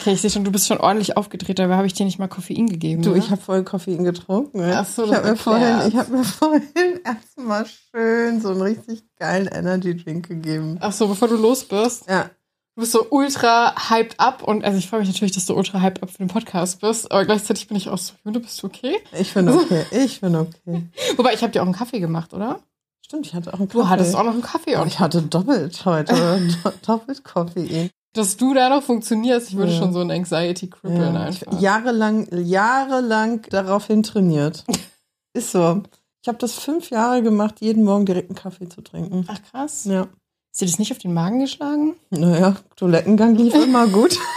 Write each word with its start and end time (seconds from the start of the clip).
Okay, 0.00 0.12
ich 0.12 0.20
sehe 0.22 0.30
schon, 0.30 0.44
du 0.44 0.50
bist 0.50 0.66
schon 0.66 0.78
ordentlich 0.78 1.16
aufgedreht, 1.16 1.58
dabei 1.58 1.76
habe 1.76 1.86
ich 1.86 1.92
dir 1.92 2.04
nicht 2.06 2.18
mal 2.18 2.28
Koffein 2.28 2.66
gegeben. 2.68 3.02
Du, 3.02 3.10
ne? 3.10 3.18
ich 3.18 3.30
habe 3.30 3.40
vorhin 3.40 3.64
Koffein 3.64 4.02
getrunken. 4.04 4.62
Ach 4.62 4.86
so, 4.86 5.04
ich 5.04 5.12
habe 5.12 5.28
mir, 5.30 5.36
vorhin- 5.36 5.88
ich 5.88 5.94
hab 5.96 6.08
mir 6.08 6.24
vorhin 6.24 6.62
erstmal 7.04 7.66
schön 7.66 8.40
so 8.40 8.48
einen 8.50 8.62
richtig 8.62 9.02
geilen 9.18 9.46
Energy 9.46 9.96
Drink 9.96 10.28
gegeben. 10.28 10.78
Ach 10.80 10.92
so, 10.92 11.06
bevor 11.08 11.28
du 11.28 11.36
los 11.36 11.64
bist. 11.64 12.08
Ja, 12.08 12.30
Du 12.76 12.82
bist 12.82 12.92
so 12.92 13.04
ultra 13.10 13.74
hyped 13.90 14.18
up 14.20 14.42
und 14.44 14.64
also 14.64 14.78
ich 14.78 14.88
freue 14.88 15.00
mich 15.00 15.08
natürlich, 15.08 15.32
dass 15.34 15.44
du 15.44 15.54
ultra 15.54 15.82
hyped 15.82 16.02
up 16.02 16.08
für 16.10 16.18
den 16.18 16.28
Podcast 16.28 16.80
bist, 16.80 17.10
aber 17.10 17.24
gleichzeitig 17.26 17.66
bin 17.68 17.76
ich 17.76 17.88
auch 17.90 17.98
so, 17.98 18.14
Jule, 18.24 18.40
bist 18.40 18.62
du 18.62 18.68
okay? 18.68 18.96
ich 19.18 19.34
bin 19.34 19.48
okay. 19.50 19.84
Ich 19.90 20.20
bin 20.20 20.34
okay. 20.36 20.86
Wobei, 21.16 21.34
ich 21.34 21.42
habe 21.42 21.52
dir 21.52 21.60
auch 21.62 21.66
einen 21.66 21.74
Kaffee 21.74 21.98
gemacht, 22.00 22.32
oder? 22.32 22.60
Stimmt, 23.04 23.26
ich 23.26 23.34
hatte 23.34 23.52
auch 23.52 23.58
einen 23.58 23.68
Du 23.68 23.80
Kaffee. 23.80 23.90
hattest 23.90 24.14
auch 24.14 24.22
noch 24.22 24.32
einen 24.32 24.40
Kaffee 24.42 24.76
und 24.76 24.86
ich 24.86 25.00
hatte 25.00 25.20
doppelt 25.20 25.84
heute. 25.84 26.14
Do- 26.64 26.72
doppelt 26.86 27.24
Koffein. 27.24 27.90
Dass 28.12 28.36
du 28.36 28.54
da 28.54 28.68
noch 28.68 28.82
funktionierst, 28.82 29.50
ich 29.50 29.56
würde 29.56 29.72
Ja. 29.72 29.78
schon 29.78 29.92
so 29.92 30.00
ein 30.00 30.10
Anxiety 30.10 30.68
kribbeln 30.68 31.14
Ja, 31.14 31.28
ich, 31.28 31.46
einfach. 31.46 31.60
jahrelang, 31.60 32.26
jahrelang 32.44 33.42
daraufhin 33.50 34.02
trainiert. 34.02 34.64
Ist 35.34 35.52
so. 35.52 35.82
Ich 36.22 36.28
habe 36.28 36.38
das 36.38 36.54
fünf 36.54 36.90
Jahre 36.90 37.22
gemacht, 37.22 37.56
jeden 37.60 37.84
Morgen 37.84 38.04
direkt 38.06 38.30
einen 38.30 38.36
Kaffee 38.36 38.68
zu 38.68 38.80
trinken. 38.82 39.24
Ach 39.28 39.38
krass. 39.50 39.84
Ja. 39.84 40.08
Ist 40.52 40.60
dir 40.60 40.66
das 40.66 40.78
nicht 40.80 40.90
auf 40.92 40.98
den 40.98 41.14
Magen 41.14 41.38
geschlagen? 41.40 41.94
Naja, 42.10 42.56
Toilettengang 42.76 43.36
lief 43.36 43.54
immer 43.54 43.86
gut. 43.86 44.18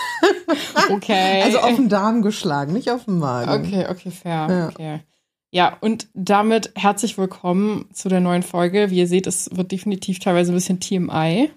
Okay. 0.90 1.42
Also 1.44 1.60
auf 1.60 1.76
den 1.76 1.90
Darm 1.90 2.22
geschlagen, 2.22 2.74
nicht 2.74 2.90
auf 2.92 3.06
den 3.06 3.18
Magen. 3.20 3.50
Okay, 3.66 3.88
okay, 3.90 4.12
fair. 4.12 4.48
Ja. 4.50 4.70
Okay. 4.70 5.00
Ja, 5.52 5.78
und 5.82 6.08
damit 6.14 6.72
herzlich 6.76 7.18
willkommen 7.18 7.86
zu 7.94 8.10
der 8.10 8.20
neuen 8.20 8.44
Folge. 8.44 8.90
Wie 8.90 9.00
ihr 9.00 9.08
seht, 9.08 9.28
es 9.28 9.50
wird 9.56 9.72
definitiv 9.72 10.20
teilweise 10.20 10.52
ein 10.52 10.56
bisschen 10.56 10.80
TMI. 10.80 11.52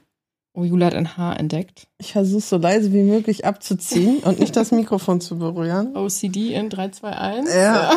Oh, 0.58 0.64
Jule 0.64 0.86
hat 0.86 0.94
ein 0.94 1.18
Haar 1.18 1.38
entdeckt. 1.38 1.86
Ich 1.98 2.12
versuche 2.12 2.40
so 2.40 2.56
leise 2.56 2.90
wie 2.94 3.02
möglich 3.02 3.44
abzuziehen 3.44 4.18
und 4.24 4.40
nicht 4.40 4.56
das 4.56 4.72
Mikrofon 4.72 5.20
zu 5.20 5.38
berühren. 5.38 5.94
OCD 5.94 6.54
in 6.54 6.70
3, 6.70 6.88
2, 6.88 7.10
1. 7.10 7.54
Ja. 7.54 7.92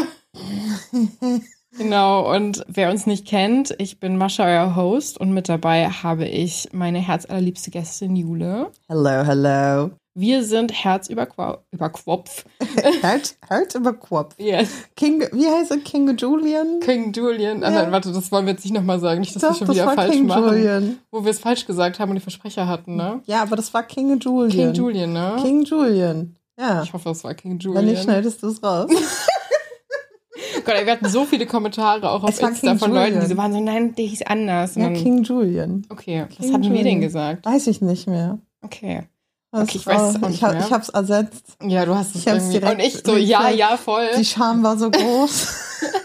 Genau, 1.78 2.36
und 2.36 2.66
wer 2.68 2.90
uns 2.90 3.06
nicht 3.06 3.26
kennt, 3.26 3.74
ich 3.78 4.02
bin 4.02 4.18
Mascha, 4.18 4.44
euer 4.44 4.76
Host, 4.76 5.18
und 5.20 5.32
mit 5.32 5.48
dabei 5.48 5.88
habe 5.88 6.28
ich 6.28 6.68
meine 6.74 7.00
herzallerliebste 7.00 7.72
Gästin 7.72 8.16
Jule. 8.18 8.72
Hello, 8.90 9.24
hello. 9.24 9.92
Wir 10.16 10.44
sind 10.44 10.74
Herz 10.74 11.08
über, 11.08 11.26
Qua 11.28 11.60
über 11.72 11.90
Quopf. 11.90 12.44
Halt, 13.04 13.38
halt 13.50 13.76
über 13.76 13.94
Kopf. 13.94 14.36
Yes. 14.38 14.70
King, 14.96 15.22
wie 15.32 15.48
heißt 15.48 15.72
er? 15.72 15.78
King 15.78 16.18
Julian? 16.18 16.80
King 16.82 17.14
Julian. 17.14 17.64
Ah, 17.64 17.70
Ja. 17.72 17.84
nein, 17.84 17.92
warte, 17.92 18.12
das 18.12 18.32
wollen 18.32 18.46
wir 18.46 18.54
jetzt 18.54 18.64
nicht 18.66 18.74
nochmal 18.74 19.00
sagen. 19.00 19.20
Nicht, 19.22 19.36
dass 19.36 19.42
wir 19.44 19.50
Doch, 19.50 19.58
schon 19.58 19.68
das 19.68 19.76
wieder 19.78 19.94
falsch 19.94 20.12
King 20.12 20.26
machen. 20.28 20.44
Julian. 20.50 20.98
Wo 21.12 21.24
wir 21.24 21.32
es 21.32 21.40
falsch 21.40 21.66
gesagt 21.66 22.00
haben 22.00 22.10
und 22.10 22.16
die 22.16 22.22
Versprecher 22.22 22.68
hatten, 22.68 22.96
ne? 22.96 23.22
Ja, 23.28 23.42
aber 23.44 23.56
das 23.56 23.74
war 23.74 23.84
King 23.84 24.20
Julian. 24.20 24.50
King 24.52 24.74
Julian, 24.74 25.14
ne? 25.14 25.38
King 25.42 25.64
Julian. 25.64 26.36
Ja. 26.60 26.84
Ich 26.84 26.92
hoffe, 26.92 27.10
es 27.12 27.24
war 27.24 27.34
King 27.36 27.52
Wenn 27.54 27.60
Julian. 27.60 27.86
nicht, 27.86 28.04
schneidest 28.04 28.44
du 28.44 28.48
es 28.48 28.62
raus. 28.62 28.90
Gott, 30.66 30.76
wir 30.86 30.92
hatten 30.92 31.08
so 31.10 31.26
viele 31.26 31.46
Kommentare 31.46 32.10
auch 32.12 32.24
auf 32.24 32.30
Es 32.32 32.40
Insta 32.40 32.76
von 32.76 32.92
Leuten, 32.92 33.08
die 33.08 33.14
Julian. 33.14 33.30
so 33.30 33.38
waren 33.38 33.54
so, 33.54 33.60
nein, 33.62 33.96
der 33.96 34.06
hieß 34.06 34.24
anders. 34.24 34.76
Ja, 34.76 34.90
King 34.90 35.24
Julian. 35.24 35.86
okay, 35.90 36.26
was 36.28 36.36
King 36.38 36.54
hatten 36.54 36.64
wir 36.64 36.70
denn 36.70 36.78
Julian. 36.80 37.02
gesagt? 37.02 37.46
Weiß 37.46 37.68
ich 37.68 37.82
nicht 37.82 38.08
mehr. 38.08 38.40
Okay. 38.62 39.04
Das 39.52 39.64
Okay, 39.64 39.78
ich 39.78 39.88
weiß 39.88 40.16
es 40.16 40.22
nicht 40.22 40.36
ich, 40.36 40.42
mehr. 40.42 40.60
ich 40.60 40.72
hab's 40.72 40.90
ersetzt. 40.90 41.58
Ja, 41.64 41.86
du 41.86 41.96
hast 41.96 42.16
es 42.16 42.22
Ich 42.22 42.28
hab's 42.28 42.50
direkt 42.50 42.74
Und 42.74 42.80
ich 42.80 43.02
so, 43.04 43.18
ja, 43.18 43.50
ja, 43.50 43.78
voll. 43.78 44.08
Die 44.18 44.26
Scham 44.26 44.62
war 44.64 44.78
so 44.78 44.92
groß. 44.92 45.48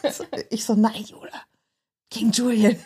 ich 0.51 0.65
so, 0.65 0.75
nein, 0.75 1.05
Jula. 1.05 1.29
King 2.11 2.31
Julian. 2.31 2.77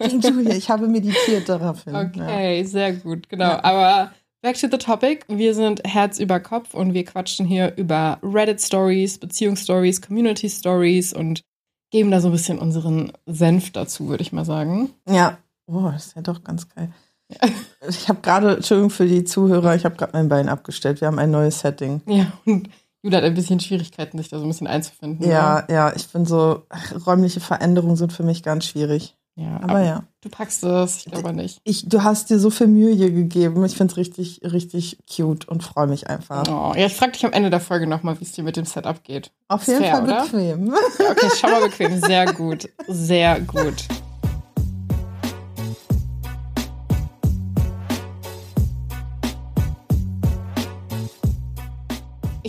King 0.00 0.20
Julian. 0.20 0.56
Ich 0.56 0.68
habe 0.68 0.86
meditiert 0.86 1.48
daraufhin. 1.48 1.94
Ja. 1.94 2.02
Okay, 2.02 2.62
sehr 2.64 2.92
gut, 2.92 3.28
genau. 3.28 3.44
Ja. 3.44 3.64
Aber 3.64 4.12
back 4.42 4.58
to 4.58 4.68
the 4.70 4.76
topic. 4.76 5.24
Wir 5.28 5.54
sind 5.54 5.80
Herz 5.84 6.18
über 6.18 6.38
Kopf 6.38 6.74
und 6.74 6.92
wir 6.92 7.04
quatschen 7.04 7.46
hier 7.46 7.74
über 7.76 8.18
Reddit-Stories, 8.22 9.18
Beziehungsstories, 9.18 10.02
Community-Stories 10.02 11.14
und 11.14 11.42
geben 11.90 12.10
da 12.10 12.20
so 12.20 12.28
ein 12.28 12.32
bisschen 12.32 12.58
unseren 12.58 13.12
Senf 13.26 13.70
dazu, 13.70 14.08
würde 14.08 14.22
ich 14.22 14.32
mal 14.32 14.44
sagen. 14.44 14.90
Ja. 15.08 15.38
Oh, 15.66 15.90
das 15.90 16.08
ist 16.08 16.16
ja 16.16 16.22
doch 16.22 16.44
ganz 16.44 16.68
geil. 16.68 16.92
Ich 17.88 18.08
habe 18.08 18.20
gerade, 18.20 18.56
Entschuldigung 18.56 18.90
für 18.90 19.06
die 19.06 19.24
Zuhörer, 19.24 19.74
ich 19.74 19.84
habe 19.84 19.96
gerade 19.96 20.12
mein 20.12 20.28
Bein 20.28 20.48
abgestellt. 20.48 21.00
Wir 21.00 21.08
haben 21.08 21.18
ein 21.18 21.32
neues 21.32 21.58
Setting. 21.58 22.00
Ja, 22.06 22.32
und 22.46 22.68
Julia 23.02 23.18
hat 23.18 23.24
ein 23.24 23.34
bisschen 23.34 23.58
Schwierigkeiten, 23.58 24.18
sich 24.18 24.28
da 24.28 24.38
so 24.38 24.44
ein 24.44 24.48
bisschen 24.48 24.68
einzufinden. 24.68 25.28
Ja, 25.28 25.66
ja, 25.68 25.92
ich 25.94 26.06
bin 26.08 26.24
so, 26.24 26.62
räumliche 27.04 27.40
Veränderungen 27.40 27.96
sind 27.96 28.12
für 28.12 28.22
mich 28.22 28.44
ganz 28.44 28.66
schwierig. 28.66 29.16
ja 29.34 29.58
Aber 29.62 29.80
ja. 29.82 30.04
Du 30.20 30.28
packst 30.28 30.62
es, 30.62 30.98
ich 30.98 31.04
glaube 31.06 31.32
nicht. 31.32 31.58
Ich, 31.64 31.88
du 31.88 32.04
hast 32.04 32.30
dir 32.30 32.38
so 32.38 32.50
viel 32.50 32.68
Mühe 32.68 32.94
hier 32.94 33.10
gegeben. 33.10 33.64
Ich 33.64 33.76
finde 33.76 33.90
es 33.90 33.96
richtig, 33.96 34.40
richtig 34.44 34.98
cute 35.12 35.48
und 35.48 35.64
freue 35.64 35.88
mich 35.88 36.08
einfach. 36.08 36.44
Oh, 36.46 36.78
ja, 36.78 36.86
ich 36.86 36.94
frage 36.94 37.10
dich 37.10 37.26
am 37.26 37.32
Ende 37.32 37.50
der 37.50 37.58
Folge 37.58 37.88
nochmal, 37.88 38.20
wie 38.20 38.24
es 38.24 38.30
dir 38.30 38.44
mit 38.44 38.56
dem 38.56 38.64
Setup 38.66 39.02
geht. 39.02 39.32
Auf 39.48 39.62
Ist 39.62 39.68
jeden 39.68 39.80
fair, 39.82 39.96
Fall 39.96 40.04
oder? 40.04 40.22
bequem. 40.22 40.66
Ja, 41.00 41.10
okay, 41.10 41.28
schau 41.36 41.48
mal 41.48 41.62
bequem. 41.62 42.00
Sehr 42.06 42.32
gut. 42.32 42.68
Sehr 42.86 43.40
gut. 43.40 43.88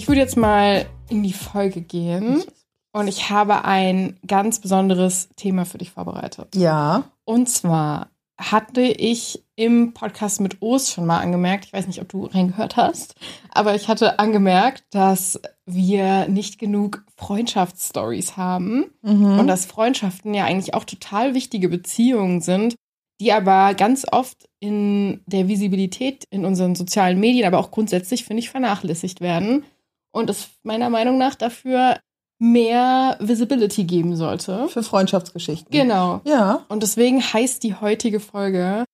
Ich 0.04 0.10
würde 0.10 0.20
jetzt 0.20 0.36
mal 0.36 0.86
in 1.08 1.24
die 1.24 1.32
Folge 1.32 1.80
gehen 1.80 2.44
und 2.92 3.08
ich 3.08 3.30
habe 3.30 3.64
ein 3.64 4.20
ganz 4.28 4.60
besonderes 4.60 5.30
Thema 5.38 5.66
für 5.66 5.78
dich 5.78 5.92
vorbereitet. 5.92 6.54
Ja. 6.58 7.06
Und 7.24 7.48
zwar 7.48 8.10
hatte 8.38 8.82
ich 8.82 9.46
im 9.56 9.94
Podcast 9.94 10.42
mit 10.42 10.62
O's 10.62 10.92
schon 10.92 11.06
mal 11.06 11.22
angemerkt, 11.22 11.64
ich 11.64 11.72
weiß 11.72 11.88
nicht, 11.88 12.02
ob 12.02 12.10
du 12.10 12.26
reingehört 12.26 12.76
hast, 12.76 13.16
aber 13.54 13.76
ich 13.76 13.88
hatte 13.88 14.20
angemerkt, 14.20 14.84
dass 14.92 15.40
wir 15.66 16.28
nicht 16.28 16.60
genug 16.60 17.06
Freundschaftsstories 17.16 18.36
haben 18.36 18.88
Mhm. 19.04 19.40
und 19.40 19.48
dass 19.48 19.64
Freundschaften 19.66 20.34
ja 20.34 20.44
eigentlich 20.44 20.74
auch 20.74 20.84
total 20.84 21.34
wichtige 21.34 21.70
Beziehungen 21.70 22.42
sind, 22.42 22.76
die 23.22 23.32
aber 23.32 23.74
ganz 23.74 24.06
oft 24.12 24.50
in 24.60 25.22
der 25.28 25.48
Visibilität 25.48 26.26
in 26.30 26.44
unseren 26.44 26.76
sozialen 26.76 27.22
Medien, 27.22 27.46
aber 27.48 27.60
auch 27.60 27.72
grundsätzlich, 27.72 28.26
finde 28.26 28.42
ich, 28.42 28.50
vernachlässigt 28.50 29.22
werden 29.22 29.64
und 30.14 30.30
es 30.30 30.50
meiner 30.64 30.90
Meinung 30.90 31.18
nach 31.18 31.36
dafür 31.36 32.00
mehr 32.40 33.18
Visibility 33.20 33.84
geben 33.84 34.16
sollte. 34.16 34.68
Für 34.70 34.84
Freundschaftsgeschichten. 34.84 35.72
Genau. 35.72 36.22
Ja. 36.24 36.66
Und 36.70 36.84
deswegen 36.84 37.22
heißt 37.22 37.64
die 37.64 37.76
heutige 37.76 38.20
Folge 38.20 38.86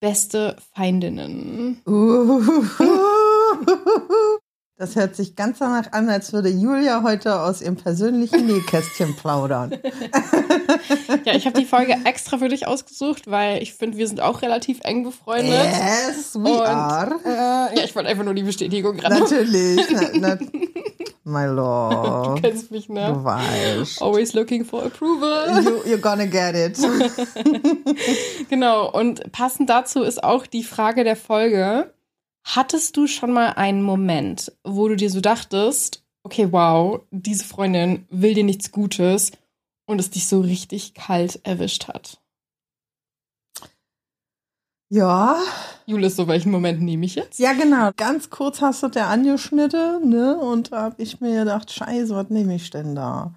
Beste 0.00 0.56
Feindinnen. 0.74 1.82
Das 4.78 4.94
hört 4.94 5.16
sich 5.16 5.36
ganz 5.36 5.58
danach 5.58 5.92
an, 5.92 6.10
als 6.10 6.34
würde 6.34 6.50
Julia 6.50 7.02
heute 7.02 7.40
aus 7.40 7.62
ihrem 7.62 7.76
persönlichen 7.76 8.46
Nähkästchen 8.46 9.16
plaudern. 9.16 9.74
Ja, 11.24 11.34
ich 11.34 11.46
habe 11.46 11.58
die 11.58 11.64
Folge 11.66 11.96
extra 12.04 12.38
für 12.38 12.48
dich 12.48 12.66
ausgesucht, 12.68 13.28
weil 13.28 13.60
ich 13.62 13.74
finde, 13.74 13.96
wir 13.98 14.06
sind 14.06 14.20
auch 14.20 14.42
relativ 14.42 14.78
eng 14.82 15.02
befreundet. 15.02 15.52
Yes, 15.52 16.34
we 16.36 16.48
Und, 16.48 16.60
are. 16.66 17.18
Äh, 17.24 17.78
ja, 17.78 17.84
ich 17.84 17.94
wollte 17.96 18.08
einfach 18.08 18.24
nur 18.24 18.34
die 18.34 18.42
Bestätigung 18.44 18.96
gerade. 18.96 19.18
Natürlich. 19.18 19.80
Na, 19.90 20.36
na, 20.36 20.38
my 21.24 21.46
Du 21.46 21.52
lord. 21.54 22.42
kennst 22.42 22.70
mich, 22.70 22.88
ne? 22.88 23.12
Du 23.12 23.24
weißt. 23.24 24.00
Always 24.02 24.34
looking 24.34 24.64
for 24.64 24.84
approval. 24.84 25.64
You, 25.64 25.92
you're 25.92 25.98
gonna 26.00 26.26
get 26.26 26.54
it. 26.54 26.78
Genau, 28.48 28.90
und 28.90 29.32
passend 29.32 29.68
dazu 29.68 30.02
ist 30.02 30.22
auch 30.22 30.46
die 30.46 30.62
Frage 30.64 31.02
der 31.02 31.16
Folge. 31.16 31.92
Hattest 32.54 32.96
du 32.96 33.08
schon 33.08 33.32
mal 33.32 33.54
einen 33.54 33.82
Moment, 33.82 34.52
wo 34.62 34.86
du 34.86 34.94
dir 34.94 35.10
so 35.10 35.20
dachtest, 35.20 36.04
okay, 36.22 36.52
wow, 36.52 37.00
diese 37.10 37.42
Freundin 37.42 38.06
will 38.08 38.34
dir 38.34 38.44
nichts 38.44 38.70
Gutes 38.70 39.32
und 39.84 39.98
es 39.98 40.10
dich 40.10 40.28
so 40.28 40.42
richtig 40.42 40.94
kalt 40.94 41.40
erwischt 41.42 41.88
hat? 41.88 42.20
Ja. 44.88 45.40
Julis, 45.86 46.14
so 46.14 46.28
welchen 46.28 46.52
Moment 46.52 46.80
nehme 46.80 47.04
ich 47.04 47.16
jetzt? 47.16 47.40
Ja, 47.40 47.52
genau. 47.52 47.90
Ganz 47.96 48.30
kurz 48.30 48.60
hast 48.60 48.84
du 48.84 48.88
der 48.88 49.08
angeschnitten, 49.08 50.08
ne? 50.08 50.38
Und 50.38 50.70
da 50.70 50.82
hab 50.84 51.00
ich 51.00 51.20
mir 51.20 51.40
gedacht, 51.40 51.72
scheiße, 51.72 52.14
was 52.14 52.30
nehme 52.30 52.54
ich 52.54 52.70
denn 52.70 52.94
da? 52.94 53.34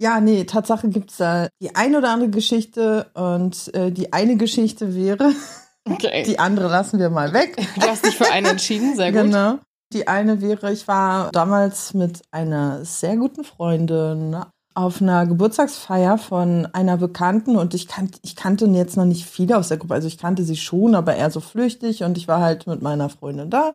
Ja, 0.00 0.20
nee, 0.20 0.44
Tatsache 0.44 0.88
gibt's 0.88 1.18
da 1.18 1.48
die 1.60 1.76
ein 1.76 1.94
oder 1.94 2.10
andere 2.10 2.30
Geschichte 2.30 3.10
und 3.12 3.72
äh, 3.74 3.92
die 3.92 4.14
eine 4.14 4.36
Geschichte 4.36 4.94
wäre, 4.94 5.34
Okay. 5.88 6.22
die 6.24 6.38
andere 6.38 6.68
lassen 6.68 6.98
wir 6.98 7.10
mal 7.10 7.32
weg. 7.32 7.56
du 7.74 7.82
hast 7.82 8.04
dich 8.04 8.16
für 8.16 8.30
einen 8.30 8.46
entschieden, 8.46 8.94
sehr 8.96 9.12
gut. 9.12 9.22
Genau. 9.22 9.58
Die 9.92 10.08
eine 10.08 10.40
wäre, 10.40 10.72
ich 10.72 10.88
war 10.88 11.30
damals 11.32 11.92
mit 11.92 12.22
einer 12.30 12.84
sehr 12.84 13.16
guten 13.16 13.44
Freundin 13.44 14.36
auf 14.74 15.02
einer 15.02 15.26
Geburtstagsfeier 15.26 16.16
von 16.16 16.66
einer 16.72 16.96
Bekannten 16.96 17.56
und 17.56 17.74
ich, 17.74 17.88
kan 17.88 18.10
ich 18.22 18.36
kannte 18.36 18.64
jetzt 18.66 18.96
noch 18.96 19.04
nicht 19.04 19.26
viele 19.26 19.58
aus 19.58 19.68
der 19.68 19.76
Gruppe. 19.76 19.94
Also 19.94 20.08
ich 20.08 20.16
kannte 20.16 20.44
sie 20.44 20.56
schon, 20.56 20.94
aber 20.94 21.14
eher 21.14 21.30
so 21.30 21.40
flüchtig 21.40 22.04
und 22.04 22.16
ich 22.16 22.26
war 22.26 22.40
halt 22.40 22.66
mit 22.66 22.80
meiner 22.80 23.10
Freundin 23.10 23.50
da 23.50 23.72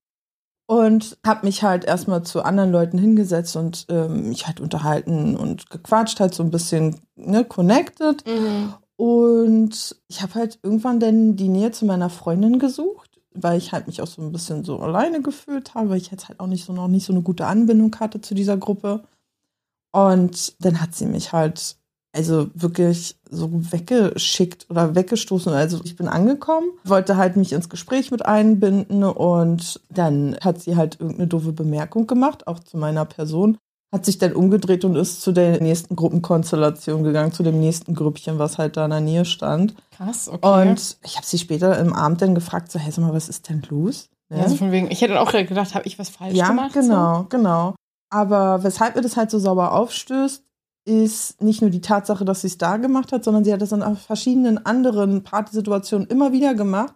und 0.67 1.17
habe 1.25 1.45
mich 1.45 1.63
halt 1.63 1.85
erstmal 1.85 2.23
zu 2.23 2.43
anderen 2.43 2.71
Leuten 2.71 2.97
hingesetzt 2.97 3.55
und 3.55 3.85
ähm, 3.89 4.29
mich 4.29 4.47
halt 4.47 4.59
unterhalten 4.59 5.37
und 5.37 5.69
gequatscht, 5.69 6.19
halt 6.19 6.35
so 6.35 6.43
ein 6.43 6.51
bisschen 6.51 6.99
ne, 7.15 7.45
connected. 7.45 8.25
Mhm. 8.27 8.73
Und 8.97 9.95
ich 10.07 10.21
habe 10.21 10.35
halt 10.35 10.59
irgendwann 10.63 10.99
dann 10.99 11.35
die 11.35 11.49
Nähe 11.49 11.71
zu 11.71 11.85
meiner 11.85 12.09
Freundin 12.09 12.59
gesucht, 12.59 13.21
weil 13.33 13.57
ich 13.57 13.71
halt 13.71 13.87
mich 13.87 14.01
auch 14.01 14.07
so 14.07 14.21
ein 14.21 14.31
bisschen 14.31 14.63
so 14.65 14.79
alleine 14.79 15.21
gefühlt 15.21 15.75
habe, 15.75 15.89
weil 15.89 15.97
ich 15.97 16.11
jetzt 16.11 16.27
halt 16.27 16.39
auch 16.39 16.47
nicht 16.47 16.65
so 16.65 16.73
noch 16.73 16.87
nicht 16.87 17.05
so 17.05 17.13
eine 17.13 17.21
gute 17.21 17.45
Anbindung 17.45 17.95
hatte 17.99 18.21
zu 18.21 18.33
dieser 18.33 18.57
Gruppe. 18.57 19.03
Und 19.91 20.55
dann 20.63 20.81
hat 20.81 20.95
sie 20.95 21.05
mich 21.05 21.31
halt 21.31 21.77
also 22.17 22.49
wirklich 22.55 23.15
so 23.29 23.49
weggeschickt 23.51 24.67
oder 24.69 24.95
weggestoßen. 24.95 25.53
Also 25.53 25.81
ich 25.83 25.95
bin 25.95 26.07
angekommen, 26.07 26.67
wollte 26.83 27.15
halt 27.15 27.37
mich 27.37 27.53
ins 27.53 27.69
Gespräch 27.69 28.09
mit 28.09 28.25
einbinden 28.25 29.03
und 29.03 29.79
dann 29.89 30.35
hat 30.41 30.59
sie 30.59 30.75
halt 30.75 30.99
irgendeine 30.99 31.27
doofe 31.27 31.51
Bemerkung 31.51 32.07
gemacht, 32.07 32.47
auch 32.47 32.59
zu 32.59 32.77
meiner 32.77 33.05
Person. 33.05 33.57
Hat 33.93 34.05
sich 34.05 34.17
dann 34.17 34.33
umgedreht 34.33 34.83
und 34.83 34.95
ist 34.95 35.21
zu 35.21 35.31
der 35.31 35.61
nächsten 35.61 35.95
Gruppenkonstellation 35.95 37.03
gegangen, 37.03 37.31
zu 37.31 37.41
dem 37.41 37.59
nächsten 37.59 37.95
Grüppchen, 37.95 38.37
was 38.37 38.57
halt 38.57 38.75
da 38.75 38.85
in 38.85 38.91
der 38.91 38.99
Nähe 38.99 39.23
stand. 39.23 39.75
Krass, 39.95 40.27
okay. 40.27 40.61
Und 40.61 40.97
ich 41.03 41.15
habe 41.15 41.25
sie 41.25 41.37
später 41.37 41.79
im 41.79 41.93
Abend 41.93 42.21
dann 42.21 42.35
gefragt, 42.35 42.71
so, 42.71 42.79
hey, 42.79 42.91
sag 42.91 43.05
mal, 43.05 43.13
was 43.13 43.29
ist 43.29 43.47
denn 43.47 43.61
los? 43.69 44.09
Ne? 44.29 44.43
Also 44.43 44.57
von 44.57 44.71
wegen, 44.71 44.91
ich 44.91 45.01
hätte 45.01 45.19
auch 45.21 45.31
gedacht, 45.31 45.73
habe 45.73 45.87
ich 45.87 45.97
was 45.97 46.09
falsch 46.09 46.35
ja, 46.35 46.49
gemacht? 46.49 46.75
Ja, 46.75 46.81
genau, 46.81 47.17
so? 47.19 47.25
genau. 47.29 47.75
Aber 48.09 48.63
weshalb 48.63 48.95
mir 48.95 49.01
das 49.01 49.17
halt 49.17 49.31
so 49.31 49.39
sauber 49.39 49.73
aufstößt, 49.73 50.43
ist 50.85 51.41
nicht 51.41 51.61
nur 51.61 51.69
die 51.69 51.81
Tatsache, 51.81 52.23
dass 52.23 52.41
sie 52.41 52.47
es 52.47 52.57
da 52.57 52.77
gemacht 52.77 53.11
hat, 53.11 53.23
sondern 53.23 53.43
sie 53.43 53.51
hat 53.51 53.61
das 53.61 53.73
in 53.73 53.83
verschiedenen 53.97 54.65
anderen 54.65 55.23
Partysituationen 55.23 56.07
immer 56.07 56.31
wieder 56.31 56.55
gemacht, 56.55 56.95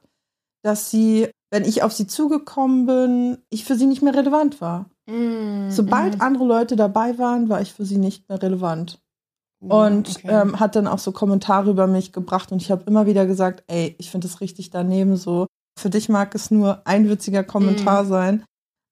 dass 0.63 0.89
sie, 0.89 1.29
wenn 1.51 1.65
ich 1.65 1.83
auf 1.83 1.91
sie 1.91 2.07
zugekommen 2.07 2.85
bin, 2.85 3.37
ich 3.49 3.65
für 3.65 3.75
sie 3.75 3.87
nicht 3.87 4.01
mehr 4.01 4.15
relevant 4.15 4.61
war. 4.61 4.85
Mm, 5.07 5.69
Sobald 5.69 6.17
mm. 6.17 6.21
andere 6.21 6.45
Leute 6.45 6.75
dabei 6.75 7.17
waren, 7.17 7.49
war 7.49 7.61
ich 7.61 7.73
für 7.73 7.85
sie 7.85 7.97
nicht 7.97 8.29
mehr 8.29 8.41
relevant. 8.41 9.01
Mm, 9.59 9.71
und 9.71 10.09
okay. 10.09 10.27
ähm, 10.29 10.59
hat 10.59 10.75
dann 10.75 10.87
auch 10.87 10.99
so 10.99 11.11
Kommentare 11.11 11.71
über 11.71 11.87
mich 11.87 12.13
gebracht 12.13 12.51
und 12.51 12.61
ich 12.61 12.71
habe 12.71 12.83
immer 12.85 13.05
wieder 13.05 13.25
gesagt, 13.25 13.63
ey, 13.67 13.95
ich 13.97 14.11
finde 14.11 14.27
es 14.27 14.41
richtig 14.41 14.69
daneben 14.69 15.15
so. 15.15 15.47
Für 15.79 15.89
dich 15.89 16.09
mag 16.09 16.35
es 16.35 16.51
nur 16.51 16.85
ein 16.85 17.09
witziger 17.09 17.43
Kommentar 17.43 18.03
mm. 18.03 18.07
sein, 18.07 18.45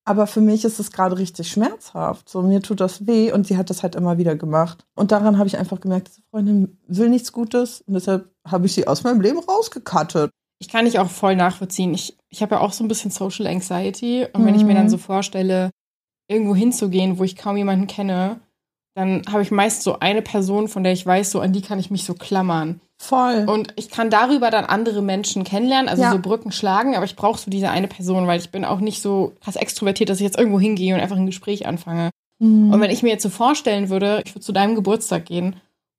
aber 0.05 0.25
für 0.25 0.41
mich 0.41 0.65
ist 0.65 0.79
es 0.79 0.91
gerade 0.91 1.17
richtig 1.17 1.51
schmerzhaft. 1.51 2.29
So, 2.29 2.41
mir 2.41 2.61
tut 2.61 2.79
das 2.79 3.05
weh 3.05 3.31
und 3.31 3.45
sie 3.45 3.57
hat 3.57 3.69
das 3.69 3.83
halt 3.83 3.95
immer 3.95 4.17
wieder 4.17 4.35
gemacht. 4.35 4.85
Und 4.95 5.11
daran 5.11 5.37
habe 5.37 5.47
ich 5.47 5.57
einfach 5.57 5.79
gemerkt, 5.79 6.07
diese 6.09 6.21
Freundin 6.31 6.79
will 6.87 7.09
nichts 7.09 7.31
Gutes 7.31 7.81
und 7.81 7.93
deshalb 7.93 8.31
habe 8.47 8.65
ich 8.65 8.73
sie 8.73 8.87
aus 8.87 9.03
meinem 9.03 9.21
Leben 9.21 9.39
rausgekattet. 9.39 10.31
Ich 10.61 10.67
kann 10.67 10.85
dich 10.85 10.99
auch 10.99 11.09
voll 11.09 11.35
nachvollziehen. 11.35 11.93
Ich, 11.93 12.17
ich 12.29 12.41
habe 12.41 12.55
ja 12.55 12.61
auch 12.61 12.73
so 12.73 12.83
ein 12.83 12.89
bisschen 12.89 13.11
Social 13.11 13.47
Anxiety. 13.47 14.27
Und 14.33 14.41
mhm. 14.41 14.45
wenn 14.45 14.55
ich 14.55 14.65
mir 14.65 14.73
dann 14.73 14.85
mhm. 14.85 14.89
so 14.89 14.97
vorstelle, 14.97 15.71
irgendwo 16.29 16.55
hinzugehen, 16.55 17.19
wo 17.19 17.23
ich 17.23 17.35
kaum 17.35 17.57
jemanden 17.57 17.87
kenne, 17.87 18.39
dann 18.95 19.23
habe 19.31 19.41
ich 19.41 19.51
meist 19.51 19.83
so 19.83 19.99
eine 19.99 20.21
Person, 20.21 20.67
von 20.67 20.83
der 20.83 20.93
ich 20.93 21.05
weiß, 21.05 21.31
so 21.31 21.41
an 21.41 21.53
die 21.53 21.61
kann 21.61 21.79
ich 21.79 21.91
mich 21.91 22.05
so 22.05 22.13
klammern. 22.13 22.79
Voll. 22.97 23.45
Und 23.47 23.73
ich 23.77 23.89
kann 23.89 24.09
darüber 24.09 24.51
dann 24.51 24.65
andere 24.65 25.01
Menschen 25.01 25.45
kennenlernen, 25.45 25.87
also 25.87 26.03
ja. 26.03 26.11
so 26.11 26.19
Brücken 26.19 26.51
schlagen, 26.51 26.95
aber 26.95 27.05
ich 27.05 27.15
brauche 27.15 27.39
so 27.39 27.49
diese 27.49 27.69
eine 27.69 27.87
Person, 27.87 28.27
weil 28.27 28.39
ich 28.39 28.49
bin 28.49 28.65
auch 28.65 28.79
nicht 28.79 29.01
so 29.01 29.33
krass 29.41 29.55
extrovertiert, 29.55 30.09
dass 30.09 30.17
ich 30.19 30.25
jetzt 30.25 30.37
irgendwo 30.37 30.59
hingehe 30.59 30.93
und 30.93 31.01
einfach 31.01 31.15
ein 31.15 31.25
Gespräch 31.25 31.65
anfange. 31.65 32.09
Mhm. 32.39 32.73
Und 32.73 32.81
wenn 32.81 32.91
ich 32.91 33.01
mir 33.01 33.09
jetzt 33.09 33.23
so 33.23 33.29
vorstellen 33.29 33.89
würde, 33.89 34.21
ich 34.25 34.35
würde 34.35 34.45
zu 34.45 34.51
deinem 34.51 34.75
Geburtstag 34.75 35.25
gehen 35.25 35.55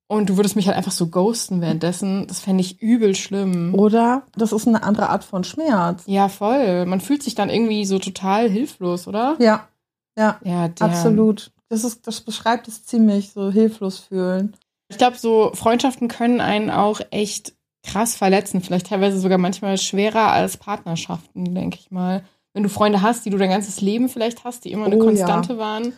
und 0.07 0.29
du 0.29 0.37
würdest 0.37 0.55
mich 0.55 0.67
halt 0.67 0.77
einfach 0.77 0.91
so 0.91 1.07
ghosten 1.07 1.59
währenddessen, 1.59 2.27
das 2.27 2.39
fände 2.39 2.61
ich 2.61 2.81
übel 2.81 3.15
schlimm. 3.15 3.73
Oder 3.73 4.23
das 4.35 4.51
ist 4.51 4.67
eine 4.67 4.83
andere 4.83 5.09
Art 5.09 5.23
von 5.23 5.43
Schmerz. 5.43 6.03
Ja, 6.05 6.29
voll. 6.29 6.85
Man 6.85 7.01
fühlt 7.01 7.23
sich 7.23 7.33
dann 7.33 7.49
irgendwie 7.49 7.85
so 7.85 7.97
total 7.97 8.47
hilflos, 8.47 9.07
oder? 9.07 9.37
Ja. 9.39 9.67
Ja, 10.17 10.39
ja 10.43 10.69
absolut. 10.79 11.51
Das, 11.69 11.83
ist, 11.83 12.05
das 12.07 12.21
beschreibt 12.21 12.67
es 12.67 12.83
ziemlich, 12.83 13.31
so 13.31 13.51
hilflos 13.51 13.99
fühlen. 13.99 14.55
Ich 14.89 14.97
glaube, 14.97 15.17
so 15.17 15.51
Freundschaften 15.53 16.07
können 16.09 16.41
einen 16.41 16.69
auch 16.69 16.99
echt 17.11 17.53
krass 17.83 18.15
verletzen. 18.15 18.61
Vielleicht 18.61 18.87
teilweise 18.87 19.19
sogar 19.19 19.37
manchmal 19.37 19.77
schwerer 19.77 20.31
als 20.31 20.57
Partnerschaften, 20.57 21.55
denke 21.55 21.77
ich 21.79 21.91
mal. 21.91 22.23
Wenn 22.53 22.63
du 22.63 22.69
Freunde 22.69 23.01
hast, 23.01 23.25
die 23.25 23.29
du 23.29 23.37
dein 23.37 23.49
ganzes 23.49 23.79
Leben 23.79 24.09
vielleicht 24.09 24.43
hast, 24.43 24.65
die 24.65 24.71
immer 24.71 24.85
eine 24.85 24.97
oh, 24.97 25.05
Konstante 25.05 25.53
ja. 25.53 25.59
waren. 25.59 25.93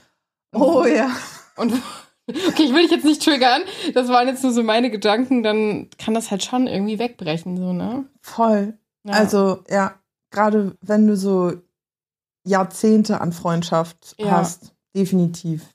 Oh 0.53 0.85
ja. 0.85 1.09
Und 1.57 1.73
okay, 2.27 2.63
ich 2.63 2.73
will 2.73 2.83
dich 2.83 2.91
jetzt 2.91 3.05
nicht 3.05 3.23
triggern. 3.23 3.63
Das 3.93 4.07
waren 4.09 4.27
jetzt 4.27 4.43
nur 4.43 4.51
so 4.51 4.61
meine 4.61 4.91
Gedanken. 4.91 5.41
Dann 5.41 5.89
kann 5.97 6.13
das 6.13 6.29
halt 6.29 6.43
schon 6.43 6.67
irgendwie 6.67 6.99
wegbrechen, 6.99 7.57
so, 7.57 7.73
ne? 7.73 8.05
Voll. 8.21 8.77
Ja. 9.05 9.13
Also, 9.13 9.63
ja, 9.69 9.95
gerade 10.31 10.75
wenn 10.81 11.07
du 11.07 11.17
so 11.17 11.53
Jahrzehnte 12.43 13.21
an 13.21 13.31
Freundschaft 13.31 14.15
ja. 14.17 14.31
hast, 14.31 14.73
definitiv. 14.95 15.65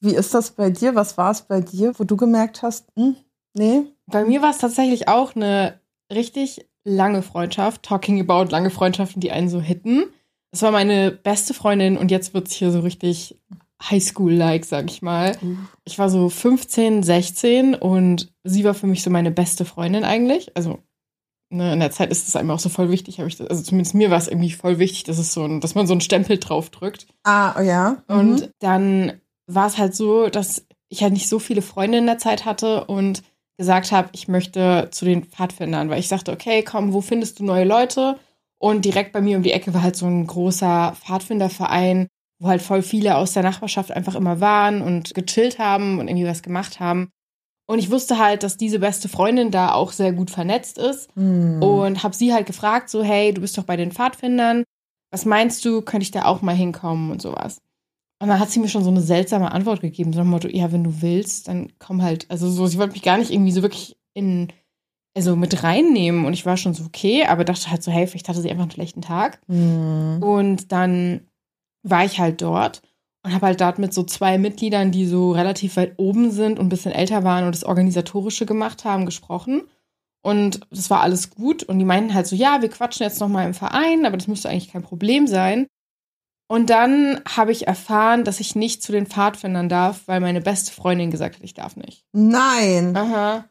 Wie 0.00 0.14
ist 0.14 0.34
das 0.34 0.52
bei 0.52 0.70
dir? 0.70 0.94
Was 0.94 1.18
war 1.18 1.30
es 1.30 1.42
bei 1.42 1.60
dir, 1.60 1.98
wo 1.98 2.04
du 2.04 2.16
gemerkt 2.16 2.62
hast, 2.62 2.86
hm, 2.96 3.16
nee? 3.54 3.82
Bei 4.06 4.24
mir 4.24 4.42
war 4.42 4.50
es 4.50 4.58
tatsächlich 4.58 5.08
auch 5.08 5.34
eine 5.34 5.80
richtig 6.12 6.68
lange 6.84 7.22
Freundschaft. 7.22 7.82
Talking 7.82 8.20
about 8.20 8.50
lange 8.50 8.70
Freundschaften, 8.70 9.20
die 9.20 9.32
einen 9.32 9.48
so 9.48 9.60
hitten. 9.60 10.04
Es 10.50 10.62
war 10.62 10.70
meine 10.70 11.10
beste 11.10 11.52
Freundin 11.52 11.96
und 11.96 12.10
jetzt 12.10 12.32
wird 12.32 12.48
es 12.48 12.54
hier 12.54 12.70
so 12.70 12.80
richtig 12.80 13.38
Highschool-like, 13.82 14.64
sag 14.64 14.90
ich 14.90 15.02
mal. 15.02 15.36
Mhm. 15.40 15.68
Ich 15.84 15.98
war 15.98 16.08
so 16.08 16.28
15, 16.28 17.02
16 17.02 17.74
und 17.74 18.32
sie 18.44 18.64
war 18.64 18.74
für 18.74 18.86
mich 18.86 19.02
so 19.02 19.10
meine 19.10 19.30
beste 19.30 19.64
Freundin 19.64 20.04
eigentlich. 20.04 20.56
Also 20.56 20.78
ne, 21.50 21.72
in 21.72 21.80
der 21.80 21.90
Zeit 21.90 22.10
ist 22.10 22.28
es 22.28 22.36
einem 22.36 22.50
auch 22.50 22.58
so 22.58 22.68
voll 22.68 22.90
wichtig, 22.90 23.18
habe 23.18 23.28
ich 23.28 23.36
das, 23.36 23.48
also 23.48 23.62
zumindest 23.62 23.94
mir 23.94 24.10
war 24.10 24.18
es 24.18 24.28
irgendwie 24.28 24.52
voll 24.52 24.78
wichtig, 24.78 25.04
dass 25.04 25.18
es 25.18 25.32
so 25.32 25.44
ein, 25.44 25.60
dass 25.60 25.74
man 25.74 25.86
so 25.86 25.94
einen 25.94 26.00
Stempel 26.00 26.38
drauf 26.38 26.70
drückt. 26.70 27.06
Ah, 27.24 27.60
ja. 27.62 28.02
Mhm. 28.08 28.18
Und 28.18 28.50
dann 28.60 29.20
war 29.46 29.66
es 29.66 29.78
halt 29.78 29.94
so, 29.94 30.28
dass 30.28 30.66
ich 30.88 31.02
halt 31.02 31.12
nicht 31.12 31.28
so 31.28 31.38
viele 31.38 31.62
Freunde 31.62 31.98
in 31.98 32.06
der 32.06 32.18
Zeit 32.18 32.44
hatte 32.44 32.84
und 32.84 33.22
gesagt 33.56 33.92
habe, 33.92 34.08
ich 34.12 34.28
möchte 34.28 34.88
zu 34.90 35.04
den 35.04 35.24
Pfadfindern, 35.24 35.90
weil 35.90 35.98
ich 35.98 36.08
sagte, 36.08 36.32
okay, 36.32 36.62
komm, 36.62 36.92
wo 36.92 37.00
findest 37.00 37.40
du 37.40 37.44
neue 37.44 37.64
Leute? 37.64 38.18
Und 38.58 38.84
direkt 38.84 39.12
bei 39.12 39.20
mir 39.20 39.36
um 39.36 39.42
die 39.42 39.52
Ecke 39.52 39.74
war 39.74 39.82
halt 39.82 39.96
so 39.96 40.06
ein 40.06 40.26
großer 40.26 40.96
Pfadfinderverein, 41.00 42.08
wo 42.40 42.48
halt 42.48 42.62
voll 42.62 42.82
viele 42.82 43.16
aus 43.16 43.32
der 43.32 43.42
Nachbarschaft 43.42 43.90
einfach 43.90 44.14
immer 44.14 44.40
waren 44.40 44.80
und 44.80 45.14
gechillt 45.14 45.58
haben 45.58 45.98
und 45.98 46.08
irgendwie 46.08 46.26
was 46.26 46.42
gemacht 46.42 46.80
haben. 46.80 47.10
Und 47.70 47.78
ich 47.78 47.90
wusste 47.90 48.18
halt, 48.18 48.42
dass 48.42 48.56
diese 48.56 48.78
beste 48.78 49.10
Freundin 49.10 49.50
da 49.50 49.74
auch 49.74 49.92
sehr 49.92 50.12
gut 50.12 50.30
vernetzt 50.30 50.78
ist 50.78 51.14
mm. 51.16 51.62
und 51.62 52.02
habe 52.02 52.16
sie 52.16 52.32
halt 52.32 52.46
gefragt, 52.46 52.88
so 52.88 53.02
hey, 53.02 53.34
du 53.34 53.42
bist 53.42 53.58
doch 53.58 53.64
bei 53.64 53.76
den 53.76 53.92
Pfadfindern, 53.92 54.64
was 55.10 55.26
meinst 55.26 55.62
du, 55.66 55.82
könnte 55.82 56.04
ich 56.04 56.10
da 56.10 56.24
auch 56.24 56.40
mal 56.40 56.54
hinkommen 56.54 57.10
und 57.10 57.20
sowas. 57.20 57.60
Und 58.20 58.28
dann 58.28 58.40
hat 58.40 58.50
sie 58.50 58.58
mir 58.58 58.68
schon 58.68 58.84
so 58.84 58.90
eine 58.90 59.02
seltsame 59.02 59.52
Antwort 59.52 59.82
gegeben, 59.82 60.14
so 60.14 60.20
dem 60.20 60.30
Motto, 60.30 60.48
ja, 60.48 60.72
wenn 60.72 60.82
du 60.82 61.02
willst, 61.02 61.48
dann 61.48 61.70
komm 61.78 62.02
halt. 62.02 62.26
Also 62.30 62.48
so, 62.50 62.66
sie 62.66 62.78
wollte 62.78 62.94
mich 62.94 63.02
gar 63.02 63.18
nicht 63.18 63.30
irgendwie 63.30 63.52
so 63.52 63.60
wirklich 63.60 63.96
in, 64.14 64.48
also 65.14 65.36
mit 65.36 65.62
reinnehmen. 65.62 66.24
Und 66.24 66.32
ich 66.32 66.46
war 66.46 66.56
schon 66.56 66.72
so, 66.72 66.84
okay, 66.84 67.26
aber 67.26 67.44
dachte 67.44 67.70
halt 67.70 67.82
so, 67.82 67.92
hey, 67.92 68.06
vielleicht 68.06 68.28
hatte 68.28 68.40
sie 68.40 68.50
einfach 68.50 68.62
einen 68.62 68.72
schlechten 68.72 69.02
Tag. 69.02 69.40
Mhm. 69.46 70.22
Und 70.22 70.72
dann 70.72 71.28
war 71.82 72.04
ich 72.04 72.18
halt 72.18 72.40
dort 72.42 72.82
und 73.28 73.34
habe 73.34 73.46
halt 73.46 73.60
dort 73.60 73.78
mit 73.78 73.92
so 73.92 74.04
zwei 74.04 74.38
Mitgliedern, 74.38 74.90
die 74.90 75.06
so 75.06 75.32
relativ 75.32 75.76
weit 75.76 75.94
oben 75.98 76.30
sind 76.30 76.58
und 76.58 76.66
ein 76.66 76.70
bisschen 76.70 76.92
älter 76.92 77.24
waren 77.24 77.44
und 77.44 77.54
das 77.54 77.64
Organisatorische 77.64 78.46
gemacht 78.46 78.86
haben, 78.86 79.04
gesprochen. 79.04 79.62
Und 80.22 80.60
das 80.70 80.88
war 80.88 81.02
alles 81.02 81.30
gut. 81.30 81.62
Und 81.62 81.78
die 81.78 81.84
meinten 81.84 82.14
halt 82.14 82.26
so, 82.26 82.34
ja, 82.34 82.62
wir 82.62 82.70
quatschen 82.70 83.04
jetzt 83.04 83.20
nochmal 83.20 83.46
im 83.46 83.52
Verein, 83.52 84.06
aber 84.06 84.16
das 84.16 84.28
müsste 84.28 84.48
eigentlich 84.48 84.72
kein 84.72 84.82
Problem 84.82 85.26
sein. 85.26 85.66
Und 86.50 86.70
dann 86.70 87.20
habe 87.28 87.52
ich 87.52 87.66
erfahren, 87.66 88.24
dass 88.24 88.40
ich 88.40 88.56
nicht 88.56 88.82
zu 88.82 88.92
den 88.92 89.06
Pfadfindern 89.06 89.68
darf, 89.68 90.04
weil 90.06 90.20
meine 90.20 90.40
beste 90.40 90.72
Freundin 90.72 91.10
gesagt 91.10 91.36
hat, 91.36 91.44
ich 91.44 91.52
darf 91.52 91.76
nicht. 91.76 92.04
Nein. 92.12 92.96
Aha. 92.96 93.44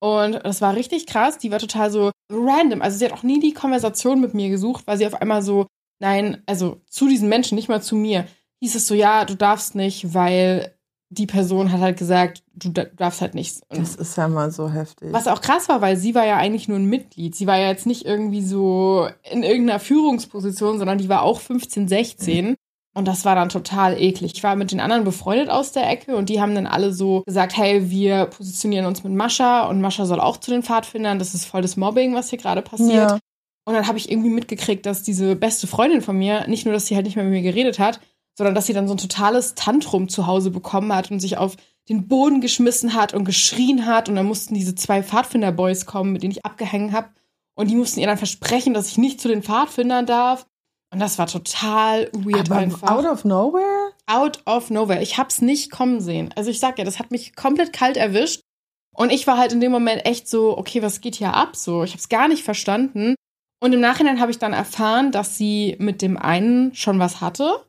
Und 0.00 0.40
das 0.42 0.62
war 0.62 0.74
richtig 0.74 1.06
krass. 1.06 1.36
Die 1.36 1.50
war 1.50 1.58
total 1.58 1.90
so 1.90 2.10
random. 2.30 2.80
Also 2.80 2.96
sie 2.96 3.04
hat 3.04 3.12
auch 3.12 3.22
nie 3.22 3.40
die 3.40 3.52
Konversation 3.52 4.22
mit 4.22 4.32
mir 4.32 4.48
gesucht, 4.48 4.86
weil 4.86 4.96
sie 4.96 5.06
auf 5.06 5.20
einmal 5.20 5.42
so, 5.42 5.66
nein, 6.00 6.42
also 6.46 6.80
zu 6.88 7.06
diesen 7.08 7.28
Menschen, 7.28 7.56
nicht 7.56 7.68
mal 7.68 7.82
zu 7.82 7.94
mir, 7.94 8.26
hieß 8.62 8.76
es 8.76 8.86
so, 8.86 8.94
ja, 8.94 9.24
du 9.24 9.34
darfst 9.34 9.74
nicht, 9.74 10.14
weil 10.14 10.72
die 11.08 11.26
Person 11.26 11.72
hat 11.72 11.80
halt 11.80 11.98
gesagt, 11.98 12.44
du 12.54 12.70
darfst 12.70 13.20
halt 13.20 13.34
nichts. 13.34 13.60
Das 13.68 13.96
ist 13.96 14.16
ja 14.16 14.28
mal 14.28 14.52
so 14.52 14.70
heftig. 14.70 15.12
Was 15.12 15.26
auch 15.26 15.40
krass 15.40 15.68
war, 15.68 15.80
weil 15.80 15.96
sie 15.96 16.14
war 16.14 16.24
ja 16.24 16.36
eigentlich 16.36 16.68
nur 16.68 16.78
ein 16.78 16.86
Mitglied. 16.86 17.34
Sie 17.34 17.46
war 17.48 17.58
ja 17.58 17.68
jetzt 17.68 17.86
nicht 17.86 18.06
irgendwie 18.06 18.40
so 18.40 19.08
in 19.30 19.42
irgendeiner 19.42 19.80
Führungsposition, 19.80 20.78
sondern 20.78 20.98
die 20.98 21.08
war 21.08 21.22
auch 21.22 21.40
15, 21.40 21.88
16. 21.88 22.46
Mhm. 22.46 22.56
Und 22.94 23.08
das 23.08 23.24
war 23.24 23.34
dann 23.34 23.48
total 23.48 24.00
eklig. 24.00 24.32
Ich 24.34 24.42
war 24.42 24.54
mit 24.54 24.70
den 24.70 24.80
anderen 24.80 25.04
befreundet 25.04 25.50
aus 25.50 25.72
der 25.72 25.90
Ecke 25.90 26.14
und 26.14 26.28
die 26.28 26.40
haben 26.40 26.54
dann 26.54 26.66
alle 26.66 26.92
so 26.92 27.22
gesagt, 27.26 27.56
hey, 27.56 27.90
wir 27.90 28.26
positionieren 28.26 28.86
uns 28.86 29.02
mit 29.02 29.12
Mascha 29.12 29.66
und 29.66 29.80
Mascha 29.80 30.06
soll 30.06 30.20
auch 30.20 30.36
zu 30.36 30.50
den 30.52 30.62
Pfadfindern. 30.62 31.18
Das 31.18 31.34
ist 31.34 31.46
voll 31.46 31.62
das 31.62 31.76
Mobbing, 31.76 32.14
was 32.14 32.30
hier 32.30 32.38
gerade 32.38 32.62
passiert. 32.62 33.10
Ja. 33.10 33.18
Und 33.64 33.74
dann 33.74 33.86
habe 33.86 33.98
ich 33.98 34.10
irgendwie 34.10 34.30
mitgekriegt, 34.30 34.86
dass 34.86 35.02
diese 35.02 35.36
beste 35.36 35.66
Freundin 35.66 36.00
von 36.00 36.16
mir, 36.16 36.46
nicht 36.48 36.64
nur, 36.64 36.74
dass 36.74 36.86
sie 36.86 36.94
halt 36.94 37.06
nicht 37.06 37.16
mehr 37.16 37.24
mit 37.24 37.34
mir 37.34 37.42
geredet 37.42 37.78
hat, 37.78 38.00
sondern 38.42 38.56
dass 38.56 38.66
sie 38.66 38.72
dann 38.72 38.88
so 38.88 38.94
ein 38.94 38.98
totales 38.98 39.54
Tantrum 39.54 40.08
zu 40.08 40.26
Hause 40.26 40.50
bekommen 40.50 40.92
hat 40.92 41.12
und 41.12 41.20
sich 41.20 41.38
auf 41.38 41.54
den 41.88 42.08
Boden 42.08 42.40
geschmissen 42.40 42.92
hat 42.92 43.14
und 43.14 43.24
geschrien 43.24 43.86
hat. 43.86 44.08
Und 44.08 44.16
dann 44.16 44.26
mussten 44.26 44.54
diese 44.54 44.74
zwei 44.74 45.00
Pfadfinder-Boys 45.00 45.86
kommen, 45.86 46.12
mit 46.12 46.24
denen 46.24 46.32
ich 46.32 46.44
abgehängt 46.44 46.92
habe. 46.92 47.10
Und 47.54 47.70
die 47.70 47.76
mussten 47.76 48.00
ihr 48.00 48.08
dann 48.08 48.18
versprechen, 48.18 48.74
dass 48.74 48.88
ich 48.88 48.98
nicht 48.98 49.20
zu 49.20 49.28
den 49.28 49.44
Pfadfindern 49.44 50.06
darf. 50.06 50.44
Und 50.92 50.98
das 50.98 51.20
war 51.20 51.28
total 51.28 52.10
weird 52.14 52.50
Aber 52.50 52.56
einfach. 52.56 52.90
Out 52.90 53.04
of 53.04 53.24
nowhere? 53.24 53.92
Out 54.06 54.42
of 54.44 54.70
nowhere. 54.70 55.00
Ich 55.02 55.18
hab's 55.18 55.40
nicht 55.40 55.70
kommen 55.70 56.00
sehen. 56.00 56.30
Also 56.34 56.50
ich 56.50 56.58
sag 56.58 56.80
ja, 56.80 56.84
das 56.84 56.98
hat 56.98 57.12
mich 57.12 57.36
komplett 57.36 57.72
kalt 57.72 57.96
erwischt. 57.96 58.40
Und 58.92 59.12
ich 59.12 59.28
war 59.28 59.38
halt 59.38 59.52
in 59.52 59.60
dem 59.60 59.70
Moment 59.70 60.04
echt 60.04 60.28
so, 60.28 60.58
okay, 60.58 60.82
was 60.82 61.00
geht 61.00 61.14
hier 61.14 61.32
ab? 61.32 61.54
So, 61.54 61.84
ich 61.84 61.92
hab's 61.92 62.08
gar 62.08 62.26
nicht 62.26 62.42
verstanden. 62.42 63.14
Und 63.60 63.72
im 63.72 63.78
Nachhinein 63.78 64.20
habe 64.20 64.32
ich 64.32 64.40
dann 64.40 64.52
erfahren, 64.52 65.12
dass 65.12 65.38
sie 65.38 65.76
mit 65.78 66.02
dem 66.02 66.16
einen 66.16 66.74
schon 66.74 66.98
was 66.98 67.20
hatte 67.20 67.64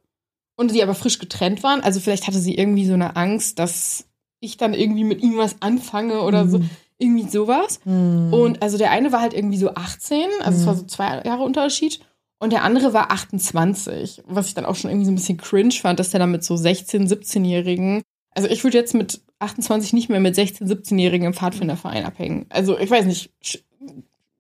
und 0.56 0.70
sie 0.70 0.84
aber 0.84 0.96
frisch 0.96 1.20
getrennt 1.20 1.64
waren. 1.64 1.82
Also 1.82 2.00
vielleicht 2.00 2.28
hatte 2.28 2.40
sie 2.40 2.56
irgendwie 2.56 2.86
so 2.86 2.94
eine 2.94 3.16
Angst, 3.16 3.60
dass 3.60 4.06
ich 4.40 4.58
dann 4.58 4.74
irgendwie 4.74 5.04
mit 5.04 5.22
ihm 5.22 5.38
was 5.38 5.62
anfange 5.62 6.22
oder 6.22 6.48
so. 6.48 6.62
Irgendwie 7.00 7.28
sowas. 7.28 7.80
Mhm. 7.86 8.34
Und 8.34 8.62
also 8.62 8.78
der 8.78 8.92
eine 8.92 9.12
war 9.12 9.20
halt 9.20 9.34
irgendwie 9.34 9.58
so 9.58 9.74
18, 9.74 10.22
also 10.42 10.60
es 10.60 10.66
war 10.66 10.76
so 10.76 10.84
zwei 10.86 11.22
Jahre 11.26 11.44
Unterschied. 11.44 12.00
Und 12.40 12.52
der 12.54 12.64
andere 12.64 12.94
war 12.94 13.12
28, 13.12 14.24
was 14.26 14.48
ich 14.48 14.54
dann 14.54 14.66
auch 14.66 14.76
schon 14.76 14.92
irgendwie 14.92 15.06
so 15.06 15.12
ein 15.12 15.16
bisschen 15.16 15.38
cringe 15.38 15.72
fand, 15.72 16.00
dass 16.00 16.12
der 16.12 16.20
dann 16.20 16.32
mit 16.32 16.44
so 16.44 16.56
16-, 16.56 17.08
17-Jährigen, 17.08 18.04
also 18.32 18.48
ich 18.48 18.64
würde 18.64 18.78
jetzt 18.78 18.94
mit 18.94 19.22
28 19.40 19.94
nicht 19.94 20.10
mehr 20.10 20.20
mit 20.20 20.36
16-, 20.36 20.64
17-Jährigen 20.64 21.28
im 21.28 21.34
Pfadfinderverein 21.34 22.06
abhängen. 22.06 22.46
Also 22.50 22.78
ich 22.78 22.90
weiß 22.90 23.06
nicht, 23.06 23.32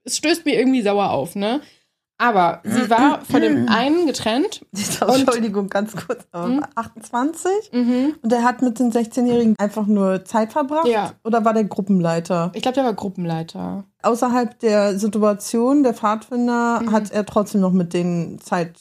es 0.03 0.17
stößt 0.17 0.45
mir 0.45 0.57
irgendwie 0.57 0.81
sauer 0.81 1.11
auf, 1.11 1.35
ne? 1.35 1.61
Aber 2.25 2.61
sie 2.63 2.89
war 2.89 3.19
von 3.29 3.41
dem 3.41 3.67
einen 3.67 4.07
getrennt. 4.07 4.65
Entschuldigung, 4.73 5.67
ganz 5.67 5.93
kurz. 5.93 6.25
aber 6.31 6.45
Hm? 6.45 6.65
28? 6.75 7.51
Mhm. 7.73 8.15
Und 8.21 8.31
der 8.31 8.43
hat 8.43 8.61
mit 8.61 8.79
den 8.79 8.91
16-Jährigen 8.93 9.55
einfach 9.57 9.87
nur 9.87 10.23
Zeit 10.23 10.53
verbracht? 10.53 10.87
Ja. 10.87 11.11
Oder 11.25 11.43
war 11.43 11.53
der 11.53 11.65
Gruppenleiter? 11.65 12.51
Ich 12.53 12.61
glaube, 12.61 12.75
der 12.75 12.85
war 12.85 12.93
Gruppenleiter. 12.93 13.83
Außerhalb 14.03 14.57
der 14.59 14.97
Situation 14.97 15.83
der 15.83 15.93
Pfadfinder 15.93 16.79
Mhm. 16.81 16.91
hat 16.93 17.11
er 17.11 17.25
trotzdem 17.25 17.59
noch 17.61 17.73
mit 17.73 17.93
denen 17.93 18.39
Zeit. 18.39 18.71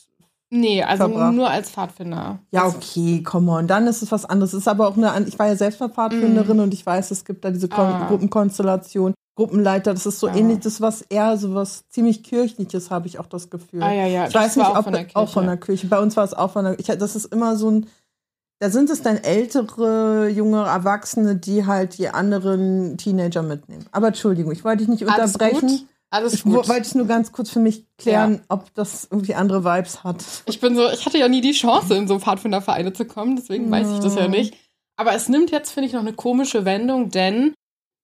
Nee, 0.54 0.82
also 0.84 1.04
Verbracht. 1.08 1.34
nur 1.34 1.49
als 1.50 1.70
Pfadfinder. 1.70 2.38
Ja, 2.50 2.66
okay, 2.66 3.22
come 3.22 3.50
on. 3.50 3.66
Dann 3.66 3.87
ist 3.87 4.02
es 4.02 4.12
was 4.12 4.25
anderes. 4.26 4.52
Es 4.52 4.61
ist 4.61 4.68
aber 4.68 4.87
auch 4.87 4.96
eine, 4.99 5.25
ich 5.26 5.38
war 5.38 5.46
ja 5.49 5.56
selbst 5.56 5.80
mal 5.80 5.88
Pfadfinderin 5.88 6.61
und 6.61 6.75
ich 6.75 6.84
weiß, 6.84 7.11
es 7.11 7.25
gibt 7.25 7.44
da 7.44 7.50
diese 7.50 7.68
Kon 7.68 7.87
Mhm. 7.88 7.92
Ah. 7.94 8.06
Gruppenkonstellation. 8.08 9.14
Gruppenleiter, 9.34 9.94
das 9.94 10.04
ist 10.06 10.20
so 10.20 10.28
Ja. 10.28 10.36
ähnlich, 10.36 10.60
das 10.60 10.80
was 10.80 11.02
eher 11.02 11.36
so 11.38 11.54
was 11.54 11.88
ziemlich 11.88 12.22
kirchliches, 12.22 12.90
habe 12.90 13.06
ich 13.06 13.18
auch 13.18 13.26
das 13.26 13.48
Gefühl. 13.50 13.82
Ah 13.82 13.92
ja, 13.92 14.06
ja. 14.06 14.28
Ich 14.28 14.34
weiß 14.34 14.56
war 14.58 14.64
nicht, 14.64 14.72
auch 14.74 14.78
ob 14.78 14.84
von 14.84 14.92
der 14.92 15.06
auch 15.14 15.28
von 15.32 15.46
der 15.46 15.56
Kirche. 15.56 15.86
Bei 15.86 16.00
uns 16.00 16.16
war 16.16 16.24
es 16.24 16.34
auch 16.34 16.52
von 16.52 16.64
der. 16.64 16.78
Ich, 16.78 16.86
das 16.86 17.16
ist 17.16 17.26
immer 17.32 17.56
so 17.56 17.70
ein. 17.70 17.86
Da 18.58 18.70
sind 18.70 18.90
es 18.90 19.02
dann 19.02 19.16
ältere, 19.16 20.28
junge 20.28 20.62
Erwachsene, 20.64 21.34
die 21.36 21.66
halt 21.66 21.98
die 21.98 22.08
anderen 22.10 22.96
Teenager 22.96 23.42
mitnehmen. 23.42 23.86
Aber 23.90 24.08
Entschuldigung, 24.08 24.52
ich 24.52 24.64
wollte 24.64 24.78
dich 24.78 24.88
nicht 24.88 25.08
Alles 25.08 25.34
unterbrechen. 25.34 25.68
gut. 25.68 25.86
Alles 26.10 26.34
Ich 26.34 26.46
wo- 26.46 26.56
gut. 26.56 26.68
wollte 26.68 26.82
es 26.82 26.94
nur 26.94 27.06
ganz 27.06 27.32
kurz 27.32 27.48
für 27.50 27.58
mich 27.58 27.86
klären, 27.96 28.42
ob 28.48 28.72
das 28.74 29.08
irgendwie 29.10 29.34
andere 29.34 29.64
Vibes 29.64 30.04
hat. 30.04 30.22
Ich 30.44 30.60
bin 30.60 30.76
so, 30.76 30.88
ich 30.90 31.06
hatte 31.06 31.16
ja 31.18 31.26
nie 31.26 31.40
die 31.40 31.52
Chance, 31.52 31.94
in 31.94 32.06
so 32.06 32.18
Pfadfindervereine 32.18 32.92
zu 32.92 33.06
kommen, 33.06 33.34
deswegen 33.36 33.70
weiß 33.70 33.88
ich 33.94 33.98
das 34.00 34.14
ja 34.14 34.28
nicht. 34.28 34.54
Aber 34.96 35.14
es 35.14 35.28
nimmt 35.30 35.50
jetzt, 35.50 35.72
finde 35.72 35.86
ich, 35.88 35.94
noch 35.94 36.00
eine 36.02 36.12
komische 36.12 36.66
Wendung, 36.66 37.08
denn 37.08 37.54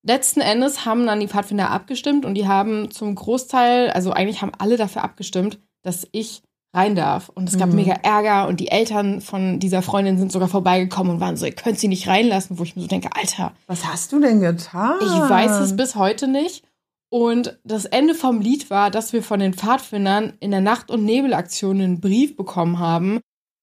letzten 0.02 0.40
Endes 0.40 0.84
haben 0.84 1.06
dann 1.06 1.20
die 1.20 1.28
Pfadfinder 1.28 1.70
abgestimmt 1.70 2.24
und 2.24 2.34
die 2.34 2.46
haben 2.46 2.90
zum 2.90 3.14
Großteil, 3.14 3.90
also 3.90 4.12
eigentlich 4.12 4.42
haben 4.42 4.52
alle 4.58 4.76
dafür 4.76 5.04
abgestimmt, 5.04 5.58
dass 5.82 6.06
ich 6.12 6.42
rein 6.74 6.94
darf. 6.94 7.30
Und 7.30 7.48
es 7.48 7.58
gab 7.58 7.70
Mhm. 7.70 7.76
mega 7.76 7.92
Ärger 8.02 8.46
und 8.46 8.60
die 8.60 8.68
Eltern 8.68 9.20
von 9.20 9.58
dieser 9.58 9.80
Freundin 9.82 10.18
sind 10.18 10.30
sogar 10.32 10.48
vorbeigekommen 10.48 11.14
und 11.14 11.20
waren 11.20 11.36
so, 11.36 11.46
ihr 11.46 11.52
könnt 11.54 11.78
sie 11.78 11.88
nicht 11.88 12.06
reinlassen, 12.08 12.58
wo 12.58 12.62
ich 12.62 12.76
mir 12.76 12.82
so 12.82 12.88
denke, 12.88 13.10
Alter, 13.14 13.52
Was 13.66 13.86
hast 13.86 14.12
du 14.12 14.20
denn 14.20 14.40
getan? 14.40 14.96
ich 15.00 15.08
weiß 15.08 15.60
es 15.60 15.76
bis 15.76 15.94
heute 15.96 16.28
nicht. 16.28 16.64
Und 17.10 17.58
das 17.64 17.86
Ende 17.86 18.14
vom 18.14 18.42
Lied 18.42 18.68
war, 18.68 18.90
dass 18.90 19.14
wir 19.14 19.22
von 19.22 19.40
den 19.40 19.54
Pfadfindern 19.54 20.34
in 20.40 20.50
der 20.50 20.60
Nacht- 20.60 20.90
und 20.90 21.04
Nebelaktion 21.06 21.80
einen 21.80 22.00
Brief 22.00 22.36
bekommen 22.36 22.78
haben. 22.78 23.20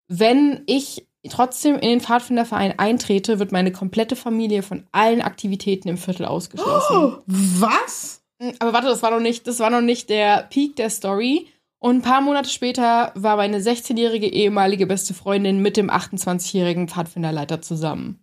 Wenn 0.08 0.64
ich 0.66 1.08
trotzdem 1.30 1.76
in 1.76 1.90
den 1.90 2.02
Pfadfinderverein 2.02 2.78
eintrete, 2.80 3.40
wird 3.40 3.52
meine 3.52 3.72
komplette 3.72 4.16
Familie 4.16 4.64
von 4.64 4.86
allen 4.92 5.22
Aktivitäten 5.22 5.88
im 5.90 5.98
Viertel 5.98 6.26
ausgeschlossen. 6.26 6.96
Oh, 6.96 7.18
was? 7.28 8.22
Aber 8.60 8.74
warte, 8.74 8.88
das 8.88 9.02
war 9.02 9.12
noch 9.12 9.20
nicht, 9.20 9.48
das 9.48 9.60
war 9.60 9.70
noch 9.70 9.82
nicht 9.82 10.10
der 10.10 10.44
Peak 10.50 10.76
der 10.76 10.90
Story. 10.90 11.48
Und 11.80 11.98
ein 11.98 12.02
paar 12.02 12.22
Monate 12.22 12.50
später 12.50 13.12
war 13.16 13.38
meine 13.38 13.60
16-jährige 13.60 14.28
ehemalige 14.28 14.88
beste 14.88 15.14
Freundin 15.14 15.62
mit 15.62 15.78
dem 15.78 15.90
28-jährigen 15.90 16.88
Pfadfinderleiter 16.88 17.62
zusammen. 17.62 18.20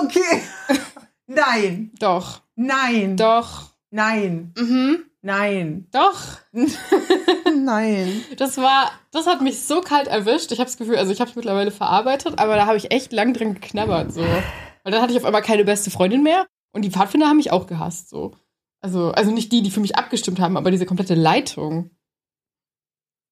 Okay. 0.00 0.42
Nein. 1.26 1.90
Doch, 1.98 2.42
Nein. 2.54 3.16
doch, 3.16 3.70
Nein. 3.90 4.52
mhm, 4.56 5.04
Nein. 5.24 5.86
doch. 5.92 6.18
Nein. 7.54 8.22
Das 8.38 8.56
war, 8.58 8.90
das 9.12 9.26
hat 9.26 9.40
mich 9.40 9.62
so 9.62 9.80
kalt 9.80 10.08
erwischt. 10.08 10.50
Ich 10.52 10.58
habe 10.58 10.68
das 10.68 10.76
Gefühl, 10.76 10.96
also 10.96 11.12
ich 11.12 11.20
habe 11.20 11.30
es 11.30 11.36
mittlerweile 11.36 11.70
verarbeitet, 11.70 12.38
aber 12.38 12.56
da 12.56 12.66
habe 12.66 12.76
ich 12.76 12.90
echt 12.90 13.12
lang 13.12 13.32
dran 13.32 13.54
geknabbert, 13.54 14.12
so. 14.12 14.20
Weil 14.22 14.92
dann 14.92 15.00
hatte 15.00 15.12
ich 15.12 15.18
auf 15.18 15.24
einmal 15.24 15.42
keine 15.42 15.64
beste 15.64 15.90
Freundin 15.92 16.22
mehr 16.24 16.46
und 16.72 16.82
die 16.82 16.90
Pfadfinder 16.90 17.28
haben 17.28 17.36
mich 17.36 17.52
auch 17.52 17.66
gehasst, 17.68 18.08
so. 18.10 18.32
Also, 18.80 19.12
also 19.12 19.30
nicht 19.30 19.52
die, 19.52 19.62
die 19.62 19.70
für 19.70 19.78
mich 19.80 19.96
abgestimmt 19.96 20.40
haben, 20.40 20.56
aber 20.56 20.72
diese 20.72 20.86
komplette 20.86 21.14
Leitung. 21.14 21.90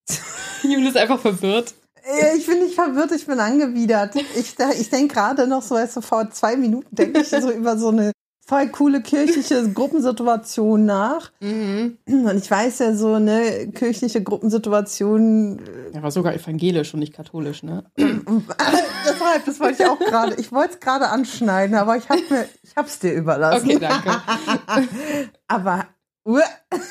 Jule 0.62 0.88
ist 0.88 0.96
einfach 0.96 1.18
verwirrt. 1.18 1.74
Äh, 2.04 2.36
Ich 2.36 2.46
bin 2.46 2.60
nicht 2.62 2.74
verwirrt, 2.74 3.10
ich 3.12 3.26
bin 3.26 3.40
angewidert. 3.40 4.14
Ich, 4.36 4.54
da- 4.54 4.70
ich 4.70 4.90
denke 4.90 5.14
gerade 5.14 5.46
noch 5.48 5.62
so, 5.62 5.74
weißt 5.74 5.96
du, 5.96 6.00
vor 6.02 6.30
zwei 6.30 6.56
Minuten 6.56 6.94
denke 6.94 7.20
ich 7.20 7.28
so 7.28 7.50
über 7.50 7.76
so 7.76 7.88
eine 7.88 8.12
voll 8.50 8.68
coole 8.68 9.00
kirchliche 9.00 9.70
Gruppensituation 9.74 10.84
nach. 10.84 11.30
Mhm. 11.38 11.98
Und 12.06 12.36
ich 12.36 12.50
weiß 12.50 12.80
ja 12.80 12.94
so, 12.94 13.20
ne, 13.20 13.70
kirchliche 13.72 14.22
Gruppensituation. 14.24 15.60
Er 15.92 16.02
war 16.02 16.10
sogar 16.10 16.34
evangelisch 16.34 16.92
und 16.92 16.98
nicht 17.00 17.14
katholisch, 17.14 17.62
ne? 17.62 17.84
Deshalb, 17.96 19.44
das 19.46 19.60
wollte 19.60 19.84
ich 19.84 19.88
auch 19.88 19.98
gerade. 20.00 20.34
Ich 20.34 20.50
wollte 20.50 20.74
es 20.74 20.80
gerade 20.80 21.10
anschneiden, 21.10 21.76
aber 21.76 21.96
ich 21.96 22.08
habe 22.08 22.22
mir, 22.28 22.48
ich 22.62 22.74
hab's 22.74 22.98
dir 22.98 23.12
überlassen. 23.12 23.66
Okay, 23.66 23.78
danke. 23.78 24.10
aber 25.46 25.86
uh, 26.26 26.40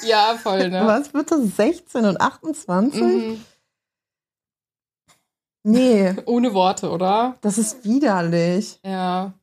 Ja, 0.07 0.35
voll, 0.41 0.69
ne? 0.69 0.81
was 0.85 1.09
bitte 1.09 1.45
16 1.45 2.05
und 2.05 2.21
28? 2.21 3.01
Mhm. 3.01 3.45
Nee, 5.63 6.15
Ohne 6.25 6.53
Worte, 6.53 6.89
oder? 6.89 7.35
das 7.41 7.57
ist 7.57 7.83
widerlich. 7.83 8.79
Ja. 8.85 9.33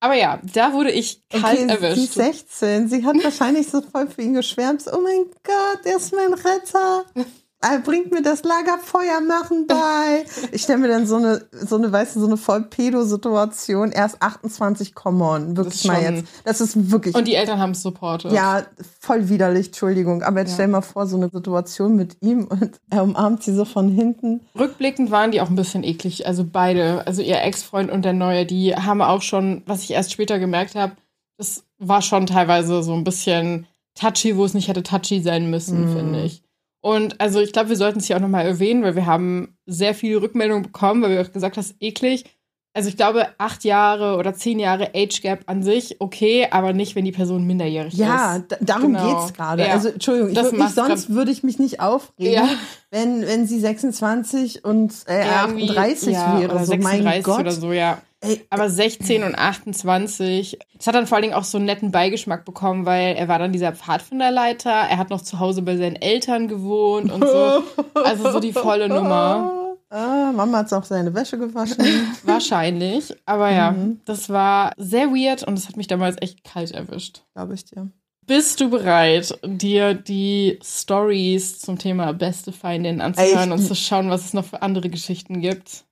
Aber 0.00 0.14
ja, 0.14 0.40
da 0.54 0.72
wurde 0.72 0.92
ich 0.92 1.26
kalt 1.28 1.58
Okay, 1.58 1.66
sie 1.66 1.68
erwischt. 1.68 2.12
16. 2.12 2.88
Sie 2.88 3.04
hat 3.04 3.16
wahrscheinlich 3.24 3.68
so 3.68 3.80
voll 3.80 4.08
für 4.08 4.22
ihn 4.22 4.34
geschwärmt. 4.34 4.84
Oh 4.92 5.00
mein 5.00 5.24
Gott, 5.42 5.80
er 5.84 5.96
ist 5.96 6.14
mein 6.14 6.32
Retter. 6.32 7.04
Er 7.60 7.80
bringt 7.80 8.12
mir 8.12 8.22
das 8.22 8.44
Lagerfeuer 8.44 9.20
machen 9.20 9.66
bei. 9.66 10.24
Ich 10.52 10.62
stelle 10.62 10.78
mir 10.78 10.88
dann 10.88 11.06
so 11.06 11.16
eine, 11.16 11.42
so 11.52 11.76
eine, 11.76 11.90
weißt 11.90 12.14
du, 12.16 12.20
so 12.20 12.26
eine 12.26 12.36
voll 12.36 12.62
Pedo-Situation. 12.62 13.90
Erst 13.92 14.22
28, 14.22 14.94
come 14.94 15.24
on. 15.24 15.56
Wirklich 15.56 15.84
mal 15.84 16.00
jetzt. 16.00 16.28
Das 16.44 16.60
ist 16.60 16.90
wirklich, 16.90 17.14
Und 17.14 17.26
die 17.26 17.34
Eltern 17.34 17.58
haben 17.58 17.72
es 17.72 17.82
supportet. 17.82 18.32
ja, 18.32 18.62
voll 19.00 19.28
widerlich, 19.28 19.66
Entschuldigung. 19.68 20.22
Aber 20.22 20.40
jetzt 20.40 20.50
Ja. 20.50 20.54
stell 20.54 20.68
mal 20.68 20.82
vor, 20.82 21.06
so 21.06 21.16
eine 21.16 21.30
Situation 21.30 21.96
mit 21.96 22.16
ihm 22.22 22.44
und 22.46 22.78
er 22.90 23.02
umarmt 23.02 23.42
sie 23.42 23.54
so 23.54 23.64
von 23.64 23.88
hinten. 23.88 24.40
Rückblickend 24.58 25.10
waren 25.10 25.32
die 25.32 25.40
auch 25.40 25.48
ein 25.50 25.56
bisschen 25.56 25.82
eklig. 25.84 26.26
Also 26.26 26.44
beide, 26.44 27.06
also 27.06 27.22
ihr 27.22 27.40
Ex-Freund 27.42 27.90
und 27.90 28.04
der 28.04 28.12
Neue, 28.12 28.46
die 28.46 28.74
haben 28.76 29.02
auch 29.02 29.22
schon, 29.22 29.62
was 29.66 29.82
ich 29.82 29.90
erst 29.90 30.12
später 30.12 30.38
gemerkt 30.38 30.74
habe, 30.76 30.92
das 31.36 31.64
war 31.78 32.02
schon 32.02 32.26
teilweise 32.26 32.82
so 32.82 32.94
ein 32.94 33.04
bisschen 33.04 33.66
touchy, 33.94 34.36
wo 34.36 34.44
es 34.44 34.54
nicht 34.54 34.68
hätte 34.68 34.82
touchy 34.82 35.20
sein 35.22 35.50
müssen, 35.50 35.90
Mhm. 35.90 35.96
finde 35.96 36.22
ich. 36.22 36.42
Und 36.80 37.20
also 37.20 37.40
ich 37.40 37.52
glaube, 37.52 37.70
wir 37.70 37.76
sollten 37.76 37.98
es 37.98 38.06
hier 38.06 38.16
auch 38.16 38.20
nochmal 38.20 38.46
erwähnen, 38.46 38.82
weil 38.82 38.94
wir 38.94 39.06
haben 39.06 39.58
sehr 39.66 39.94
viele 39.94 40.22
Rückmeldungen 40.22 40.62
bekommen, 40.62 41.02
weil 41.02 41.10
wir 41.10 41.22
auch 41.22 41.32
gesagt 41.32 41.56
hast, 41.56 41.74
eklig. 41.80 42.37
Also 42.78 42.90
ich 42.90 42.96
glaube, 42.96 43.26
acht 43.38 43.64
Jahre 43.64 44.16
oder 44.18 44.34
zehn 44.34 44.60
Jahre 44.60 44.92
Age 44.94 45.20
Gap 45.20 45.40
an 45.46 45.64
sich, 45.64 45.96
okay, 45.98 46.46
aber 46.48 46.72
nicht, 46.72 46.94
wenn 46.94 47.04
die 47.04 47.10
Person 47.10 47.44
minderjährig 47.44 47.94
Ja, 47.94 48.36
ist. 48.36 48.44
da, 48.50 48.56
darum 48.60 48.92
Genau. 48.94 49.16
geht's 49.24 49.34
gerade. 49.34 49.64
Ja. 49.66 49.72
Also, 49.72 49.88
Entschuldigung, 49.88 50.30
ich 50.30 50.52
macht's 50.56 50.76
sonst 50.76 51.10
würde 51.12 51.32
ich 51.32 51.42
mich 51.42 51.58
nicht 51.58 51.80
aufregen, 51.80 52.32
Ja. 52.34 52.48
wenn, 52.92 53.26
wenn 53.26 53.48
sie 53.48 53.58
26 53.58 54.64
und 54.64 54.92
äh, 55.08 55.24
Irgendwie, 55.26 55.70
38 55.70 56.12
ja, 56.12 56.40
wäre. 56.40 56.54
Oder 56.54 56.64
so, 56.66 56.72
mein 56.76 57.02
36 57.02 57.24
Gott. 57.24 57.40
oder 57.40 57.50
so, 57.50 57.72
ja. 57.72 57.98
Ey, 58.20 58.44
Aber 58.48 58.70
16 58.70 59.24
und 59.24 59.34
28, 59.36 60.58
das 60.76 60.86
hat 60.86 60.94
dann 60.94 61.08
vor 61.08 61.16
allen 61.16 61.22
Dingen 61.22 61.34
auch 61.34 61.42
so 61.44 61.58
einen 61.58 61.66
netten 61.66 61.90
Beigeschmack 61.90 62.44
bekommen, 62.44 62.86
weil 62.86 63.16
er 63.16 63.26
war 63.26 63.40
dann 63.40 63.50
dieser 63.52 63.72
Pfadfinderleiter, 63.72 64.70
er 64.70 64.98
hat 64.98 65.10
noch 65.10 65.22
zu 65.22 65.40
Hause 65.40 65.62
bei 65.62 65.76
seinen 65.76 65.96
Eltern 65.96 66.46
gewohnt 66.46 67.10
und 67.10 67.24
so. 67.26 67.62
Also 68.04 68.30
so 68.30 68.38
die 68.40 68.52
volle 68.52 68.88
Nummer. 68.88 69.67
Ah, 69.90 70.32
Mama 70.34 70.58
hat 70.58 70.72
auch 70.72 70.84
seine 70.84 71.14
Wäsche 71.14 71.38
gewaschen. 71.38 71.78
Wahrscheinlich. 72.24 73.14
Aber 73.24 73.50
ja, 73.50 73.70
Mhm. 73.72 74.00
das 74.04 74.28
war 74.28 74.72
sehr 74.76 75.08
weird 75.10 75.42
und 75.44 75.56
das 75.56 75.66
hat 75.68 75.76
mich 75.76 75.86
damals 75.86 76.16
echt 76.20 76.44
kalt 76.44 76.72
erwischt. 76.72 77.22
Glaube 77.34 77.54
ich 77.54 77.64
dir. 77.64 77.90
Bist 78.26 78.60
du 78.60 78.68
bereit, 78.68 79.38
dir 79.42 79.94
die 79.94 80.58
Stories 80.62 81.60
zum 81.60 81.78
Thema 81.78 82.12
beste 82.12 82.52
Feindin 82.52 83.00
anzuhören 83.00 83.50
Ey, 83.50 83.56
und 83.58 83.66
zu 83.66 83.74
schauen, 83.74 84.10
was 84.10 84.26
es 84.26 84.34
noch 84.34 84.44
für 84.44 84.60
andere 84.60 84.90
Geschichten 84.90 85.40
gibt? 85.40 85.84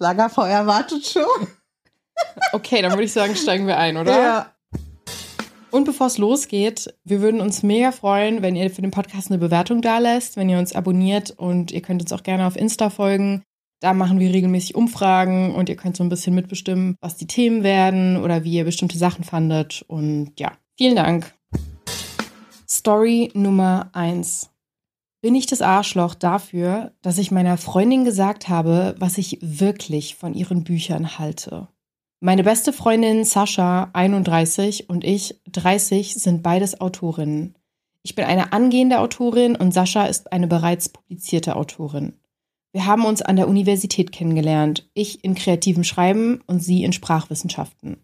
Lagerfeuer 0.00 0.66
wartet 0.66 1.06
schon. 1.06 1.46
Okay, 2.52 2.82
dann 2.82 2.90
würde 2.92 3.04
ich 3.04 3.12
sagen, 3.12 3.36
steigen 3.36 3.68
wir 3.68 3.78
ein, 3.78 3.96
oder? 3.96 4.20
Ja. 4.20 4.52
Und 5.70 5.84
bevor 5.84 6.06
es 6.06 6.16
losgeht, 6.16 6.94
wir 7.04 7.20
würden 7.20 7.40
uns 7.40 7.62
mega 7.62 7.92
freuen, 7.92 8.40
wenn 8.40 8.56
ihr 8.56 8.70
für 8.70 8.80
den 8.80 8.90
Podcast 8.90 9.30
eine 9.30 9.38
Bewertung 9.38 9.82
da 9.82 9.98
lässt, 9.98 10.36
wenn 10.36 10.48
ihr 10.48 10.58
uns 10.58 10.74
abonniert 10.74 11.30
und 11.32 11.72
ihr 11.72 11.82
könnt 11.82 12.00
uns 12.00 12.12
auch 12.12 12.22
gerne 12.22 12.46
auf 12.46 12.56
Insta 12.56 12.88
folgen. 12.88 13.42
Da 13.80 13.92
machen 13.92 14.18
wir 14.18 14.32
regelmäßig 14.32 14.74
Umfragen 14.74 15.54
und 15.54 15.68
ihr 15.68 15.76
könnt 15.76 15.96
so 15.96 16.02
ein 16.02 16.08
bisschen 16.08 16.34
mitbestimmen, 16.34 16.96
was 17.00 17.16
die 17.16 17.26
Themen 17.26 17.62
werden 17.62 18.16
oder 18.16 18.44
wie 18.44 18.54
ihr 18.54 18.64
bestimmte 18.64 18.98
Sachen 18.98 19.24
fandet. 19.24 19.84
Und 19.86 20.32
ja, 20.38 20.52
vielen 20.76 20.96
Dank. 20.96 21.34
Story 22.68 23.30
Nummer 23.34 23.90
eins. 23.92 24.50
Bin 25.20 25.34
ich 25.34 25.46
das 25.46 25.62
Arschloch 25.62 26.14
dafür, 26.14 26.92
dass 27.02 27.18
ich 27.18 27.30
meiner 27.30 27.58
Freundin 27.58 28.04
gesagt 28.04 28.48
habe, 28.48 28.94
was 28.98 29.18
ich 29.18 29.38
wirklich 29.42 30.14
von 30.14 30.32
ihren 30.32 30.64
Büchern 30.64 31.18
halte? 31.18 31.68
Meine 32.20 32.42
beste 32.42 32.72
Freundin 32.72 33.24
Sascha, 33.24 33.90
31, 33.92 34.90
und 34.90 35.04
ich, 35.04 35.40
30, 35.52 36.14
sind 36.14 36.42
beides 36.42 36.80
Autorinnen. 36.80 37.54
Ich 38.02 38.16
bin 38.16 38.24
eine 38.24 38.52
angehende 38.52 38.98
Autorin 38.98 39.54
und 39.54 39.72
Sascha 39.72 40.06
ist 40.06 40.32
eine 40.32 40.48
bereits 40.48 40.88
publizierte 40.88 41.54
Autorin. 41.54 42.14
Wir 42.72 42.86
haben 42.86 43.04
uns 43.04 43.22
an 43.22 43.36
der 43.36 43.46
Universität 43.46 44.10
kennengelernt, 44.10 44.90
ich 44.94 45.22
in 45.22 45.36
kreativem 45.36 45.84
Schreiben 45.84 46.40
und 46.48 46.58
sie 46.58 46.82
in 46.82 46.92
Sprachwissenschaften. 46.92 47.98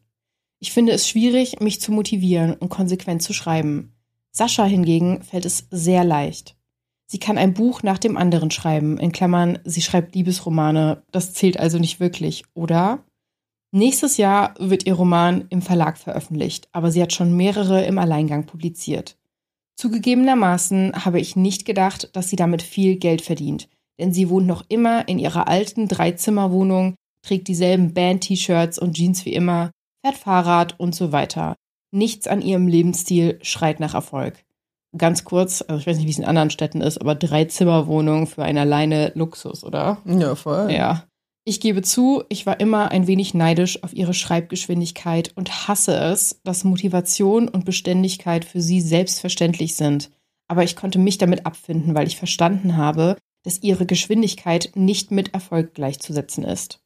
Ich 0.60 0.72
finde 0.72 0.92
es 0.92 1.08
schwierig, 1.08 1.58
mich 1.58 1.80
zu 1.80 1.90
motivieren 1.90 2.54
und 2.54 2.68
konsequent 2.68 3.20
zu 3.20 3.32
schreiben. 3.32 3.96
Sascha 4.30 4.64
hingegen 4.64 5.22
fällt 5.22 5.44
es 5.44 5.66
sehr 5.72 6.04
leicht. 6.04 6.56
Sie 7.06 7.18
kann 7.18 7.36
ein 7.36 7.52
Buch 7.52 7.82
nach 7.82 7.98
dem 7.98 8.16
anderen 8.16 8.52
schreiben, 8.52 8.96
in 8.96 9.10
Klammern, 9.10 9.58
sie 9.64 9.82
schreibt 9.82 10.14
Liebesromane, 10.14 11.02
das 11.10 11.34
zählt 11.34 11.58
also 11.58 11.80
nicht 11.80 11.98
wirklich, 11.98 12.44
oder? 12.54 13.04
Nächstes 13.74 14.18
Jahr 14.18 14.54
wird 14.60 14.86
ihr 14.86 14.94
Roman 14.94 15.46
im 15.48 15.60
Verlag 15.60 15.98
veröffentlicht, 15.98 16.68
aber 16.70 16.92
sie 16.92 17.02
hat 17.02 17.12
schon 17.12 17.36
mehrere 17.36 17.84
im 17.84 17.98
Alleingang 17.98 18.46
publiziert. 18.46 19.16
Zugegebenermaßen 19.76 21.04
habe 21.04 21.18
ich 21.18 21.34
nicht 21.34 21.64
gedacht, 21.64 22.10
dass 22.12 22.30
sie 22.30 22.36
damit 22.36 22.62
viel 22.62 22.94
Geld 22.94 23.20
verdient, 23.20 23.68
denn 23.98 24.12
sie 24.12 24.30
wohnt 24.30 24.46
noch 24.46 24.64
immer 24.68 25.08
in 25.08 25.18
ihrer 25.18 25.48
alten 25.48 25.88
Dreizimmerwohnung, 25.88 26.94
trägt 27.26 27.48
dieselben 27.48 27.94
Band-T-Shirts 27.94 28.78
und 28.78 28.94
Jeans 28.94 29.24
wie 29.24 29.32
immer, 29.32 29.72
fährt 30.04 30.18
Fahrrad 30.18 30.78
und 30.78 30.94
so 30.94 31.10
weiter. 31.10 31.56
Nichts 31.90 32.28
an 32.28 32.42
ihrem 32.42 32.68
Lebensstil 32.68 33.40
schreit 33.42 33.80
nach 33.80 33.94
Erfolg 33.94 34.44
ganz 34.96 35.24
kurz, 35.24 35.62
also 35.62 35.80
ich 35.80 35.86
weiß 35.86 35.96
nicht, 35.96 36.06
wie 36.06 36.10
es 36.10 36.18
in 36.18 36.24
anderen 36.24 36.50
Städten 36.50 36.80
ist, 36.80 37.00
aber 37.00 37.14
drei 37.14 37.44
Zimmerwohnungen 37.44 38.26
für 38.26 38.44
einen 38.44 38.58
alleine 38.58 39.12
Luxus, 39.14 39.64
oder? 39.64 39.98
Ja, 40.04 40.34
voll. 40.34 40.70
Ja. 40.70 41.04
Ich 41.46 41.60
gebe 41.60 41.82
zu, 41.82 42.24
ich 42.30 42.46
war 42.46 42.58
immer 42.58 42.90
ein 42.90 43.06
wenig 43.06 43.34
neidisch 43.34 43.82
auf 43.82 43.92
ihre 43.92 44.14
Schreibgeschwindigkeit 44.14 45.32
und 45.36 45.68
hasse 45.68 45.94
es, 45.94 46.40
dass 46.42 46.64
Motivation 46.64 47.48
und 47.48 47.66
Beständigkeit 47.66 48.46
für 48.46 48.62
sie 48.62 48.80
selbstverständlich 48.80 49.76
sind. 49.76 50.10
Aber 50.48 50.64
ich 50.64 50.74
konnte 50.74 50.98
mich 50.98 51.18
damit 51.18 51.44
abfinden, 51.44 51.94
weil 51.94 52.06
ich 52.06 52.16
verstanden 52.16 52.78
habe, 52.78 53.16
dass 53.42 53.62
ihre 53.62 53.84
Geschwindigkeit 53.84 54.72
nicht 54.74 55.10
mit 55.10 55.34
Erfolg 55.34 55.74
gleichzusetzen 55.74 56.44
ist. 56.44 56.80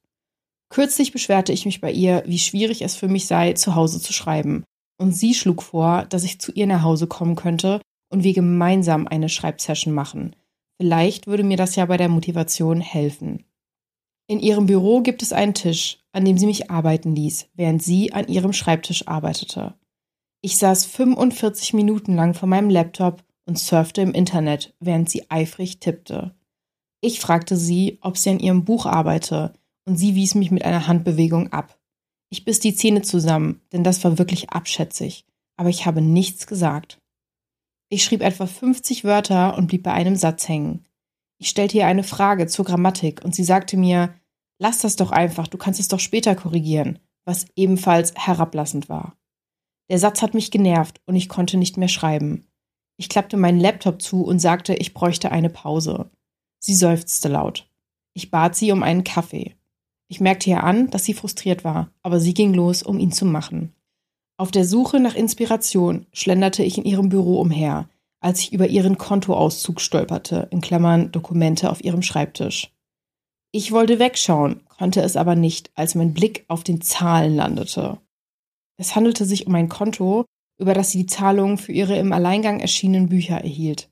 Kürzlich 0.70 1.12
beschwerte 1.12 1.52
ich 1.52 1.64
mich 1.64 1.80
bei 1.80 1.92
ihr, 1.92 2.24
wie 2.26 2.38
schwierig 2.40 2.82
es 2.82 2.96
für 2.96 3.08
mich 3.08 3.26
sei, 3.26 3.52
zu 3.52 3.76
Hause 3.76 4.00
zu 4.00 4.12
schreiben. 4.12 4.64
Und 5.00 5.12
sie 5.12 5.34
schlug 5.34 5.62
vor, 5.62 6.04
dass 6.06 6.24
ich 6.24 6.40
zu 6.40 6.50
ihr 6.50 6.66
nach 6.66 6.82
Hause 6.82 7.06
kommen 7.06 7.36
könnte 7.36 7.80
und 8.10 8.24
wir 8.24 8.34
gemeinsam 8.34 9.06
eine 9.06 9.28
Schreibsession 9.28 9.94
machen. 9.94 10.34
Vielleicht 10.80 11.28
würde 11.28 11.44
mir 11.44 11.56
das 11.56 11.76
ja 11.76 11.86
bei 11.86 11.96
der 11.96 12.08
Motivation 12.08 12.80
helfen. 12.80 13.44
In 14.30 14.40
ihrem 14.40 14.66
Büro 14.66 15.00
gibt 15.00 15.23
es 15.23 15.32
einen 15.32 15.54
Tisch, 15.54 15.99
an 16.12 16.26
dem 16.26 16.37
sie 16.37 16.44
mich 16.44 16.70
arbeiten 16.70 17.16
ließ, 17.16 17.49
während 17.54 17.82
sie 17.82 18.12
an 18.12 18.28
ihrem 18.28 18.52
Schreibtisch 18.52 19.08
arbeitete. 19.08 19.75
Ich 20.42 20.58
saß 20.58 20.85
45 20.85 21.73
Minuten 21.73 22.14
lang 22.14 22.35
vor 22.35 22.49
meinem 22.49 22.68
Laptop 22.68 23.25
und 23.47 23.58
surfte 23.58 24.02
im 24.02 24.12
Internet, 24.12 24.75
während 24.80 25.08
sie 25.08 25.30
eifrig 25.30 25.80
tippte. 25.80 26.35
Ich 27.00 27.20
fragte 27.20 27.56
sie, 27.56 27.99
ob 28.02 28.18
sie 28.18 28.30
an 28.30 28.38
ihrem 28.38 28.64
Buch 28.64 28.85
arbeite, 28.85 29.54
und 29.87 29.97
sie 29.97 30.14
wies 30.14 30.35
mich 30.35 30.50
mit 30.50 30.64
einer 30.64 30.87
Handbewegung 30.87 31.50
ab. 31.50 31.78
Ich 32.28 32.44
biss 32.44 32.61
die 32.61 32.75
Zähne 32.75 33.00
zusammen, 33.00 33.62
denn 33.73 33.82
das 33.82 34.04
war 34.04 34.18
wirklich 34.18 34.50
abschätzig, 34.50 35.25
aber 35.56 35.70
ich 35.70 35.87
habe 35.87 36.02
nichts 36.02 36.47
gesagt. 36.47 36.99
Ich 37.88 38.04
schrieb 38.04 38.20
etwa 38.20 38.47
50 38.47 39.04
Wörter 39.04 39.56
und 39.56 39.68
blieb 39.68 39.85
bei 39.85 39.92
einem 39.92 40.16
Satz 40.16 40.47
hängen. 40.47 40.85
Ich 41.38 41.49
stellte 41.49 41.78
ihr 41.78 41.87
eine 41.87 42.02
Frage 42.02 42.47
zur 42.49 42.66
Grammatik 42.66 43.25
und 43.25 43.35
sie 43.35 43.44
sagte 43.44 43.78
mir, 43.78 44.12
lass 44.58 44.78
das 44.78 44.96
doch 44.96 45.10
einfach, 45.10 45.48
du 45.48 45.58
kannst 45.58 45.80
es 45.80 45.88
doch 45.88 46.00
später 46.00 46.34
korrigieren, 46.34 46.98
was 47.24 47.46
ebenfalls 47.56 48.14
herablassend 48.14 48.88
war. 48.88 49.16
Der 49.90 49.98
Satz 49.98 50.22
hat 50.22 50.35
mich 50.35 50.50
genervt 50.50 51.00
und 51.06 51.16
ich 51.16 51.28
konnte 51.28 51.56
nicht 51.56 51.76
mehr 51.76 51.88
schreiben. 51.88 52.46
Ich 52.98 53.09
klappte 53.09 53.37
meinen 53.37 53.61
Laptop 53.61 54.02
zu 54.02 54.22
und 54.24 54.38
sagte, 54.38 54.74
ich 54.74 54.92
bräuchte 54.92 55.33
eine 55.33 55.50
Pause. 55.50 56.11
Sie 56.59 56.74
seufzte 56.74 57.28
laut. 57.28 57.70
Ich 58.12 58.30
bat 58.30 58.56
sie 58.56 58.72
um 58.72 58.83
einen 58.83 59.04
Kaffee. 59.04 59.54
Ich 60.09 60.20
merkte 60.20 60.50
ihr 60.50 60.64
an, 60.64 60.90
dass 60.90 61.04
sie 61.04 61.14
frustriert 61.14 61.64
war, 61.64 61.92
aber 62.02 62.18
sie 62.18 62.35
ging 62.35 62.54
los, 62.54 62.83
um 62.83 62.98
ihn 62.98 63.12
zu 63.12 63.24
machen. 63.24 63.74
Auf 64.37 64.50
der 64.50 64.64
Suche 64.64 65.00
nach 65.00 65.14
Inspiration 65.14 66.06
schlenderte 66.12 66.62
ich 66.62 66.78
in 66.78 66.85
ihrem 66.85 67.09
Büro 67.09 67.40
umher, 67.40 67.88
als 68.20 68.40
ich 68.40 68.52
über 68.52 68.66
ihren 68.66 68.98
Kontoauszug 68.98 69.80
stolperte, 69.80 70.48
in 70.50 70.61
Klammern 70.61 71.12
Dokumente 71.12 71.70
auf 71.70 71.85
ihrem 71.85 72.02
Schreibtisch. 72.02 72.72
Ich 73.50 73.72
wollte 73.72 73.98
wegschauen, 73.98 74.66
konnte 74.66 75.00
es 75.00 75.16
aber 75.16 75.34
nicht, 75.34 75.70
als 75.74 75.94
mein 75.94 76.12
Blick 76.12 76.44
auf 76.48 76.64
den 76.64 76.82
Zahlen 76.82 77.34
landete. 77.34 77.98
Es 78.76 78.94
handelte 78.94 79.24
sich 79.24 79.46
um 79.46 79.54
ein 79.54 79.68
Konto, 79.70 80.26
über 80.58 80.74
das 80.74 80.90
sie 80.90 80.98
die 80.98 81.06
Zahlungen 81.06 81.56
für 81.56 81.72
ihre 81.72 81.96
im 81.96 82.12
Alleingang 82.12 82.61
erschienenen 82.61 83.08
Bücher 83.08 83.38
erhielt. 83.38 83.90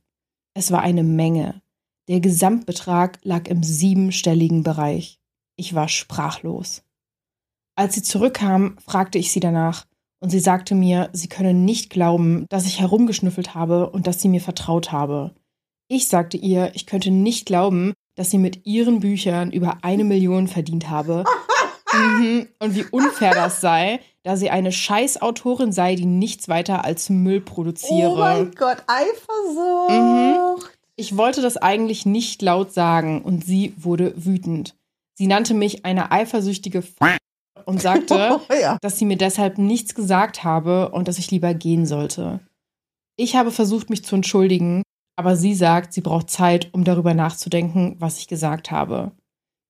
Es 0.54 0.70
war 0.72 0.82
eine 0.82 1.02
Menge. 1.02 1.62
Der 2.08 2.20
Gesamtbetrag 2.20 3.18
lag 3.22 3.48
im 3.48 3.62
siebenstelligen 3.62 4.62
Bereich. 4.62 5.20
Ich 5.56 5.74
war 5.74 5.88
sprachlos. 5.88 6.82
Als 7.76 7.94
sie 7.94 8.02
zurückkam, 8.02 8.76
fragte 8.78 9.18
ich 9.18 9.32
sie 9.32 9.40
danach, 9.40 9.86
und 10.20 10.30
sie 10.30 10.40
sagte 10.40 10.74
mir, 10.74 11.10
sie 11.12 11.28
könne 11.28 11.54
nicht 11.54 11.90
glauben, 11.90 12.46
dass 12.48 12.66
ich 12.66 12.80
herumgeschnüffelt 12.80 13.54
habe 13.54 13.90
und 13.90 14.06
dass 14.06 14.20
sie 14.20 14.28
mir 14.28 14.40
vertraut 14.40 14.92
habe. 14.92 15.34
Ich 15.88 16.08
sagte 16.08 16.36
ihr, 16.36 16.72
ich 16.74 16.86
könnte 16.86 17.10
nicht 17.10 17.46
glauben, 17.46 17.92
dass 18.16 18.30
sie 18.30 18.38
mit 18.38 18.66
ihren 18.66 19.00
Büchern 19.00 19.52
über 19.52 19.78
eine 19.82 20.04
Million 20.04 20.48
verdient 20.48 20.90
habe. 20.90 21.24
mhm. 21.92 22.48
Und 22.58 22.74
wie 22.74 22.84
unfair 22.90 23.34
das 23.34 23.60
sei, 23.60 24.00
da 24.24 24.36
sie 24.36 24.50
eine 24.50 24.72
Scheißautorin 24.72 25.70
sei, 25.70 25.94
die 25.94 26.06
nichts 26.06 26.48
weiter 26.48 26.84
als 26.84 27.10
Müll 27.10 27.40
produziere. 27.40 28.10
Oh 28.10 28.16
mein 28.16 28.50
Gott, 28.52 28.78
Eifersucht. 28.86 29.90
Mhm. 29.90 30.64
Ich 30.96 31.16
wollte 31.16 31.42
das 31.42 31.58
eigentlich 31.58 32.06
nicht 32.06 32.40
laut 32.42 32.72
sagen 32.72 33.22
und 33.22 33.44
sie 33.44 33.74
wurde 33.76 34.14
wütend. 34.16 34.74
Sie 35.14 35.26
nannte 35.26 35.54
mich 35.54 35.84
eine 35.84 36.10
eifersüchtige 36.10 36.82
und 37.66 37.80
sagte, 37.80 38.40
oh, 38.48 38.54
ja. 38.54 38.78
dass 38.80 38.98
sie 38.98 39.04
mir 39.04 39.16
deshalb 39.16 39.58
nichts 39.58 39.94
gesagt 39.94 40.42
habe 40.42 40.90
und 40.90 41.06
dass 41.06 41.18
ich 41.18 41.30
lieber 41.30 41.52
gehen 41.52 41.86
sollte. 41.86 42.40
Ich 43.16 43.36
habe 43.36 43.50
versucht, 43.50 43.90
mich 43.90 44.04
zu 44.04 44.14
entschuldigen, 44.16 44.82
aber 45.16 45.36
sie 45.36 45.54
sagt, 45.54 45.92
sie 45.92 46.02
braucht 46.02 46.30
Zeit, 46.30 46.68
um 46.72 46.84
darüber 46.84 47.14
nachzudenken, 47.14 47.96
was 47.98 48.18
ich 48.18 48.28
gesagt 48.28 48.70
habe. 48.70 49.12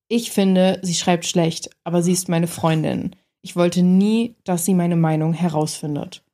Ich 0.08 0.30
finde, 0.30 0.78
sie 0.82 0.94
schreibt 0.94 1.24
schlecht, 1.24 1.70
aber 1.84 2.02
sie 2.02 2.12
ist 2.12 2.28
meine 2.28 2.46
Freundin. 2.48 3.16
Ich 3.42 3.56
wollte 3.56 3.82
nie, 3.82 4.36
dass 4.44 4.64
sie 4.64 4.74
meine 4.74 4.96
Meinung 4.96 5.32
herausfindet. 5.32 6.24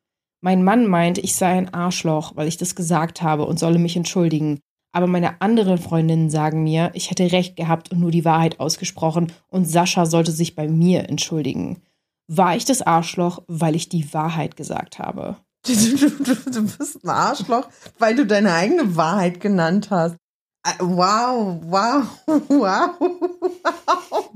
Mein 0.41 0.65
Mann 0.65 0.87
meint, 0.87 1.19
ich 1.19 1.37
sei 1.37 1.53
ein 1.53 1.73
Arschloch, 1.73 2.35
weil 2.35 2.49
ich 2.49 2.57
das 2.57 2.75
gesagt 2.75 3.23
habe 3.23 3.47
und 3.47 3.59
solle 3.59 3.79
mich 3.79 3.97
entschuldigen. 3.97 4.59
Aber 4.93 5.07
meine 5.07 5.41
anderen 5.41 5.79
Freundinnen 5.79 6.29
sagen 6.31 6.65
mir, 6.65 6.91
ich 6.95 7.11
hätte 7.11 7.33
recht 7.33 7.57
gehabt 7.57 7.93
und 7.93 8.01
nur 8.01 8.11
die 8.11 8.25
Wahrheit 8.25 8.61
ausgesprochen 8.61 9.33
und 9.49 9.67
Sascha 9.67 10.05
sollte 10.05 10.33
sich 10.33 10.55
bei 10.55 10.69
mir 10.69 11.09
entschuldigen. 11.09 11.83
War 12.29 12.57
ich 12.57 12.65
das 12.65 12.83
Arschloch, 12.83 13.43
weil 13.47 13.75
ich 13.75 13.89
die 13.89 14.13
Wahrheit 14.13 14.57
gesagt 14.57 14.99
habe? 14.99 15.37
Du, 15.67 16.63
bist 16.63 17.05
ein 17.05 17.09
Arschloch, 17.09 17.69
weil 17.99 18.17
du 18.17 18.27
deine 18.27 18.53
eigene 18.53 18.97
Wahrheit 18.97 19.41
genannt 19.41 19.91
hast. 19.91 20.17
Äh, 20.65 20.73
wow, 20.81 21.61
wow, 21.63 22.05
wow, 22.27 22.91
wow. 22.99 24.31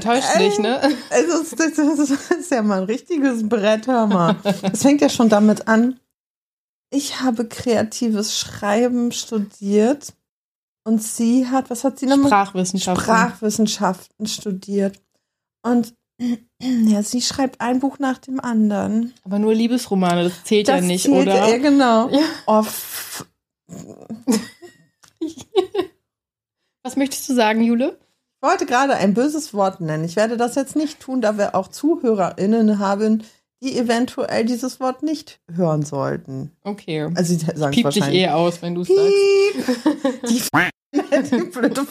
Täuscht 0.00 0.38
dich, 0.38 0.58
ne? 0.58 0.80
Also, 1.10 1.56
das, 1.56 1.74
das 1.74 2.10
ist 2.30 2.50
ja 2.50 2.62
mal 2.62 2.78
ein 2.78 2.84
richtiges 2.84 3.46
Brett, 3.46 3.86
hör 3.86 4.06
mal. 4.06 4.36
Das 4.62 4.82
fängt 4.82 5.02
ja 5.02 5.10
schon 5.10 5.28
damit 5.28 5.68
an, 5.68 6.00
ich 6.90 7.20
habe 7.20 7.46
kreatives 7.46 8.36
Schreiben 8.36 9.12
studiert 9.12 10.12
und 10.84 11.02
sie 11.02 11.46
hat, 11.48 11.70
was 11.70 11.84
hat 11.84 11.98
sie 11.98 12.06
nochmal? 12.06 12.26
Sprachwissenschaften. 12.26 13.04
Sprachwissenschaften 13.04 14.26
studiert. 14.26 15.00
Und 15.62 15.94
ja, 16.60 17.02
sie 17.02 17.22
schreibt 17.22 17.60
ein 17.60 17.80
Buch 17.80 17.98
nach 17.98 18.18
dem 18.18 18.40
anderen. 18.40 19.14
Aber 19.24 19.38
nur 19.38 19.54
Liebesromane, 19.54 20.24
das 20.24 20.44
zählt 20.44 20.68
das 20.68 20.80
ja 20.82 20.86
nicht, 20.86 21.04
zählt, 21.04 21.28
oder? 21.28 21.48
Ja, 21.48 21.56
genau. 21.58 22.08
Ja. 22.10 22.22
Oh, 22.46 22.64
was 26.82 26.96
möchtest 26.96 27.28
du 27.28 27.34
sagen, 27.34 27.62
Jule? 27.62 27.98
Ich 28.42 28.48
wollte 28.48 28.66
gerade 28.66 28.94
ein 28.96 29.14
böses 29.14 29.54
Wort 29.54 29.80
nennen. 29.80 30.04
Ich 30.04 30.16
werde 30.16 30.36
das 30.36 30.54
jetzt 30.54 30.76
nicht 30.76 31.00
tun, 31.00 31.20
da 31.20 31.38
wir 31.38 31.54
auch 31.54 31.68
ZuhörerInnen 31.68 32.78
haben, 32.78 33.22
die 33.62 33.76
eventuell 33.76 34.44
dieses 34.44 34.80
Wort 34.80 35.02
nicht 35.02 35.40
hören 35.54 35.84
sollten. 35.84 36.52
Okay. 36.64 37.08
Also 37.14 37.34
sie 37.34 37.44
sagen 37.54 37.72
Piep 37.72 37.90
dich 37.90 38.08
eh 38.08 38.28
aus, 38.28 38.62
wenn 38.62 38.74
du 38.74 38.82
es 38.82 38.88
sagst. 38.88 39.12
Die, 40.28 40.40
die 41.36 41.44
blöde 41.50 41.86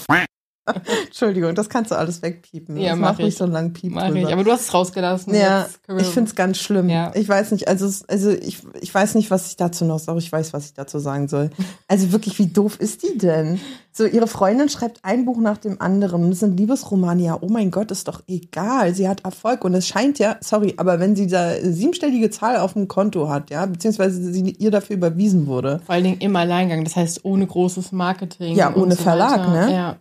Entschuldigung, 1.05 1.55
das 1.55 1.69
kannst 1.69 1.91
du 1.91 1.95
alles 1.95 2.21
wegpiepen. 2.21 2.77
Ja, 2.77 2.91
das 2.91 2.99
mach 2.99 3.17
nicht 3.17 3.27
ich. 3.27 3.37
so 3.37 3.45
lang 3.45 3.73
Piep 3.73 3.93
Mach 3.93 4.07
drüber. 4.07 4.19
ich. 4.19 4.33
Aber 4.33 4.43
du 4.43 4.51
hast 4.51 4.61
es 4.61 4.73
rausgelassen. 4.73 5.33
Ja, 5.33 5.67
ich 5.97 6.07
finde 6.07 6.29
es 6.29 6.35
ganz 6.35 6.57
schlimm. 6.57 6.89
Ja. 6.89 7.11
Ich 7.15 7.27
weiß 7.27 7.51
nicht, 7.51 7.67
also, 7.67 7.85
also 8.07 8.31
ich, 8.31 8.59
ich 8.81 8.93
weiß 8.93 9.15
nicht, 9.15 9.31
was 9.31 9.47
ich 9.47 9.55
dazu 9.57 9.85
noch 9.85 9.99
sage. 9.99 10.19
Ich 10.19 10.31
weiß, 10.31 10.53
was 10.53 10.65
ich 10.65 10.73
dazu 10.73 10.99
sagen 10.99 11.27
soll. 11.27 11.49
Also 11.87 12.11
wirklich, 12.11 12.37
wie 12.39 12.47
doof 12.47 12.79
ist 12.79 13.03
die 13.03 13.17
denn? 13.17 13.59
So, 13.91 14.05
ihre 14.05 14.27
Freundin 14.27 14.69
schreibt 14.69 14.99
ein 15.03 15.25
Buch 15.25 15.39
nach 15.39 15.57
dem 15.57 15.81
anderen. 15.81 16.29
Das 16.29 16.39
sind 16.39 16.57
Liebesromane. 16.57 17.23
Ja, 17.23 17.37
oh 17.41 17.49
mein 17.49 17.71
Gott, 17.71 17.91
ist 17.91 18.07
doch 18.07 18.21
egal. 18.27 18.93
Sie 18.93 19.09
hat 19.09 19.25
Erfolg. 19.25 19.65
Und 19.65 19.73
es 19.73 19.87
scheint 19.87 20.19
ja, 20.19 20.37
sorry, 20.41 20.75
aber 20.77 20.99
wenn 20.99 21.15
sie 21.15 21.27
da 21.27 21.53
siebenstellige 21.61 22.29
Zahl 22.29 22.57
auf 22.57 22.73
dem 22.73 22.87
Konto 22.87 23.27
hat, 23.29 23.49
ja, 23.49 23.65
beziehungsweise 23.65 24.31
sie 24.31 24.51
ihr 24.51 24.71
dafür 24.71 24.95
überwiesen 24.95 25.47
wurde, 25.47 25.81
Vor 25.85 25.95
allen 25.95 26.03
Dingen 26.03 26.19
im 26.21 26.35
Alleingang, 26.35 26.83
das 26.83 26.95
heißt 26.95 27.25
ohne 27.25 27.45
großes 27.47 27.91
Marketing. 27.91 28.55
Ja, 28.55 28.73
ohne 28.75 28.95
so 28.95 29.03
Verlag, 29.03 29.39
weiter. 29.39 29.65
ne? 29.67 29.73
Ja, 29.73 29.95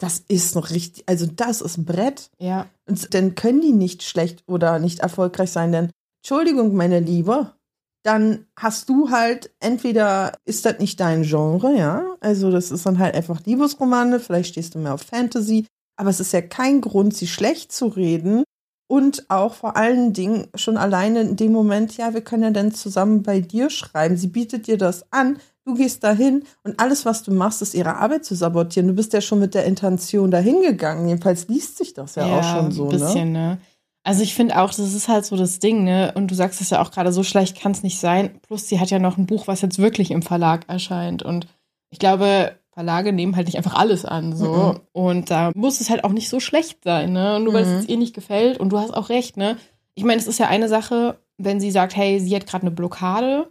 das 0.00 0.24
ist 0.26 0.54
noch 0.54 0.70
richtig, 0.70 1.04
also 1.06 1.26
das 1.26 1.60
ist 1.60 1.78
ein 1.78 1.84
Brett. 1.84 2.30
ja. 2.38 2.68
Und 2.88 3.14
dann 3.14 3.36
können 3.36 3.60
die 3.60 3.72
nicht 3.72 4.02
schlecht 4.02 4.42
oder 4.48 4.80
nicht 4.80 4.98
erfolgreich 4.98 5.52
sein, 5.52 5.70
denn 5.70 5.90
Entschuldigung, 6.22 6.74
meine 6.74 6.98
Liebe, 6.98 7.54
dann 8.02 8.46
hast 8.58 8.88
du 8.88 9.10
halt 9.10 9.54
entweder 9.60 10.32
ist 10.44 10.64
das 10.64 10.78
nicht 10.78 10.98
dein 10.98 11.22
Genre, 11.22 11.76
ja, 11.76 12.16
also 12.20 12.50
das 12.50 12.70
ist 12.70 12.86
dann 12.86 12.98
halt 12.98 13.14
einfach 13.14 13.44
Liebesromane, 13.44 14.18
vielleicht 14.18 14.50
stehst 14.50 14.74
du 14.74 14.78
mehr 14.78 14.94
auf 14.94 15.02
Fantasy, 15.02 15.66
aber 15.96 16.10
es 16.10 16.18
ist 16.18 16.32
ja 16.32 16.40
kein 16.40 16.80
Grund, 16.80 17.14
sie 17.14 17.26
schlecht 17.26 17.72
zu 17.72 17.86
reden 17.86 18.42
und 18.90 19.30
auch 19.30 19.54
vor 19.54 19.76
allen 19.76 20.12
Dingen 20.12 20.48
schon 20.56 20.76
alleine 20.76 21.20
in 21.20 21.36
dem 21.36 21.52
Moment, 21.52 21.96
ja, 21.96 22.12
wir 22.12 22.22
können 22.22 22.42
ja 22.42 22.50
dann 22.50 22.72
zusammen 22.72 23.22
bei 23.22 23.40
dir 23.40 23.70
schreiben. 23.70 24.16
Sie 24.16 24.26
bietet 24.26 24.66
dir 24.66 24.78
das 24.78 25.04
an, 25.12 25.38
du 25.64 25.74
gehst 25.74 26.02
dahin 26.02 26.42
und 26.64 26.80
alles, 26.80 27.06
was 27.06 27.22
du 27.22 27.32
machst, 27.32 27.62
ist 27.62 27.74
ihre 27.74 27.98
Arbeit 27.98 28.24
zu 28.24 28.34
sabotieren. 28.34 28.88
Du 28.88 28.94
bist 28.94 29.12
ja 29.12 29.20
schon 29.20 29.38
mit 29.38 29.54
der 29.54 29.64
Intention 29.64 30.32
dahin 30.32 30.60
gegangen. 30.60 31.06
Jedenfalls 31.06 31.46
liest 31.46 31.78
sich 31.78 31.94
das 31.94 32.16
ja, 32.16 32.24
auch 32.24 32.42
schon 32.42 32.72
so, 32.72 32.86
ein 32.86 32.88
bisschen, 32.88 33.30
ne? 33.30 33.58
Also 34.02 34.24
ich 34.24 34.34
finde 34.34 34.60
auch, 34.60 34.70
das 34.70 34.92
ist 34.92 35.06
halt 35.06 35.24
so 35.24 35.36
das 35.36 35.60
Ding, 35.60 35.84
ne? 35.84 36.10
Und 36.16 36.28
du 36.28 36.34
sagst 36.34 36.60
es 36.60 36.70
ja 36.70 36.82
auch 36.82 36.90
gerade, 36.90 37.12
so 37.12 37.22
schlecht 37.22 37.60
kann 37.60 37.70
es 37.70 37.84
nicht 37.84 38.00
sein. 38.00 38.40
Plus, 38.42 38.66
sie 38.66 38.80
hat 38.80 38.90
ja 38.90 38.98
noch 38.98 39.18
ein 39.18 39.26
Buch, 39.26 39.46
was 39.46 39.60
jetzt 39.60 39.78
wirklich 39.78 40.10
im 40.10 40.22
Verlag 40.22 40.68
erscheint. 40.68 41.22
Und 41.22 41.46
ich 41.90 42.00
glaube, 42.00 42.56
Verlage 42.80 43.12
nehmen 43.12 43.36
halt 43.36 43.46
nicht 43.46 43.58
einfach 43.58 43.74
alles 43.74 44.04
an, 44.06 44.34
so. 44.34 44.44
Mhm. 44.74 44.80
Und 44.92 45.30
da 45.30 45.50
muss 45.54 45.80
es 45.82 45.90
halt 45.90 46.02
auch 46.04 46.12
nicht 46.12 46.30
so 46.30 46.40
schlecht 46.40 46.82
sein, 46.84 47.12
ne? 47.12 47.38
Nur 47.40 47.52
weil 47.52 47.66
Mhm. 47.66 47.78
es 47.80 47.88
ihr 47.88 47.98
nicht 47.98 48.14
gefällt. 48.14 48.58
Und 48.58 48.70
du 48.70 48.78
hast 48.78 48.92
auch 48.94 49.10
recht, 49.10 49.36
ne? 49.36 49.56
Ich 49.94 50.04
meine, 50.04 50.18
es 50.20 50.26
ist 50.26 50.38
ja 50.38 50.46
eine 50.48 50.68
Sache, 50.68 51.18
wenn 51.36 51.60
sie 51.60 51.70
sagt, 51.70 51.94
hey, 51.94 52.18
sie 52.20 52.34
hat 52.34 52.46
gerade 52.46 52.62
eine 52.62 52.70
Blockade, 52.70 53.50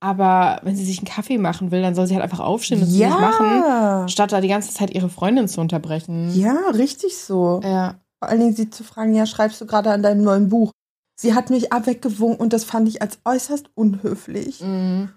aber 0.00 0.60
wenn 0.62 0.76
sie 0.76 0.84
sich 0.84 0.98
einen 0.98 1.06
Kaffee 1.06 1.38
machen 1.38 1.70
will, 1.70 1.80
dann 1.80 1.94
soll 1.94 2.06
sie 2.06 2.14
halt 2.14 2.22
einfach 2.22 2.40
aufstehen 2.40 2.78
und 2.82 2.88
es 2.88 2.92
nicht 2.94 3.08
machen, 3.08 3.46
Ja, 3.62 4.06
statt 4.08 4.30
da 4.32 4.40
die 4.42 4.48
ganze 4.48 4.74
Zeit 4.74 4.90
ihre 4.94 5.08
Freundin 5.08 5.48
zu 5.48 5.60
unterbrechen. 5.62 6.30
ja, 6.34 6.54
richtig 6.74 7.16
so. 7.16 7.60
Ja. 7.64 7.94
Vor 8.18 8.28
allen 8.28 8.40
Dingen 8.40 8.54
sie 8.56 8.68
zu 8.70 8.84
fragen, 8.84 9.14
ja, 9.14 9.24
schreibst 9.26 9.60
du 9.60 9.66
gerade 9.66 9.90
an 9.90 10.02
deinem 10.02 10.22
neuen 10.22 10.48
Buch? 10.50 10.70
Sie 11.18 11.34
hat 11.34 11.48
mich 11.48 11.72
abweggewunken 11.72 12.40
und 12.40 12.52
das 12.52 12.64
fand 12.64 12.88
ich 12.88 13.00
als 13.00 13.18
äußerst 13.24 13.70
unhöflich. 13.74 14.60
Mhm. 14.60 15.08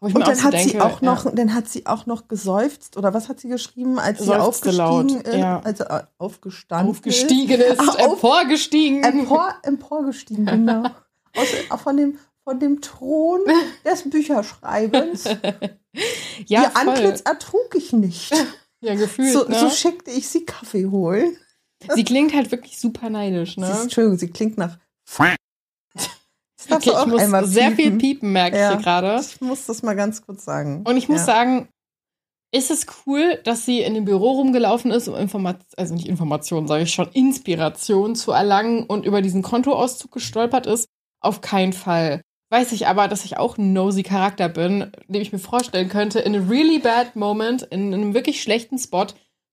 Und 0.00 0.18
dann 0.18 0.42
hat 0.42 0.52
sie 0.58 0.70
denke, 0.70 0.84
auch 0.84 1.00
noch, 1.02 1.24
ja. 1.24 1.30
dann 1.30 1.54
hat 1.54 1.68
sie 1.68 1.86
auch 1.86 2.06
noch 2.06 2.26
gesäuft 2.26 2.96
oder 2.96 3.14
was 3.14 3.28
hat 3.28 3.38
sie 3.40 3.48
geschrieben, 3.48 3.98
als 3.98 4.18
sie 4.18 4.24
Seufzte 4.24 4.70
aufgestiegen 4.70 4.76
laut, 4.76 5.10
ist, 5.28 5.34
ja. 5.36 5.60
also 5.60 5.84
äh, 5.84 6.02
aufgestanden, 6.18 6.90
aufgestiegen 6.90 7.60
ist, 7.60 7.78
auf- 7.80 7.98
emporgestiegen. 7.98 9.04
empor, 9.04 9.54
emporgestiegen, 9.62 10.46
genau, 10.46 10.84
Aus, 11.36 11.80
von 11.82 11.96
dem 11.96 12.18
von 12.44 12.58
dem 12.58 12.80
Thron 12.80 13.40
des 13.84 14.10
Bücherschreibens. 14.10 15.24
ja, 16.46 16.62
Ihr 16.62 16.70
voll. 16.70 16.88
Antlitz 16.88 17.20
ertrug 17.20 17.74
ich 17.76 17.92
nicht. 17.92 18.32
ja, 18.80 18.96
gefühlt, 18.96 19.32
So, 19.32 19.44
ne? 19.48 19.58
so 19.58 19.70
schickte 19.70 20.10
ich 20.10 20.28
sie 20.28 20.44
Kaffee 20.44 20.86
holen. 20.86 21.36
Sie 21.94 22.02
klingt 22.04 22.34
halt 22.34 22.50
wirklich 22.50 22.78
super 22.80 23.10
neidisch, 23.10 23.54
Sie 23.54 23.60
ne? 23.60 23.70
ist, 23.70 23.82
Entschuldigung, 23.82 24.18
sie 24.18 24.30
klingt 24.30 24.58
nach. 24.58 24.78
Okay, 26.70 26.92
ich 26.98 27.06
muss 27.06 27.50
sehr 27.50 27.72
viel 27.72 27.92
piepen. 27.92 27.98
piepen, 27.98 28.32
merke 28.32 28.58
Ja. 28.58 28.70
ich 28.70 28.76
hier 28.76 28.82
gerade. 28.82 29.20
Ich 29.20 29.40
muss 29.40 29.66
das 29.66 29.82
mal 29.82 29.94
ganz 29.94 30.24
kurz 30.24 30.44
sagen. 30.44 30.82
Und 30.84 30.96
ich 30.96 31.08
muss 31.08 31.20
ja. 31.20 31.26
sagen, 31.26 31.68
ist 32.54 32.70
es 32.70 32.86
cool, 33.06 33.40
dass 33.44 33.64
sie 33.64 33.80
in 33.80 33.94
dem 33.94 34.04
Büro 34.04 34.32
rumgelaufen 34.32 34.90
ist, 34.90 35.08
um 35.08 35.16
Informationen, 35.16 35.66
also 35.76 35.94
nicht 35.94 36.06
Informationen, 36.06 36.68
sage 36.68 36.84
ich 36.84 36.92
schon, 36.92 37.08
Inspiration 37.12 38.14
zu 38.14 38.32
erlangen 38.32 38.84
und 38.84 39.06
über 39.06 39.22
diesen 39.22 39.42
Kontoauszug 39.42 40.12
gestolpert 40.12 40.66
ist? 40.66 40.86
Auf 41.20 41.40
keinen 41.40 41.72
Fall. 41.72 42.20
Weiß 42.50 42.72
ich 42.72 42.86
aber, 42.86 43.08
dass 43.08 43.24
ich 43.24 43.38
auch 43.38 43.56
ein 43.56 43.72
nosy 43.72 44.02
Charakter 44.02 44.50
bin, 44.50 44.92
dem 45.08 45.22
ich 45.22 45.32
mir 45.32 45.38
vorstellen 45.38 45.88
könnte, 45.88 46.20
in 46.20 46.36
a 46.36 46.46
really 46.50 46.78
bad 46.78 47.16
moment, 47.16 47.62
in 47.62 47.94
einem 47.94 48.12
wirklich 48.12 48.42
schlechten 48.42 48.78
Spot, 48.78 49.06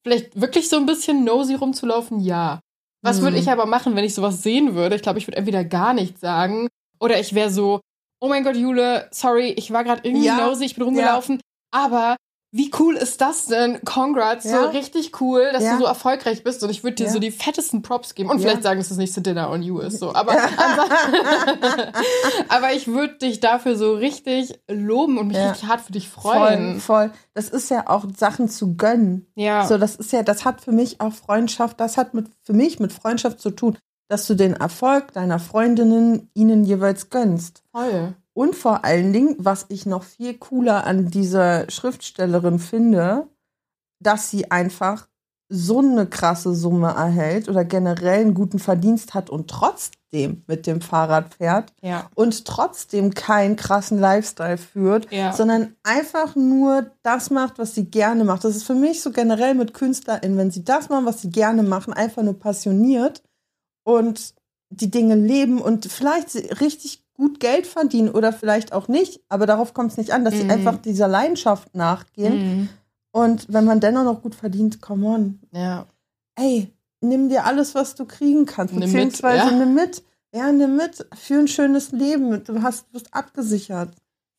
vielleicht 0.03 0.39
wirklich 0.39 0.67
so 0.67 0.75
ein 0.75 0.85
bisschen 0.85 1.23
nosy 1.23 1.55
rumzulaufen, 1.55 2.19
ja. 2.19 2.59
Was 3.01 3.21
würde 3.21 3.37
ich 3.37 3.49
aber 3.49 3.65
machen, 3.65 3.95
wenn 3.95 4.03
ich 4.03 4.13
sowas 4.13 4.43
sehen 4.43 4.75
würde? 4.75 4.97
Ich 4.97 5.01
glaube, 5.01 5.19
ich 5.19 5.27
würde 5.27 5.37
entweder 5.37 5.63
gar 5.63 5.93
nichts 5.93 6.19
sagen 6.19 6.67
oder 6.99 7.19
ich 7.19 7.33
wäre 7.35 7.49
so, 7.51 7.79
oh 8.21 8.27
mein 8.27 8.43
Gott, 8.43 8.55
Jule, 8.55 9.07
sorry, 9.11 9.49
ich 9.51 9.71
war 9.71 9.83
gerade 9.83 10.01
irgendwie 10.03 10.25
Ja, 10.25 10.45
nosy, 10.47 10.65
ich 10.65 10.75
bin 10.75 10.83
rumgelaufen, 10.83 11.41
aber 11.71 12.15
wie 12.51 12.71
cool 12.79 12.95
ist 12.95 13.21
das 13.21 13.45
denn? 13.45 13.79
Congrats, 13.85 14.43
Ja. 14.45 14.63
so 14.63 14.69
richtig 14.69 15.21
cool, 15.21 15.49
dass 15.53 15.63
Ja. 15.63 15.73
du 15.73 15.81
so 15.81 15.85
erfolgreich 15.85 16.43
bist 16.43 16.63
und 16.63 16.71
ich 16.71 16.83
würde 16.83 16.95
dir 16.95 17.05
Ja. 17.05 17.11
so 17.11 17.19
die 17.19 17.29
fettesten 17.29 17.83
Props 17.83 18.15
geben 18.15 18.31
und 18.31 18.39
Ja. 18.39 18.47
vielleicht 18.49 18.63
sagen, 18.63 18.79
dass 18.79 18.89
das 18.89 18.97
nächste 18.97 19.21
Dinner 19.21 19.51
on 19.51 19.61
you 19.61 19.77
ist, 19.79 19.99
so. 19.99 20.15
Aber, 20.15 20.35
aber 22.49 22.73
ich 22.73 22.87
würde 22.87 23.15
dich 23.19 23.39
dafür 23.39 23.75
so 23.75 23.93
richtig 23.93 24.59
loben 24.67 25.17
und 25.17 25.27
mich 25.27 25.37
Ja. 25.37 25.51
richtig 25.51 25.69
hart 25.69 25.81
für 25.81 25.91
dich 25.91 26.07
Voll, 26.09 26.33
freuen. 26.33 26.79
voll. 26.79 27.11
Das 27.33 27.49
ist 27.49 27.69
ja 27.69 27.87
auch 27.87 28.05
Sachen 28.17 28.49
zu 28.49 28.75
gönnen. 28.75 29.27
Ja. 29.35 29.65
So, 29.67 29.77
das 29.77 29.95
ist 29.95 30.11
ja, 30.11 30.23
das 30.23 30.45
hat 30.45 30.61
für 30.61 30.71
mich 30.71 30.99
auch 31.01 31.13
Freundschaft, 31.13 31.79
das 31.79 31.97
hat 31.97 32.13
mit, 32.13 32.27
für 32.43 32.53
mich 32.53 32.79
mit 32.79 32.91
Freundschaft 32.93 33.39
zu 33.39 33.51
tun, 33.51 33.77
dass 34.09 34.27
du 34.27 34.35
den 34.35 34.53
Erfolg 34.53 35.13
deiner 35.13 35.39
Freundinnen 35.39 36.29
ihnen 36.33 36.65
jeweils 36.65 37.09
gönnst. 37.09 37.63
voll. 37.71 38.13
Und 38.33 38.55
vor 38.55 38.85
allen 38.85 39.11
Dingen, 39.11 39.35
was 39.37 39.65
ich 39.69 39.85
noch 39.85 40.03
viel 40.03 40.33
cooler 40.37 40.85
an 40.85 41.07
dieser 41.09 41.69
Schriftstellerin 41.69 42.59
finde, 42.59 43.27
dass 44.01 44.29
sie 44.29 44.49
einfach 44.49 45.07
so 45.49 45.79
eine 45.79 46.05
krasse 46.05 46.53
Summe 46.53 46.89
erhält 46.89 47.49
oder 47.49 47.65
generell 47.65 48.21
einen 48.21 48.35
guten 48.35 48.59
Verdienst 48.59 49.13
hat 49.13 49.29
und 49.29 49.49
trotzdem 49.49 50.43
mit 50.47 50.67
dem 50.67 50.79
Fahrrad 50.79 51.33
fährt 51.33 51.73
Ja. 51.81 52.09
und 52.15 52.45
trotzdem 52.45 53.13
keinen 53.13 53.55
krassen 53.57 53.99
Lifestyle 53.99 54.57
führt, 54.57 55.11
Ja. 55.11 55.33
sondern 55.33 55.75
einfach 55.83 56.35
nur 56.35 56.91
das 57.01 57.31
macht, 57.31 57.57
was 57.59 57.73
sie 57.75 57.85
gerne 57.85 58.23
macht. 58.23 58.43
Das 58.45 58.55
ist 58.55 58.63
für 58.63 58.75
mich 58.75 59.01
so 59.01 59.11
generell 59.11 59.55
mit 59.55 59.73
KünstlerInnen, 59.73 60.37
wenn 60.37 60.51
sie 60.51 60.63
das 60.63 60.87
machen, 60.87 61.05
was 61.07 61.21
sie 61.23 61.29
gerne 61.31 61.63
machen, 61.63 61.93
einfach 61.93 62.21
nur 62.23 62.39
passioniert 62.39 63.21
und 63.89 64.33
die 64.69 64.91
Dinge 64.91 65.15
leben 65.15 65.59
und 65.61 65.85
vielleicht 65.91 66.29
sie 66.29 66.39
richtig 66.39 67.03
gut 67.13 67.39
Geld 67.39 67.67
verdienen 67.67 68.09
oder 68.09 68.31
vielleicht 68.31 68.71
auch 68.71 68.87
nicht, 68.87 69.19
aber 69.27 69.45
darauf 69.45 69.73
kommt 69.73 69.91
es 69.91 69.97
nicht 69.97 70.11
an, 70.13 70.23
dass 70.23 70.37
sie 70.37 70.43
Mhm. 70.45 70.51
einfach 70.51 70.77
dieser 70.77 71.07
Leidenschaft 71.07 71.75
nachgehen 71.75 72.35
Mhm. 72.37 72.69
und 73.11 73.45
wenn 73.51 73.65
man 73.65 73.79
dennoch 73.79 74.03
noch 74.03 74.21
gut 74.21 74.35
verdient, 74.35 74.81
come 74.81 75.05
on, 75.07 75.39
Ja. 75.51 75.87
ey, 76.35 76.71
nimm 77.01 77.27
dir 77.29 77.45
alles, 77.45 77.75
was 77.75 77.95
du 77.95 78.05
kriegen 78.05 78.45
kannst, 78.45 78.73
Nimm 78.73 78.81
mit, 78.81 78.91
beziehungsweise 78.91 79.49
ja. 79.49 79.51
nimm 79.51 79.73
mit, 79.73 80.03
ja, 80.33 80.51
nimm 80.51 80.75
mit 80.77 81.05
für 81.17 81.39
ein 81.39 81.47
schönes 81.47 81.91
Leben, 81.91 82.43
du 82.43 82.61
hast, 82.61 82.91
bist 82.91 83.13
abgesichert. 83.13 83.89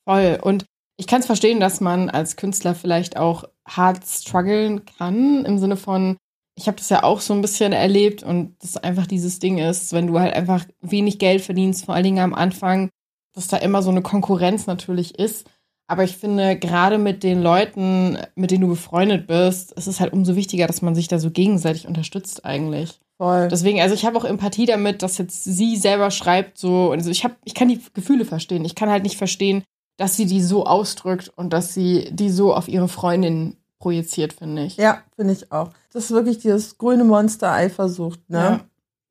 Voll. 0.08 0.38
Und 0.42 0.64
ich 0.96 1.06
kann 1.06 1.20
es 1.20 1.26
verstehen, 1.26 1.60
dass 1.60 1.80
man 1.80 2.08
als 2.08 2.36
Künstler 2.36 2.74
vielleicht 2.74 3.16
auch 3.16 3.44
hart 3.66 4.06
strugglen 4.06 4.84
kann, 4.84 5.44
im 5.44 5.58
Sinne 5.58 5.76
von, 5.76 6.16
ich 6.60 6.66
habe 6.66 6.76
das 6.76 6.90
ja 6.90 7.02
auch 7.04 7.22
so 7.22 7.32
ein 7.32 7.40
bisschen 7.40 7.72
erlebt 7.72 8.22
und 8.22 8.54
das 8.60 8.76
einfach 8.76 9.06
dieses 9.06 9.38
Ding 9.38 9.56
ist, 9.56 9.94
wenn 9.94 10.06
du 10.06 10.20
halt 10.20 10.34
einfach 10.34 10.66
wenig 10.82 11.18
Geld 11.18 11.40
verdienst, 11.40 11.86
vor 11.86 11.94
allen 11.94 12.04
Dingen 12.04 12.18
am 12.18 12.34
Anfang, 12.34 12.90
dass 13.34 13.48
da 13.48 13.56
immer 13.56 13.82
so 13.82 13.90
eine 13.90 14.02
Konkurrenz 14.02 14.66
natürlich 14.66 15.18
ist. 15.18 15.48
Aber 15.86 16.04
ich 16.04 16.18
finde, 16.18 16.58
gerade 16.58 16.98
mit 16.98 17.22
den 17.22 17.42
Leuten, 17.42 18.18
mit 18.34 18.50
denen 18.50 18.60
du 18.60 18.68
befreundet 18.68 19.26
bist, 19.26 19.72
ist 19.72 19.86
es 19.86 20.00
halt 20.00 20.12
umso 20.12 20.36
wichtiger, 20.36 20.66
dass 20.66 20.82
man 20.82 20.94
sich 20.94 21.08
da 21.08 21.18
so 21.18 21.30
gegenseitig 21.30 21.88
unterstützt 21.88 22.44
eigentlich. 22.44 23.00
Voll. 23.16 23.48
Deswegen, 23.48 23.80
also 23.80 23.94
ich 23.94 24.04
habe 24.04 24.18
auch 24.18 24.24
Empathie 24.24 24.66
damit, 24.66 25.02
dass 25.02 25.16
jetzt 25.16 25.44
sie 25.44 25.76
selber 25.76 26.10
schreibt 26.10 26.58
so, 26.58 26.90
also 26.90 27.10
ich 27.10 27.24
habe, 27.24 27.36
ich 27.44 27.54
kann 27.54 27.68
die 27.68 27.80
Gefühle 27.94 28.26
verstehen. 28.26 28.66
Ich 28.66 28.74
kann 28.74 28.90
halt 28.90 29.04
nicht 29.04 29.16
verstehen, 29.16 29.64
dass 29.96 30.16
sie 30.16 30.26
die 30.26 30.42
so 30.42 30.66
ausdrückt 30.66 31.32
und 31.34 31.54
dass 31.54 31.72
sie 31.72 32.10
die 32.12 32.30
so 32.30 32.54
auf 32.54 32.68
ihre 32.68 32.88
Freundin 32.88 33.56
projiziert, 33.80 34.32
finde 34.34 34.62
ich. 34.64 34.76
ja, 34.76 34.98
finde 35.16 35.32
ich 35.32 35.50
auch. 35.50 35.70
Das 35.92 36.04
ist 36.04 36.10
wirklich 36.12 36.38
dieses 36.38 36.78
grüne 36.78 37.02
Monster 37.02 37.50
Eifersucht, 37.52 38.20
ne? 38.30 38.38
Ja. 38.38 38.60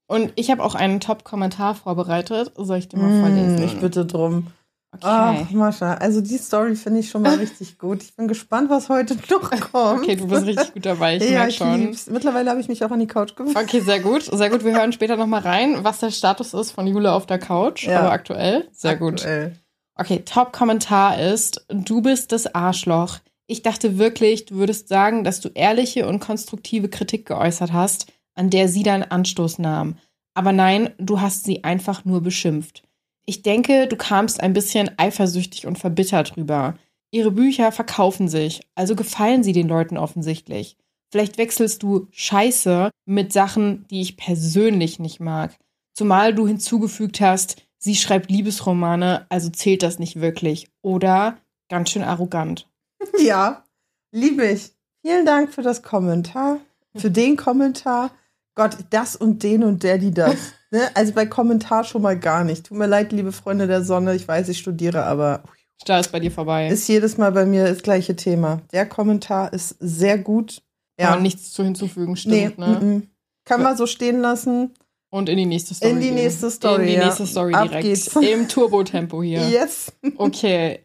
Und 0.08 0.32
ich 0.38 0.50
habe 0.50 0.64
auch 0.64 0.74
einen 0.76 1.02
Top-Kommentar 1.02 1.76
vorbereitet. 1.76 2.54
Soll 2.56 2.78
ich 2.78 2.88
dir 2.88 2.98
mal 2.98 3.10
Mm, 3.10 3.22
vorlesen? 3.22 3.64
ich 3.64 3.80
bitte 3.80 4.06
drum. 4.06 4.48
Okay. 4.92 5.04
Ach, 5.06 5.52
Mascha, 5.52 5.94
also 5.96 6.20
die 6.20 6.38
Story 6.40 6.76
finde 6.76 7.02
ich 7.02 7.12
schon 7.12 7.22
mal 7.22 7.36
richtig 7.40 7.78
gut. 7.78 8.02
Ich 8.02 8.16
bin 8.16 8.28
gespannt, 8.28 8.72
was 8.72 8.90
heute 8.90 9.16
noch 9.30 9.52
kommt. 9.72 10.02
Okay, 10.02 10.16
du 10.16 10.26
bist 10.28 10.48
richtig 10.48 10.74
gut 10.74 10.86
dabei, 10.86 11.18
ich 11.18 11.24
ja, 11.26 11.32
merke 11.32 11.50
ich 11.50 11.58
schon. 11.58 11.80
lieb's. 11.80 12.10
Mittlerweile 12.10 12.50
habe 12.50 12.60
ich 12.60 12.68
mich 12.68 12.84
auch 12.84 12.90
an 12.90 13.00
die 13.00 13.06
Couch 13.06 13.36
geworfen. 13.36 13.56
Okay, 13.58 13.82
sehr 13.82 14.00
gut. 14.00 14.24
Sehr 14.24 14.50
gut. 14.50 14.64
Wir 14.66 14.74
hören 14.76 14.94
später 14.94 15.16
nochmal 15.16 15.42
rein, 15.42 15.84
was 15.84 16.00
der 16.00 16.10
Status 16.10 16.56
ist 16.56 16.72
von 16.72 16.88
Jule 16.88 17.12
auf 17.14 17.28
der 17.28 17.38
Couch. 17.38 17.86
Ja. 17.86 18.00
Aber 18.00 18.12
aktuell. 18.12 18.68
Sehr 18.72 18.96
gut. 18.96 19.14
Aktuell. 19.20 19.56
Okay, 19.94 20.24
Top-Kommentar 20.26 21.20
ist, 21.20 21.66
du 21.70 22.02
bist 22.02 22.32
das 22.32 22.56
Arschloch. 22.56 23.18
Ich 23.52 23.64
dachte 23.64 23.98
wirklich, 23.98 24.46
du 24.46 24.58
würdest 24.58 24.90
sagen, 24.90 25.24
dass 25.24 25.42
du 25.42 25.50
ehrliche 25.50 26.08
und 26.08 26.20
konstruktive 26.20 26.88
Kritik 26.88 27.26
geäußert 27.26 27.74
hast, 27.74 28.06
an 28.36 28.52
der 28.52 28.68
sie 28.68 28.84
deinen 28.84 29.02
Anstoß 29.02 29.58
nahm. 29.58 29.98
Aber 30.36 30.52
nein, 30.52 30.92
du 31.00 31.20
hast 31.20 31.46
sie 31.46 31.64
einfach 31.64 32.06
nur 32.06 32.22
beschimpft. 32.22 32.84
Ich 33.26 33.42
denke, 33.42 33.88
du 33.88 33.96
kamst 33.96 34.40
ein 34.40 34.54
bisschen 34.54 34.92
eifersüchtig 34.98 35.66
und 35.66 35.80
verbittert 35.80 36.38
rüber. 36.38 36.76
Ihre 37.10 37.32
Bücher 37.32 37.72
verkaufen 37.72 38.28
sich, 38.28 38.62
also 38.76 38.96
gefallen 38.96 39.44
sie 39.44 39.54
den 39.54 39.68
Leuten 39.68 39.98
offensichtlich. 39.98 40.78
Vielleicht 41.12 41.40
wechselst 41.40 41.82
du 41.82 42.08
Scheiße 42.12 42.92
mit 43.08 43.34
Sachen, 43.34 43.88
die 43.90 44.02
ich 44.02 44.16
persönlich 44.16 45.00
nicht 45.00 45.20
mag. 45.20 45.58
Zumal 45.96 46.36
du 46.36 46.48
hinzugefügt 46.48 47.20
hast, 47.20 47.66
sie 47.80 47.96
schreibt 47.96 48.30
Liebesromane, 48.30 49.26
also 49.30 49.50
zählt 49.50 49.82
das 49.82 49.98
nicht 49.98 50.22
wirklich. 50.22 50.68
Oder 50.84 51.40
ganz 51.68 51.90
schön 51.90 52.04
arrogant. 52.04 52.69
Ja, 53.20 53.64
liebe 54.12 54.46
ich. 54.46 54.72
Vielen 55.02 55.26
Dank 55.26 55.54
für 55.54 55.62
das 55.62 55.82
Kommentar, 55.84 56.60
für 56.96 57.10
den 57.12 57.38
Kommentar. 57.38 58.12
Gott, 58.56 58.78
das 58.90 59.16
und 59.16 59.44
den 59.44 59.64
und 59.64 59.84
der, 59.84 59.98
die 59.98 60.12
das. 60.12 60.36
Ne? 60.72 60.88
Also 60.94 61.14
bei 61.14 61.26
Kommentar 61.26 61.84
schon 61.84 62.04
mal 62.04 62.16
gar 62.16 62.44
nicht. 62.44 62.68
Tut 62.68 62.78
mir 62.78 62.86
leid, 62.86 63.12
liebe 63.12 63.32
Freunde 63.32 63.66
der 63.66 63.84
Sonne. 63.84 64.14
Ich 64.14 64.28
weiß, 64.28 64.50
ich 64.50 64.60
studiere, 64.60 65.04
aber. 65.04 65.42
Da 65.84 65.98
ist 65.98 66.12
bei 66.12 66.20
dir 66.20 66.30
vorbei. 66.30 66.68
Ist 66.68 66.88
jedes 66.88 67.18
Mal 67.18 67.32
bei 67.32 67.48
mir 67.48 67.66
das 67.66 67.82
gleiche 67.82 68.16
Thema. 68.16 68.62
Der 68.72 68.86
Kommentar 68.86 69.52
ist 69.52 69.78
sehr 69.80 70.20
gut. 70.20 70.62
Ja. 71.00 71.08
Kann 71.08 71.24
nichts 71.24 71.54
zu 71.54 71.64
hinzufügen, 71.64 72.16
stimmt, 72.16 72.60
nee, 72.60 72.66
ne? 72.66 72.78
m 72.80 73.02
-m. 73.02 73.08
Kann 73.46 73.64
man 73.64 73.78
so 73.78 73.88
stehen 73.88 74.22
lassen. 74.22 74.76
Und 75.10 75.28
in 75.28 75.38
die 75.38 75.46
nächste 75.46 75.74
Story. 75.74 75.92
In 75.92 76.00
die 76.02 76.12
nächste 76.12 76.52
Story. 76.52 76.84
In 76.84 76.88
die 76.90 76.94
ja. 76.94 77.06
nächste 77.06 77.26
Story 77.26 77.54
Ab 77.54 77.70
direkt. 77.70 77.84
geht's. 77.84 78.16
Im 78.16 78.48
Turbo-Tempo 78.48 79.24
hier. 79.24 79.42
Yes. 79.50 79.92
Okay. 80.18 80.82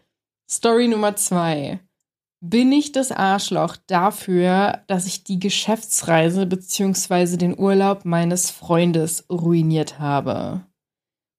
Story 0.50 0.88
Nummer 0.88 1.14
zwei. 1.16 1.80
Bin 2.46 2.72
ich 2.72 2.92
das 2.92 3.10
Arschloch 3.10 3.76
dafür, 3.86 4.80
dass 4.86 5.06
ich 5.06 5.24
die 5.24 5.38
Geschäftsreise 5.38 6.44
bzw. 6.44 7.38
den 7.38 7.58
Urlaub 7.58 8.04
meines 8.04 8.50
Freundes 8.50 9.24
ruiniert 9.30 9.98
habe? 9.98 10.60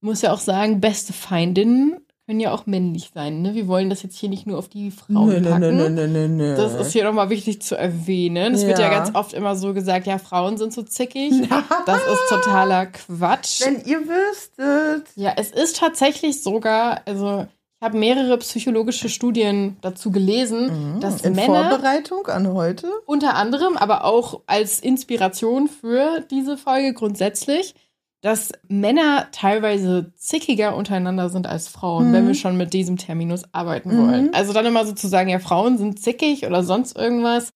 Muss 0.01 0.23
ja 0.23 0.33
auch 0.33 0.39
sagen, 0.39 0.81
beste 0.81 1.13
Feindinnen 1.13 1.97
können 2.25 2.39
ja 2.39 2.51
auch 2.51 2.65
männlich 2.65 3.11
sein. 3.13 3.43
Ne? 3.43 3.53
Wir 3.53 3.67
wollen 3.67 3.91
das 3.91 4.01
jetzt 4.01 4.17
hier 4.17 4.29
nicht 4.29 4.47
nur 4.47 4.57
auf 4.57 4.67
die 4.67 4.89
Frauen 4.89 5.29
Nö, 5.29 5.41
packen. 5.47 5.77
nö, 5.77 5.89
nö, 5.91 6.07
nö, 6.07 6.27
nö. 6.27 6.55
Das 6.57 6.73
ist 6.73 6.91
hier 6.91 7.03
nochmal 7.03 7.29
wichtig 7.29 7.61
zu 7.61 7.75
erwähnen. 7.77 8.55
Es 8.55 8.65
wird 8.65 8.79
ja 8.79 8.91
Ja. 8.91 8.97
ganz 8.97 9.13
oft 9.13 9.33
immer 9.33 9.55
so 9.55 9.75
gesagt, 9.75 10.07
ja, 10.07 10.17
Frauen 10.17 10.57
sind 10.57 10.73
so 10.73 10.81
zickig. 10.81 11.31
Das 11.85 11.99
ist 11.99 12.29
totaler 12.29 12.87
Quatsch. 12.87 13.61
Wenn 13.63 13.83
ihr 13.85 13.99
wüsstet. 14.07 15.07
Ja, 15.15 15.33
es 15.37 15.51
ist 15.51 15.77
tatsächlich 15.77 16.41
sogar, 16.41 17.01
also 17.05 17.45
habe 17.85 17.97
mehrere 17.97 18.37
psychologische 18.39 19.07
Studien 19.07 19.77
dazu 19.81 20.11
gelesen, 20.11 20.97
dass 20.99 21.21
In 21.21 21.33
Männer 21.33 21.69
Vorbereitung 21.69 22.27
an 22.27 22.51
heute. 22.53 22.89
unter 23.05 23.35
anderem, 23.35 23.77
aber 23.77 24.03
auch 24.03 24.41
als 24.47 24.79
Inspiration 24.81 25.67
für 25.69 26.21
diese 26.29 26.57
Folge 26.57 26.93
grundsätzlich, 26.93 27.75
dass 28.21 28.51
Männer 28.67 29.27
teilweise 29.31 30.11
zickiger 30.17 30.75
untereinander 30.75 31.29
sind 31.29 31.45
als 31.47 31.67
Frauen, 31.67 32.09
Mhm. 32.09 32.13
wenn 32.13 32.27
wir 32.27 32.33
schon 32.33 32.57
mit 32.57 32.73
diesem 32.73 32.97
Terminus 32.97 33.43
arbeiten 33.53 33.95
Mhm. 33.95 34.07
wollen. 34.07 34.33
Also 34.33 34.51
dann 34.51 34.65
immer 34.65 34.83
so 34.85 34.93
zu 34.93 35.07
sagen, 35.07 35.29
ja, 35.29 35.37
Frauen 35.39 35.77
sind 35.77 36.01
zickig 36.01 36.45
oder 36.45 36.63
sonst 36.63 36.97
irgendwas. 36.97 37.49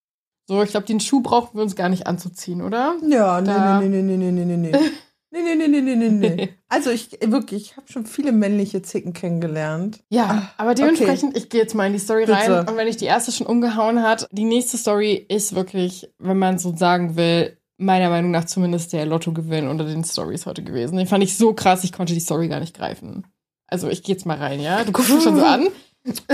So, 0.47 0.61
ich 0.63 0.69
glaube, 0.69 0.85
den 0.85 0.99
Schuh 0.99 1.21
brauchen 1.21 1.55
wir 1.57 1.63
uns 1.63 1.75
gar 1.75 1.89
nicht 1.89 2.05
anzuziehen, 2.07 2.61
oder? 2.61 2.95
Ja, 3.07 3.41
Da- 3.41 3.79
nee, 3.79 3.87
nee, 3.89 4.01
nee, 4.03 4.17
nee, 4.17 4.31
nee, 4.31 4.45
nee, 4.45 4.57
nee, 4.57 4.71
nee. 5.31 5.41
Nee, 5.41 5.55
nee, 5.55 5.67
nee, 5.67 5.81
nee, 5.81 5.95
nee, 5.95 6.09
nee. 6.09 6.49
Also 6.69 6.91
ich 6.91 7.11
wirklich, 7.25 7.71
ich 7.71 7.77
habe 7.77 7.91
schon 7.91 8.05
viele 8.05 8.31
männliche 8.31 8.81
Zicken 8.81 9.13
kennengelernt. 9.13 10.01
Ja, 10.09 10.25
Ah, 10.29 10.53
aber 10.57 10.75
dementsprechend, 10.75 11.35
ich 11.35 11.49
gehe 11.49 11.61
jetzt 11.61 11.73
mal 11.75 11.87
in 11.87 11.93
die 11.93 11.99
Story 11.99 12.25
rein. 12.25 12.47
Bitte. 12.47 12.71
Und 12.71 12.77
wenn 12.77 12.87
ich 12.87 12.97
die 12.97 13.05
erste 13.05 13.31
schon 13.31 13.47
umgehauen 13.47 14.03
hat, 14.03 14.27
die 14.31 14.45
nächste 14.45 14.77
Story 14.77 15.13
ist 15.29 15.55
wirklich, 15.55 16.09
wenn 16.19 16.37
man 16.37 16.59
so 16.59 16.75
sagen 16.75 17.15
will, 17.15 17.57
meiner 17.77 18.09
Meinung 18.09 18.31
nach 18.31 18.45
zumindest 18.45 18.93
der 18.93 19.05
Lottogewinn 19.05 19.67
unter 19.67 19.85
den 19.85 20.03
Stories 20.03 20.45
heute 20.45 20.63
gewesen. 20.63 20.97
Den 20.97 21.07
fand 21.07 21.23
ich 21.23 21.37
so 21.37 21.53
krass, 21.53 21.83
ich 21.83 21.91
konnte 21.93 22.13
die 22.13 22.19
Story 22.19 22.47
gar 22.47 22.59
nicht 22.59 22.75
greifen. 22.75 23.25
Also 23.67 23.87
ich 23.89 24.03
gehe 24.03 24.15
jetzt 24.15 24.25
mal 24.25 24.37
rein, 24.37 24.59
ja? 24.59 24.83
Du 24.83 24.91
guckst 24.91 25.13
mich 25.13 25.23
schon 25.23 25.37
so 25.37 25.43
an. 25.45 25.67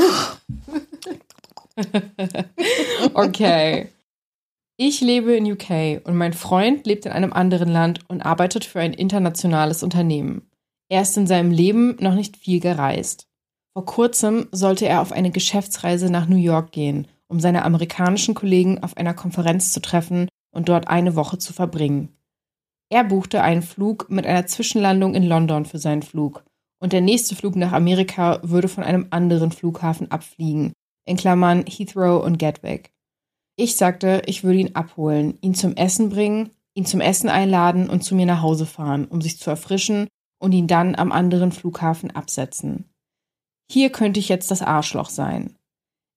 okay. 3.14 3.90
Ich 4.78 5.00
lebe 5.00 5.34
in 5.38 5.50
UK 5.50 6.06
und 6.06 6.16
mein 6.16 6.34
Freund 6.34 6.86
lebt 6.86 7.06
in 7.06 7.14
einem 7.14 7.32
anderen 7.32 7.70
Land 7.70 8.02
und 8.10 8.22
arbeitet 8.22 8.66
für 8.66 8.82
ein 8.82 8.94
internationales 8.94 9.84
Unternehmen. 9.84 10.50
Er 10.90 11.02
ist 11.02 11.16
in 11.16 11.28
seinem 11.28 11.52
Leben 11.52 11.96
noch 12.02 12.14
nicht 12.14 12.36
viel 12.36 12.60
gereist. 12.60 13.28
Vor 13.74 13.86
kurzem 13.86 14.48
sollte 14.52 14.86
er 14.86 15.02
auf 15.02 15.14
eine 15.14 15.32
Geschäftsreise 15.32 16.10
nach 16.12 16.28
New 16.28 16.36
York 16.36 16.74
gehen, 16.74 17.08
um 17.28 17.40
seine 17.40 17.64
amerikanischen 17.64 18.36
Kollegen 18.36 18.84
auf 18.84 18.98
einer 18.98 19.14
Konferenz 19.14 19.72
zu 19.72 19.82
treffen 19.82 20.28
und 20.54 20.68
dort 20.68 20.90
eine 20.90 21.16
Woche 21.16 21.38
zu 21.38 21.54
verbringen. 21.54 22.10
Er 22.90 23.06
buchte 23.06 23.42
einen 23.42 23.62
Flug 23.62 24.10
mit 24.10 24.26
einer 24.26 24.46
Zwischenlandung 24.46 25.16
in 25.16 25.24
London 25.24 25.66
für 25.66 25.80
seinen 25.80 26.04
Flug 26.04 26.44
und 26.82 26.92
der 26.92 27.02
nächste 27.02 27.36
Flug 27.36 27.56
nach 27.56 27.72
Amerika 27.72 28.40
würde 28.44 28.68
von 28.68 28.84
einem 28.84 29.08
anderen 29.10 29.52
Flughafen 29.52 30.12
abfliegen, 30.12 30.74
in 31.06 31.16
Klammern 31.16 31.66
Heathrow 31.66 32.24
und 32.24 32.38
Gatwick. 32.38 32.95
Ich 33.58 33.78
sagte, 33.78 34.22
ich 34.26 34.44
würde 34.44 34.60
ihn 34.60 34.76
abholen, 34.76 35.38
ihn 35.42 35.56
zum 35.56 35.76
Essen 35.76 36.10
bringen, 36.10 36.50
ihn 36.74 36.86
zum 36.86 37.00
Essen 37.00 37.30
einladen 37.30 37.90
und 37.90 38.04
zu 38.04 38.16
mir 38.16 38.26
nach 38.26 38.42
Hause 38.42 38.66
fahren, 38.66 39.06
um 39.06 39.22
sich 39.22 39.40
zu 39.40 39.50
erfrischen 39.50 40.08
und 40.40 40.52
ihn 40.52 40.68
dann 40.68 40.96
am 40.96 41.12
anderen 41.12 41.52
Flughafen 41.52 42.12
absetzen. 42.12 42.90
Hier 43.72 43.92
könnte 43.92 44.20
ich 44.20 44.30
jetzt 44.30 44.52
das 44.52 44.62
Arschloch 44.62 45.10
sein. 45.10 45.56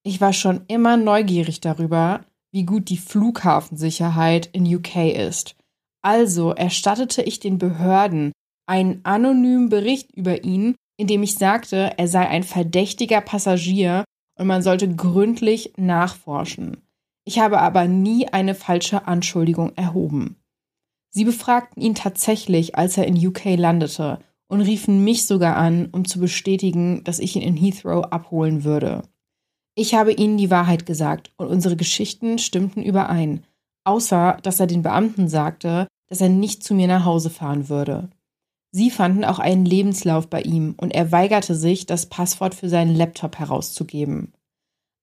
Ich 0.05 0.21
war 0.21 0.33
schon 0.33 0.63
immer 0.67 0.97
neugierig 0.97 1.61
darüber, 1.61 2.25
wie 2.53 2.65
gut 2.65 2.89
die 2.89 2.97
Flughafensicherheit 2.97 4.47
in 4.53 4.67
UK 4.75 5.15
ist. 5.15 5.55
Also 6.03 6.53
erstattete 6.53 7.23
ich 7.23 7.41
den 7.41 7.59
Behörden 7.59 8.33
einen 8.67 9.01
anonymen 9.05 9.69
Bericht 9.69 10.13
über 10.13 10.45
ihn, 10.45 10.75
in 10.97 11.07
dem 11.07 11.23
ich 11.23 11.35
sagte, 11.35 11.93
er 11.97 12.09
sei 12.09 12.27
ein 12.29 12.43
verdächtiger 12.43 13.21
Passagier 13.21 14.05
und 14.39 14.47
man 14.47 14.63
sollte 14.63 14.95
gründlich 14.95 15.73
nachforschen. 15.77 16.88
Ich 17.29 17.39
habe 17.41 17.61
aber 17.61 17.89
nie 17.89 18.27
eine 18.27 18.55
falsche 18.55 19.07
Anschuldigung 19.07 19.77
erhoben. 19.77 20.37
Sie 21.11 21.27
befragten 21.27 21.83
ihn 21.83 21.95
tatsächlich, 21.95 22.77
als 22.77 22.97
er 22.97 23.07
in 23.07 23.19
UK 23.19 23.55
landete, 23.55 24.21
und 24.49 24.63
riefen 24.63 25.05
mich 25.05 25.27
sogar 25.27 25.55
an, 25.57 25.91
um 25.93 26.07
zu 26.07 26.21
bestätigen, 26.21 27.05
dass 27.05 27.19
ich 27.19 27.37
ihn 27.37 27.43
in 27.43 27.55
Heathrow 27.55 28.03
abholen 28.05 28.65
würde. 28.65 29.03
Ich 29.75 29.93
habe 29.93 30.13
ihnen 30.13 30.39
die 30.39 30.51
Wahrheit 30.51 30.87
gesagt 30.87 31.31
und 31.37 31.49
unsere 31.49 31.77
Geschichten 31.77 32.39
stimmten 32.39 32.83
überein, 32.83 33.45
außer 33.85 34.39
dass 34.43 34.59
er 34.59 34.67
den 34.67 34.81
Beamten 34.81 35.29
sagte, 35.29 35.87
dass 36.09 36.23
er 36.23 36.31
nicht 36.31 36.65
zu 36.65 36.73
mir 36.73 36.87
nach 36.87 37.05
Hause 37.05 37.29
fahren 37.29 37.69
würde. 37.69 38.09
Sie 38.71 38.91
fanden 38.91 39.27
auch 39.27 39.39
einen 39.39 39.67
Lebenslauf 39.67 40.29
bei 40.29 40.41
ihm 40.41 40.77
und 40.81 40.95
er 40.95 41.13
weigerte 41.13 41.55
sich, 41.55 41.85
das 41.85 42.07
Passwort 42.07 42.55
für 42.55 42.71
seinen 42.71 42.97
Laptop 42.97 43.39
herauszugeben. 43.39 44.33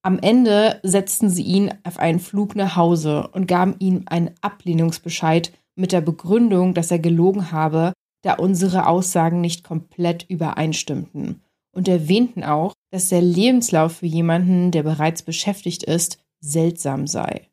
Am 0.06 0.20
Ende 0.20 0.80
setzten 0.84 1.32
sie 1.32 1.42
ihn 1.42 1.74
auf 1.84 1.98
einen 1.98 2.20
Flug 2.20 2.56
nach 2.56 2.76
Hause 2.76 3.28
und 3.30 3.48
gaben 3.48 3.74
ihm 3.80 4.04
einen 4.06 4.30
Ablehnungsbescheid 4.42 5.52
mit 5.76 5.92
der 5.92 6.02
Begründung, 6.02 6.76
dass 6.76 6.92
er 6.92 7.00
gelogen 7.00 7.52
habe, 7.52 7.92
da 8.22 8.36
unsere 8.36 8.86
Aussagen 8.86 9.42
nicht 9.42 9.64
komplett 9.64 10.30
übereinstimmten 10.30 11.42
und 11.76 11.88
erwähnten 11.88 12.44
auch, 12.44 12.74
dass 12.92 13.10
der 13.10 13.24
Lebenslauf 13.24 13.94
für 13.94 14.06
jemanden, 14.06 14.70
der 14.70 14.84
bereits 14.84 15.24
beschäftigt 15.24 15.82
ist, 15.82 16.20
seltsam 16.40 17.08
sei. 17.08 17.50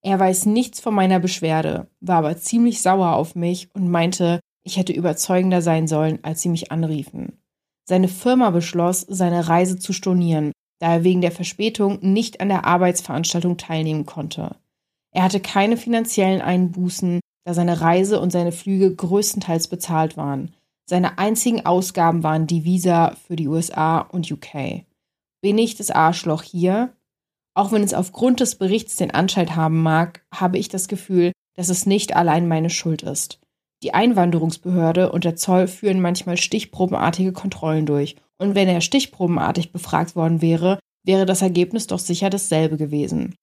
Er 0.00 0.18
weiß 0.18 0.46
nichts 0.46 0.80
von 0.80 0.94
meiner 0.94 1.20
Beschwerde, 1.20 1.88
war 2.00 2.16
aber 2.16 2.38
ziemlich 2.38 2.80
sauer 2.80 3.12
auf 3.12 3.34
mich 3.34 3.68
und 3.74 3.90
meinte, 3.90 4.40
ich 4.62 4.78
hätte 4.78 4.94
überzeugender 4.94 5.60
sein 5.60 5.86
sollen, 5.86 6.18
als 6.22 6.40
sie 6.40 6.48
mich 6.48 6.72
anriefen. 6.72 7.42
Seine 7.86 8.08
Firma 8.08 8.48
beschloss, 8.48 9.02
seine 9.02 9.48
Reise 9.48 9.78
zu 9.78 9.92
stornieren, 9.92 10.52
da 10.78 10.94
er 10.94 11.04
wegen 11.04 11.20
der 11.20 11.32
Verspätung 11.32 11.98
nicht 12.02 12.40
an 12.40 12.48
der 12.48 12.64
Arbeitsveranstaltung 12.64 13.56
teilnehmen 13.56 14.06
konnte. 14.06 14.56
Er 15.12 15.22
hatte 15.22 15.40
keine 15.40 15.76
finanziellen 15.76 16.42
Einbußen, 16.42 17.20
da 17.44 17.54
seine 17.54 17.80
Reise 17.80 18.20
und 18.20 18.30
seine 18.30 18.52
Flüge 18.52 18.94
größtenteils 18.94 19.68
bezahlt 19.68 20.16
waren. 20.16 20.54
Seine 20.86 21.18
einzigen 21.18 21.64
Ausgaben 21.64 22.22
waren 22.22 22.46
die 22.46 22.64
Visa 22.64 23.14
für 23.26 23.36
die 23.36 23.48
USA 23.48 23.98
und 23.98 24.30
UK. 24.30 24.84
Bin 25.40 25.58
ich 25.58 25.76
das 25.76 25.90
Arschloch 25.90 26.42
hier? 26.42 26.92
Auch 27.54 27.70
wenn 27.70 27.82
es 27.82 27.94
aufgrund 27.94 28.40
des 28.40 28.56
Berichts 28.56 28.96
den 28.96 29.12
Anschein 29.12 29.56
haben 29.56 29.82
mag, 29.82 30.24
habe 30.32 30.58
ich 30.58 30.68
das 30.68 30.88
Gefühl, 30.88 31.32
dass 31.54 31.68
es 31.68 31.86
nicht 31.86 32.16
allein 32.16 32.48
meine 32.48 32.70
Schuld 32.70 33.02
ist. 33.02 33.40
Die 33.82 33.94
Einwanderungsbehörde 33.94 35.12
und 35.12 35.24
der 35.24 35.36
Zoll 35.36 35.68
führen 35.68 36.00
manchmal 36.00 36.36
stichprobenartige 36.36 37.32
Kontrollen 37.32 37.86
durch, 37.86 38.16
und 38.44 38.54
wenn 38.54 38.68
er 38.68 38.80
stichprobenartig 38.80 39.72
befragt 39.72 40.14
worden 40.14 40.42
wäre, 40.42 40.78
wäre 41.02 41.26
das 41.26 41.42
Ergebnis 41.42 41.86
doch 41.86 41.98
sicher 41.98 42.30
dasselbe 42.30 42.76
gewesen. 42.76 43.34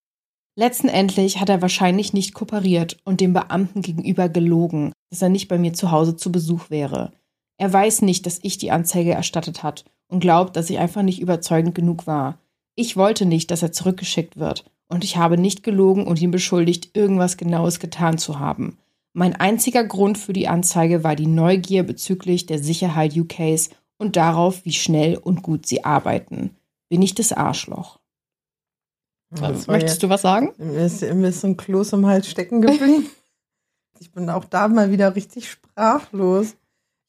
Letztendlich 0.55 1.39
hat 1.39 1.49
er 1.49 1.61
wahrscheinlich 1.61 2.13
nicht 2.13 2.33
kooperiert 2.33 2.97
und 3.03 3.19
dem 3.19 3.33
Beamten 3.33 3.81
gegenüber 3.81 4.29
gelogen, 4.29 4.91
dass 5.09 5.21
er 5.21 5.29
nicht 5.29 5.47
bei 5.47 5.57
mir 5.57 5.73
zu 5.73 5.91
Hause 5.91 6.15
zu 6.15 6.31
Besuch 6.31 6.69
wäre. 6.69 7.11
Er 7.57 7.71
weiß 7.71 8.01
nicht, 8.03 8.25
dass 8.25 8.39
ich 8.43 8.57
die 8.57 8.71
Anzeige 8.71 9.11
erstattet 9.11 9.63
hat 9.63 9.85
und 10.07 10.19
glaubt, 10.19 10.55
dass 10.55 10.69
ich 10.69 10.77
einfach 10.77 11.03
nicht 11.03 11.21
überzeugend 11.21 11.73
genug 11.73 12.05
war. 12.05 12.37
Ich 12.75 12.97
wollte 12.97 13.25
nicht, 13.25 13.49
dass 13.49 13.63
er 13.63 13.71
zurückgeschickt 13.71 14.37
wird. 14.37 14.65
Und 14.87 15.03
ich 15.03 15.15
habe 15.15 15.37
nicht 15.37 15.63
gelogen 15.63 16.05
und 16.05 16.21
ihn 16.21 16.31
beschuldigt, 16.31 16.97
irgendwas 16.97 17.37
Genaues 17.37 17.79
getan 17.79 18.17
zu 18.17 18.39
haben. 18.39 18.77
Mein 19.13 19.35
einziger 19.35 19.83
Grund 19.83 20.17
für 20.17 20.33
die 20.33 20.47
Anzeige 20.47 21.03
war 21.03 21.15
die 21.15 21.27
Neugier 21.27 21.83
bezüglich 21.83 22.45
der 22.45 22.59
Sicherheit 22.59 23.15
UKs 23.15 23.69
und 24.01 24.15
darauf, 24.15 24.65
wie 24.65 24.73
schnell 24.73 25.15
und 25.15 25.43
gut 25.43 25.67
sie 25.67 25.85
arbeiten. 25.85 26.57
Bin 26.89 27.03
ich 27.03 27.13
das 27.13 27.31
Arschloch? 27.31 27.99
Das 29.29 29.67
Möchtest 29.67 30.03
du 30.03 30.09
was 30.09 30.23
sagen? 30.23 30.53
Mir 30.57 30.85
ist, 30.85 31.01
mir 31.01 31.29
ist 31.29 31.41
so 31.41 31.47
ein 31.47 31.55
Kloß 31.55 31.93
im 31.93 32.05
Hals 32.07 32.27
stecken 32.27 32.61
geblieben. 32.61 33.09
ich 33.99 34.11
bin 34.11 34.29
auch 34.29 34.43
da 34.43 34.67
mal 34.67 34.91
wieder 34.91 35.15
richtig 35.15 35.49
sprachlos. 35.49 36.55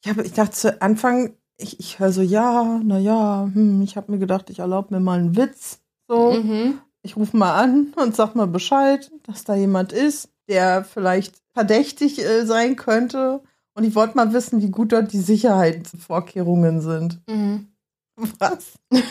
Ich, 0.04 0.10
habe, 0.10 0.22
ich 0.22 0.32
dachte 0.34 0.52
zu 0.52 0.82
Anfang, 0.82 1.32
ich, 1.56 1.80
ich 1.80 1.98
höre 1.98 2.12
so, 2.12 2.20
ja, 2.22 2.80
na 2.84 2.98
ja, 2.98 3.48
hm, 3.52 3.80
ich 3.82 3.96
habe 3.96 4.12
mir 4.12 4.18
gedacht, 4.18 4.50
ich 4.50 4.58
erlaube 4.58 4.94
mir 4.94 5.00
mal 5.00 5.18
einen 5.18 5.36
Witz. 5.36 5.80
So, 6.08 6.32
Mhm. 6.34 6.78
ich 7.02 7.16
rufe 7.16 7.36
mal 7.36 7.54
an 7.54 7.94
und 7.96 8.14
sag 8.14 8.34
mal 8.34 8.46
Bescheid, 8.46 9.10
dass 9.22 9.44
da 9.44 9.54
jemand 9.54 9.92
ist, 9.92 10.28
der 10.46 10.84
vielleicht 10.84 11.36
verdächtig 11.54 12.20
äh, 12.20 12.44
sein 12.44 12.76
könnte. 12.76 13.42
Und 13.74 13.84
ich 13.84 13.94
wollte 13.94 14.16
mal 14.16 14.32
wissen, 14.32 14.60
wie 14.60 14.70
gut 14.70 14.92
dort 14.92 15.12
die 15.12 15.20
Sicherheitsvorkehrungen 15.20 16.80
sind. 16.80 17.20
Mhm. 17.28 17.68
Was? 18.38 18.78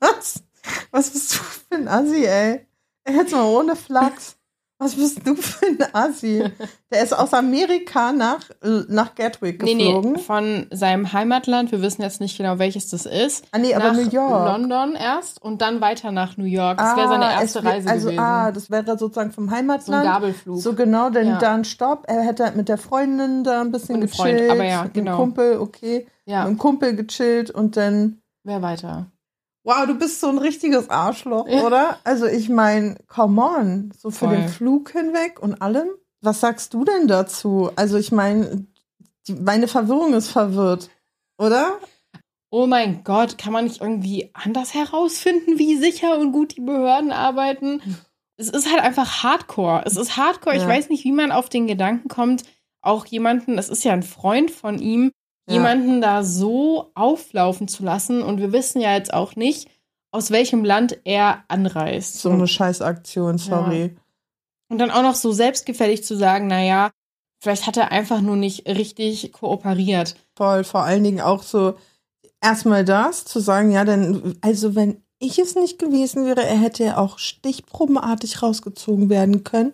Was? 0.00 0.42
Was 0.90 1.10
bist 1.10 1.34
du 1.34 1.38
für 1.38 1.74
ein 1.74 1.88
Assi, 1.88 2.24
ey? 2.24 2.66
Jetzt 3.08 3.32
mal 3.32 3.44
ohne 3.44 3.76
Flachs. 3.76 4.36
Was 4.84 4.96
bist 4.96 5.26
du 5.26 5.34
für 5.34 5.64
ein 5.66 5.78
Assi? 5.94 6.44
Der 6.92 7.02
ist 7.02 7.14
aus 7.14 7.32
Amerika 7.32 8.12
nach, 8.12 8.40
nach 8.88 9.14
Gatwick 9.14 9.62
Nee, 9.62 9.74
geflogen. 9.76 10.12
nee, 10.12 10.18
von 10.18 10.66
seinem 10.70 11.12
Heimatland. 11.12 11.72
Wir 11.72 11.80
wissen 11.80 12.02
jetzt 12.02 12.20
nicht 12.20 12.36
genau, 12.36 12.58
welches 12.58 12.90
das 12.90 13.06
ist. 13.06 13.46
Ah, 13.52 13.58
nee, 13.58 13.74
aber 13.74 13.92
nach 13.92 13.94
New 13.94 14.10
York. 14.10 14.46
London 14.46 14.94
erst 14.94 15.40
und 15.42 15.62
dann 15.62 15.80
weiter 15.80 16.12
nach 16.12 16.36
New 16.36 16.44
York. 16.44 16.76
Das 16.76 16.96
wäre 16.98 17.08
seine 17.08 17.24
Ah, 17.26 17.40
erste 17.40 17.64
wär- 17.64 17.72
Reise 17.72 17.88
also, 17.88 18.06
gewesen. 18.08 18.20
Ah, 18.22 18.52
das 18.52 18.70
wäre 18.70 18.98
sozusagen 18.98 19.32
vom 19.32 19.46
so 19.46 19.50
ein 19.50 19.56
Heimatland. 19.56 20.04
Gabelflug. 20.04 20.60
So 20.60 20.74
genau, 20.74 21.08
denn 21.08 21.28
Ja. 21.28 21.38
da 21.38 21.54
ein 21.54 21.64
Stopp. 21.64 22.04
Er 22.06 22.20
hätte 22.22 22.44
halt 22.44 22.56
mit 22.56 22.68
der 22.68 22.76
Freundin 22.78 23.42
da 23.42 23.62
ein 23.62 23.72
bisschen 23.72 24.00
Mit 24.00 24.10
dem 24.10 24.14
Freund, 24.14 24.32
gechillt. 24.32 24.50
aber 24.50 24.64
ja, 24.64 24.82
mit 24.84 24.96
dem 24.96 25.04
genau. 25.06 25.16
Kumpel, 25.16 25.58
okay. 25.60 26.06
ja, 26.26 26.42
Mit 26.44 26.50
dem 26.50 26.58
Kumpel 26.58 26.94
gechillt 26.94 27.50
und 27.50 27.78
dann 27.78 28.18
wer 28.44 28.60
weiter? 28.60 29.06
Wow, 29.64 29.86
du 29.86 29.94
bist 29.94 30.20
so 30.20 30.28
ein 30.28 30.38
richtiges 30.38 30.90
Arschloch, 30.90 31.48
Ja. 31.48 31.62
oder? 31.66 31.98
Also 32.04 32.26
ich 32.26 32.48
meine, 32.50 32.96
come 33.08 33.42
on, 33.42 33.92
so 33.98 34.10
für 34.10 34.26
Voll. 34.26 34.36
den 34.36 34.48
Flug 34.48 34.90
hinweg 34.92 35.42
und 35.42 35.60
allem. 35.62 35.88
Was 36.20 36.40
sagst 36.40 36.74
du 36.74 36.84
denn 36.84 37.08
dazu? 37.08 37.70
Also 37.76 37.96
ich 37.96 38.12
meine, 38.12 38.66
meine 39.28 39.66
Verwirrung 39.68 40.12
ist 40.14 40.28
verwirrt, 40.30 40.90
oder? 41.38 41.78
Oh 42.50 42.66
mein 42.66 43.02
Gott, 43.04 43.36
kann 43.38 43.52
man 43.52 43.64
nicht 43.64 43.80
irgendwie 43.80 44.30
anders 44.34 44.74
herausfinden, 44.74 45.58
wie 45.58 45.76
sicher 45.76 46.18
und 46.18 46.32
gut 46.32 46.56
die 46.56 46.60
Behörden 46.60 47.10
arbeiten? 47.10 47.80
Es 48.36 48.48
ist 48.48 48.70
halt 48.70 48.82
einfach 48.82 49.22
Hardcore. 49.22 49.82
Es 49.86 49.96
ist 49.96 50.16
Hardcore. 50.16 50.56
Ich 50.56 50.62
Ja. 50.62 50.68
weiß 50.68 50.88
nicht, 50.88 51.04
wie 51.04 51.12
man 51.12 51.32
auf 51.32 51.48
den 51.48 51.66
Gedanken 51.66 52.08
kommt, 52.08 52.44
auch 52.82 53.06
jemanden, 53.06 53.56
das 53.56 53.68
ist 53.70 53.82
ja 53.82 53.92
ein 53.92 54.02
Freund 54.02 54.50
von 54.50 54.78
ihm, 54.78 55.10
Ja. 55.46 55.54
jemanden 55.54 56.00
da 56.00 56.24
so 56.24 56.90
auflaufen 56.94 57.68
zu 57.68 57.84
lassen. 57.84 58.22
Und 58.22 58.38
wir 58.38 58.52
wissen 58.52 58.80
ja 58.80 58.94
jetzt 58.94 59.12
auch 59.12 59.36
nicht, 59.36 59.68
aus 60.10 60.30
welchem 60.30 60.64
Land 60.64 60.98
er 61.04 61.44
anreist. 61.48 62.20
So 62.20 62.30
eine 62.30 62.46
Scheißaktion, 62.46 63.38
sorry. 63.38 63.96
Und 64.68 64.78
dann 64.78 64.90
auch 64.90 65.02
noch 65.02 65.14
so 65.14 65.32
selbstgefällig 65.32 66.04
zu 66.04 66.16
sagen, 66.16 66.46
naja, 66.46 66.90
vielleicht 67.42 67.66
hat 67.66 67.76
er 67.76 67.92
einfach 67.92 68.20
nur 68.20 68.36
nicht 68.36 68.66
richtig 68.66 69.32
kooperiert. 69.32 70.16
Voll, 70.36 70.64
vor 70.64 70.84
allen 70.84 71.04
Dingen 71.04 71.20
auch 71.20 71.42
so 71.42 71.74
erstmal 72.40 72.84
das, 72.84 73.24
zu 73.24 73.40
sagen, 73.40 73.70
ja, 73.70 73.84
denn, 73.84 74.38
also 74.40 74.74
wenn 74.74 75.02
ich 75.18 75.38
es 75.38 75.54
nicht 75.54 75.78
gewesen 75.78 76.26
wäre, 76.26 76.44
er 76.44 76.58
hätte 76.58 76.84
ja 76.84 76.96
auch 76.96 77.18
stichprobenartig 77.18 78.42
rausgezogen 78.42 79.08
werden 79.08 79.44
können. 79.44 79.72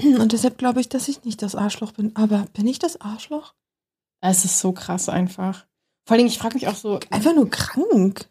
Und 0.00 0.32
deshalb 0.32 0.58
glaube 0.58 0.80
ich, 0.80 0.88
dass 0.88 1.08
ich 1.08 1.24
nicht 1.24 1.42
das 1.42 1.54
Arschloch 1.54 1.92
bin. 1.92 2.14
Aber 2.16 2.46
bin 2.54 2.66
ich 2.66 2.78
das 2.78 3.00
Arschloch? 3.00 3.54
Es 4.20 4.44
ist 4.44 4.58
so 4.60 4.72
krass 4.72 5.08
einfach. 5.08 5.66
Vor 6.06 6.14
allen 6.14 6.18
Dingen, 6.18 6.28
ich 6.30 6.38
frage 6.38 6.54
mich 6.54 6.68
auch 6.68 6.74
so, 6.74 6.98
Einfach 7.10 7.34
nur 7.34 7.48
krank. 7.48 8.26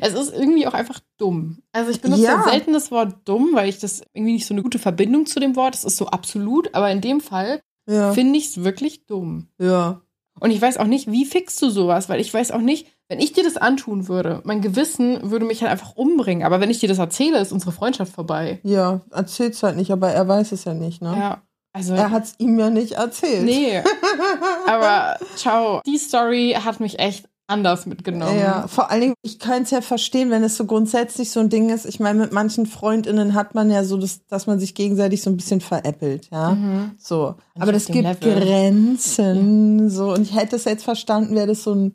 es 0.00 0.12
ist 0.14 0.32
irgendwie 0.32 0.66
auch 0.66 0.74
einfach 0.74 1.00
dumm. 1.18 1.58
Also 1.72 1.90
ich 1.90 2.00
benutze 2.00 2.22
Ja. 2.22 2.42
selten 2.44 2.72
das 2.72 2.90
Wort 2.90 3.16
dumm, 3.24 3.50
weil 3.52 3.68
ich 3.68 3.78
das 3.78 4.02
irgendwie 4.12 4.34
nicht 4.34 4.46
so 4.46 4.54
eine 4.54 4.62
gute 4.62 4.78
Verbindung 4.78 5.26
zu 5.26 5.40
dem 5.40 5.56
Wort, 5.56 5.74
es 5.74 5.84
ist 5.84 5.96
so 5.96 6.06
absolut, 6.06 6.74
aber 6.74 6.90
in 6.90 7.00
dem 7.00 7.20
Fall 7.20 7.60
Ja. 7.88 8.12
finde 8.12 8.38
ich 8.38 8.48
es 8.48 8.64
wirklich 8.64 9.06
dumm. 9.06 9.48
Ja. 9.60 10.02
Und 10.40 10.50
ich 10.52 10.60
weiß 10.62 10.76
auch 10.76 10.86
nicht, 10.86 11.10
wie 11.10 11.24
fixst 11.24 11.60
du 11.62 11.68
sowas, 11.70 12.08
weil 12.08 12.20
ich 12.20 12.32
weiß 12.32 12.52
auch 12.52 12.60
nicht, 12.60 12.86
wenn 13.08 13.18
ich 13.18 13.32
dir 13.32 13.42
das 13.42 13.56
antun 13.56 14.06
würde, 14.06 14.40
mein 14.44 14.60
Gewissen 14.60 15.30
würde 15.30 15.46
mich 15.46 15.62
halt 15.62 15.72
einfach 15.72 15.96
umbringen. 15.96 16.44
Aber 16.44 16.60
wenn 16.60 16.70
ich 16.70 16.78
dir 16.78 16.88
das 16.88 16.98
erzähle, 16.98 17.40
ist 17.40 17.50
unsere 17.52 17.72
Freundschaft 17.72 18.12
vorbei. 18.12 18.60
Ja, 18.62 19.00
erzählt's 19.10 19.62
halt 19.64 19.76
nicht, 19.76 19.90
aber 19.90 20.10
er 20.12 20.28
weiß 20.28 20.52
es 20.52 20.64
ja 20.64 20.74
nicht, 20.74 21.02
ne? 21.02 21.16
Ja, 21.18 21.42
also. 21.72 21.94
Er 21.94 22.10
hat's 22.10 22.34
ihm 22.38 22.58
ja 22.58 22.70
nicht 22.70 22.92
erzählt. 22.92 23.44
nee, 23.44 23.82
aber 24.66 25.16
ciao. 25.36 25.80
Die 25.86 25.98
Story 25.98 26.56
hat 26.62 26.80
mich 26.80 26.98
echt 26.98 27.28
anders 27.50 27.86
mitgenommen. 27.86 28.38
Ja, 28.38 28.66
vor 28.68 28.90
allen 28.90 29.00
Dingen, 29.00 29.14
ich 29.22 29.38
könnte 29.38 29.62
es 29.62 29.70
ja 29.70 29.80
verstehen, 29.80 30.30
wenn 30.30 30.44
es 30.44 30.56
so 30.58 30.66
grundsätzlich 30.66 31.30
so 31.30 31.40
ein 31.40 31.48
Ding 31.48 31.70
ist. 31.70 31.86
Ich 31.86 31.98
meine, 31.98 32.18
mit 32.18 32.30
manchen 32.30 32.66
FreundInnen 32.66 33.32
hat 33.32 33.54
man 33.54 33.70
ja 33.70 33.84
so, 33.84 33.96
das, 33.96 34.26
dass 34.26 34.46
man 34.46 34.60
sich 34.60 34.74
gegenseitig 34.74 35.22
so 35.22 35.30
ein 35.30 35.36
bisschen 35.38 35.62
veräppelt, 35.62 36.28
ja. 36.30 36.50
Mhm. 36.50 36.90
So. 36.98 37.36
Aber 37.58 37.72
das 37.72 37.86
gibt 37.86 38.04
Level. 38.04 38.38
Grenzen. 38.40 39.88
So. 39.88 40.12
Und 40.12 40.22
ich 40.22 40.34
hätte 40.36 40.56
es 40.56 40.64
jetzt 40.64 40.84
verstanden, 40.84 41.34
wäre 41.34 41.46
das 41.46 41.62
so 41.62 41.74
ein 41.74 41.92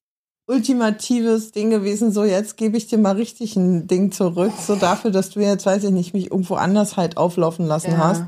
ultimatives 0.48 1.52
Ding 1.52 1.70
gewesen, 1.70 2.12
so 2.12 2.24
jetzt 2.24 2.58
gebe 2.58 2.76
ich 2.76 2.88
dir 2.88 2.98
mal 2.98 3.16
richtig 3.16 3.56
ein 3.56 3.88
Ding 3.88 4.12
zurück, 4.12 4.52
so 4.60 4.76
dafür, 4.76 5.12
dass 5.12 5.30
du 5.30 5.40
jetzt, 5.40 5.66
weiß 5.66 5.84
ich 5.86 5.92
nicht, 5.92 6.14
mich 6.14 6.32
irgendwo 6.32 6.56
anders 6.56 6.98
halt 6.98 7.16
auflaufen 7.18 7.66
lassen 7.66 7.92
Ja. 7.92 7.98
hast. 7.98 8.24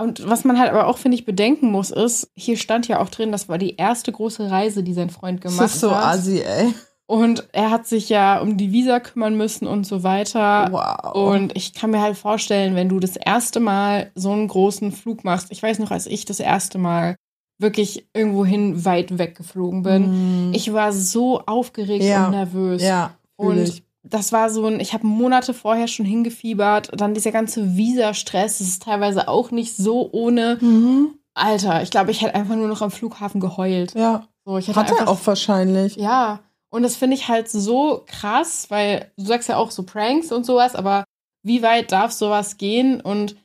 Und 0.00 0.28
was 0.28 0.44
man 0.44 0.58
halt 0.58 0.70
aber 0.70 0.86
auch, 0.86 0.98
finde 0.98 1.16
ich, 1.16 1.24
bedenken 1.24 1.70
muss, 1.70 1.90
ist, 1.90 2.30
hier 2.34 2.56
stand 2.56 2.88
ja 2.88 3.00
auch 3.00 3.08
drin, 3.08 3.32
das 3.32 3.48
war 3.48 3.58
die 3.58 3.76
erste 3.76 4.12
große 4.12 4.50
Reise, 4.50 4.82
die 4.82 4.94
sein 4.94 5.10
Freund 5.10 5.40
gemacht 5.40 5.60
Das 5.60 5.74
ist 5.74 5.80
so 5.80 5.90
hat. 5.94 6.04
assi, 6.14 6.40
ey. 6.40 6.72
Und 7.06 7.48
er 7.52 7.70
hat 7.72 7.88
sich 7.88 8.08
ja 8.08 8.38
um 8.40 8.56
die 8.56 8.70
Visa 8.72 9.00
kümmern 9.00 9.36
müssen 9.36 9.66
und 9.66 9.84
so 9.84 10.04
weiter. 10.04 10.68
Wow. 10.70 11.14
Und 11.34 11.56
ich 11.56 11.74
kann 11.74 11.90
mir 11.90 12.00
halt 12.00 12.16
vorstellen, 12.16 12.76
wenn 12.76 12.88
du 12.88 13.00
das 13.00 13.16
erste 13.16 13.58
Mal 13.58 14.12
so 14.14 14.30
einen 14.30 14.46
großen 14.46 14.92
Flug 14.92 15.24
machst, 15.24 15.48
ich 15.50 15.60
weiß 15.60 15.80
noch, 15.80 15.90
als 15.90 16.06
ich 16.06 16.24
das 16.24 16.38
erste 16.38 16.78
Mal 16.78 17.16
wirklich 17.58 18.06
irgendwohin 18.14 18.84
weit 18.84 19.18
weggeflogen 19.18 19.82
bin, 19.82 20.50
Mm. 20.50 20.54
ich 20.54 20.72
war 20.72 20.92
so 20.92 21.40
aufgeregt 21.46 22.04
Ja. 22.04 22.26
und 22.26 22.30
nervös. 22.30 22.82
ja, 22.82 23.10
Und 23.36 23.58
ich. 23.58 23.82
Das 24.02 24.32
war 24.32 24.50
so 24.50 24.66
ein, 24.66 24.80
ich 24.80 24.92
habe 24.92 25.06
Monate 25.06 25.54
vorher 25.54 25.88
schon 25.88 26.06
hingefiebert, 26.06 26.90
dann 26.98 27.14
dieser 27.14 27.32
ganze 27.32 27.76
Visa-Stress, 27.76 28.58
das 28.58 28.66
ist 28.66 28.82
teilweise 28.82 29.28
auch 29.28 29.50
nicht 29.50 29.76
so 29.76 30.08
ohne. 30.12 30.58
Mhm. 30.60 31.14
Alter, 31.34 31.82
ich 31.82 31.90
glaube, 31.90 32.10
ich 32.10 32.22
hätte 32.22 32.34
einfach 32.34 32.56
nur 32.56 32.68
noch 32.68 32.82
am 32.82 32.90
Flughafen 32.90 33.40
geheult. 33.40 33.94
Ja, 33.94 34.26
So, 34.44 34.58
ich 34.58 34.74
hat 34.74 34.90
er 34.90 35.08
auch 35.08 35.20
wahrscheinlich. 35.24 35.96
Ja, 35.96 36.40
und 36.70 36.82
das 36.82 36.96
finde 36.96 37.16
ich 37.16 37.28
halt 37.28 37.50
so 37.50 38.04
krass, 38.06 38.66
weil 38.68 39.10
du 39.16 39.24
sagst 39.24 39.48
ja 39.48 39.56
auch 39.56 39.70
so 39.70 39.82
Pranks 39.82 40.32
und 40.32 40.46
sowas, 40.46 40.74
aber 40.74 41.04
wie 41.42 41.62
weit 41.62 41.92
darf 41.92 42.12
sowas 42.12 42.56
gehen? 42.58 43.00
Und 43.00 43.36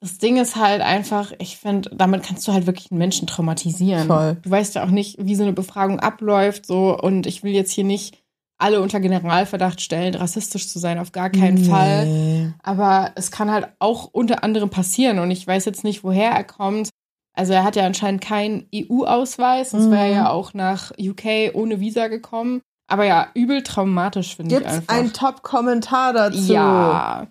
das 0.00 0.18
Ding 0.18 0.36
ist 0.36 0.56
halt 0.56 0.82
einfach, 0.82 1.32
ich 1.38 1.56
finde, 1.56 1.90
damit 1.94 2.22
kannst 2.22 2.46
du 2.46 2.52
halt 2.52 2.66
wirklich 2.66 2.90
einen 2.90 2.98
Menschen 2.98 3.26
traumatisieren. 3.26 4.06
Voll. 4.06 4.36
Du 4.42 4.50
weißt 4.50 4.74
ja 4.74 4.84
auch 4.84 4.90
nicht, 4.90 5.16
wie 5.18 5.34
so 5.34 5.44
eine 5.44 5.52
Befragung 5.52 5.98
abläuft, 6.00 6.66
so, 6.66 6.98
und 6.98 7.26
ich 7.26 7.42
will 7.42 7.52
jetzt 7.52 7.72
hier 7.72 7.84
nicht 7.84 8.23
alle 8.64 8.80
unter 8.80 8.98
Generalverdacht 9.00 9.80
stellen, 9.80 10.14
rassistisch 10.14 10.68
zu 10.68 10.78
sein, 10.78 10.98
auf 10.98 11.12
gar 11.12 11.30
keinen 11.30 11.54
Nee. 11.62 11.68
Fall. 11.68 12.54
Aber 12.62 13.12
es 13.14 13.30
kann 13.30 13.50
halt 13.50 13.68
auch 13.78 14.08
unter 14.12 14.42
anderem 14.42 14.70
passieren 14.70 15.18
und 15.18 15.30
ich 15.30 15.46
weiß 15.46 15.64
jetzt 15.66 15.84
nicht, 15.84 16.02
woher 16.02 16.30
er 16.30 16.44
kommt. 16.44 16.88
Also 17.36 17.52
er 17.52 17.64
hat 17.64 17.76
ja 17.76 17.84
anscheinend 17.84 18.20
keinen 18.22 18.66
EU-Ausweis, 18.74 19.70
sonst 19.72 19.90
wäre 19.90 20.02
er 20.04 20.08
Mhm. 20.10 20.14
ja 20.16 20.30
auch 20.30 20.54
nach 20.54 20.92
UK 20.98 21.50
ohne 21.54 21.80
Visa 21.80 22.08
gekommen. 22.08 22.60
Aber 22.86 23.04
ja, 23.04 23.28
übel 23.34 23.62
traumatisch 23.62 24.36
finde 24.36 24.58
ich 24.60 24.66
einfach. 24.66 24.94
einen 24.94 25.12
Top-Kommentar 25.12 26.12
dazu? 26.12 26.52
ja. 26.52 27.26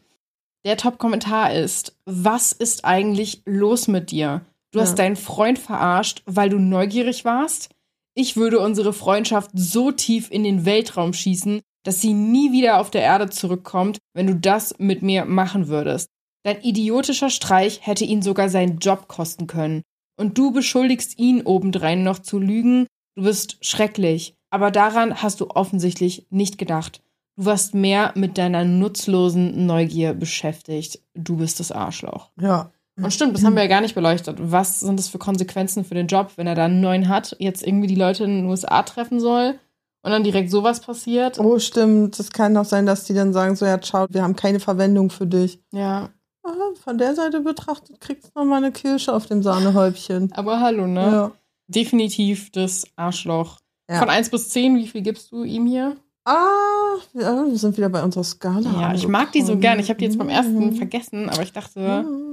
Der 0.65 0.78
Top-Kommentar 0.78 1.52
ist, 1.54 1.96
was 2.06 2.54
ist 2.54 2.86
eigentlich 2.86 3.41
los 3.46 3.88
mit 3.89 4.12
dir? 4.12 4.41
Du 4.72 4.80
Ja. 4.80 4.86
hast 4.86 4.96
deinen 4.98 5.17
Freund 5.17 5.60
verarscht, 5.60 6.22
weil 6.26 6.50
du 6.50 6.58
neugierig 6.58 7.26
warst? 7.26 7.69
Ich 8.15 8.38
würde 8.38 8.60
unsere 8.60 8.93
Freundschaft 8.93 9.52
so 9.54 9.91
tief 9.91 10.30
in 10.30 10.43
den 10.43 10.65
Weltraum 10.65 11.13
schießen, 11.13 11.62
dass 11.84 11.99
sie 11.99 12.13
nie 12.13 12.52
wieder 12.52 12.80
auf 12.80 12.91
der 12.91 13.02
Erde 13.02 13.29
zurückkommt, 13.29 13.98
wenn 14.13 14.27
du 14.27 14.35
das 14.35 14.75
mit 14.77 15.02
mir 15.02 15.25
machen 15.25 15.67
würdest. 15.67 16.10
Dein 16.44 16.62
idiotischer 16.62 17.29
Streich 17.29 17.79
hätte 17.85 18.06
ihn 18.06 18.21
sogar 18.21 18.50
seinen 18.50 18.77
Job 18.77 19.08
kosten 19.08 19.48
können. 19.48 19.81
Und 20.19 20.37
du 20.37 20.52
beschuldigst 20.52 21.17
ihn 21.17 21.42
obendrein 21.42 22.04
noch 22.04 22.19
zu 22.19 22.37
lügen. 22.37 22.85
Du 23.15 23.23
bist 23.23 23.58
schrecklich. 23.65 24.35
Aber 24.52 24.69
daran 24.69 25.23
hast 25.23 25.42
du 25.42 25.50
offensichtlich 25.50 26.27
nicht 26.29 26.58
gedacht. 26.58 27.02
Du 27.35 27.46
warst 27.46 27.73
mehr 27.73 28.12
mit 28.15 28.37
deiner 28.37 28.63
nutzlosen 28.65 29.65
Neugier 29.65 30.13
beschäftigt. 30.13 31.02
Du 31.15 31.37
bist 31.37 31.60
das 31.60 31.71
Arschloch. 31.71 32.29
Ja. 32.40 32.71
Und 32.96 33.12
stimmt, 33.12 33.35
das 33.35 33.44
haben 33.44 33.56
wir 33.56 33.63
ja 33.63 33.69
gar 33.69 33.81
nicht 33.81 33.96
beleuchtet. 33.96 34.37
Was 34.39 34.81
sind 34.81 35.00
das 35.00 35.08
für 35.08 35.17
Konsequenzen 35.17 35.83
für 35.83 35.96
den 35.96 36.08
Job, 36.08 36.31
wenn 36.35 36.46
er 36.48 36.56
da 36.56 36.65
einen 36.65 36.81
neuen 36.81 37.10
hat, 37.10 37.35
jetzt 37.39 37.65
irgendwie 37.65 37.87
die 37.87 37.96
Leute 37.96 38.23
in 38.23 38.37
den 38.41 38.46
USA 38.46 38.83
treffen 38.83 39.19
soll 39.19 39.56
und 40.04 40.12
dann 40.12 40.23
direkt 40.23 40.52
sowas 40.52 40.79
passiert. 40.81 41.39
Oh, 41.39 41.58
stimmt. 41.58 42.19
Es 42.19 42.31
kann 42.31 42.56
auch 42.58 42.65
sein, 42.65 42.85
dass 42.85 43.06
die 43.06 43.13
dann 43.15 43.33
sagen, 43.33 43.56
so, 43.56 43.65
ja, 43.65 43.81
ciao, 43.81 44.06
wir 44.10 44.21
haben 44.21 44.35
keine 44.35 44.60
Verwendung 44.60 45.10
für 45.10 45.25
dich. 45.25 45.60
Ja. 45.71 46.10
Aha, 46.46 46.73
von 46.83 46.98
der 46.98 47.15
Seite 47.15 47.39
betrachtet 47.39 48.00
kriegst 48.02 48.25
du 48.25 48.39
nochmal 48.39 48.58
eine 48.58 48.71
Kirsche 48.73 49.13
auf 49.13 49.25
dem 49.25 49.41
Sahnehäubchen. 49.41 50.31
Aber 50.33 50.60
hallo, 50.60 50.85
ne? 50.87 51.02
Ja. 51.02 51.31
Definitiv 51.67 52.52
das 52.52 52.85
Arschloch. 52.98 53.58
Ja. 53.89 54.00
Von 54.00 54.10
1 54.10 54.29
bis 54.29 54.50
10, 54.50 54.75
wie 54.75 54.87
viel 54.87 55.02
gibst 55.02 55.31
du 55.31 55.44
ihm 55.44 55.65
hier? 55.65 55.96
Ah, 56.25 56.96
wir 57.13 57.58
sind 57.58 57.75
wieder 57.77 57.89
bei 57.89 58.04
unserer 58.04 58.23
Skala. 58.23 58.69
Ja, 58.81 58.94
ich 58.94 59.08
mag 59.08 59.31
die 59.31 59.41
so 59.41 59.58
gern. 59.58 59.79
Ich 59.79 59.89
habe 59.89 59.98
die 60.00 60.06
jetzt 60.06 60.17
beim 60.17 60.29
ersten 60.29 60.58
Mhm. 60.67 60.75
vergessen, 60.75 61.29
aber 61.29 61.41
ich 61.44 61.54
dachte, 61.54 62.04
Mhm. 62.04 62.33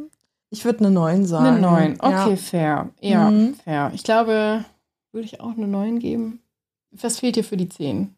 Ich 0.50 0.64
würde 0.64 0.80
eine 0.80 0.90
9 0.90 1.24
sagen. 1.26 1.46
eine 1.46 1.60
9. 1.60 1.96
Okay, 2.00 2.30
Ja. 2.30 2.36
fair. 2.36 2.88
Ja, 3.00 3.30
Mhm. 3.30 3.54
fair. 3.54 3.90
Ich 3.94 4.02
glaube, 4.02 4.64
würde 5.12 5.24
ich 5.24 5.40
auch 5.40 5.56
eine 5.56 5.68
9 5.68 5.98
geben. 6.00 6.40
Was 6.90 7.20
fehlt 7.20 7.36
dir 7.36 7.44
für 7.44 7.56
die 7.56 7.68
10? 7.68 8.14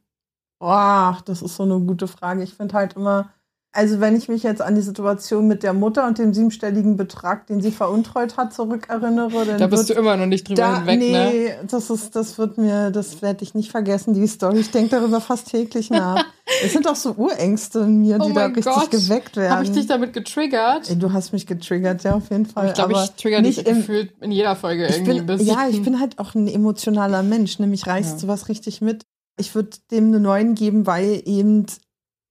Boah, 0.59 1.19
das 1.27 1.43
ist 1.43 1.57
so 1.57 1.65
eine 1.65 1.79
gute 1.81 2.09
Frage. 2.09 2.43
Ich 2.43 2.55
finde 2.55 2.75
halt 2.75 2.95
immer, 2.95 3.31
also 3.75 4.01
wenn 4.01 4.15
ich 4.17 4.29
mich 4.29 4.43
jetzt 4.43 4.61
an 4.61 4.75
die 4.75 4.83
Situation 4.83 5.49
mit 5.49 5.63
der 5.63 5.73
Mutter 5.73 6.07
und 6.07 6.19
dem 6.19 6.35
siebenstelligen 6.35 6.97
Betrag, 6.99 7.47
den 7.47 7.63
sie 7.63 7.71
veruntreut 7.71 8.37
hat, 8.37 8.53
zurückerinnere, 8.53 9.47
dann 9.47 9.59
Da 9.59 9.67
bist 9.67 9.89
du 9.89 9.95
immer 9.95 10.17
noch 10.17 10.27
nicht 10.27 10.47
drüber 10.49 10.61
da, 10.63 10.77
hinweg, 10.81 11.01
ne? 11.01 11.31
nee, 11.33 11.55
das 11.71 11.89
ist, 11.89 12.15
das 12.15 12.37
wird 12.37 12.59
mir, 12.59 12.91
das 12.91 13.23
werde 13.23 13.43
ich 13.45 13.55
nicht 13.55 13.71
vergessen, 13.71 14.13
die 14.15 14.27
Story. 14.27 14.59
Ich 14.59 14.71
denke 14.71 14.97
darüber 14.97 15.21
fast 15.23 15.49
täglich 15.51 15.89
nach. 15.91 16.23
es 16.63 16.73
sind 16.75 16.87
auch 16.87 16.97
so 16.97 17.13
Urängste 17.13 17.81
in 17.81 18.03
mir, 18.03 18.19
Oh 18.21 18.27
die 18.29 18.35
da 18.35 18.47
richtig 18.47 18.65
Gott. 18.75 18.91
geweckt 18.91 19.37
werden. 19.37 19.53
Habe 19.55 19.65
ich 19.65 19.73
dich 19.73 19.87
damit 19.87 20.13
getriggert? 20.13 20.91
Ey, 20.91 20.97
du 20.99 21.13
hast 21.13 21.33
mich 21.33 21.47
getriggert, 21.47 22.05
ja, 22.05 22.15
auf 22.15 22.29
jeden 22.31 22.47
Fall. 22.47 22.67
ich 22.69 22.75
glaube, 22.75 22.93
ich 22.93 23.11
trigger 23.13 23.41
dich 23.41 23.67
im, 23.67 23.77
gefühlt 23.79 24.13
in 24.21 24.33
jeder 24.33 24.55
Folge 24.55 24.85
irgendwie 24.87 25.13
bin, 25.13 25.21
ein 25.21 25.27
bisschen. 25.27 25.47
Ja, 25.49 25.67
ich 25.71 25.83
bin 25.83 25.99
halt 25.99 26.19
auch 26.19 26.35
ein 26.35 26.47
emotionaler 26.47 27.23
Mensch. 27.23 27.59
Nämlich 27.59 27.87
reißt 27.87 28.13
Ja. 28.15 28.19
sowas 28.19 28.49
richtig 28.51 28.83
mit. 28.83 29.07
Ich 29.39 29.55
würde 29.55 29.71
dem 29.91 30.09
eine 30.09 30.21
9 30.21 30.55
geben, 30.55 30.87
weil 30.87 31.23
eben 31.25 31.65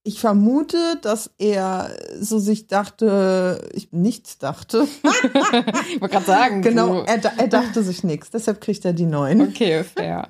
ich 0.04 0.20
vermute, 0.20 0.98
dass 1.02 1.30
er 1.38 1.92
so 2.20 2.40
sich 2.40 2.68
dachte, 2.68 3.70
ich 3.74 3.92
nichts 3.92 4.38
dachte. 4.40 4.88
ich 5.04 6.02
wollte 6.02 6.14
gerade 6.14 6.26
sagen. 6.26 6.62
genau, 6.62 7.04
er, 7.04 7.22
er 7.38 7.48
dachte 7.48 7.84
sich 7.84 8.04
nichts. 8.04 8.32
Deshalb 8.32 8.62
kriegt 8.62 8.84
er 8.86 8.94
die 8.94 9.06
9. 9.06 9.42
Okay, 9.42 9.84
fair. 9.84 10.30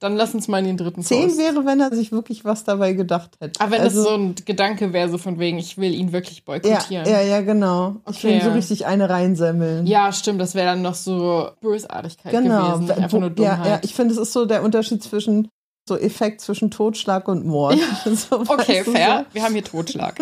Dann 0.00 0.14
lass 0.14 0.32
uns 0.32 0.46
mal 0.46 0.58
in 0.60 0.66
den 0.66 0.76
dritten 0.76 1.02
10 1.02 1.26
Post. 1.26 1.38
wäre, 1.38 1.66
wenn 1.66 1.80
er 1.80 1.92
sich 1.92 2.12
wirklich 2.12 2.44
was 2.44 2.62
dabei 2.62 2.92
gedacht 2.92 3.32
hätte. 3.40 3.60
Aber 3.60 3.72
wenn 3.72 3.80
also, 3.80 4.04
das 4.04 4.08
so 4.08 4.14
ein 4.14 4.34
Gedanke 4.44 4.92
wäre, 4.92 5.08
so 5.08 5.18
von 5.18 5.40
wegen, 5.40 5.58
ich 5.58 5.76
will 5.76 5.92
ihn 5.92 6.12
wirklich 6.12 6.38
ja, 6.38 6.42
boykottieren. 6.46 7.04
ja, 7.08 7.20
ja, 7.20 7.40
genau. 7.40 7.96
Ich 8.08 8.18
Okay, 8.18 8.28
will 8.28 8.34
ihm 8.36 8.40
so 8.42 8.48
ja. 8.50 8.54
richtig 8.54 8.86
eine 8.86 9.10
reinsemmeln. 9.10 9.88
Ja, 9.88 10.12
stimmt, 10.12 10.40
das 10.40 10.54
wäre 10.54 10.66
dann 10.66 10.82
noch 10.82 10.94
so 10.94 11.48
Bösartigkeit 11.60 12.30
genau. 12.30 12.66
gewesen, 12.68 12.82
nicht 12.84 12.96
einfach 12.96 13.18
nur 13.18 13.36
Wo- 13.36 13.42
ja, 13.42 13.56
Dummheit. 13.56 13.66
ja, 13.66 13.80
ich 13.82 13.94
finde, 13.96 14.14
es 14.14 14.20
ist 14.20 14.32
so 14.32 14.44
der 14.44 14.62
Unterschied 14.62 15.02
zwischen 15.02 15.48
so 15.88 15.96
Effekt 15.96 16.40
zwischen 16.40 16.70
Totschlag 16.70 17.26
und 17.28 17.44
Mord. 17.46 17.78
So, 18.04 18.40
okay, 18.40 18.84
fair. 18.84 19.26
Wir 19.32 19.42
haben 19.42 19.54
hier 19.54 19.64
Totschlag. 19.64 20.16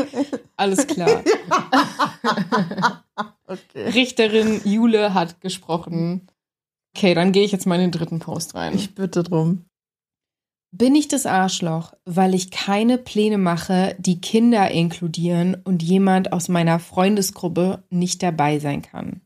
Alles 0.57 0.87
klar. 0.87 1.23
So. 3.19 3.23
Okay. 3.49 3.91
Richterin 3.91 4.61
Jule 4.65 5.15
hat 5.15 5.41
gesprochen. 5.41 6.29
Okay, 6.95 7.15
dann 7.15 7.33
gehe 7.33 7.45
ich 7.45 7.53
jetzt 7.53 7.67
mal 7.67 7.77
in 7.77 7.83
den 7.83 7.91
dritten 7.93 8.19
Post 8.19 8.55
rein. 8.55 8.75
Ich 8.75 8.95
bitte 8.95 9.23
drum. 9.23 9.67
Bin 10.73 10.95
ich 10.95 11.09
das 11.09 11.27
Arschloch, 11.27 11.95
weil 12.05 12.35
ich 12.35 12.51
keine 12.51 12.99
Pläne 12.99 13.39
mache, 13.39 13.95
die 13.99 14.21
Kinder 14.21 14.71
inkludieren 14.71 15.55
und 15.65 15.83
jemand 15.83 16.33
aus 16.33 16.49
meiner 16.49 16.79
Freundesgruppe 16.79 17.85
nicht 17.89 18.23
dabei 18.23 18.59
sein 18.59 18.83
kann? 18.83 19.23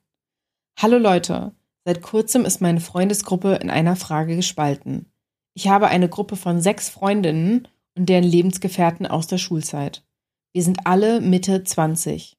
Hallo 0.79 0.99
Leute, 0.99 1.53
seit 1.85 2.03
kurzem 2.03 2.45
ist 2.45 2.61
meine 2.61 2.81
Freundesgruppe 2.81 3.55
in 3.55 3.71
einer 3.71 3.97
Frage 3.97 4.37
gespalten. 4.37 5.10
Ich 5.55 5.69
habe 5.69 5.89
eine 5.89 6.09
Gruppe 6.09 6.37
von 6.37 6.61
sechs 6.61 6.89
Freundinnen 6.89 7.69
und 7.97 8.09
deren 8.09 8.25
Lebensgefährten 8.25 9.07
aus 9.07 9.27
der 9.27 9.39
Schulzeit. 9.39 10.05
Wir 10.53 10.63
sind 10.63 10.87
alle 10.87 11.21
Mitte 11.21 11.63
20. 11.65 12.37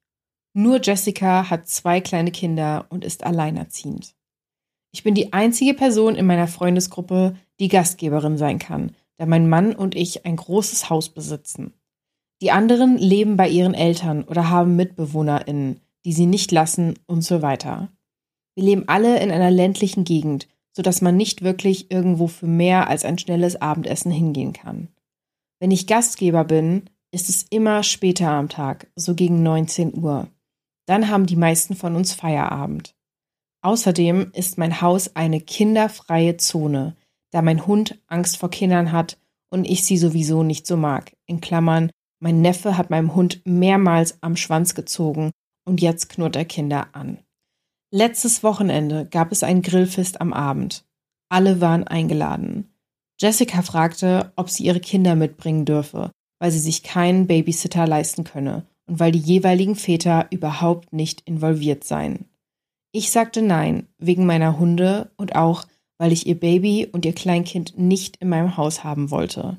Nur 0.54 0.80
Jessica 0.82 1.48
hat 1.48 1.68
zwei 1.68 2.00
kleine 2.00 2.30
Kinder 2.30 2.86
und 2.90 3.04
ist 3.04 3.24
alleinerziehend. 3.24 4.14
Ich 4.92 5.02
bin 5.02 5.14
die 5.14 5.32
einzige 5.32 5.72
Person 5.72 6.16
in 6.16 6.26
meiner 6.26 6.48
Freundesgruppe, 6.48 7.36
die 7.60 7.68
Gastgeberin 7.68 8.36
sein 8.36 8.58
kann, 8.58 8.94
da 9.16 9.24
mein 9.24 9.48
Mann 9.48 9.74
und 9.74 9.94
ich 9.94 10.26
ein 10.26 10.36
großes 10.36 10.90
Haus 10.90 11.08
besitzen. 11.08 11.72
Die 12.42 12.50
anderen 12.50 12.98
leben 12.98 13.36
bei 13.36 13.48
ihren 13.48 13.72
Eltern 13.72 14.24
oder 14.24 14.50
haben 14.50 14.76
MitbewohnerInnen, 14.76 15.80
die 16.04 16.12
sie 16.12 16.26
nicht 16.26 16.50
lassen 16.50 16.98
und 17.06 17.22
so 17.22 17.40
weiter. 17.40 17.88
Wir 18.54 18.64
leben 18.64 18.84
alle 18.88 19.20
in 19.20 19.30
einer 19.30 19.50
ländlichen 19.50 20.04
Gegend, 20.04 20.48
sodass 20.74 21.02
man 21.02 21.16
nicht 21.16 21.42
wirklich 21.42 21.90
irgendwo 21.90 22.26
für 22.26 22.46
mehr 22.46 22.88
als 22.88 23.04
ein 23.04 23.18
schnelles 23.18 23.60
Abendessen 23.60 24.10
hingehen 24.10 24.52
kann. 24.52 24.88
Wenn 25.60 25.70
ich 25.70 25.86
Gastgeber 25.86 26.44
bin, 26.44 26.90
ist 27.12 27.28
es 27.28 27.44
immer 27.44 27.82
später 27.82 28.30
am 28.30 28.48
Tag, 28.48 28.90
so 28.96 29.14
gegen 29.14 29.42
19 29.42 30.02
Uhr. 30.02 30.28
Dann 30.86 31.08
haben 31.08 31.26
die 31.26 31.36
meisten 31.36 31.76
von 31.76 31.94
uns 31.94 32.14
Feierabend. 32.14 32.94
Außerdem 33.62 34.32
ist 34.34 34.58
mein 34.58 34.80
Haus 34.80 35.14
eine 35.14 35.40
kinderfreie 35.40 36.36
Zone, 36.36 36.96
da 37.30 37.42
mein 37.42 37.66
Hund 37.66 38.00
Angst 38.08 38.38
vor 38.38 38.50
Kindern 38.50 38.92
hat 38.92 39.18
und 39.50 39.66
ich 39.66 39.84
sie 39.84 39.96
sowieso 39.96 40.42
nicht 40.42 40.66
so 40.66 40.76
mag. 40.76 41.14
In 41.26 41.40
Klammern, 41.40 41.90
mein 42.18 42.40
Neffe 42.40 42.76
hat 42.76 42.90
meinem 42.90 43.14
Hund 43.14 43.42
mehrmals 43.44 44.18
am 44.22 44.36
Schwanz 44.36 44.74
gezogen 44.74 45.30
und 45.64 45.80
jetzt 45.80 46.08
knurrt 46.08 46.34
er 46.34 46.44
Kinder 46.44 46.88
an. 46.92 47.18
Letztes 47.94 48.42
Wochenende 48.42 49.04
gab 49.04 49.32
es 49.32 49.42
ein 49.42 49.60
Grillfest 49.60 50.22
am 50.22 50.32
Abend. 50.32 50.86
Alle 51.28 51.60
waren 51.60 51.86
eingeladen. 51.86 52.72
Jessica 53.20 53.60
fragte, 53.60 54.32
ob 54.34 54.48
sie 54.48 54.64
ihre 54.64 54.80
Kinder 54.80 55.14
mitbringen 55.14 55.66
dürfe, 55.66 56.10
weil 56.38 56.50
sie 56.50 56.58
sich 56.58 56.82
keinen 56.82 57.26
Babysitter 57.26 57.86
leisten 57.86 58.24
könne 58.24 58.66
und 58.86 58.98
weil 58.98 59.12
die 59.12 59.18
jeweiligen 59.18 59.76
Väter 59.76 60.26
überhaupt 60.30 60.94
nicht 60.94 61.20
involviert 61.26 61.84
seien. 61.84 62.30
Ich 62.92 63.10
sagte 63.10 63.42
nein, 63.42 63.88
wegen 63.98 64.24
meiner 64.24 64.58
Hunde 64.58 65.10
und 65.18 65.36
auch, 65.36 65.66
weil 65.98 66.12
ich 66.12 66.26
ihr 66.26 66.40
Baby 66.40 66.88
und 66.90 67.04
ihr 67.04 67.14
Kleinkind 67.14 67.76
nicht 67.76 68.16
in 68.16 68.30
meinem 68.30 68.56
Haus 68.56 68.84
haben 68.84 69.10
wollte. 69.10 69.58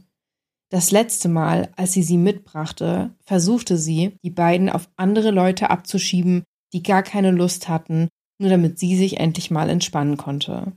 Das 0.72 0.90
letzte 0.90 1.30
Mal, 1.30 1.72
als 1.76 1.94
sie 1.94 2.02
sie 2.02 2.18
mitbrachte, 2.18 3.12
versuchte 3.24 3.78
sie, 3.78 4.18
die 4.24 4.32
beiden 4.32 4.72
auf 4.72 4.90
andere 4.96 5.30
Leute 5.30 5.70
abzuschieben, 5.70 6.44
die 6.74 6.82
gar 6.82 7.04
keine 7.04 7.30
Lust 7.30 7.70
hatten, 7.70 8.10
nur 8.44 8.52
damit 8.52 8.78
sie 8.78 8.98
sich 8.98 9.20
endlich 9.20 9.50
mal 9.50 9.70
entspannen 9.70 10.18
konnte. 10.18 10.74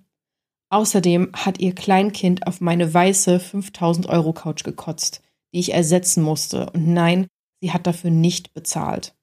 Außerdem 0.71 1.33
hat 1.35 1.61
ihr 1.61 1.75
Kleinkind 1.75 2.47
auf 2.47 2.61
meine 2.61 2.93
weiße 2.93 3.41
5000 3.41 4.09
Euro 4.09 4.33
Couch 4.33 4.65
gekotzt, 4.65 5.21
die 5.53 5.59
ich 5.59 5.75
ersetzen 5.75 6.23
musste, 6.23 6.71
und 6.71 6.87
nein, 6.87 7.27
sie 7.61 7.73
hat 7.73 7.87
dafür 7.87 8.11
nicht 8.11 8.55
bezahlt. 8.55 9.15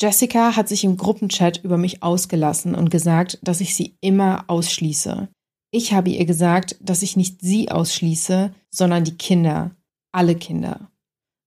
Jessica 0.00 0.56
hat 0.56 0.68
sich 0.68 0.84
im 0.84 0.96
Gruppenchat 0.96 1.62
über 1.62 1.78
mich 1.78 2.02
ausgelassen 2.02 2.74
und 2.74 2.90
gesagt, 2.90 3.38
dass 3.42 3.60
ich 3.60 3.74
sie 3.76 3.96
immer 4.00 4.44
ausschließe. 4.48 5.28
Ich 5.70 5.92
habe 5.92 6.10
ihr 6.10 6.24
gesagt, 6.26 6.76
dass 6.80 7.02
ich 7.02 7.16
nicht 7.16 7.40
sie 7.40 7.70
ausschließe, 7.70 8.54
sondern 8.70 9.04
die 9.04 9.16
Kinder, 9.16 9.72
alle 10.12 10.34
Kinder. 10.34 10.90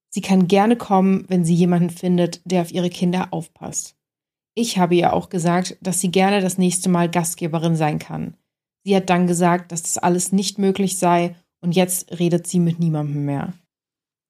Sie 0.09 0.21
kann 0.21 0.47
gerne 0.47 0.77
kommen, 0.77 1.25
wenn 1.27 1.43
sie 1.43 1.55
jemanden 1.55 1.89
findet, 1.89 2.41
der 2.45 2.61
auf 2.61 2.71
ihre 2.71 2.89
Kinder 2.89 3.27
aufpasst. 3.31 3.96
Ich 4.59 4.79
habe 4.79 4.95
ihr 4.95 5.13
auch 5.13 5.29
gesagt, 5.29 5.77
dass 5.81 6.01
sie 6.01 6.09
gerne 6.09 6.41
das 6.41 6.57
nächste 6.57 6.89
Mal 6.89 7.11
Gastgeberin 7.11 7.75
sein 7.75 7.99
kann. 7.99 8.33
Sie 8.83 8.95
hat 8.95 9.07
dann 9.07 9.27
gesagt, 9.27 9.71
dass 9.71 9.83
das 9.83 9.99
alles 9.99 10.31
nicht 10.31 10.57
möglich 10.57 10.97
sei 10.97 11.35
und 11.61 11.75
jetzt 11.75 12.17
redet 12.17 12.47
sie 12.47 12.59
mit 12.59 12.79
niemandem 12.79 13.23
mehr. 13.23 13.53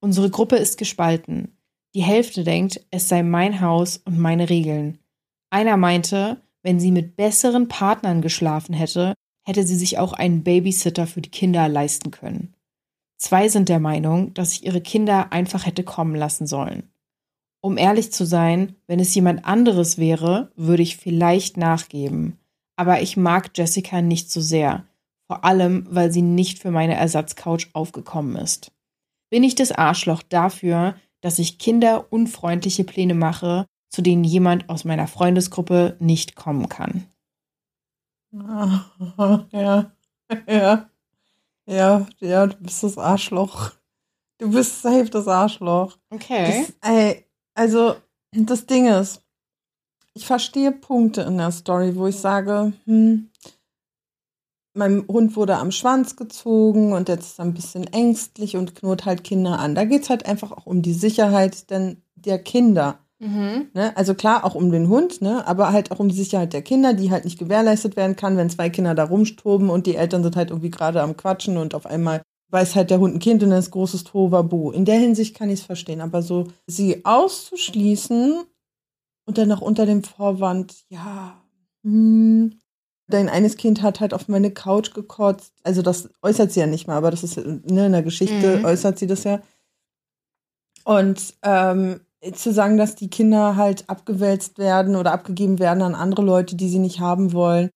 Unsere 0.01 0.29
Gruppe 0.29 0.57
ist 0.57 0.77
gespalten. 0.77 1.57
Die 1.95 2.03
Hälfte 2.03 2.43
denkt, 2.43 2.85
es 2.91 3.07
sei 3.07 3.23
mein 3.23 3.61
Haus 3.61 4.01
und 4.03 4.19
meine 4.19 4.49
Regeln. 4.49 4.99
Einer 5.49 5.77
meinte, 5.77 6.41
wenn 6.61 6.81
sie 6.81 6.91
mit 6.91 7.15
besseren 7.15 7.69
Partnern 7.69 8.21
geschlafen 8.21 8.73
hätte, 8.73 9.13
hätte 9.45 9.65
sie 9.65 9.77
sich 9.77 9.97
auch 9.97 10.11
einen 10.11 10.43
Babysitter 10.43 11.07
für 11.07 11.21
die 11.21 11.31
Kinder 11.31 11.69
leisten 11.69 12.11
können. 12.11 12.53
Zwei 13.17 13.47
sind 13.47 13.69
der 13.69 13.79
Meinung, 13.79 14.33
dass 14.33 14.51
ich 14.51 14.65
ihre 14.65 14.81
Kinder 14.81 15.31
einfach 15.31 15.65
hätte 15.65 15.85
kommen 15.85 16.15
lassen 16.15 16.47
sollen. 16.47 16.91
Um 17.61 17.77
ehrlich 17.77 18.11
zu 18.11 18.25
sein, 18.25 18.75
wenn 18.87 18.99
es 18.99 19.13
jemand 19.15 19.45
anderes 19.45 19.97
wäre, 19.97 20.51
würde 20.55 20.83
ich 20.83 20.97
vielleicht 20.97 21.57
nachgeben. 21.57 22.37
Aber 22.75 23.01
ich 23.01 23.17
mag 23.17 23.51
Jessica 23.55 24.01
nicht 24.01 24.31
so 24.31 24.41
sehr, 24.41 24.85
vor 25.25 25.43
allem 25.43 25.87
weil 25.89 26.11
sie 26.11 26.21
nicht 26.21 26.59
für 26.59 26.71
meine 26.71 26.95
Ersatzcouch 26.95 27.67
aufgekommen 27.73 28.35
ist. 28.35 28.71
Bin 29.29 29.43
ich 29.43 29.55
das 29.55 29.71
Arschloch 29.71 30.21
dafür, 30.23 30.95
dass 31.21 31.39
ich 31.39 31.57
kinderunfreundliche 31.57 32.83
Pläne 32.83 33.15
mache, 33.15 33.65
zu 33.89 34.01
denen 34.01 34.23
jemand 34.23 34.69
aus 34.69 34.85
meiner 34.85 35.07
Freundesgruppe 35.07 35.97
nicht 35.99 36.35
kommen 36.35 36.69
kann? 36.69 37.07
Ja, 39.51 39.91
ja, 40.47 40.89
ja, 41.65 42.07
ja, 42.19 42.47
du 42.47 42.57
bist 42.57 42.83
das 42.83 42.97
Arschloch. 42.97 43.71
Du 44.37 44.51
bist 44.51 44.81
safe 44.81 45.09
das 45.09 45.27
Arschloch. 45.27 45.97
Okay. 46.09 46.67
Das, 46.81 46.91
ey, 46.91 47.26
also, 47.57 47.95
das 48.31 48.67
Ding 48.67 48.87
ist, 48.87 49.23
ich 50.13 50.25
verstehe 50.25 50.71
Punkte 50.71 51.21
in 51.21 51.37
der 51.37 51.51
Story, 51.51 51.95
wo 51.95 52.07
ich 52.07 52.17
sage, 52.17 52.73
hm, 52.85 53.29
mein 54.75 55.07
Hund 55.07 55.35
wurde 55.35 55.57
am 55.57 55.71
Schwanz 55.71 56.15
gezogen 56.15 56.93
und 56.93 57.09
jetzt 57.09 57.25
ist 57.25 57.39
er 57.39 57.45
ein 57.45 57.55
bisschen 57.55 57.85
ängstlich 57.87 58.57
und 58.57 58.75
knurrt 58.75 59.05
halt 59.05 59.23
Kinder 59.23 59.57
an. 59.57 59.73
Da 59.73 59.85
geht 59.85 60.03
es 60.03 60.09
halt 60.09 60.27
einfach 60.27 60.51
auch 60.51 60.67
um 60.67 60.83
die 60.83 60.93
Sicherheit 60.93 61.71
denn 61.71 62.03
der 62.15 62.37
Kinder. 62.37 62.99
Mhm. 63.17 63.69
Ne? 63.73 63.97
Also 63.97 64.13
klar, 64.13 64.45
auch 64.45 64.53
um 64.53 64.71
den 64.71 64.87
Hund, 64.87 65.21
ne? 65.21 65.45
aber 65.47 65.71
halt 65.71 65.89
auch 65.89 65.99
um 65.99 66.09
die 66.09 66.15
Sicherheit 66.15 66.53
der 66.53 66.61
Kinder, 66.61 66.93
die 66.93 67.09
halt 67.09 67.25
nicht 67.25 67.39
gewährleistet 67.39 67.95
werden 67.95 68.15
kann, 68.15 68.37
wenn 68.37 68.51
zwei 68.51 68.69
Kinder 68.69 68.93
da 68.93 69.05
rumstoben 69.05 69.71
und 69.71 69.87
die 69.87 69.95
Eltern 69.95 70.21
sind 70.21 70.35
halt 70.35 70.51
irgendwie 70.51 70.69
gerade 70.69 71.01
am 71.01 71.17
Quatschen 71.17 71.57
und 71.57 71.73
auf 71.73 71.87
einmal 71.87 72.21
weiß 72.49 72.75
halt 72.75 72.89
der 72.89 72.99
Hund 72.99 73.15
ein 73.15 73.19
Kind 73.19 73.43
und 73.43 73.49
dann 73.49 73.59
ist 73.59 73.71
großes 73.71 74.03
Tohuwabohu. 74.05 74.71
In 74.71 74.85
der 74.85 74.99
Hinsicht 74.99 75.35
kann 75.35 75.49
ich 75.49 75.59
es 75.61 75.65
verstehen, 75.65 76.01
aber 76.01 76.21
so 76.21 76.47
sie 76.65 77.03
auszuschließen 77.05 78.43
und 79.25 79.37
dann 79.37 79.49
noch 79.49 79.61
unter 79.61 79.85
dem 79.85 80.03
Vorwand, 80.03 80.85
ja, 80.89 81.41
hm, 81.83 82.59
dein 83.07 83.29
eines 83.29 83.57
Kind 83.57 83.81
hat 83.81 83.99
halt 83.99 84.13
auf 84.13 84.27
meine 84.27 84.51
Couch 84.51 84.93
gekotzt. 84.93 85.53
Also 85.63 85.81
das 85.81 86.09
äußert 86.21 86.51
sie 86.51 86.59
ja 86.61 86.67
nicht 86.67 86.87
mal, 86.87 86.97
aber 86.97 87.11
das 87.11 87.23
ist 87.23 87.37
ne, 87.37 87.85
in 87.85 87.91
der 87.91 88.03
Geschichte 88.03 88.59
Mhm. 88.59 88.65
äußert 88.65 88.99
sie 88.99 89.07
das 89.07 89.23
ja. 89.23 89.41
Und 90.83 91.33
ähm, 91.43 92.01
zu 92.33 92.51
sagen, 92.51 92.77
dass 92.77 92.95
die 92.95 93.09
Kinder 93.09 93.55
halt 93.55 93.89
abgewälzt 93.89 94.57
werden 94.57 94.95
oder 94.95 95.11
abgegeben 95.11 95.59
werden 95.59 95.83
an 95.83 95.95
andere 95.95 96.21
Leute, 96.21 96.55
die 96.55 96.69
sie 96.69 96.79
nicht 96.79 96.99
haben 96.99 97.33
wollen. 97.33 97.69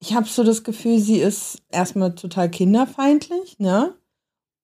Ich 0.00 0.14
habe 0.14 0.26
so 0.26 0.44
das 0.44 0.64
Gefühl, 0.64 0.98
sie 0.98 1.18
ist 1.18 1.62
erstmal 1.70 2.14
total 2.14 2.50
kinderfeindlich, 2.50 3.58
ne? 3.58 3.94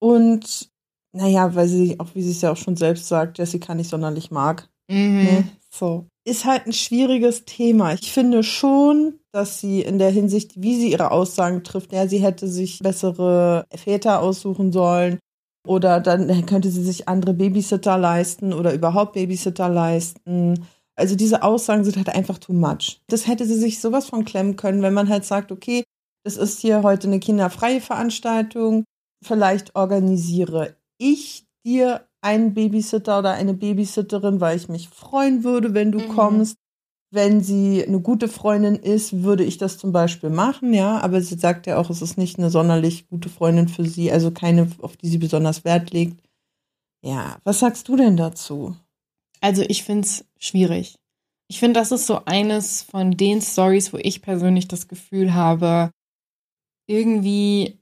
Und 0.00 0.70
naja, 1.12 1.54
weil 1.54 1.68
sie, 1.68 1.98
auch 2.00 2.14
wie 2.14 2.22
sie 2.22 2.30
es 2.30 2.40
ja 2.42 2.52
auch 2.52 2.56
schon 2.56 2.76
selbst 2.76 3.08
sagt, 3.08 3.38
Jessica 3.38 3.74
nicht 3.74 3.90
sonderlich 3.90 4.30
mag. 4.30 4.68
Mhm. 4.88 5.24
Ne? 5.24 5.48
So. 5.70 6.06
Ist 6.24 6.44
halt 6.44 6.66
ein 6.66 6.72
schwieriges 6.72 7.44
Thema. 7.44 7.94
Ich 7.94 8.12
finde 8.12 8.42
schon, 8.42 9.18
dass 9.32 9.60
sie 9.60 9.80
in 9.80 9.98
der 9.98 10.10
Hinsicht, 10.10 10.60
wie 10.60 10.76
sie 10.76 10.92
ihre 10.92 11.10
Aussagen 11.10 11.64
trifft, 11.64 11.92
ja, 11.92 12.06
sie 12.06 12.18
hätte 12.18 12.48
sich 12.48 12.80
bessere 12.80 13.66
Väter 13.74 14.20
aussuchen 14.20 14.72
sollen 14.72 15.18
oder 15.66 16.00
dann 16.00 16.46
könnte 16.46 16.70
sie 16.70 16.82
sich 16.82 17.08
andere 17.08 17.34
Babysitter 17.34 17.98
leisten 17.98 18.52
oder 18.52 18.72
überhaupt 18.72 19.14
Babysitter 19.14 19.68
leisten. 19.68 20.66
Also 20.96 21.14
diese 21.14 21.42
Aussagen 21.42 21.84
sind 21.84 21.96
halt 21.96 22.08
einfach 22.08 22.38
too 22.38 22.52
much. 22.52 23.00
Das 23.08 23.26
hätte 23.26 23.46
sie 23.46 23.58
sich 23.58 23.80
sowas 23.80 24.06
von 24.06 24.24
klemmen 24.24 24.56
können, 24.56 24.82
wenn 24.82 24.94
man 24.94 25.08
halt 25.08 25.24
sagt, 25.24 25.52
okay, 25.52 25.84
das 26.24 26.36
ist 26.36 26.60
hier 26.60 26.82
heute 26.82 27.06
eine 27.06 27.20
kinderfreie 27.20 27.80
Veranstaltung. 27.80 28.84
Vielleicht 29.22 29.74
organisiere 29.74 30.76
ich 30.98 31.46
dir 31.66 32.06
einen 32.20 32.54
Babysitter 32.54 33.20
oder 33.20 33.32
eine 33.32 33.54
Babysitterin, 33.54 34.40
weil 34.40 34.56
ich 34.56 34.68
mich 34.68 34.88
freuen 34.88 35.44
würde, 35.44 35.74
wenn 35.74 35.92
du 35.92 36.00
Mhm. 36.00 36.08
kommst. 36.08 36.56
Wenn 37.10 37.40
sie 37.40 37.82
eine 37.86 38.00
gute 38.00 38.28
Freundin 38.28 38.74
ist, 38.76 39.22
würde 39.22 39.42
ich 39.42 39.56
das 39.56 39.78
zum 39.78 39.92
Beispiel 39.92 40.28
machen, 40.30 40.74
ja. 40.74 41.00
Aber 41.00 41.20
sie 41.22 41.36
sagt 41.38 41.66
ja 41.66 41.78
auch, 41.78 41.88
es 41.90 42.02
ist 42.02 42.18
nicht 42.18 42.38
eine 42.38 42.50
sonderlich 42.50 43.08
gute 43.08 43.30
Freundin 43.30 43.68
für 43.68 43.86
sie, 43.86 44.12
also 44.12 44.30
keine, 44.30 44.68
auf 44.82 44.96
die 44.96 45.08
sie 45.08 45.18
besonders 45.18 45.64
Wert 45.64 45.90
legt. 45.92 46.20
Ja, 47.02 47.38
was 47.44 47.60
sagst 47.60 47.88
du 47.88 47.96
denn 47.96 48.16
dazu? 48.16 48.76
Also 49.40 49.62
ich 49.68 49.84
finde 49.84 50.06
es 50.06 50.24
schwierig. 50.38 50.96
Ich 51.50 51.60
finde, 51.60 51.80
das 51.80 51.92
ist 51.92 52.06
so 52.06 52.24
eines 52.26 52.82
von 52.82 53.12
den 53.12 53.40
Stories, 53.40 53.92
wo 53.92 53.96
ich 53.96 54.20
persönlich 54.20 54.68
das 54.68 54.88
Gefühl 54.88 55.32
habe, 55.32 55.90
irgendwie 56.86 57.77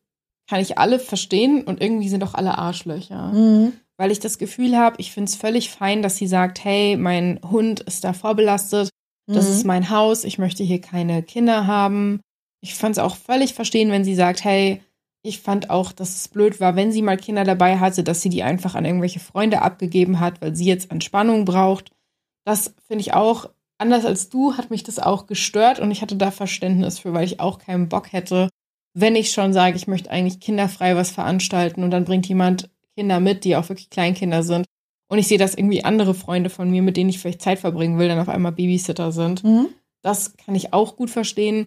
kann 0.48 0.60
ich 0.60 0.78
alle 0.78 0.98
verstehen 0.98 1.62
und 1.64 1.80
irgendwie 1.80 2.08
sind 2.08 2.22
auch 2.24 2.34
alle 2.34 2.56
Arschlöcher. 2.58 3.32
Mhm. 3.32 3.72
Weil 3.98 4.10
ich 4.10 4.20
das 4.20 4.38
Gefühl 4.38 4.76
habe, 4.76 4.96
ich 4.98 5.12
finde 5.12 5.30
es 5.30 5.36
völlig 5.36 5.70
fein, 5.70 6.02
dass 6.02 6.16
sie 6.16 6.26
sagt, 6.26 6.62
hey, 6.64 6.96
mein 6.96 7.40
Hund 7.50 7.80
ist 7.80 8.04
da 8.04 8.12
vorbelastet, 8.12 8.90
das 9.26 9.46
Mhm. 9.46 9.52
ist 9.52 9.64
mein 9.64 9.90
Haus, 9.90 10.24
ich 10.24 10.38
möchte 10.38 10.62
hier 10.62 10.80
keine 10.80 11.22
Kinder 11.22 11.66
haben. 11.66 12.20
Ich 12.60 12.74
fand 12.74 12.96
es 12.96 13.02
auch 13.02 13.16
völlig 13.16 13.54
verstehen, 13.54 13.90
wenn 13.90 14.04
sie 14.04 14.14
sagt, 14.14 14.44
hey, 14.44 14.82
ich 15.22 15.40
fand 15.40 15.70
auch, 15.70 15.90
dass 15.92 16.14
es 16.14 16.28
blöd 16.28 16.60
war, 16.60 16.76
wenn 16.76 16.92
sie 16.92 17.02
mal 17.02 17.16
Kinder 17.16 17.42
dabei 17.42 17.78
hatte, 17.80 18.04
dass 18.04 18.22
sie 18.22 18.28
die 18.28 18.44
einfach 18.44 18.76
an 18.76 18.84
irgendwelche 18.84 19.18
Freunde 19.18 19.62
abgegeben 19.62 20.20
hat, 20.20 20.40
weil 20.40 20.54
sie 20.54 20.66
jetzt 20.66 20.92
Entspannung 20.92 21.44
braucht. 21.44 21.90
Das 22.44 22.74
finde 22.86 23.00
ich 23.00 23.12
auch, 23.14 23.50
anders 23.78 24.04
als 24.04 24.28
du, 24.28 24.56
hat 24.56 24.70
mich 24.70 24.84
das 24.84 25.00
auch 25.00 25.26
gestört 25.26 25.80
und 25.80 25.90
ich 25.90 26.00
hatte 26.02 26.14
da 26.14 26.30
Verständnis 26.30 27.00
für, 27.00 27.12
weil 27.12 27.24
ich 27.24 27.40
auch 27.40 27.58
keinen 27.58 27.88
Bock 27.88 28.12
hätte, 28.12 28.48
wenn 28.98 29.14
ich 29.14 29.30
schon 29.30 29.52
sage, 29.52 29.76
ich 29.76 29.86
möchte 29.86 30.10
eigentlich 30.10 30.40
kinderfrei 30.40 30.96
was 30.96 31.10
veranstalten 31.10 31.84
und 31.84 31.90
dann 31.90 32.06
bringt 32.06 32.26
jemand 32.26 32.70
Kinder 32.96 33.20
mit, 33.20 33.44
die 33.44 33.54
auch 33.56 33.68
wirklich 33.68 33.90
Kleinkinder 33.90 34.42
sind. 34.42 34.64
Und 35.08 35.18
ich 35.18 35.28
sehe, 35.28 35.36
dass 35.38 35.54
irgendwie 35.54 35.84
andere 35.84 36.14
Freunde 36.14 36.48
von 36.48 36.70
mir, 36.70 36.80
mit 36.80 36.96
denen 36.96 37.10
ich 37.10 37.18
vielleicht 37.18 37.42
Zeit 37.42 37.58
verbringen 37.58 37.98
will, 37.98 38.08
dann 38.08 38.18
auf 38.18 38.30
einmal 38.30 38.52
Babysitter 38.52 39.12
sind. 39.12 39.44
Mhm. 39.44 39.68
Das 40.02 40.36
kann 40.38 40.54
ich 40.54 40.72
auch 40.72 40.96
gut 40.96 41.10
verstehen. 41.10 41.66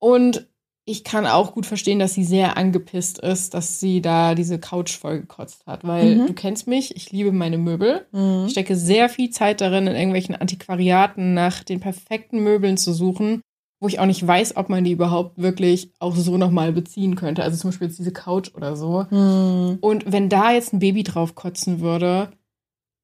Und 0.00 0.46
ich 0.88 1.04
kann 1.04 1.26
auch 1.26 1.52
gut 1.52 1.66
verstehen, 1.66 1.98
dass 1.98 2.14
sie 2.14 2.24
sehr 2.24 2.56
angepisst 2.56 3.18
ist, 3.18 3.54
dass 3.54 3.78
sie 3.80 4.00
da 4.00 4.34
diese 4.34 4.58
Couch 4.58 4.96
vollgekotzt 4.96 5.66
hat. 5.66 5.84
Weil 5.84 6.16
Mhm. 6.16 6.26
du 6.28 6.32
kennst 6.32 6.66
mich, 6.68 6.96
ich 6.96 7.12
liebe 7.12 7.32
meine 7.32 7.58
Möbel. 7.58 8.06
Mhm. 8.12 8.44
Ich 8.46 8.52
stecke 8.52 8.76
sehr 8.76 9.08
viel 9.08 9.28
Zeit 9.30 9.60
darin, 9.60 9.88
in 9.88 9.94
irgendwelchen 9.96 10.36
Antiquariaten 10.36 11.34
nach 11.34 11.64
den 11.64 11.80
perfekten 11.80 12.38
Möbeln 12.38 12.76
zu 12.78 12.92
suchen, 12.92 13.42
wo 13.80 13.88
ich 13.88 13.98
auch 14.00 14.06
nicht 14.06 14.26
weiß, 14.26 14.56
ob 14.56 14.68
man 14.68 14.84
die 14.84 14.92
überhaupt 14.92 15.36
wirklich 15.40 15.92
auch 15.98 16.16
so 16.16 16.36
nochmal 16.38 16.72
beziehen 16.72 17.14
könnte. 17.14 17.42
Also 17.42 17.58
zum 17.58 17.70
Beispiel 17.70 17.88
jetzt 17.88 17.98
diese 17.98 18.12
Couch 18.12 18.54
oder 18.54 18.74
so. 18.76 19.06
Mhm. 19.10 19.78
Und 19.80 20.10
wenn 20.10 20.28
da 20.28 20.52
jetzt 20.52 20.72
ein 20.72 20.78
Baby 20.78 21.02
drauf 21.02 21.34
kotzen 21.34 21.80
würde, 21.80 22.30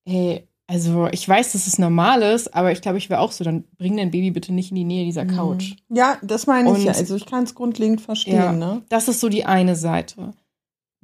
ey, 0.07 0.49
also 0.67 1.09
ich 1.13 1.29
weiß, 1.29 1.53
dass 1.53 1.67
es 1.67 1.79
normal 1.79 2.23
ist, 2.23 2.55
aber 2.55 2.73
ich 2.73 2.81
glaube, 2.81 2.97
ich 2.97 3.11
wäre 3.11 3.21
auch 3.21 3.33
so, 3.33 3.45
dann 3.45 3.65
bring 3.77 3.97
dein 3.99 4.11
Baby 4.11 4.31
bitte 4.31 4.55
nicht 4.55 4.71
in 4.71 4.77
die 4.77 4.85
Nähe 4.85 5.05
dieser 5.05 5.27
Couch. 5.27 5.75
Ja, 5.91 6.17
das 6.23 6.47
meine 6.47 6.71
ich 6.71 6.77
Und- 6.79 6.85
ja. 6.85 6.93
Also 6.93 7.17
ich 7.17 7.27
kann 7.27 7.45
es 7.45 7.55
grundlegend 7.55 8.01
verstehen, 8.01 8.37
Ja. 8.37 8.53
ne? 8.53 8.83
Das 8.89 9.09
ist 9.09 9.21
so 9.21 9.29
die 9.29 9.45
eine 9.45 9.77
Seite. 9.77 10.33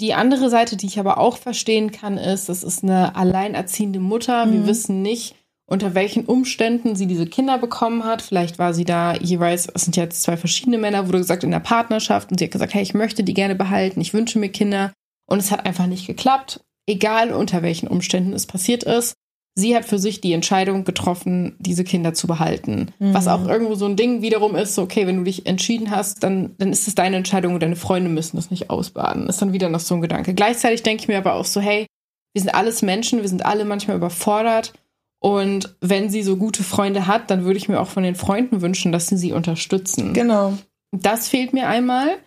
Die 0.00 0.14
andere 0.14 0.48
Seite, 0.48 0.76
die 0.76 0.86
ich 0.86 0.98
aber 1.00 1.18
auch 1.18 1.36
verstehen 1.36 1.90
kann, 1.90 2.16
ist, 2.18 2.48
es 2.48 2.62
ist 2.62 2.84
eine 2.84 3.16
alleinerziehende 3.16 3.98
Mutter. 4.00 4.46
Mhm. 4.46 4.52
Wir 4.52 4.66
wissen 4.68 5.02
nicht, 5.02 5.34
unter 5.68 5.94
welchen 5.94 6.24
Umständen 6.24 6.96
sie 6.96 7.06
diese 7.06 7.26
Kinder 7.26 7.58
bekommen 7.58 8.04
hat. 8.04 8.22
Vielleicht 8.22 8.58
war 8.58 8.72
sie 8.72 8.86
da 8.86 9.14
jeweils, 9.14 9.68
es 9.72 9.82
sind 9.82 9.96
jetzt 9.96 10.22
zwei 10.22 10.38
verschiedene 10.38 10.78
Männer, 10.78 11.06
wurde 11.06 11.18
gesagt, 11.18 11.44
in 11.44 11.50
der 11.50 11.60
Partnerschaft 11.60 12.30
und 12.30 12.38
sie 12.38 12.46
hat 12.46 12.52
gesagt, 12.52 12.72
hey, 12.72 12.82
ich 12.82 12.94
möchte 12.94 13.22
die 13.22 13.34
gerne 13.34 13.54
behalten, 13.54 14.00
ich 14.00 14.14
wünsche 14.14 14.38
mir 14.38 14.48
Kinder. 14.48 14.92
Und 15.26 15.40
es 15.40 15.50
hat 15.50 15.66
einfach 15.66 15.86
nicht 15.86 16.06
geklappt, 16.06 16.60
egal 16.86 17.32
unter 17.32 17.62
welchen 17.62 17.86
Umständen 17.86 18.32
es 18.32 18.46
passiert 18.46 18.82
ist. 18.82 19.12
Sie 19.54 19.76
hat 19.76 19.84
für 19.84 19.98
sich 19.98 20.22
die 20.22 20.32
Entscheidung 20.32 20.84
getroffen, 20.84 21.56
diese 21.58 21.84
Kinder 21.84 22.14
zu 22.14 22.26
behalten. 22.26 22.92
Mhm. 22.98 23.12
Was 23.12 23.28
auch 23.28 23.46
irgendwo 23.46 23.74
so 23.74 23.84
ein 23.84 23.96
Ding 23.96 24.22
wiederum 24.22 24.56
ist, 24.56 24.74
so, 24.74 24.82
okay, 24.82 25.06
wenn 25.06 25.18
du 25.18 25.24
dich 25.24 25.46
entschieden 25.46 25.90
hast, 25.90 26.22
dann, 26.22 26.54
dann 26.56 26.72
ist 26.72 26.88
es 26.88 26.94
deine 26.94 27.16
Entscheidung 27.16 27.54
und 27.54 27.62
deine 27.62 27.76
Freunde 27.76 28.08
müssen 28.08 28.36
das 28.36 28.50
nicht 28.50 28.70
ausbaden. 28.70 29.26
Ist 29.26 29.42
dann 29.42 29.52
wieder 29.52 29.68
noch 29.68 29.80
so 29.80 29.96
ein 29.96 30.00
Gedanke. 30.00 30.32
Gleichzeitig 30.32 30.82
denke 30.82 31.02
ich 31.02 31.08
mir 31.08 31.18
aber 31.18 31.34
auch 31.34 31.44
so, 31.44 31.60
hey, 31.60 31.86
wir 32.32 32.40
sind 32.40 32.54
alles 32.54 32.80
Menschen, 32.80 33.20
wir 33.20 33.28
sind 33.28 33.44
alle 33.44 33.66
manchmal 33.66 33.96
überfordert. 33.96 34.72
Und 35.20 35.74
wenn 35.80 36.10
sie 36.10 36.22
so 36.22 36.36
gute 36.36 36.62
Freunde 36.62 37.06
hat, 37.06 37.30
dann 37.30 37.44
würde 37.44 37.58
ich 37.58 37.68
mir 37.68 37.80
auch 37.80 37.88
von 37.88 38.02
den 38.02 38.14
Freunden 38.14 38.60
wünschen, 38.60 38.92
dass 38.92 39.08
sie 39.08 39.16
sie 39.16 39.32
unterstützen. 39.32 40.12
Genau. 40.12 40.54
Das 40.92 41.28
fehlt 41.28 41.52
mir 41.52 41.68
einmal, 41.68 42.18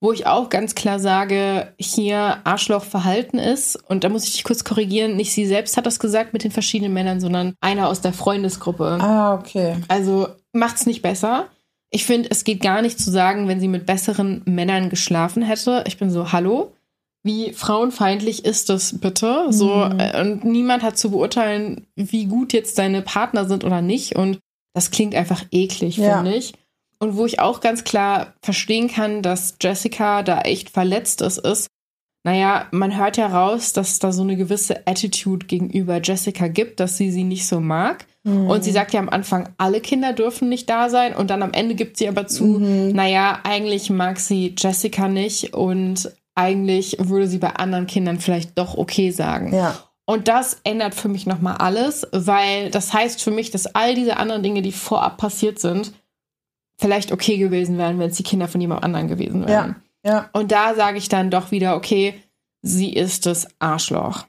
wo 0.00 0.12
ich 0.12 0.26
auch 0.26 0.48
ganz 0.48 0.74
klar 0.74 0.98
sage, 0.98 1.74
hier 1.78 2.38
Arschlochverhalten 2.44 3.38
ist. 3.38 3.76
Und 3.88 4.04
da 4.04 4.08
muss 4.08 4.24
ich 4.24 4.32
dich 4.32 4.44
kurz 4.44 4.64
korrigieren. 4.64 5.16
Nicht 5.16 5.32
sie 5.32 5.46
selbst 5.46 5.76
hat 5.76 5.86
das 5.86 5.98
gesagt 5.98 6.32
mit 6.32 6.44
den 6.44 6.50
verschiedenen 6.50 6.94
Männern, 6.94 7.20
sondern 7.20 7.54
einer 7.60 7.88
aus 7.88 8.00
der 8.00 8.12
Freundesgruppe. 8.12 8.98
Ah, 9.00 9.34
okay. 9.34 9.76
Also 9.88 10.28
macht's 10.52 10.86
nicht 10.86 11.02
besser. 11.02 11.48
Ich 11.90 12.04
finde, 12.04 12.30
es 12.30 12.44
geht 12.44 12.60
gar 12.60 12.82
nicht 12.82 12.98
zu 12.98 13.10
sagen, 13.10 13.48
wenn 13.48 13.60
sie 13.60 13.68
mit 13.68 13.86
besseren 13.86 14.42
Männern 14.44 14.90
geschlafen 14.90 15.42
hätte. 15.42 15.84
Ich 15.86 15.98
bin 15.98 16.10
so, 16.10 16.32
hallo? 16.32 16.72
Wie 17.28 17.52
frauenfeindlich 17.52 18.44
ist 18.46 18.70
das 18.70 18.98
bitte? 19.00 19.46
So, 19.50 19.74
Mhm. 19.74 20.00
äh, 20.00 20.20
und 20.20 20.44
niemand 20.44 20.82
hat 20.82 20.96
zu 20.96 21.10
beurteilen, 21.10 21.86
wie 21.94 22.24
gut 22.24 22.54
jetzt 22.54 22.78
deine 22.78 23.02
Partner 23.02 23.44
sind 23.46 23.64
oder 23.64 23.82
nicht. 23.82 24.16
Und 24.16 24.38
das 24.74 24.90
klingt 24.90 25.14
einfach 25.14 25.44
eklig, 25.52 25.98
Ja. 25.98 26.16
finde 26.16 26.34
ich. 26.36 26.54
Und 27.00 27.16
wo 27.16 27.26
ich 27.26 27.38
auch 27.38 27.60
ganz 27.60 27.84
klar 27.84 28.34
verstehen 28.42 28.88
kann, 28.88 29.22
dass 29.22 29.56
Jessica 29.60 30.22
da 30.22 30.40
echt 30.40 30.70
verletzt 30.70 31.20
ist, 31.20 31.38
ist, 31.38 31.68
naja, 32.24 32.66
man 32.72 32.96
hört 32.98 33.16
ja 33.16 33.26
raus, 33.28 33.72
dass 33.72 33.90
es 33.92 33.98
da 34.00 34.10
so 34.10 34.22
eine 34.22 34.36
gewisse 34.36 34.86
Attitude 34.86 35.46
gegenüber 35.46 36.00
Jessica 36.02 36.48
gibt, 36.48 36.80
dass 36.80 36.96
sie 36.96 37.10
sie 37.12 37.24
nicht 37.24 37.46
so 37.46 37.60
mag. 37.60 38.06
Mhm. 38.24 38.48
Und 38.50 38.64
sie 38.64 38.72
sagt 38.72 38.92
ja 38.92 39.00
am 39.00 39.08
Anfang, 39.08 39.48
alle 39.58 39.80
Kinder 39.80 40.12
dürfen 40.12 40.48
nicht 40.48 40.68
da 40.68 40.88
sein. 40.90 41.14
Und 41.14 41.30
dann 41.30 41.42
am 41.42 41.52
Ende 41.52 41.74
gibt 41.76 41.96
sie 41.98 42.08
aber 42.08 42.26
zu, 42.26 42.44
Mhm. 42.44 42.92
naja, 42.92 43.40
eigentlich 43.44 43.90
mag 43.90 44.18
sie 44.18 44.54
Jessica 44.58 45.08
nicht 45.08 45.54
und 45.54 46.10
eigentlich 46.38 46.96
würde 47.00 47.26
sie 47.26 47.38
bei 47.38 47.50
anderen 47.56 47.88
Kindern 47.88 48.20
vielleicht 48.20 48.56
doch 48.56 48.78
okay 48.78 49.10
sagen. 49.10 49.52
Ja. 49.52 49.76
Und 50.06 50.28
das 50.28 50.60
ändert 50.62 50.94
für 50.94 51.08
mich 51.08 51.26
nochmal 51.26 51.56
alles, 51.56 52.06
weil 52.12 52.70
das 52.70 52.92
heißt 52.92 53.22
für 53.22 53.32
mich, 53.32 53.50
dass 53.50 53.74
all 53.74 53.94
diese 53.94 54.16
anderen 54.16 54.42
Dinge, 54.42 54.62
die 54.62 54.72
vorab 54.72 55.18
passiert 55.18 55.58
sind, 55.58 55.92
vielleicht 56.80 57.10
okay 57.12 57.36
gewesen 57.38 57.76
wären, 57.76 57.98
wenn 57.98 58.10
es 58.10 58.16
die 58.16 58.22
Kinder 58.22 58.46
von 58.46 58.60
jemand 58.60 58.84
anderem 58.84 59.08
gewesen 59.08 59.46
wären. 59.46 59.82
Ja. 60.04 60.30
Und 60.32 60.52
da 60.52 60.74
sage 60.74 60.96
ich 60.96 61.08
dann 61.08 61.30
doch 61.30 61.50
wieder, 61.50 61.76
okay, 61.76 62.14
sie 62.62 62.92
ist 62.92 63.26
das 63.26 63.48
Arschloch. 63.58 64.26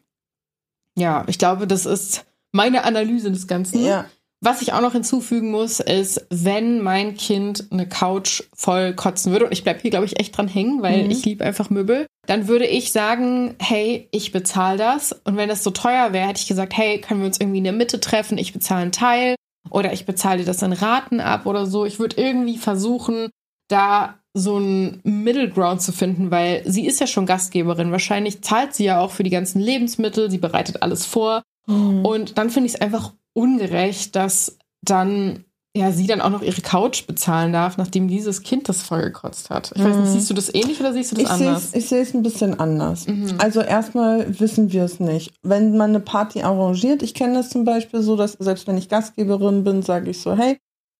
Ja, 0.97 1.23
ich 1.27 1.37
glaube, 1.37 1.67
das 1.67 1.85
ist 1.85 2.25
meine 2.51 2.83
Analyse 2.83 3.31
des 3.31 3.47
Ganzen. 3.47 3.85
Ja. 3.85 4.05
Was 4.41 4.61
ich 4.61 4.71
auch 4.71 4.81
noch 4.81 4.93
hinzufügen 4.93 5.51
muss, 5.51 5.81
ist, 5.81 6.25
wenn 6.29 6.81
mein 6.81 7.15
Kind 7.15 7.67
eine 7.71 7.89
Couch 7.89 8.43
voll 8.55 8.93
kotzen 8.93 9.33
würde, 9.33 9.45
und 9.45 9.51
ich 9.51 9.63
bleibe 9.63 9.81
hier, 9.81 9.91
glaube 9.91 10.05
ich, 10.05 10.17
echt 10.17 10.37
dran 10.37 10.47
hängen, 10.47 10.81
weil 10.81 11.03
mhm. 11.03 11.11
ich 11.11 11.25
liebe 11.25 11.43
einfach 11.43 11.69
Möbel, 11.69 12.05
dann 12.25 12.47
würde 12.47 12.65
ich 12.65 12.91
sagen, 12.93 13.55
hey, 13.59 14.07
ich 14.11 14.31
bezahle 14.31 14.77
das. 14.77 15.11
Und 15.25 15.35
wenn 15.35 15.49
das 15.49 15.63
so 15.63 15.71
teuer 15.71 16.13
wäre, 16.13 16.27
hätte 16.27 16.39
ich 16.41 16.47
gesagt, 16.47 16.77
hey, 16.77 17.01
können 17.01 17.19
wir 17.19 17.27
uns 17.27 17.39
irgendwie 17.39 17.57
in 17.57 17.65
der 17.65 17.73
Mitte 17.73 17.99
treffen, 17.99 18.37
ich 18.37 18.53
bezahle 18.53 18.83
einen 18.83 18.91
Teil 18.93 19.35
oder 19.69 19.91
ich 19.91 20.05
bezahle 20.05 20.39
dir 20.39 20.45
das 20.45 20.61
in 20.61 20.73
Raten 20.73 21.19
ab 21.19 21.45
oder 21.45 21.65
so. 21.65 21.85
Ich 21.85 21.99
würde 21.99 22.21
irgendwie 22.21 22.57
versuchen, 22.57 23.29
da 23.67 24.19
so 24.33 24.55
einen 24.55 25.01
Middle 25.03 25.49
Ground 25.49 25.81
zu 25.81 25.91
finden, 25.91 26.31
weil 26.31 26.61
sie 26.65 26.85
ist 26.85 26.99
ja 26.99 27.07
schon 27.07 27.25
Gastgeberin. 27.25 27.91
Wahrscheinlich 27.91 28.41
zahlt 28.41 28.73
sie 28.73 28.85
ja 28.85 29.01
auch 29.01 29.11
für 29.11 29.23
die 29.23 29.29
ganzen 29.29 29.59
Lebensmittel, 29.59 30.31
sie 30.31 30.37
bereitet 30.37 30.81
alles 30.81 31.05
vor. 31.05 31.43
Mhm. 31.67 32.05
Und 32.05 32.37
dann 32.37 32.49
finde 32.49 32.67
ich 32.67 32.75
es 32.75 32.81
einfach 32.81 33.13
ungerecht, 33.33 34.15
dass 34.15 34.57
dann 34.81 35.45
ja 35.75 35.91
sie 35.91 36.07
dann 36.07 36.21
auch 36.21 36.29
noch 36.29 36.41
ihre 36.41 36.61
Couch 36.61 37.05
bezahlen 37.05 37.53
darf, 37.53 37.77
nachdem 37.77 38.07
dieses 38.07 38.41
Kind 38.41 38.67
das 38.67 38.81
vollgekotzt 38.81 39.49
hat. 39.49 39.71
Ich 39.75 39.83
weiß 39.83 39.95
nicht, 39.95 40.07
mhm. 40.07 40.13
siehst 40.13 40.29
du 40.29 40.33
das 40.33 40.53
ähnlich 40.53 40.79
oder 40.79 40.93
siehst 40.93 41.11
du 41.11 41.15
das 41.15 41.25
ich 41.25 41.29
anders? 41.29 41.73
ich 41.73 41.87
sehe 41.87 42.01
es 42.01 42.13
ein 42.13 42.23
bisschen 42.23 42.59
anders. 42.59 43.07
Mhm. 43.07 43.35
Also 43.37 43.61
erstmal 43.61 44.39
wissen 44.39 44.71
wir 44.71 44.83
es 44.83 44.99
nicht. 44.99 45.31
Wenn 45.43 45.77
man 45.77 45.91
eine 45.91 45.99
Party 45.99 46.41
arrangiert, 46.41 47.03
ich 47.03 47.13
kenne 47.13 47.35
das 47.35 47.49
zum 47.49 47.65
Beispiel 47.65 48.01
so, 48.01 48.15
dass 48.15 48.33
selbst 48.33 48.67
wenn 48.67 48.77
ich 48.77 48.89
Gastgeberin 48.89 49.63
bin, 49.63 49.83
sage 49.83 50.09
ich 50.09 50.19
so, 50.19 50.35
hey, 50.35 50.57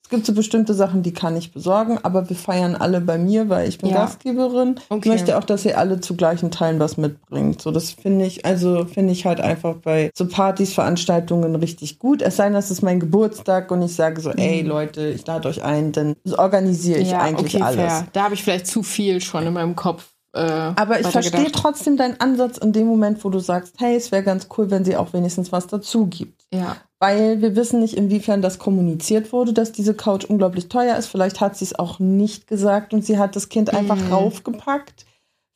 es 0.10 0.16
gibt 0.16 0.26
so 0.26 0.34
bestimmte 0.34 0.74
Sachen, 0.74 1.04
die 1.04 1.14
kann 1.14 1.38
ich 1.38 1.52
besorgen, 1.52 2.00
aber 2.02 2.30
wir 2.30 2.36
feiern 2.36 2.76
alle 2.76 3.00
bei 3.00 3.20
mir, 3.20 3.48
weil 3.48 3.70
ich 3.70 3.78
bin 3.78 3.92
ja. 3.92 3.98
Gastgeberin. 3.98 4.80
Okay. 4.90 5.02
Ich 5.04 5.06
möchte 5.06 5.38
auch, 5.38 5.44
dass 5.44 5.64
ihr 5.66 5.78
alle 5.78 6.00
zu 6.00 6.16
gleichen 6.16 6.50
Teilen 6.50 6.80
was 6.80 6.98
mitbringt. 6.98 7.62
So, 7.62 7.70
das 7.70 7.92
finde 7.92 8.26
ich, 8.26 8.44
also 8.44 8.86
finde 8.86 9.14
ich 9.14 9.28
halt 9.28 9.40
einfach 9.40 9.76
bei 9.76 10.10
so 10.18 10.28
Partys, 10.28 10.74
Veranstaltungen 10.74 11.54
richtig 11.54 12.00
gut. 12.00 12.24
Es 12.24 12.38
sei 12.38 12.46
denn, 12.46 12.56
das 12.56 12.72
ist 12.72 12.82
mein 12.82 13.00
Geburtstag 13.00 13.70
und 13.70 13.84
ich 13.84 13.94
sage 13.94 14.20
so, 14.20 14.32
mhm. 14.32 14.40
ey 14.40 14.62
Leute, 14.64 15.10
ich 15.10 15.28
lade 15.28 15.48
euch 15.48 15.64
ein, 15.64 15.92
dann 15.92 16.16
organisiere 16.38 16.98
ich 16.98 17.12
ja, 17.12 17.20
eigentlich 17.20 17.54
okay, 17.54 17.64
alles. 17.64 17.76
Fair. 17.76 18.08
Da 18.12 18.24
habe 18.24 18.34
ich 18.34 18.44
vielleicht 18.44 18.66
zu 18.66 18.82
viel 18.82 19.22
schon 19.22 19.46
in 19.46 19.54
meinem 19.54 19.76
Kopf. 19.76 20.08
Äh, 20.34 20.40
aber 20.40 21.00
ich 21.00 21.06
verstehe 21.06 21.52
trotzdem 21.52 21.98
deinen 21.98 22.20
Ansatz 22.20 22.58
in 22.58 22.74
dem 22.74 22.88
Moment, 22.88 23.24
wo 23.24 23.30
du 23.30 23.38
sagst, 23.38 23.76
hey, 23.78 23.96
es 23.96 24.12
wäre 24.12 24.24
ganz 24.24 24.48
cool, 24.58 24.72
wenn 24.72 24.84
sie 24.84 24.98
auch 24.98 25.14
wenigstens 25.14 25.52
was 25.52 25.68
dazu 25.68 26.08
gibt. 26.08 26.46
Ja 26.52 26.78
weil 27.00 27.42
wir 27.42 27.56
wissen 27.56 27.80
nicht, 27.80 27.96
inwiefern 27.96 28.42
das 28.42 28.60
kommuniziert 28.60 29.32
wurde, 29.32 29.54
dass 29.54 29.72
diese 29.72 29.94
Couch 29.94 30.26
unglaublich 30.26 30.68
teuer 30.68 30.98
ist. 30.98 31.08
Vielleicht 31.08 31.40
hat 31.40 31.56
sie 31.56 31.66
es 31.66 31.78
auch 31.78 32.00
nicht 32.00 32.48
gesagt 32.48 32.94
und 32.94 33.06
sie 33.06 33.18
hat 33.18 33.36
das 33.36 33.50
Kind 33.50 33.74
einfach 33.74 33.98
mm. 33.98 34.12
raufgepackt. 34.12 35.06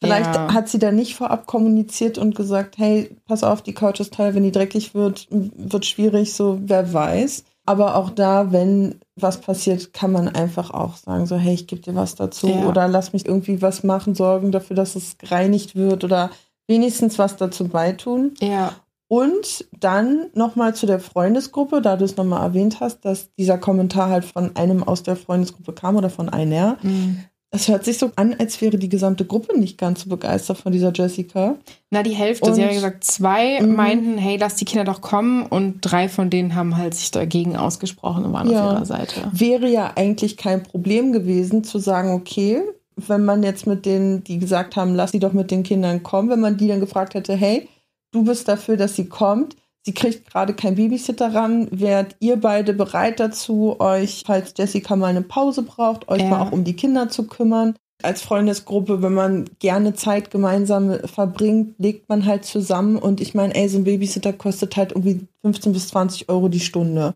Vielleicht 0.02 0.36
ja. 0.36 0.54
hat 0.54 0.68
sie 0.68 0.80
da 0.80 0.92
nicht 0.92 1.16
vorab 1.16 1.46
kommuniziert 1.46 2.18
und 2.18 2.36
gesagt, 2.36 2.78
hey, 2.78 3.16
pass 3.26 3.44
auf, 3.44 3.62
die 3.62 3.74
Couch 3.74 4.02
ist 4.02 4.14
teuer, 4.14 4.34
wenn 4.34 4.44
die 4.44 4.52
dreckig 4.52 4.94
wird, 4.94 5.28
wird 5.30 5.86
schwierig, 5.86 6.34
so 6.34 6.60
wer 6.62 6.92
weiß. 6.94 7.46
Aber 7.66 7.96
auch 7.96 8.10
da, 8.10 8.52
wenn 8.52 9.00
was 9.16 9.40
passiert, 9.40 9.94
kann 9.94 10.12
man 10.12 10.28
einfach 10.28 10.72
auch 10.72 10.98
sagen, 10.98 11.26
so, 11.26 11.38
hey, 11.38 11.54
ich 11.54 11.68
gebe 11.68 11.82
dir 11.82 11.96
was 11.96 12.16
dazu 12.16 12.50
ja. 12.50 12.66
oder 12.66 12.90
lass 12.90 13.14
mich 13.14 13.26
irgendwie 13.26 13.62
was 13.62 13.84
machen, 13.84 14.16
sorgen 14.16 14.52
dafür, 14.52 14.76
dass 14.76 14.98
es 14.98 15.18
gereinigt 15.18 15.76
wird 15.76 16.04
oder 16.04 16.30
wenigstens 16.68 17.18
was 17.18 17.38
dazu 17.38 17.70
beitun. 17.70 18.34
Ja. 18.42 18.74
Und 19.14 19.68
dann 19.80 20.26
nochmal 20.34 20.74
zu 20.74 20.88
der 20.88 21.00
Freundesgruppe, 21.00 21.84
da 21.84 21.98
du 21.98 22.04
es 22.04 22.18
nochmal 22.18 22.42
erwähnt 22.42 22.80
hast, 22.80 23.06
dass 23.06 23.32
dieser 23.36 23.60
Kommentar 23.60 24.10
halt 24.10 24.26
von 24.26 24.56
einem 24.56 24.82
aus 24.82 25.04
der 25.04 25.16
Freundesgruppe 25.16 25.72
kam 25.72 25.98
oder 25.98 26.10
von 26.10 26.30
einer. 26.30 26.78
Mhm. 26.82 27.20
Es 27.52 27.68
hört 27.68 27.86
sich 27.86 28.00
so 28.00 28.10
an, 28.16 28.36
als 28.40 28.60
wäre 28.60 28.80
die 28.80 28.90
gesamte 28.90 29.24
Gruppe 29.24 29.56
nicht 29.56 29.78
ganz 29.78 30.02
so 30.02 30.10
begeistert 30.10 30.58
von 30.58 30.72
dieser 30.72 30.92
Jessica. 30.92 31.58
Na, 31.92 32.02
die 32.02 32.16
Hälfte. 32.16 32.50
Und, 32.50 32.56
sie 32.56 32.64
haben 32.64 32.74
gesagt, 32.74 33.04
zwei 33.04 33.62
mhm. 33.62 33.76
meinten, 33.76 34.18
hey, 34.18 34.38
lass 34.38 34.56
die 34.56 34.66
Kinder 34.66 34.84
doch 34.84 35.02
kommen. 35.02 35.46
Und 35.46 35.82
drei 35.82 36.10
von 36.10 36.32
denen 36.32 36.56
haben 36.56 36.76
halt 36.76 36.96
sich 36.96 37.12
dagegen 37.12 37.56
ausgesprochen 37.56 38.26
und 38.26 38.34
waren 38.34 38.50
ja. 38.50 38.66
auf 38.66 38.74
ihrer 38.74 38.86
Seite. 38.88 39.30
Wäre 39.32 39.68
ja 39.70 39.92
eigentlich 39.96 40.38
kein 40.38 40.64
Problem 40.64 41.14
gewesen, 41.14 41.64
zu 41.64 41.78
sagen, 41.78 42.14
okay, 42.14 42.64
wenn 42.96 43.26
man 43.26 43.44
jetzt 43.44 43.68
mit 43.68 43.86
denen, 43.86 44.24
die 44.24 44.40
gesagt 44.40 44.76
haben, 44.76 44.96
lass 44.96 45.12
sie 45.12 45.20
doch 45.20 45.34
mit 45.34 45.52
den 45.52 45.62
Kindern 45.62 46.02
kommen, 46.02 46.32
wenn 46.32 46.40
man 46.40 46.58
die 46.58 46.68
dann 46.68 46.80
gefragt 46.80 47.14
hätte, 47.14 47.36
hey, 47.36 47.70
du 48.14 48.24
bist 48.24 48.48
dafür, 48.48 48.78
dass 48.78 48.96
sie 48.96 49.10
kommt. 49.10 49.58
Sie 49.86 49.94
kriegt 49.94 50.32
gerade 50.32 50.54
kein 50.54 50.76
Babysitter 50.76 51.34
ran. 51.34 51.68
Wärt 51.72 52.16
ihr 52.20 52.38
beide 52.38 52.74
bereit 52.74 53.20
dazu, 53.20 53.76
euch, 53.80 54.24
falls 54.26 54.54
Jessica 54.58 54.96
mal 54.96 55.08
eine 55.08 55.22
Pause 55.22 55.64
braucht, 55.64 56.08
euch 56.08 56.22
ja. 56.22 56.30
mal 56.30 56.42
auch 56.42 56.52
um 56.54 56.64
die 56.64 56.76
Kinder 56.76 57.10
zu 57.10 57.28
kümmern? 57.28 57.76
Als 58.02 58.22
Freundesgruppe, 58.22 59.02
wenn 59.02 59.14
man 59.14 59.46
gerne 59.60 59.94
Zeit 59.94 60.32
gemeinsam 60.32 61.00
verbringt, 61.06 61.76
legt 61.80 62.08
man 62.08 62.26
halt 62.26 62.46
zusammen. 62.46 62.98
Und 62.98 63.20
ich 63.20 63.34
meine, 63.34 63.56
ey, 63.56 63.68
so 63.68 63.78
ein 63.78 63.84
Babysitter 63.84 64.32
kostet 64.32 64.78
halt 64.78 64.92
irgendwie 64.92 65.28
15 65.42 65.74
bis 65.74 65.90
20 65.90 66.30
Euro 66.30 66.48
die 66.48 66.60
Stunde. 66.60 67.14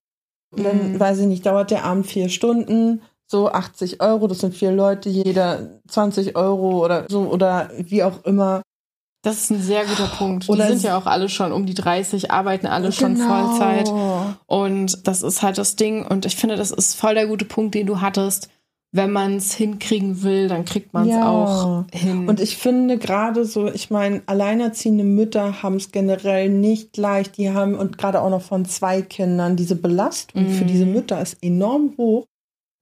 Und 0.52 0.64
dann, 0.66 0.94
mhm. 0.94 1.00
weiß 1.00 1.20
ich 1.20 1.28
nicht, 1.28 1.46
dauert 1.46 1.72
der 1.72 1.86
Abend 1.86 2.08
vier 2.08 2.30
Stunden, 2.30 3.02
so 3.30 3.50
80 3.50 4.02
Euro, 4.02 4.28
das 4.28 4.40
sind 4.40 4.56
vier 4.56 4.72
Leute, 4.72 5.10
jeder 5.10 5.82
20 5.90 6.38
Euro 6.38 6.84
oder 6.84 7.06
so 7.10 7.24
oder 7.28 7.70
wie 7.78 8.04
auch 8.04 8.24
immer. 8.24 8.62
Das 9.24 9.38
ist 9.38 9.50
ein 9.50 9.62
sehr 9.62 9.86
guter 9.86 10.08
Punkt. 10.08 10.48
Oder 10.48 10.68
die 10.68 10.74
sind 10.74 10.84
ja 10.84 10.98
auch 10.98 11.06
alle 11.06 11.28
schon 11.28 11.52
um 11.52 11.66
die 11.66 11.74
30, 11.74 12.32
arbeiten 12.32 12.68
alle 12.68 12.92
schon 12.92 13.16
genau. 13.16 13.28
Vollzeit. 13.28 13.92
Und 14.46 15.08
das 15.08 15.24
ist 15.24 15.42
halt 15.42 15.58
das 15.58 15.76
Ding. 15.76 16.06
Und 16.06 16.26
ich 16.26 16.36
finde, 16.36 16.56
das 16.56 16.72
ist 16.72 16.96
voll 16.96 17.16
der 17.16 17.28
gute 17.28 17.46
Punkt, 17.46 17.76
den 17.76 17.88
du 17.88 18.00
hattest. 18.00 18.50
Wenn 18.94 19.12
man 19.12 19.36
es 19.36 19.54
hinkriegen 19.54 20.24
will, 20.24 20.48
dann 20.48 20.64
kriegt 20.64 20.94
man 20.94 21.10
es 21.10 21.16
ja. 21.16 21.30
auch 21.30 21.84
hin. 21.92 22.30
Und 22.30 22.40
ich 22.40 22.56
finde 22.56 22.98
gerade 22.98 23.44
so, 23.44 23.68
ich 23.68 23.90
meine, 23.90 24.22
alleinerziehende 24.28 25.04
Mütter 25.04 25.62
haben 25.62 25.76
es 25.76 25.92
generell 25.92 26.50
nicht 26.50 26.96
leicht. 26.96 27.38
Die 27.38 27.52
haben, 27.52 27.76
und 27.76 27.98
gerade 27.98 28.22
auch 28.22 28.30
noch 28.30 28.42
von 28.42 28.64
zwei 28.64 29.02
Kindern, 29.02 29.58
diese 29.58 29.76
Belastung 29.76 30.48
mm. 30.48 30.52
für 30.52 30.66
diese 30.66 30.86
Mütter 30.86 31.22
ist 31.22 31.38
enorm 31.44 31.96
hoch. 31.98 32.28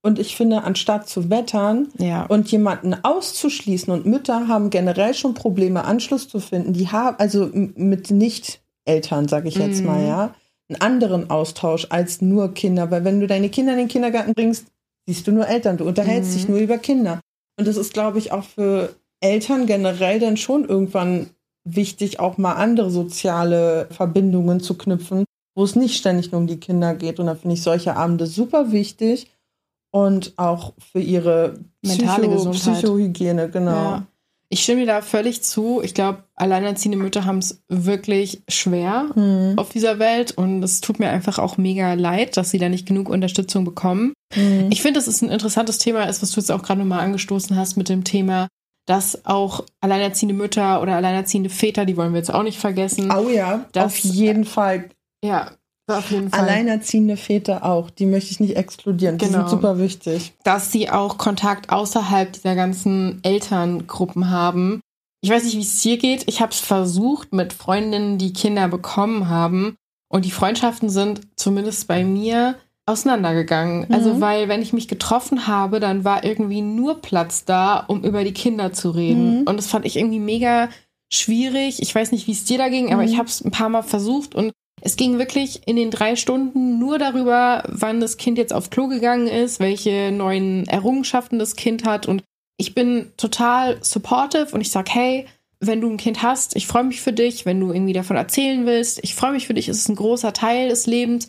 Und 0.06 0.20
ich 0.20 0.36
finde, 0.36 0.64
anstatt 0.64 1.10
zu 1.10 1.32
wettern 1.32 1.88
ja. 1.98 2.28
und 2.28 2.52
jemanden 2.52 2.94
auszuschließen, 2.94 3.92
und 3.92 4.06
Mütter 4.06 4.48
haben 4.48 4.70
generell 4.70 5.16
schon 5.16 5.34
Probleme, 5.34 5.84
Anschluss 5.84 6.28
zu 6.28 6.40
finden, 6.40 6.74
die 6.74 6.90
haben, 6.90 7.16
also 7.18 7.50
mit 7.52 8.12
Nicht-Eltern, 8.12 9.28
sage 9.28 9.48
ich 9.48 9.56
jetzt 9.56 9.80
mhm. 9.80 9.88
mal, 9.88 10.06
ja, 10.06 10.36
einen 10.70 10.80
anderen 10.80 11.32
Austausch 11.32 11.88
als 11.90 12.22
nur 12.22 12.54
Kinder. 12.54 12.92
Weil 12.92 13.04
wenn 13.04 13.20
du 13.20 13.26
deine 13.26 13.50
Kinder 13.50 13.72
in 13.72 13.80
den 13.80 13.88
Kindergarten 13.88 14.36
bringst, 14.36 14.68
siehst 15.08 15.26
du 15.26 15.32
nur 15.32 15.48
Eltern, 15.48 15.78
du 15.78 15.86
unterhältst 15.86 16.34
mhm. 16.34 16.36
dich 16.36 16.50
nur 16.50 16.60
über 16.60 16.78
Kinder. 16.78 17.20
Und 17.58 17.68
das 17.68 17.76
ist, 17.76 17.92
glaube 17.92 18.20
ich, 18.20 18.32
auch 18.32 18.44
für 18.44 18.94
Eltern 19.22 19.66
generell 19.66 20.20
dann 20.20 20.38
schon 20.38 20.66
irgendwann 20.66 21.32
wichtig, 21.64 22.20
auch 22.20 22.38
mal 22.38 22.54
andere 22.54 22.92
soziale 22.92 23.88
Verbindungen 23.90 24.60
zu 24.60 24.78
knüpfen, 24.78 25.26
wo 25.56 25.64
es 25.64 25.76
nicht 25.76 25.98
ständig 25.98 26.32
nur 26.32 26.42
um 26.42 26.46
die 26.46 26.60
Kinder 26.60 26.94
geht. 26.94 27.20
Und 27.20 27.26
da 27.26 27.34
finde 27.34 27.56
ich 27.56 27.64
solche 27.64 27.96
Abende 27.96 28.28
super 28.28 28.72
wichtig 28.72 29.32
und 29.96 30.34
auch 30.36 30.74
für 30.92 31.00
ihre 31.00 31.58
mentale 31.82 32.28
Psycho 32.28 32.52
Gesundheit. 32.52 32.84
Psychohygiene, 32.84 33.50
genau. 33.50 33.72
Ja. 33.72 34.08
Ich 34.50 34.62
stimme 34.62 34.82
dir 34.82 34.88
da 34.88 35.02
völlig 35.02 35.42
zu. 35.42 35.82
Ich 35.82 35.94
glaube, 35.94 36.26
alleinerziehende 36.36 36.98
Mütter 36.98 37.24
haben 37.24 37.38
es 37.38 37.64
wirklich 37.70 38.44
schwer 38.50 39.10
mhm. 39.16 39.54
auf 39.58 39.70
dieser 39.70 39.98
Welt 39.98 40.34
und 40.34 40.62
es 40.64 40.82
tut 40.82 41.00
mir 41.00 41.12
einfach 41.12 41.40
auch 41.40 41.56
mega 41.56 41.94
leid, 41.94 42.36
dass 42.36 42.50
sie 42.50 42.58
da 42.58 42.68
nicht 42.68 42.86
genug 42.86 43.08
Unterstützung 43.08 43.64
bekommen. 43.64 44.12
Mhm. 44.36 44.68
Ich 44.70 44.82
finde, 44.82 45.00
dass 45.00 45.08
es 45.08 45.22
ein 45.22 45.30
interessantes 45.30 45.78
Thema 45.78 46.04
ist, 46.10 46.22
was 46.22 46.32
du 46.32 46.42
jetzt 46.42 46.52
auch 46.52 46.62
gerade 46.62 46.82
nochmal 46.82 47.00
angestoßen 47.00 47.56
hast 47.56 47.78
mit 47.78 47.88
dem 47.88 48.04
Thema, 48.04 48.50
dass 48.86 49.26
auch 49.26 49.64
alleinerziehende 49.80 50.36
Mütter 50.36 50.82
oder 50.82 50.98
alleinerziehende 50.98 51.50
Väter, 51.50 51.86
die 51.86 51.96
wollen 51.96 52.12
wir 52.12 52.20
jetzt 52.20 52.34
auch 52.34 52.44
nicht 52.44 52.60
vergessen. 52.60 53.14
Oh 53.14 53.30
ja, 53.30 53.64
dass, 53.72 53.86
auf 53.86 53.98
jeden 54.00 54.44
Fall. 54.44 54.90
Ja, 55.24 55.44
auf 55.46 55.48
jeden 55.48 55.48
Fall. 55.48 55.58
Alleinerziehende 55.88 57.16
Väter 57.16 57.64
auch, 57.64 57.90
die 57.90 58.06
möchte 58.08 58.32
ich 58.32 58.40
nicht 58.40 58.58
exkludieren. 58.58 59.18
Die 59.18 59.26
genau. 59.26 59.40
sind 59.40 59.50
super 59.50 59.78
wichtig. 59.78 60.34
Dass 60.44 60.72
sie 60.72 60.90
auch 60.90 61.18
Kontakt 61.18 61.70
außerhalb 61.70 62.34
dieser 62.34 62.56
ganzen 62.56 63.20
Elterngruppen 63.24 64.32
haben. 64.32 64.82
Ich 65.22 65.30
weiß 65.30 65.44
nicht, 65.44 65.56
wie 65.56 65.62
es 65.62 65.82
dir 65.82 65.98
geht. 65.98 66.24
Ich 66.28 66.42
habe 66.42 66.52
es 66.52 66.60
versucht 66.60 67.34
mit 67.34 67.54
Freundinnen, 67.54 68.18
die 68.18 68.34
Kinder 68.34 68.68
bekommen 68.68 69.30
haben. 69.30 69.76
Und 70.08 70.26
die 70.26 70.32
Freundschaften 70.32 70.90
sind 70.90 71.22
zumindest 71.36 71.88
bei 71.88 72.04
mir 72.04 72.56
auseinandergegangen. 72.86 73.92
Also, 73.92 73.94
mhm. 73.94 73.94
Also, 73.94 74.22
weil 74.22 74.48
wenn 74.48 74.62
ich 74.62 74.74
mich 74.74 74.88
getroffen 74.88 75.48
habe, 75.48 75.80
dann 75.80 76.04
war 76.04 76.24
irgendwie 76.24 76.62
nur 76.62 77.02
Platz 77.02 77.46
da, 77.46 77.80
um 77.80 78.04
über 78.04 78.24
die 78.24 78.34
Kinder 78.34 78.74
zu 78.74 78.92
reden. 78.92 79.42
Mhm. 79.42 79.48
Und 79.48 79.58
das 79.58 79.68
fand 79.68 79.86
ich 79.86 79.98
irgendwie 79.98 80.20
mega 80.20 80.70
schwierig. 81.12 81.82
Ich 81.82 81.94
weiß 81.94 82.12
nicht, 82.12 82.28
wie 82.28 82.32
es 82.32 82.46
dir 82.46 82.58
da 82.58 82.70
ging, 82.70 82.92
aber 82.94 83.04
mhm. 83.04 83.08
ich 83.10 83.18
habe 83.18 83.28
es 83.28 83.44
ein 83.44 83.52
paar 83.52 83.70
Mal 83.70 83.84
versucht 83.84 84.36
und 84.36 84.52
es 84.82 84.98
ging 84.98 85.18
wirklich 85.18 85.68
in 85.68 85.76
den 85.76 85.92
drei 85.92 86.16
Stunden 86.16 86.80
nur 86.80 87.00
darüber, 87.00 87.64
wann 87.68 88.00
das 88.00 88.18
Kind 88.18 88.38
jetzt 88.38 88.54
auf 88.54 88.70
Klo 88.70 88.88
gegangen 88.88 89.28
ist, 89.28 89.60
welche 89.60 90.12
neuen 90.12 90.68
Errungenschaften 90.68 91.40
das 91.40 91.56
Kind 91.56 91.86
hat. 91.86 92.08
Und 92.08 92.24
ich 92.58 92.76
bin 92.76 93.12
total 93.18 93.84
supportive 93.84 94.54
und 94.54 94.62
ich 94.62 94.72
sag, 94.72 94.94
hey, 94.94 95.28
wenn 95.60 95.82
du 95.82 95.90
ein 95.90 95.98
Kind 95.98 96.22
hast, 96.22 96.56
ich 96.56 96.68
freue 96.68 96.84
mich 96.84 97.02
für 97.02 97.14
dich, 97.14 97.46
wenn 97.46 97.60
du 97.60 97.72
irgendwie 97.72 97.94
davon 97.94 98.18
erzählen 98.18 98.66
willst, 98.66 99.04
ich 99.04 99.16
freue 99.16 99.32
mich 99.32 99.48
für 99.48 99.54
dich, 99.54 99.70
es 99.70 99.78
ist 99.78 99.90
ein 99.90 99.96
großer 99.96 100.34
Teil 100.34 100.70
des 100.70 100.86
Lebens. 100.86 101.28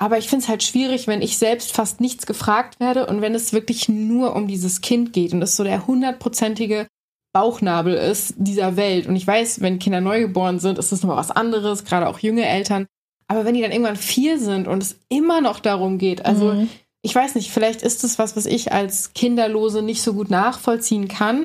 Aber 0.00 0.18
ich 0.18 0.28
finde 0.28 0.44
es 0.44 0.48
halt 0.48 0.62
schwierig, 0.62 1.06
wenn 1.06 1.22
ich 1.22 1.38
selbst 1.38 1.72
fast 1.72 2.00
nichts 2.00 2.26
gefragt 2.26 2.80
werde 2.80 3.06
und 3.06 3.20
wenn 3.20 3.34
es 3.34 3.52
wirklich 3.52 3.88
nur 3.88 4.34
um 4.34 4.48
dieses 4.48 4.80
Kind 4.80 5.12
geht 5.12 5.32
und 5.32 5.42
es 5.42 5.56
so 5.56 5.64
der 5.64 5.86
hundertprozentige 5.86 6.86
Bauchnabel 7.34 7.94
ist 7.94 8.34
dieser 8.38 8.76
Welt. 8.76 9.06
Und 9.06 9.16
ich 9.16 9.26
weiß, 9.26 9.60
wenn 9.60 9.78
Kinder 9.78 10.00
neugeboren 10.00 10.60
sind, 10.60 10.78
ist 10.78 10.92
das 10.92 11.02
nochmal 11.02 11.18
was 11.18 11.30
anderes, 11.30 11.84
gerade 11.84 12.08
auch 12.08 12.20
junge 12.20 12.46
Eltern. 12.46 12.86
Aber 13.28 13.44
wenn 13.44 13.54
die 13.54 13.60
dann 13.60 13.72
irgendwann 13.72 13.96
vier 13.96 14.38
sind 14.38 14.68
und 14.68 14.82
es 14.82 15.00
immer 15.08 15.40
noch 15.40 15.58
darum 15.60 15.98
geht, 15.98 16.24
also 16.24 16.52
Mhm. 16.54 16.68
ich 17.02 17.14
weiß 17.14 17.34
nicht, 17.34 17.50
vielleicht 17.50 17.82
ist 17.82 18.04
es 18.04 18.18
was, 18.18 18.36
was 18.36 18.46
ich 18.46 18.72
als 18.72 19.12
Kinderlose 19.14 19.82
nicht 19.82 20.00
so 20.02 20.14
gut 20.14 20.30
nachvollziehen 20.30 21.08
kann. 21.08 21.42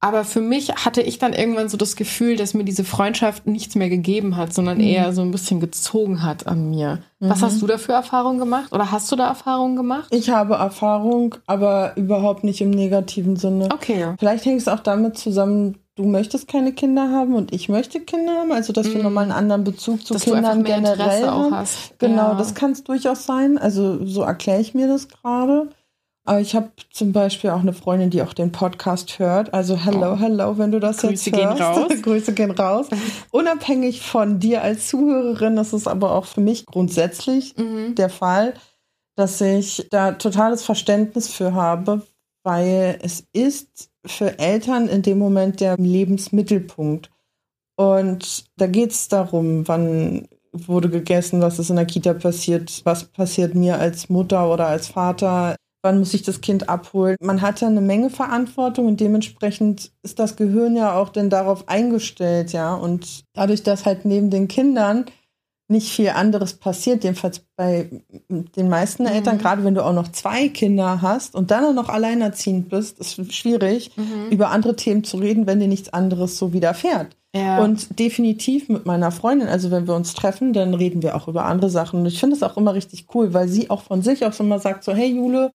Aber 0.00 0.22
für 0.24 0.40
mich 0.40 0.68
hatte 0.84 1.02
ich 1.02 1.18
dann 1.18 1.32
irgendwann 1.32 1.68
so 1.68 1.76
das 1.76 1.96
Gefühl, 1.96 2.36
dass 2.36 2.54
mir 2.54 2.62
diese 2.64 2.84
Freundschaft 2.84 3.48
nichts 3.48 3.74
mehr 3.74 3.88
gegeben 3.88 4.36
hat, 4.36 4.54
sondern 4.54 4.78
Mhm. 4.78 4.84
eher 4.84 5.12
so 5.12 5.22
ein 5.22 5.32
bisschen 5.32 5.58
gezogen 5.58 6.22
hat 6.22 6.46
an 6.46 6.70
mir. 6.70 7.00
Was 7.18 7.40
Mhm. 7.40 7.44
hast 7.46 7.62
du 7.62 7.66
da 7.66 7.78
für 7.78 7.92
Erfahrungen 7.94 8.38
gemacht? 8.38 8.72
Oder 8.72 8.92
hast 8.92 9.10
du 9.10 9.16
da 9.16 9.26
Erfahrungen 9.26 9.74
gemacht? 9.74 10.06
Ich 10.12 10.30
habe 10.30 10.54
Erfahrung, 10.54 11.34
aber 11.46 11.96
überhaupt 11.96 12.44
nicht 12.44 12.60
im 12.60 12.70
negativen 12.70 13.34
Sinne. 13.36 13.68
Okay. 13.72 14.14
Vielleicht 14.20 14.44
hängt 14.44 14.60
es 14.60 14.68
auch 14.68 14.78
damit 14.80 15.18
zusammen, 15.18 15.78
du 15.96 16.04
möchtest 16.04 16.46
keine 16.46 16.72
Kinder 16.72 17.10
haben 17.10 17.34
und 17.34 17.52
ich 17.52 17.68
möchte 17.68 17.98
Kinder 17.98 18.34
haben, 18.34 18.52
also 18.52 18.72
dass 18.72 18.86
wir 18.86 18.98
Mhm. 18.98 19.02
nochmal 19.02 19.24
einen 19.24 19.32
anderen 19.32 19.64
Bezug 19.64 20.06
zu 20.06 20.14
Dass 20.14 20.22
Kindern 20.22 20.62
generell 20.62 20.92
Interesse 21.00 21.32
auch 21.32 21.42
haben. 21.46 21.54
hast. 21.56 21.98
Genau, 21.98 22.28
ja. 22.28 22.34
das 22.34 22.54
kann 22.54 22.70
es 22.70 22.84
durchaus 22.84 23.26
sein. 23.26 23.58
Also 23.58 24.06
so 24.06 24.22
erkläre 24.22 24.60
ich 24.60 24.74
mir 24.74 24.86
das 24.86 25.08
gerade. 25.08 25.70
Aber 26.28 26.40
ich 26.40 26.54
habe 26.54 26.68
zum 26.92 27.12
Beispiel 27.12 27.48
auch 27.50 27.60
eine 27.60 27.72
Freundin, 27.72 28.10
die 28.10 28.20
auch 28.20 28.34
den 28.34 28.52
Podcast 28.52 29.18
hört. 29.18 29.54
Also 29.54 29.76
hello, 29.76 30.12
Oh. 30.12 30.18
hello, 30.18 30.58
wenn 30.58 30.70
du 30.72 30.78
das 30.78 30.98
Grüße 30.98 31.30
jetzt 31.30 31.36
gehen 31.36 31.48
hörst. 31.48 31.60
raus. 31.62 31.92
Grüße 32.02 32.34
gehen 32.34 32.50
raus. 32.50 32.86
Unabhängig 33.30 34.02
von 34.02 34.38
dir 34.38 34.60
als 34.62 34.88
Zuhörerin, 34.88 35.56
das 35.56 35.72
ist 35.72 35.88
aber 35.88 36.12
auch 36.14 36.26
für 36.26 36.42
mich 36.42 36.66
grundsätzlich 36.66 37.56
Mhm. 37.56 37.94
der 37.94 38.10
Fall, 38.10 38.52
dass 39.16 39.40
ich 39.40 39.86
da 39.90 40.12
totales 40.12 40.62
Verständnis 40.64 41.28
für 41.28 41.54
habe, 41.54 42.02
weil 42.44 42.98
es 43.02 43.24
ist 43.32 43.88
für 44.04 44.38
Eltern 44.38 44.86
in 44.88 45.00
dem 45.00 45.18
Moment 45.18 45.60
der 45.60 45.76
Lebensmittelpunkt. 45.78 47.10
Und 47.76 48.44
da 48.56 48.66
geht 48.66 48.90
es 48.90 49.08
darum, 49.08 49.66
wann 49.66 50.28
wurde 50.52 50.90
gegessen, 50.90 51.40
was 51.40 51.58
ist 51.58 51.70
in 51.70 51.76
der 51.76 51.86
Kita 51.86 52.12
passiert, 52.14 52.82
was 52.84 53.04
passiert 53.04 53.54
mir 53.54 53.78
als 53.78 54.08
Mutter 54.10 54.52
oder 54.52 54.66
als 54.66 54.88
Vater, 54.88 55.56
wann 55.82 55.98
muss 55.98 56.14
ich 56.14 56.22
das 56.22 56.40
Kind 56.40 56.68
abholen. 56.68 57.16
Man 57.20 57.40
hat 57.40 57.60
ja 57.60 57.68
eine 57.68 57.80
Menge 57.80 58.10
Verantwortung 58.10 58.86
und 58.86 59.00
dementsprechend 59.00 59.90
ist 60.02 60.18
das 60.18 60.36
Gehirn 60.36 60.76
ja 60.76 60.94
auch 60.94 61.08
dann 61.10 61.30
darauf 61.30 61.68
eingestellt, 61.68 62.52
ja. 62.52 62.74
Und 62.74 63.24
dadurch, 63.34 63.62
dass 63.62 63.86
halt 63.86 64.04
neben 64.04 64.30
den 64.30 64.48
Kindern 64.48 65.06
nicht 65.70 65.90
viel 65.92 66.08
anderes 66.08 66.54
passiert, 66.54 67.04
jedenfalls 67.04 67.42
bei 67.54 67.90
den 68.30 68.68
meisten 68.70 69.02
Mhm. 69.02 69.10
Eltern, 69.10 69.36
gerade 69.38 69.64
wenn 69.64 69.74
du 69.74 69.84
auch 69.84 69.92
noch 69.92 70.08
zwei 70.12 70.48
Kinder 70.48 71.02
hast 71.02 71.34
und 71.34 71.50
dann 71.50 71.62
auch 71.64 71.74
noch 71.74 71.90
alleinerziehend 71.90 72.70
bist, 72.70 72.98
ist 72.98 73.34
schwierig, 73.34 73.90
Mhm. 73.96 74.30
über 74.30 74.48
andere 74.50 74.76
Themen 74.76 75.04
zu 75.04 75.18
reden, 75.18 75.46
wenn 75.46 75.60
dir 75.60 75.68
nichts 75.68 75.92
anderes 75.92 76.38
so 76.38 76.54
widerfährt. 76.54 77.14
Ja. 77.36 77.62
Und 77.62 77.98
definitiv 77.98 78.70
mit 78.70 78.86
meiner 78.86 79.10
Freundin, 79.10 79.48
also 79.48 79.70
wenn 79.70 79.86
wir 79.86 79.94
uns 79.94 80.14
treffen, 80.14 80.54
dann 80.54 80.72
reden 80.72 81.02
wir 81.02 81.14
auch 81.14 81.28
über 81.28 81.44
andere 81.44 81.68
Sachen. 81.68 82.00
Und 82.00 82.06
ich 82.06 82.18
finde 82.18 82.34
es 82.34 82.42
auch 82.42 82.56
immer 82.56 82.72
richtig 82.72 83.06
cool, 83.14 83.34
weil 83.34 83.48
sie 83.48 83.68
auch 83.68 83.82
von 83.82 84.00
sich 84.00 84.24
aus 84.24 84.40
immer 84.40 84.58
sagt: 84.58 84.82
so, 84.84 84.94
hey 84.94 85.14
Jule, 85.14 85.50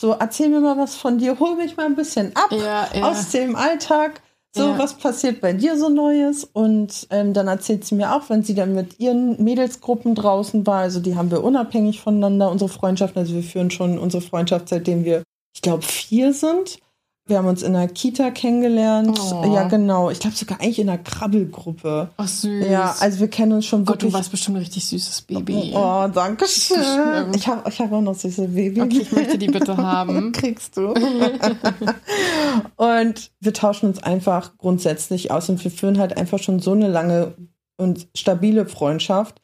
so 0.00 0.12
erzähl 0.12 0.48
mir 0.48 0.60
mal 0.60 0.76
was 0.76 0.94
von 0.96 1.18
dir, 1.18 1.38
hol 1.38 1.56
mich 1.56 1.76
mal 1.76 1.86
ein 1.86 1.96
bisschen 1.96 2.34
ab 2.34 2.50
ja, 2.50 2.88
ja. 2.92 3.08
aus 3.10 3.30
dem 3.30 3.56
Alltag. 3.56 4.20
So, 4.56 4.68
Ja. 4.68 4.78
was 4.78 4.94
passiert 4.94 5.40
bei 5.40 5.52
dir 5.52 5.76
so 5.76 5.88
Neues? 5.88 6.44
Und 6.44 7.08
ähm, 7.10 7.32
dann 7.32 7.48
erzählt 7.48 7.84
sie 7.84 7.96
mir 7.96 8.14
auch, 8.14 8.30
wenn 8.30 8.44
sie 8.44 8.54
dann 8.54 8.72
mit 8.74 9.00
ihren 9.00 9.42
Mädelsgruppen 9.42 10.14
draußen 10.14 10.64
war, 10.64 10.78
also 10.82 11.00
die 11.00 11.16
haben 11.16 11.32
wir 11.32 11.42
unabhängig 11.42 12.00
voneinander, 12.00 12.50
unsere 12.52 12.70
Freundschaft, 12.70 13.16
also 13.16 13.34
wir 13.34 13.42
führen 13.42 13.72
schon 13.72 13.98
unsere 13.98 14.22
Freundschaft, 14.22 14.68
seitdem 14.68 15.04
wir, 15.04 15.24
ich 15.54 15.62
glaube, 15.62 15.82
vier 15.82 16.32
sind. 16.32 16.78
Wir 17.26 17.38
haben 17.38 17.46
uns 17.48 17.62
in 17.62 17.72
der 17.72 17.88
Kita 17.88 18.30
kennengelernt. 18.30 19.18
Oh. 19.32 19.50
Ja, 19.54 19.66
genau. 19.66 20.10
Ich 20.10 20.20
glaube 20.20 20.36
sogar 20.36 20.60
eigentlich 20.60 20.78
in 20.78 20.90
einer 20.90 20.98
Krabbelgruppe. 20.98 22.10
Ach, 22.18 22.28
süß. 22.28 22.66
Ja, 22.68 22.94
also 23.00 23.20
wir 23.20 23.28
kennen 23.28 23.52
uns 23.52 23.64
schon 23.64 23.86
Gott, 23.86 23.96
du 23.96 24.00
wirklich. 24.02 24.12
warst 24.14 24.30
bestimmt 24.30 24.58
ein 24.58 24.60
richtig 24.60 24.84
süßes 24.84 25.22
Baby. 25.22 25.72
Oh, 25.74 26.06
danke 26.12 26.46
schön. 26.46 27.32
Ich 27.34 27.48
habe 27.48 27.66
ich 27.70 27.80
hab 27.80 27.90
auch 27.92 28.02
noch 28.02 28.14
süße 28.14 28.48
Babys. 28.48 28.82
Okay, 28.82 28.98
ich 29.00 29.12
möchte 29.12 29.38
die 29.38 29.46
bitte 29.46 29.74
haben. 29.74 30.32
Kriegst 30.32 30.76
du. 30.76 30.92
und 32.76 33.30
wir 33.40 33.52
tauschen 33.54 33.86
uns 33.88 34.02
einfach 34.02 34.58
grundsätzlich 34.58 35.30
aus 35.30 35.48
und 35.48 35.62
wir 35.64 35.70
führen 35.70 35.98
halt 35.98 36.18
einfach 36.18 36.38
schon 36.38 36.60
so 36.60 36.72
eine 36.72 36.88
lange 36.88 37.34
und 37.78 38.06
stabile 38.14 38.66
Freundschaft, 38.66 39.40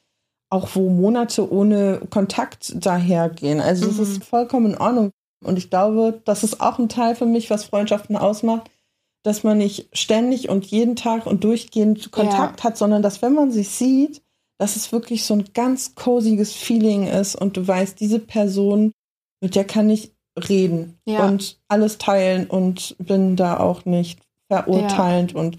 auch 0.51 0.69
wo 0.75 0.91
Monate 0.91 1.51
ohne 1.51 2.03
Kontakt 2.11 2.75
dahergehen. 2.85 3.61
Also 3.61 3.89
es 3.89 3.97
Mhm. 3.97 4.03
ist 4.03 4.25
vollkommen 4.25 4.73
in 4.75 4.79
Ordnung. 4.79 5.11
Und 5.45 5.57
ich 5.59 5.71
glaube, 5.71 6.21
das 6.25 6.45
ist 6.45 6.61
auch 6.61 6.79
ein 6.79 6.89
Teil 6.89 7.15
für 7.15 7.27
mich, 7.27 7.51
was 7.51 7.65
Freundschaften 7.65 8.17
ausmacht, 8.17 8.71
dass 9.23 9.43
man 9.43 9.59
nicht 9.59 9.89
ständig 9.93 10.49
und 10.49 10.67
jeden 10.67 10.97
Tag 10.97 11.27
und 11.27 11.45
durchgehend 11.45 12.11
Kontakt 12.11 12.65
hat, 12.65 12.77
sondern 12.77 13.03
dass 13.03 13.23
wenn 13.23 13.35
man 13.35 13.51
sich 13.51 13.69
sieht, 13.71 14.23
dass 14.59 14.77
es 14.77 14.93
wirklich 14.93 15.25
so 15.25 15.35
ein 15.35 15.45
ganz 15.55 15.95
coziges 15.95 16.53
Feeling 16.53 17.07
ist 17.07 17.35
und 17.35 17.57
du 17.57 17.67
weißt, 17.67 17.99
diese 17.99 18.19
Person, 18.19 18.93
mit 19.41 19.55
der 19.55 19.65
kann 19.65 19.89
ich 19.89 20.13
reden 20.49 20.99
Ja. 21.07 21.27
und 21.27 21.59
alles 21.69 21.99
teilen 21.99 22.47
und 22.47 22.97
bin 22.99 23.37
da 23.37 23.59
auch 23.59 23.85
nicht 23.85 24.21
verurteilend 24.51 25.35
und 25.35 25.59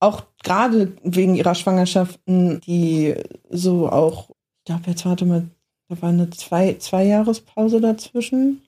auch 0.00 0.22
gerade 0.42 0.92
wegen 1.02 1.34
ihrer 1.34 1.54
Schwangerschaften, 1.54 2.60
die 2.60 3.14
so 3.48 3.88
auch, 3.88 4.28
ich 4.30 4.64
glaube, 4.66 4.82
jetzt 4.88 5.06
warte 5.06 5.24
mal, 5.24 5.48
da 5.88 6.00
war 6.02 6.10
eine 6.10 6.30
zwei, 6.30 6.74
zwei 6.78 7.04
Jahrespause 7.04 7.80
dazwischen. 7.80 8.62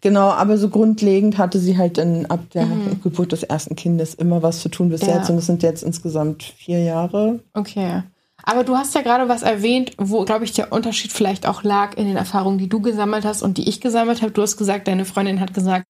Genau, 0.00 0.30
aber 0.30 0.58
so 0.58 0.68
grundlegend 0.68 1.38
hatte 1.38 1.58
sie 1.58 1.76
halt 1.78 1.98
dann 1.98 2.26
ab 2.26 2.40
der 2.54 2.66
Mhm. 2.66 3.00
Geburt 3.02 3.32
des 3.32 3.42
ersten 3.42 3.76
Kindes 3.76 4.14
immer 4.14 4.42
was 4.42 4.60
zu 4.60 4.68
tun 4.68 4.88
bis 4.90 5.02
Ja. 5.02 5.16
jetzt 5.18 5.30
und 5.30 5.38
es 5.38 5.46
sind 5.46 5.62
jetzt 5.62 5.82
insgesamt 5.82 6.42
vier 6.42 6.82
Jahre. 6.82 7.40
Okay. 7.54 8.02
Aber 8.44 8.64
du 8.64 8.76
hast 8.76 8.94
ja 8.94 9.02
gerade 9.02 9.28
was 9.28 9.42
erwähnt, 9.42 9.92
wo, 9.98 10.24
glaube 10.24 10.44
ich, 10.44 10.52
der 10.52 10.72
Unterschied 10.72 11.12
vielleicht 11.12 11.46
auch 11.46 11.62
lag 11.62 11.96
in 11.96 12.06
den 12.06 12.16
Erfahrungen, 12.16 12.58
die 12.58 12.68
du 12.68 12.80
gesammelt 12.80 13.24
hast 13.24 13.42
und 13.42 13.56
die 13.56 13.68
ich 13.68 13.80
gesammelt 13.80 14.20
habe. 14.20 14.32
Du 14.32 14.42
hast 14.42 14.56
gesagt, 14.56 14.88
deine 14.88 15.04
Freundin 15.04 15.38
hat 15.40 15.54
gesagt, 15.54 15.84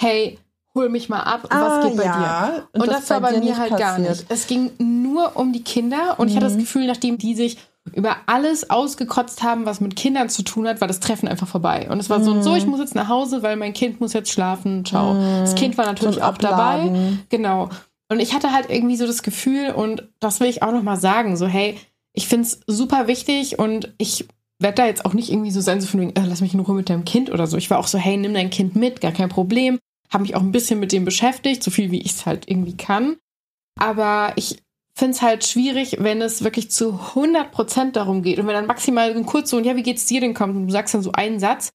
hey, 0.00 0.38
hol 0.74 0.88
mich 0.88 1.08
mal 1.08 1.20
ab, 1.22 1.48
was 1.50 1.84
geht 1.84 1.96
bei 1.96 2.04
dir? 2.04 2.12
dir? 2.12 2.80
Und, 2.82 2.86
das, 2.88 3.10
war 3.10 3.20
bei 3.20 3.40
mir 3.40 3.56
halt 3.58 3.70
gar 3.76 3.96
passiert. 3.96 4.10
nicht. 4.10 4.26
Es 4.28 4.46
ging 4.46 4.70
nur 4.78 5.36
um 5.36 5.52
die 5.52 5.64
Kinder 5.64 6.14
und 6.18 6.28
ich 6.28 6.36
hatte 6.36 6.44
das 6.46 6.54
Mhm. 6.54 6.60
Gefühl, 6.60 6.86
nachdem 6.86 7.18
die 7.18 7.34
sich 7.34 7.56
über 7.94 8.16
alles 8.26 8.70
ausgekotzt 8.70 9.42
haben, 9.42 9.64
was 9.66 9.80
mit 9.80 9.96
Kindern 9.96 10.28
zu 10.28 10.42
tun 10.42 10.66
hat, 10.66 10.80
war 10.80 10.88
das 10.88 11.00
Treffen 11.00 11.28
einfach 11.28 11.48
vorbei. 11.48 11.88
Und 11.90 11.98
es 12.00 12.10
war 12.10 12.22
so 12.22 12.32
und 12.32 12.42
so, 12.42 12.50
Mhm. 12.50 12.56
ich 12.56 12.66
muss 12.66 12.80
jetzt 12.80 12.94
nach 12.94 13.08
Hause, 13.08 13.42
weil 13.42 13.56
mein 13.56 13.72
Kind 13.72 14.00
muss 14.00 14.12
jetzt 14.12 14.30
schlafen. 14.30 14.84
Ciao. 14.84 15.14
Das 15.40 15.54
Kind 15.54 15.78
war 15.78 15.86
natürlich 15.86 16.22
auch 16.22 16.36
dabei. 16.38 16.90
Genau. 17.28 17.70
Und 18.08 18.20
ich 18.20 18.34
hatte 18.34 18.52
halt 18.52 18.70
irgendwie 18.70 18.96
so 18.96 19.06
das 19.06 19.22
Gefühl, 19.22 19.70
und 19.72 20.08
das 20.20 20.40
will 20.40 20.48
ich 20.48 20.62
auch 20.62 20.72
nochmal 20.72 20.96
sagen, 20.98 21.36
so, 21.36 21.46
hey, 21.46 21.76
ich 22.12 22.28
finde 22.28 22.46
es 22.46 22.60
super 22.66 23.06
wichtig 23.08 23.58
und 23.58 23.92
ich 23.98 24.26
werde 24.58 24.76
da 24.76 24.86
jetzt 24.86 25.04
auch 25.04 25.12
nicht 25.12 25.30
irgendwie 25.30 25.50
so 25.50 25.60
sein, 25.60 25.80
so 25.80 25.86
von 25.86 26.00
wegen, 26.00 26.16
äh, 26.16 26.24
lass 26.26 26.40
mich 26.40 26.54
in 26.54 26.60
Ruhe 26.60 26.76
mit 26.76 26.88
deinem 26.88 27.04
Kind 27.04 27.30
oder 27.30 27.46
so. 27.46 27.56
Ich 27.56 27.68
war 27.68 27.78
auch 27.78 27.88
so, 27.88 27.98
hey, 27.98 28.16
nimm 28.16 28.32
dein 28.32 28.48
Kind 28.50 28.74
mit, 28.74 29.00
gar 29.00 29.12
kein 29.12 29.28
Problem. 29.28 29.78
Habe 30.10 30.22
mich 30.22 30.34
auch 30.34 30.40
ein 30.40 30.52
bisschen 30.52 30.80
mit 30.80 30.92
dem 30.92 31.04
beschäftigt, 31.04 31.62
so 31.62 31.70
viel 31.70 31.90
wie 31.90 32.00
ich 32.00 32.12
es 32.12 32.26
halt 32.26 32.48
irgendwie 32.48 32.76
kann. 32.76 33.16
Aber 33.78 34.32
ich 34.36 34.62
finde 34.96 35.12
es 35.12 35.22
halt 35.22 35.44
schwierig, 35.46 35.96
wenn 36.00 36.22
es 36.22 36.42
wirklich 36.42 36.70
zu 36.70 36.98
100% 37.14 37.92
darum 37.92 38.22
geht 38.22 38.38
und 38.38 38.46
wenn 38.46 38.54
dann 38.54 38.66
maximal 38.66 39.14
kurz 39.24 39.50
so, 39.50 39.56
und 39.58 39.64
ja, 39.64 39.76
wie 39.76 39.82
geht's 39.82 40.06
dir 40.06 40.20
denn 40.20 40.34
kommt 40.34 40.56
und 40.56 40.66
du 40.66 40.72
sagst 40.72 40.94
dann 40.94 41.02
so 41.02 41.12
einen 41.12 41.38
Satz 41.38 41.68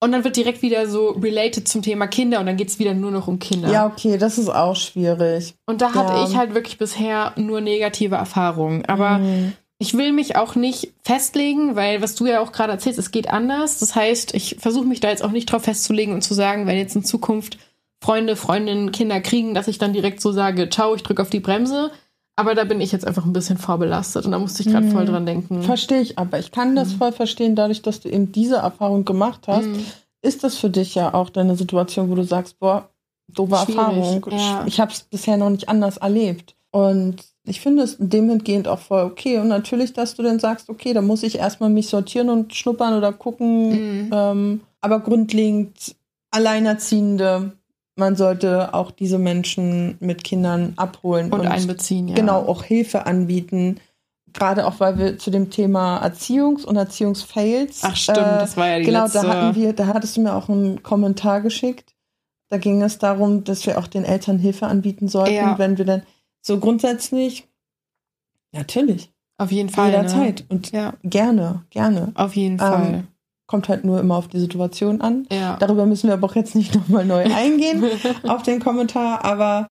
und 0.00 0.12
dann 0.12 0.24
wird 0.24 0.36
direkt 0.36 0.60
wieder 0.62 0.86
so 0.88 1.08
related 1.10 1.66
zum 1.66 1.80
Thema 1.82 2.06
Kinder 2.06 2.38
und 2.38 2.46
dann 2.46 2.56
geht 2.58 2.68
es 2.68 2.78
wieder 2.78 2.92
nur 2.92 3.10
noch 3.10 3.28
um 3.28 3.38
Kinder. 3.38 3.68
Ja, 3.70 3.86
okay, 3.86 4.18
das 4.18 4.36
ist 4.36 4.50
auch 4.50 4.76
schwierig. 4.76 5.54
Und 5.66 5.80
da 5.80 5.94
hatte 5.94 6.12
Ja. 6.12 6.24
ich 6.24 6.36
halt 6.36 6.54
wirklich 6.54 6.76
bisher 6.76 7.32
nur 7.36 7.62
negative 7.62 8.16
Erfahrungen. 8.16 8.84
Aber 8.86 9.18
Mhm. 9.18 9.54
ich 9.78 9.94
will 9.94 10.12
mich 10.12 10.36
auch 10.36 10.54
nicht 10.54 10.92
festlegen, 11.02 11.76
weil 11.76 12.02
was 12.02 12.14
du 12.14 12.26
ja 12.26 12.40
auch 12.40 12.52
gerade 12.52 12.72
erzählst, 12.72 12.98
es 12.98 13.10
geht 13.10 13.30
anders. 13.30 13.78
Das 13.78 13.94
heißt, 13.94 14.34
ich 14.34 14.56
versuche 14.58 14.84
mich 14.84 15.00
da 15.00 15.08
jetzt 15.08 15.24
auch 15.24 15.30
nicht 15.32 15.50
drauf 15.50 15.62
festzulegen 15.62 16.12
und 16.12 16.20
zu 16.22 16.34
sagen, 16.34 16.66
wenn 16.66 16.76
jetzt 16.76 16.94
in 16.94 17.04
Zukunft 17.04 17.56
Freunde, 18.04 18.36
Freundinnen, 18.36 18.92
Kinder 18.92 19.22
kriegen, 19.22 19.54
dass 19.54 19.66
ich 19.68 19.78
dann 19.78 19.94
direkt 19.94 20.20
so 20.20 20.30
sage, 20.30 20.68
ciao, 20.68 20.94
ich 20.94 21.02
drücke 21.02 21.22
auf 21.22 21.30
die 21.30 21.40
Bremse. 21.40 21.90
Aber 22.38 22.54
da 22.54 22.64
bin 22.64 22.80
ich 22.82 22.92
jetzt 22.92 23.06
einfach 23.06 23.24
ein 23.24 23.32
bisschen 23.32 23.56
vorbelastet 23.56 24.26
und 24.26 24.32
da 24.32 24.38
musste 24.38 24.62
ich 24.62 24.68
gerade 24.68 24.86
Mhm. 24.86 24.92
voll 24.92 25.06
dran 25.06 25.24
denken. 25.24 25.62
Verstehe 25.62 26.00
ich, 26.02 26.18
aber 26.18 26.38
ich 26.38 26.52
kann 26.52 26.76
das 26.76 26.92
voll 26.92 27.12
verstehen, 27.12 27.56
dadurch, 27.56 27.80
dass 27.82 28.00
du 28.00 28.10
eben 28.10 28.30
diese 28.30 28.56
Erfahrung 28.56 29.04
gemacht 29.06 29.48
hast, 29.48 29.66
Mhm. 29.66 29.84
ist 30.22 30.44
das 30.44 30.56
für 30.56 30.68
dich 30.68 30.94
ja 30.94 31.14
auch 31.14 31.30
deine 31.30 31.56
Situation, 31.56 32.10
wo 32.10 32.14
du 32.14 32.24
sagst, 32.24 32.58
boah, 32.58 32.88
doofe 33.28 33.56
Schwierig, 33.64 33.76
Erfahrung. 33.78 34.26
ja. 34.32 34.64
Ich 34.66 34.78
habe 34.80 34.92
es 34.92 35.00
bisher 35.00 35.36
noch 35.38 35.48
nicht 35.50 35.68
anders 35.70 35.96
erlebt. 35.96 36.54
Und 36.72 37.16
ich 37.44 37.60
finde 37.60 37.84
es 37.84 37.96
dementsprechend 37.98 38.68
auch 38.68 38.80
voll 38.80 39.04
okay. 39.04 39.38
Und 39.38 39.48
natürlich, 39.48 39.94
dass 39.94 40.14
du 40.14 40.22
dann 40.22 40.38
sagst, 40.38 40.68
okay, 40.68 40.92
da 40.92 41.00
muss 41.00 41.22
ich 41.22 41.38
erstmal 41.38 41.70
mich 41.70 41.88
sortieren 41.88 42.28
und 42.28 42.54
schnuppern 42.54 42.92
oder 42.94 43.12
gucken. 43.14 43.70
Mhm. 44.08 44.10
Ähm, 44.12 44.60
aber 44.82 45.00
grundlegend 45.00 45.94
Alleinerziehende, 46.32 47.52
man 47.96 48.14
sollte 48.16 48.74
auch 48.74 48.90
diese 48.90 49.18
Menschen 49.18 49.96
mit 50.00 50.22
Kindern 50.22 50.74
abholen 50.76 51.32
Und 51.32 51.46
einbeziehen, 51.46 52.08
ja. 52.08 52.14
genau 52.14 52.40
auch 52.46 52.62
Hilfe 52.62 53.06
anbieten. 53.06 53.80
Gerade 54.32 54.66
auch, 54.66 54.80
weil 54.80 54.98
wir 54.98 55.18
zu 55.18 55.30
dem 55.30 55.48
Thema 55.50 56.04
Erziehungs- 56.04 56.64
und 56.66 56.76
Erziehungsfails. 56.76 57.80
Ach 57.82 57.96
stimmt, 57.96 58.18
das 58.18 58.56
war 58.58 58.68
ja 58.68 58.78
die 58.80 58.84
genau, 58.84 59.04
letzte. 59.04 59.22
da 59.22 59.28
hatten 59.28 59.56
wir, 59.56 59.72
da 59.72 59.86
hattest 59.86 60.16
du 60.16 60.20
mir 60.20 60.34
auch 60.34 60.50
einen 60.50 60.82
Kommentar 60.82 61.40
geschickt. 61.40 61.94
Da 62.48 62.58
ging 62.58 62.82
es 62.82 62.98
darum, 62.98 63.44
dass 63.44 63.64
wir 63.66 63.78
auch 63.78 63.86
den 63.86 64.04
Eltern 64.04 64.38
Hilfe 64.38 64.66
anbieten 64.66 65.08
sollten, 65.08 65.34
Ja. 65.34 65.58
wenn 65.58 65.78
wir 65.78 65.84
dann 65.86 66.02
so 66.42 66.60
grundsätzlich, 66.60 67.48
natürlich. 68.52 69.10
Auf 69.38 69.50
jeden 69.52 69.68
Fall. 69.68 69.90
Jederzeit. 69.90 70.40
Ne? 70.40 70.46
Und 70.50 70.70
Ja, 70.72 70.94
gerne, 71.02 71.64
gerne. 71.70 72.12
auf 72.14 72.36
jeden 72.36 72.58
Fall. 72.58 73.04
Kommt 73.46 73.68
halt 73.68 73.84
nur 73.84 74.00
immer 74.00 74.16
auf 74.16 74.28
die 74.28 74.40
Situation 74.40 75.00
an. 75.00 75.26
ja. 75.30 75.56
Darüber 75.58 75.86
müssen 75.86 76.08
wir 76.08 76.14
aber 76.14 76.26
auch 76.26 76.34
jetzt 76.34 76.54
nicht 76.54 76.74
nochmal 76.74 77.04
neu 77.04 77.24
eingehen 77.24 77.84
auf 78.28 78.42
den 78.42 78.60
Kommentar, 78.60 79.24
aber 79.24 79.68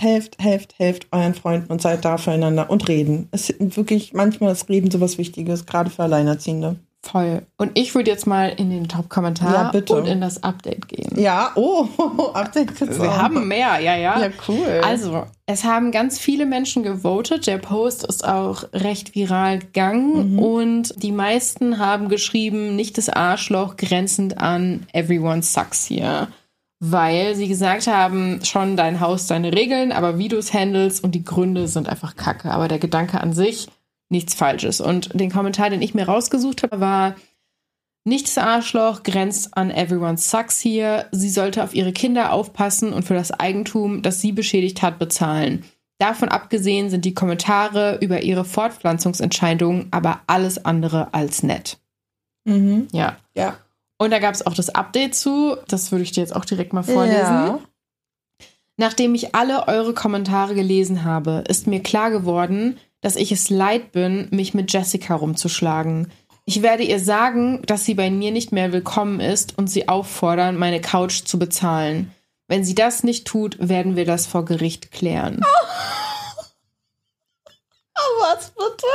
helft, 0.00 0.40
helft, 0.40 0.78
helft 0.78 1.08
euren 1.12 1.34
Freunden 1.34 1.70
und 1.72 1.82
seid 1.82 2.04
da 2.04 2.16
füreinander 2.18 2.70
und 2.70 2.88
reden. 2.88 3.28
Es 3.32 3.50
ist 3.50 3.76
wirklich, 3.76 4.12
manchmal 4.14 4.52
ist 4.52 4.68
Reden 4.68 4.90
sowas 4.90 5.18
Wichtiges, 5.18 5.66
gerade 5.66 5.90
für 5.90 6.04
Alleinerziehende. 6.04 6.76
Voll. 7.02 7.42
Und 7.56 7.70
ich 7.78 7.94
würde 7.94 8.10
jetzt 8.10 8.26
mal 8.26 8.48
in 8.48 8.70
den 8.70 8.88
Top-Kommentar 8.88 9.72
Ja, 9.72 9.96
und 9.96 10.06
in 10.08 10.20
das 10.20 10.42
Update 10.42 10.88
gehen. 10.88 11.18
Ja, 11.18 11.52
oh, 11.54 11.86
Update 12.34 12.80
Wir 12.80 13.16
haben 13.16 13.46
mehr, 13.46 13.78
ja, 13.78 13.96
ja. 13.96 14.18
Ja, 14.18 14.28
cool. 14.48 14.80
Also, 14.82 15.24
es 15.46 15.62
haben 15.62 15.92
ganz 15.92 16.18
viele 16.18 16.44
Menschen 16.44 16.82
gewotet. 16.82 17.46
Der 17.46 17.58
Post 17.58 18.04
ist 18.04 18.26
auch 18.26 18.64
recht 18.72 19.14
viral 19.14 19.60
gegangen 19.60 20.32
Mhm. 20.34 20.38
und 20.40 21.02
die 21.02 21.12
meisten 21.12 21.78
haben 21.78 22.08
geschrieben, 22.08 22.74
nicht 22.74 22.98
das 22.98 23.08
Arschloch 23.08 23.76
grenzend 23.76 24.38
an 24.38 24.86
everyone 24.92 25.42
sucks 25.42 25.84
hier. 25.84 26.28
Weil 26.80 27.34
sie 27.34 27.48
gesagt 27.48 27.86
haben, 27.88 28.44
schon 28.44 28.76
dein 28.76 29.00
Haus, 29.00 29.26
deine 29.26 29.52
Regeln, 29.52 29.90
aber 29.92 30.18
wie 30.18 30.28
du 30.28 30.36
es 30.36 30.52
handelst 30.52 31.02
und 31.02 31.12
die 31.14 31.24
Gründe 31.24 31.66
sind 31.68 31.88
einfach 31.88 32.14
kacke. 32.14 32.50
Aber 32.52 32.68
der 32.68 32.78
Gedanke 32.78 33.20
an 33.20 33.32
sich, 33.32 33.66
nichts 34.08 34.34
Falsches. 34.34 34.80
Und 34.80 35.18
den 35.18 35.30
Kommentar, 35.30 35.70
den 35.70 35.82
ich 35.82 35.94
mir 35.94 36.06
rausgesucht 36.06 36.62
habe, 36.62 36.80
war, 36.80 37.16
nicht 38.04 38.26
das 38.26 38.38
Arschloch 38.38 39.02
grenzt 39.02 39.56
an 39.56 39.70
everyone 39.70 40.16
sucks 40.16 40.60
hier. 40.60 41.06
Sie 41.12 41.28
sollte 41.28 41.62
auf 41.62 41.74
ihre 41.74 41.92
Kinder 41.92 42.32
aufpassen 42.32 42.92
und 42.92 43.04
für 43.04 43.14
das 43.14 43.32
Eigentum, 43.32 44.02
das 44.02 44.20
sie 44.20 44.32
beschädigt 44.32 44.80
hat, 44.80 44.98
bezahlen. 44.98 45.64
Davon 45.98 46.28
abgesehen 46.28 46.90
sind 46.90 47.04
die 47.04 47.14
Kommentare 47.14 47.98
über 48.00 48.22
ihre 48.22 48.44
Fortpflanzungsentscheidungen 48.44 49.88
aber 49.90 50.20
alles 50.26 50.64
andere 50.64 51.12
als 51.12 51.42
nett. 51.42 51.78
Mhm. 52.44 52.88
Ja. 52.92 53.18
Ja. 53.36 53.58
Und 53.98 54.12
da 54.12 54.20
gab 54.20 54.34
es 54.34 54.46
auch 54.46 54.54
das 54.54 54.70
Update 54.70 55.14
zu. 55.14 55.56
Das 55.66 55.90
würde 55.90 56.04
ich 56.04 56.12
dir 56.12 56.20
jetzt 56.20 56.34
auch 56.34 56.44
direkt 56.44 56.72
mal 56.72 56.84
vorlesen. 56.84 57.18
Ja. 57.18 57.58
Nachdem 58.76 59.16
ich 59.16 59.34
alle 59.34 59.66
eure 59.66 59.92
Kommentare 59.92 60.54
gelesen 60.54 61.02
habe, 61.02 61.42
ist 61.48 61.66
mir 61.66 61.82
klar 61.82 62.10
geworden, 62.10 62.78
dass 63.00 63.16
ich 63.16 63.32
es 63.32 63.50
leid 63.50 63.92
bin, 63.92 64.28
mich 64.30 64.54
mit 64.54 64.72
Jessica 64.72 65.14
rumzuschlagen. 65.14 66.10
Ich 66.44 66.62
werde 66.62 66.82
ihr 66.82 66.98
sagen, 66.98 67.62
dass 67.66 67.84
sie 67.84 67.94
bei 67.94 68.10
mir 68.10 68.30
nicht 68.30 68.52
mehr 68.52 68.72
willkommen 68.72 69.20
ist 69.20 69.58
und 69.58 69.68
sie 69.68 69.88
auffordern, 69.88 70.56
meine 70.56 70.80
Couch 70.80 71.24
zu 71.24 71.38
bezahlen. 71.38 72.12
Wenn 72.46 72.64
sie 72.64 72.74
das 72.74 73.04
nicht 73.04 73.26
tut, 73.26 73.56
werden 73.60 73.96
wir 73.96 74.06
das 74.06 74.26
vor 74.26 74.44
Gericht 74.44 74.90
klären. 74.90 75.42
Was 78.20 78.50
bitte? 78.50 78.86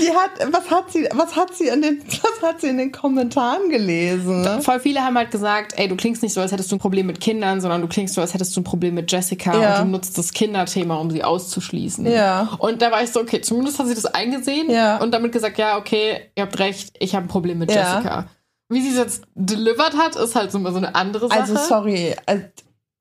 Die 0.00 0.10
hat, 0.10 0.52
was 0.52 0.70
hat 0.70 0.90
sie, 0.92 1.08
was 1.14 1.36
hat 1.36 1.54
sie 1.54 1.68
in 1.68 1.82
den, 1.82 2.02
was 2.22 2.48
hat 2.48 2.60
sie 2.60 2.68
in 2.68 2.78
den 2.78 2.92
Kommentaren 2.92 3.68
gelesen? 3.70 4.46
Voll 4.62 4.80
viele 4.80 5.00
haben 5.04 5.16
halt 5.16 5.30
gesagt, 5.30 5.74
ey, 5.76 5.88
du 5.88 5.96
klingst 5.96 6.22
nicht 6.22 6.32
so, 6.32 6.40
als 6.40 6.52
hättest 6.52 6.70
du 6.72 6.76
ein 6.76 6.78
Problem 6.80 7.06
mit 7.06 7.20
Kindern, 7.20 7.60
sondern 7.60 7.80
du 7.80 7.88
klingst 7.88 8.14
so, 8.14 8.20
als 8.20 8.34
hättest 8.34 8.56
du 8.56 8.60
ein 8.60 8.64
Problem 8.64 8.94
mit 8.94 9.10
Jessica 9.10 9.60
Ja. 9.60 9.78
und 9.80 9.86
du 9.86 9.90
nutzt 9.92 10.16
das 10.18 10.32
Kinderthema, 10.32 10.96
um 10.96 11.10
sie 11.10 11.24
auszuschließen. 11.24 12.06
Ja. 12.06 12.50
Und 12.58 12.82
da 12.82 12.90
war 12.90 13.02
ich 13.02 13.10
so, 13.10 13.20
okay, 13.20 13.40
zumindest 13.40 13.78
hat 13.78 13.86
sie 13.88 13.94
das 13.94 14.06
eingesehen 14.06 14.70
Ja. 14.70 14.98
und 14.98 15.12
damit 15.12 15.32
gesagt, 15.32 15.58
ja, 15.58 15.78
okay, 15.78 16.30
ihr 16.36 16.42
habt 16.44 16.58
recht, 16.58 16.94
ich 17.00 17.14
habe 17.14 17.26
ein 17.26 17.28
Problem 17.28 17.58
mit 17.58 17.70
Ja. 17.72 17.94
Jessica. 17.96 18.26
Wie 18.70 18.82
sie 18.82 18.90
es 18.90 18.96
jetzt 18.98 19.22
delivered 19.34 19.96
hat, 19.96 20.14
ist 20.16 20.34
halt 20.34 20.52
so, 20.52 20.58
so 20.70 20.76
eine 20.76 20.94
andere 20.94 21.28
Sache. 21.28 21.40
Also 21.40 21.56
sorry, 21.56 22.14
also 22.26 22.42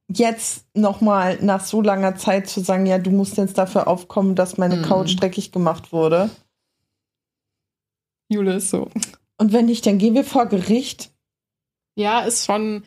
jetzt 0.10 0.64
nochmal 0.74 1.38
nach 1.42 1.62
so 1.66 1.82
langer 1.82 2.16
Zeit 2.16 2.48
zu 2.48 2.62
sagen, 2.62 2.86
ja, 2.86 2.98
du 2.98 3.12
musst 3.12 3.36
jetzt 3.38 3.58
dafür 3.58 3.88
aufkommen, 3.90 4.36
dass 4.36 4.58
meine 4.58 4.78
Mhm. 4.78 4.84
Couch 4.84 5.16
dreckig 5.20 5.52
gemacht 5.52 5.92
wurde. 5.92 6.30
Jule 8.30 8.56
ist 8.56 8.70
so. 8.70 8.90
Und 9.38 9.54
wenn 9.54 9.66
nicht, 9.66 9.86
dann 9.86 9.98
gehen 9.98 10.16
wir 10.16 10.24
vor 10.24 10.48
Gericht. 10.48 11.12
Ja, 11.96 12.22
ist 12.22 12.46
schon, 12.46 12.84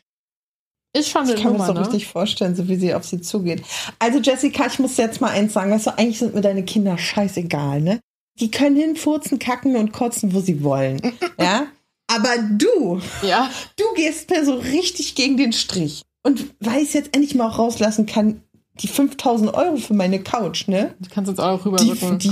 ist 0.96 1.08
schon 1.10 1.22
eine 1.22 1.34
Ich 1.34 1.42
kann 1.42 1.52
mir 1.52 1.58
Nummer, 1.58 1.66
das 1.66 1.66
so 1.68 1.72
ne? 1.74 1.80
richtig 1.80 2.06
vorstellen, 2.06 2.54
so 2.56 2.68
wie 2.68 2.76
sie 2.76 2.94
auf 2.94 3.04
sie 3.04 3.20
zugeht. 3.20 3.62
Also 3.98 4.18
Jessica, 4.18 4.66
ich 4.66 4.78
muss 4.78 4.96
jetzt 4.96 5.20
mal 5.20 5.30
eins 5.30 5.52
sagen, 5.52 5.70
weißt 5.70 5.86
du, 5.86 5.98
eigentlich 5.98 6.18
sind 6.18 6.34
mir 6.34 6.40
deine 6.40 6.64
Kinder 6.64 6.98
scheißegal, 6.98 7.80
ne? 7.80 8.00
Die 8.38 8.50
können 8.50 8.76
hinfurzen, 8.76 9.38
kacken 9.38 9.76
und 9.76 9.92
kotzen, 9.92 10.34
wo 10.34 10.40
sie 10.40 10.62
wollen, 10.62 11.00
ja? 11.38 11.66
Aber 12.08 12.38
du, 12.38 13.00
Ja, 13.22 13.48
du 13.76 13.84
gehst 13.94 14.30
mir 14.30 14.44
so 14.44 14.54
richtig 14.54 15.14
gegen 15.14 15.36
den 15.36 15.52
Strich. 15.52 16.02
Und 16.22 16.54
weil 16.58 16.82
ich 16.82 16.88
es 16.88 16.94
jetzt 16.94 17.14
endlich 17.14 17.34
mal 17.36 17.48
auch 17.48 17.58
rauslassen 17.58 18.06
kann, 18.06 18.42
die 18.80 18.88
5000 18.88 19.52
Euro 19.54 19.76
für 19.76 19.94
meine 19.94 20.20
Couch, 20.22 20.66
ne? 20.68 20.94
du 21.00 21.08
kannst 21.10 21.28
uns 21.30 21.38
auch 21.38 21.62
Die, 21.62 21.68
rüberrücken. 21.68 22.18
die 22.18 22.30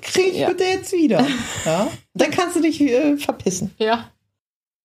kriege 0.00 0.28
ich 0.30 0.38
Ja. 0.38 0.48
bitte 0.48 0.64
jetzt 0.64 0.92
wieder. 0.92 1.24
Ja? 1.64 1.88
Dann 2.14 2.30
kannst 2.30 2.56
du 2.56 2.60
dich 2.60 2.80
äh, 2.80 3.16
verpissen. 3.16 3.72
Ja. 3.78 4.10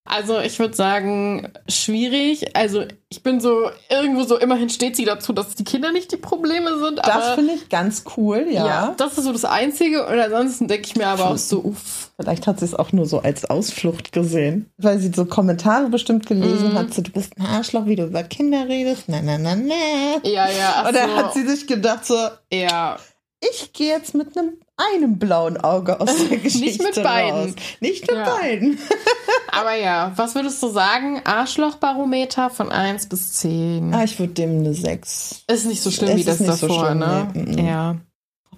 Also 0.09 0.39
ich 0.39 0.57
würde 0.59 0.75
sagen, 0.75 1.51
schwierig. 1.67 2.55
Also 2.55 2.83
ich 3.09 3.23
bin 3.23 3.39
so, 3.39 3.69
irgendwo 3.89 4.23
so, 4.23 4.37
immerhin 4.37 4.69
steht 4.69 4.95
sie 4.95 5.05
dazu, 5.05 5.33
dass 5.33 5.55
die 5.55 5.63
Kinder 5.63 5.91
nicht 5.91 6.11
die 6.11 6.17
Probleme 6.17 6.77
sind. 6.79 6.99
Das 6.99 7.35
finde 7.35 7.53
ich 7.53 7.69
ganz 7.69 8.03
cool, 8.17 8.45
ja. 8.49 8.65
ja. 8.67 8.95
das 8.97 9.17
ist 9.17 9.25
so 9.25 9.31
das 9.31 9.45
Einzige. 9.45 10.05
Und 10.07 10.19
ansonsten 10.19 10.67
denke 10.67 10.87
ich 10.87 10.95
mir 10.95 11.07
aber 11.07 11.29
auch 11.31 11.37
so, 11.37 11.59
uff. 11.63 12.11
Vielleicht 12.19 12.47
hat 12.47 12.59
sie 12.59 12.65
es 12.65 12.73
auch 12.73 12.91
nur 12.91 13.05
so 13.05 13.19
als 13.19 13.45
Ausflucht 13.45 14.11
gesehen. 14.11 14.69
Weil 14.77 14.99
sie 14.99 15.11
so 15.15 15.25
Kommentare 15.25 15.89
bestimmt 15.89 16.25
gelesen 16.25 16.73
Mhm. 16.73 16.77
hat, 16.77 16.93
so 16.93 17.01
du 17.01 17.11
bist 17.11 17.37
ein 17.37 17.45
Arschloch, 17.45 17.85
wie 17.85 17.95
du 17.95 18.05
über 18.05 18.23
Kinder 18.23 18.67
redest. 18.67 19.03
Na, 19.07 19.21
na, 19.21 19.37
na, 19.37 19.55
na. 19.55 19.73
Ja, 20.23 20.47
ja, 20.49 20.85
Oder 20.89 21.07
so. 21.07 21.15
hat 21.15 21.33
sie 21.33 21.45
sich 21.47 21.67
gedacht, 21.67 22.05
so, 22.05 22.17
ja. 22.51 22.97
Ich 23.41 23.71
gehe 23.73 23.89
jetzt 23.89 24.15
mit 24.15 24.37
einem 24.37 24.53
einem 24.79 25.17
blauen 25.17 25.57
Auge 25.57 25.99
aus 25.99 26.15
der 26.29 26.37
Geschichte 26.37 26.83
Nicht 26.83 26.95
mit 26.95 27.03
beiden. 27.03 27.31
raus. 27.31 27.49
Nicht 27.79 28.01
mit 28.07 28.15
Ja. 28.15 28.25
beiden. 28.37 28.77
Aber 29.51 29.73
ja, 29.75 30.11
was 30.15 30.35
würdest 30.35 30.61
du 30.61 30.67
sagen? 30.69 31.19
Arschlochbarometer 31.23 32.49
von 32.51 32.71
1 32.71 33.07
bis 33.09 33.33
10. 33.33 33.93
Ah, 33.93 34.03
ich 34.03 34.19
würde 34.19 34.33
dem 34.33 34.59
eine 34.59 34.73
6. 34.75 35.45
Ist 35.47 35.65
nicht 35.65 35.81
so 35.81 35.89
schlimm 35.89 36.09
Es 36.09 36.15
wie 36.17 36.23
das 36.23 36.39
nicht 36.39 36.53
so 36.53 36.67
davor, 36.67 36.85
schlimm, 36.85 36.99
ne? 36.99 37.27
nee. 37.33 37.67
Ja. 37.67 37.95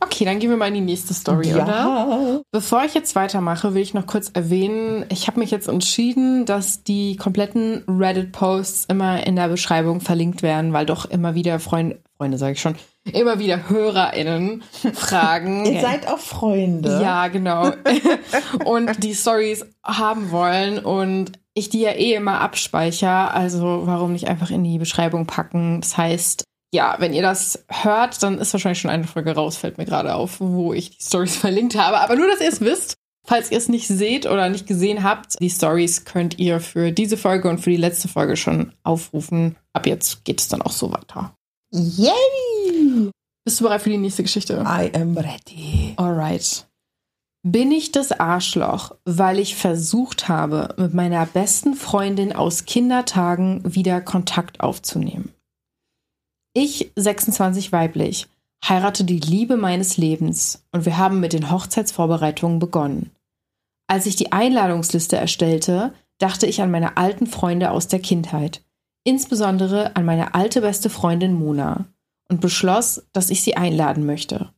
Okay, 0.01 0.23
dann 0.25 0.39
gehen 0.39 0.49
wir 0.49 0.55
mal 0.57 0.67
in 0.69 0.75
die 0.75 0.82
nächste 0.82 1.13
Story, 1.13 1.53
oder? 1.53 1.65
ja. 1.67 2.41
Bevor 2.51 2.84
ich 2.86 2.93
jetzt 2.93 3.15
weitermache, 3.15 3.73
will 3.73 3.82
ich 3.82 3.93
noch 3.93 4.07
kurz 4.07 4.30
erwähnen, 4.34 5.05
ich 5.09 5.27
habe 5.27 5.39
mich 5.39 5.51
jetzt 5.51 5.67
entschieden, 5.67 6.45
dass 6.45 6.84
die 6.84 7.17
kompletten 7.17 7.84
Reddit-Posts 7.88 8.86
immer 8.86 9.25
in 9.25 9.36
der 9.36 9.49
Beschreibung 9.49 9.99
verlinkt 9.99 10.41
werden, 10.41 10.71
weil 10.73 10.86
doch 10.86 11.05
immer 11.05 11.36
wieder 11.36 11.59
Freunde, 11.59 11.99
Freunde 12.20 12.38
sage 12.38 12.51
ich 12.51 12.61
schon, 12.61 12.76
immer 13.13 13.39
wieder 13.39 13.70
HörerInnen 13.70 14.61
fragen. 14.93 15.65
Ihr 15.65 15.80
seid 15.80 16.05
auch 16.05 16.20
Freunde. 16.20 16.99
Ja, 17.01 17.30
genau. 17.30 17.72
und 18.65 19.01
die 19.01 19.15
Stories 19.15 19.65
haben 19.86 20.30
wollen 20.32 20.80
und 20.80 21.32
ich 21.53 21.70
die 21.70 21.80
ja 21.80 21.91
eh 21.91 22.15
immer 22.15 22.41
abspeicher, 22.41 23.34
also 23.34 23.84
warum 23.86 24.11
nicht 24.11 24.28
einfach 24.28 24.51
in 24.51 24.65
die 24.65 24.80
Beschreibung 24.80 25.28
packen? 25.28 25.80
Das 25.80 25.95
heißt, 25.95 26.43
ja, 26.74 26.97
wenn 26.99 27.13
ihr 27.13 27.22
das 27.22 27.63
hört, 27.70 28.22
dann 28.22 28.38
ist 28.38 28.51
wahrscheinlich 28.51 28.82
schon 28.82 28.91
eine 28.91 29.05
Folge 29.05 29.34
raus, 29.34 29.55
fällt 29.55 29.78
mir 29.78 29.86
gerade 29.86 30.13
auf, 30.13 30.41
wo 30.41 30.74
ich 30.74 30.97
die 30.97 31.01
Stories 31.01 31.36
verlinkt 31.38 31.78
habe. 31.78 32.01
Aber 32.01 32.17
nur, 32.17 32.28
dass 32.28 32.41
ihr 32.41 32.49
es 32.49 32.59
wisst. 32.59 32.95
Falls 33.26 33.49
ihr 33.51 33.57
es 33.59 33.70
nicht 33.70 33.88
seht 33.88 34.26
oder 34.26 34.49
nicht 34.49 34.67
gesehen 34.67 35.03
habt, 35.03 35.39
die 35.39 35.49
Stories 35.49 36.03
könnt 36.03 36.39
ihr 36.39 36.59
für 36.59 36.91
diese 36.91 37.15
Folge 37.15 37.49
und 37.49 37.59
für 37.59 37.70
die 37.70 37.78
letzte 37.78 38.07
Folge 38.07 38.36
schon 38.36 38.74
aufrufen. 38.84 39.55
Ab 39.72 39.86
jetzt 39.86 40.26
geht 40.26 40.41
es 40.41 40.47
dann 40.47 40.61
auch 40.61 40.72
so 40.72 40.91
weiter. 40.91 41.36
Yay! 41.72 43.11
Bist 43.45 43.59
du 43.59 43.63
bereit 43.63 43.82
für 43.82 43.89
die 43.89 43.97
nächste 43.97 44.24
Geschichte? 44.24 44.63
I 44.65 44.91
am 44.95 45.17
ready. 45.17 45.93
Alright. 45.97 46.67
Bin 47.43 47.72
ich 47.72 47.91
das 47.91 48.11
Arschloch, 48.11 48.95
weil 49.05 49.39
ich 49.39 49.55
versucht 49.55 50.28
habe, 50.28 50.76
mit 50.78 50.93
meiner 50.93 51.26
besten 51.26 51.74
Freundin 51.74 52.34
aus 52.34 52.65
Kindertagen 52.65 53.61
wieder 53.63 54.01
Kontakt 54.01 54.59
aufzunehmen? 54.59 55.34
Ich, 56.53 56.91
26 56.95 57.72
weiblich, 57.72 58.28
heirate 58.67 59.05
die 59.05 59.20
Liebe 59.20 59.55
meines 59.55 59.97
Lebens 59.97 60.65
und 60.72 60.86
wir 60.86 60.97
haben 60.97 61.20
mit 61.20 61.32
den 61.32 61.49
Hochzeitsvorbereitungen 61.49 62.59
begonnen. 62.59 63.11
Als 63.88 64.05
ich 64.05 64.15
die 64.15 64.32
Einladungsliste 64.32 65.15
erstellte, 65.15 65.93
dachte 66.17 66.45
ich 66.45 66.61
an 66.61 66.72
meine 66.72 66.97
alten 66.97 67.26
Freunde 67.26 67.72
aus 67.72 67.88
der 67.88 67.99
Kindheit, 67.99 68.61
insbesondere 69.04 69.95
an 69.95 70.06
meine 70.06 70.34
alte 70.34 70.62
beste 70.62 70.89
Freundin 70.89 71.34
Mona, 71.34 71.86
und 72.30 72.41
beschloss, 72.41 73.04
dass 73.12 73.30
ich 73.30 73.41
sie 73.41 73.58
einladen 73.58 74.06
möchte. 74.06 74.50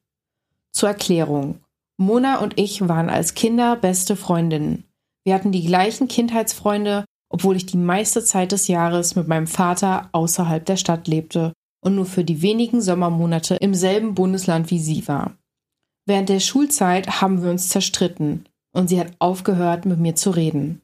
Zur 0.71 0.89
Erklärung. 0.89 1.59
Mona 1.97 2.39
und 2.39 2.59
ich 2.59 2.87
waren 2.87 3.09
als 3.09 3.33
Kinder 3.33 3.75
beste 3.75 4.15
Freundinnen. 4.15 4.85
Wir 5.23 5.35
hatten 5.35 5.51
die 5.51 5.65
gleichen 5.65 6.07
Kindheitsfreunde, 6.07 7.05
obwohl 7.29 7.55
ich 7.55 7.65
die 7.65 7.77
meiste 7.77 8.23
Zeit 8.23 8.51
des 8.51 8.67
Jahres 8.67 9.15
mit 9.15 9.27
meinem 9.27 9.47
Vater 9.47 10.09
außerhalb 10.11 10.65
der 10.65 10.77
Stadt 10.77 11.07
lebte 11.07 11.53
und 11.81 11.95
nur 11.95 12.05
für 12.05 12.23
die 12.23 12.41
wenigen 12.41 12.81
Sommermonate 12.81 13.55
im 13.55 13.73
selben 13.73 14.15
Bundesland 14.15 14.69
wie 14.71 14.79
sie 14.79 15.07
war. 15.07 15.37
Während 16.05 16.29
der 16.29 16.39
Schulzeit 16.39 17.21
haben 17.21 17.43
wir 17.43 17.51
uns 17.51 17.69
zerstritten 17.69 18.45
und 18.73 18.89
sie 18.89 18.99
hat 18.99 19.13
aufgehört, 19.19 19.85
mit 19.85 19.99
mir 19.99 20.15
zu 20.15 20.31
reden. 20.31 20.81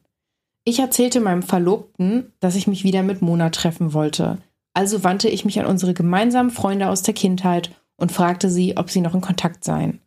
Ich 0.68 0.80
erzählte 0.80 1.20
meinem 1.20 1.42
Verlobten, 1.42 2.30
dass 2.40 2.54
ich 2.54 2.66
mich 2.66 2.84
wieder 2.84 3.02
mit 3.02 3.22
Mona 3.22 3.48
treffen 3.48 3.94
wollte, 3.94 4.36
also 4.74 5.02
wandte 5.02 5.30
ich 5.30 5.46
mich 5.46 5.58
an 5.58 5.64
unsere 5.64 5.94
gemeinsamen 5.94 6.50
Freunde 6.50 6.90
aus 6.90 7.00
der 7.00 7.14
Kindheit 7.14 7.70
und 7.96 8.12
fragte 8.12 8.50
sie, 8.50 8.76
ob 8.76 8.90
sie 8.90 9.00
noch 9.00 9.14
in 9.14 9.22
Kontakt 9.22 9.64
seien. 9.64 10.02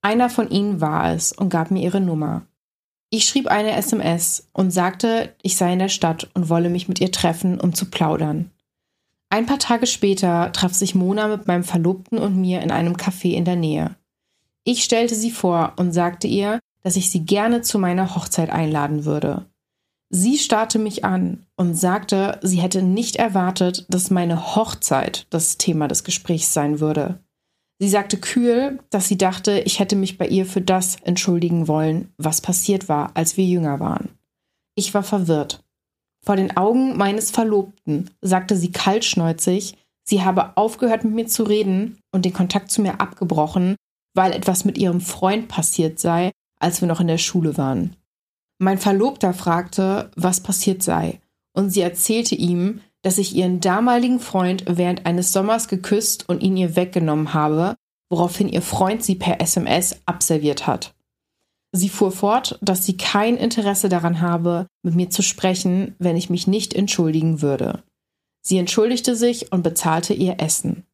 Einer 0.00 0.30
von 0.30 0.50
ihnen 0.50 0.80
war 0.80 1.12
es 1.12 1.32
und 1.32 1.48
gab 1.48 1.72
mir 1.72 1.82
ihre 1.82 2.00
Nummer. 2.00 2.46
Ich 3.10 3.24
schrieb 3.24 3.48
eine 3.48 3.72
SMS 3.72 4.48
und 4.52 4.70
sagte, 4.70 5.34
ich 5.42 5.56
sei 5.56 5.72
in 5.72 5.80
der 5.80 5.88
Stadt 5.88 6.30
und 6.32 6.48
wolle 6.48 6.70
mich 6.70 6.86
mit 6.86 7.00
ihr 7.00 7.10
treffen, 7.10 7.58
um 7.58 7.74
zu 7.74 7.86
plaudern. 7.86 8.52
Ein 9.30 9.46
paar 9.46 9.58
Tage 9.58 9.88
später 9.88 10.52
traf 10.52 10.74
sich 10.74 10.94
Mona 10.94 11.26
mit 11.26 11.48
meinem 11.48 11.64
Verlobten 11.64 12.18
und 12.18 12.36
mir 12.36 12.62
in 12.62 12.70
einem 12.70 12.94
Café 12.94 13.32
in 13.32 13.44
der 13.44 13.56
Nähe. 13.56 13.96
Ich 14.62 14.84
stellte 14.84 15.16
sie 15.16 15.32
vor 15.32 15.72
und 15.74 15.90
sagte 15.90 16.28
ihr, 16.28 16.60
dass 16.84 16.94
ich 16.94 17.10
sie 17.10 17.26
gerne 17.26 17.62
zu 17.62 17.80
meiner 17.80 18.14
Hochzeit 18.14 18.50
einladen 18.50 19.04
würde. 19.04 19.46
Sie 20.10 20.38
starrte 20.38 20.78
mich 20.78 21.04
an 21.04 21.46
und 21.56 21.74
sagte, 21.74 22.38
sie 22.42 22.60
hätte 22.60 22.82
nicht 22.82 23.16
erwartet, 23.16 23.84
dass 23.90 24.10
meine 24.10 24.56
Hochzeit 24.56 25.26
das 25.30 25.58
Thema 25.58 25.86
des 25.86 26.02
Gesprächs 26.02 26.54
sein 26.54 26.80
würde. 26.80 27.20
Sie 27.78 27.88
sagte 27.88 28.16
kühl, 28.16 28.80
dass 28.90 29.06
sie 29.06 29.18
dachte, 29.18 29.60
ich 29.60 29.78
hätte 29.78 29.96
mich 29.96 30.18
bei 30.18 30.26
ihr 30.26 30.46
für 30.46 30.62
das 30.62 30.96
entschuldigen 31.04 31.68
wollen, 31.68 32.12
was 32.16 32.40
passiert 32.40 32.88
war, 32.88 33.12
als 33.14 33.36
wir 33.36 33.44
jünger 33.44 33.80
waren. 33.80 34.08
Ich 34.74 34.94
war 34.94 35.02
verwirrt. 35.02 35.62
Vor 36.24 36.36
den 36.36 36.56
Augen 36.56 36.96
meines 36.96 37.30
Verlobten 37.30 38.10
sagte 38.20 38.56
sie 38.56 38.72
kaltschnäuzig, 38.72 39.76
sie 40.04 40.22
habe 40.22 40.56
aufgehört 40.56 41.04
mit 41.04 41.14
mir 41.14 41.26
zu 41.26 41.44
reden 41.44 41.98
und 42.12 42.24
den 42.24 42.32
Kontakt 42.32 42.70
zu 42.70 42.82
mir 42.82 43.00
abgebrochen, 43.00 43.76
weil 44.14 44.32
etwas 44.32 44.64
mit 44.64 44.78
ihrem 44.78 45.00
Freund 45.00 45.48
passiert 45.48 46.00
sei, 46.00 46.32
als 46.58 46.80
wir 46.80 46.88
noch 46.88 47.00
in 47.00 47.06
der 47.06 47.18
Schule 47.18 47.56
waren. 47.56 47.94
Mein 48.58 48.78
Verlobter 48.78 49.34
fragte, 49.34 50.10
was 50.16 50.42
passiert 50.42 50.82
sei, 50.82 51.20
und 51.54 51.70
sie 51.70 51.80
erzählte 51.80 52.34
ihm, 52.34 52.80
dass 53.02 53.18
ich 53.18 53.34
ihren 53.34 53.60
damaligen 53.60 54.18
Freund 54.18 54.64
während 54.66 55.06
eines 55.06 55.32
Sommers 55.32 55.68
geküsst 55.68 56.28
und 56.28 56.42
ihn 56.42 56.56
ihr 56.56 56.74
weggenommen 56.74 57.32
habe, 57.34 57.76
woraufhin 58.10 58.48
ihr 58.48 58.62
Freund 58.62 59.04
sie 59.04 59.14
per 59.14 59.40
SMS 59.40 60.00
abserviert 60.06 60.66
hat. 60.66 60.94
Sie 61.72 61.88
fuhr 61.88 62.10
fort, 62.10 62.58
dass 62.62 62.84
sie 62.84 62.96
kein 62.96 63.36
Interesse 63.36 63.88
daran 63.88 64.20
habe, 64.20 64.66
mit 64.82 64.94
mir 64.94 65.10
zu 65.10 65.22
sprechen, 65.22 65.94
wenn 65.98 66.16
ich 66.16 66.30
mich 66.30 66.46
nicht 66.46 66.74
entschuldigen 66.74 67.42
würde. 67.42 67.82
Sie 68.42 68.58
entschuldigte 68.58 69.14
sich 69.14 69.52
und 69.52 69.62
bezahlte 69.62 70.14
ihr 70.14 70.40
Essen. 70.40 70.84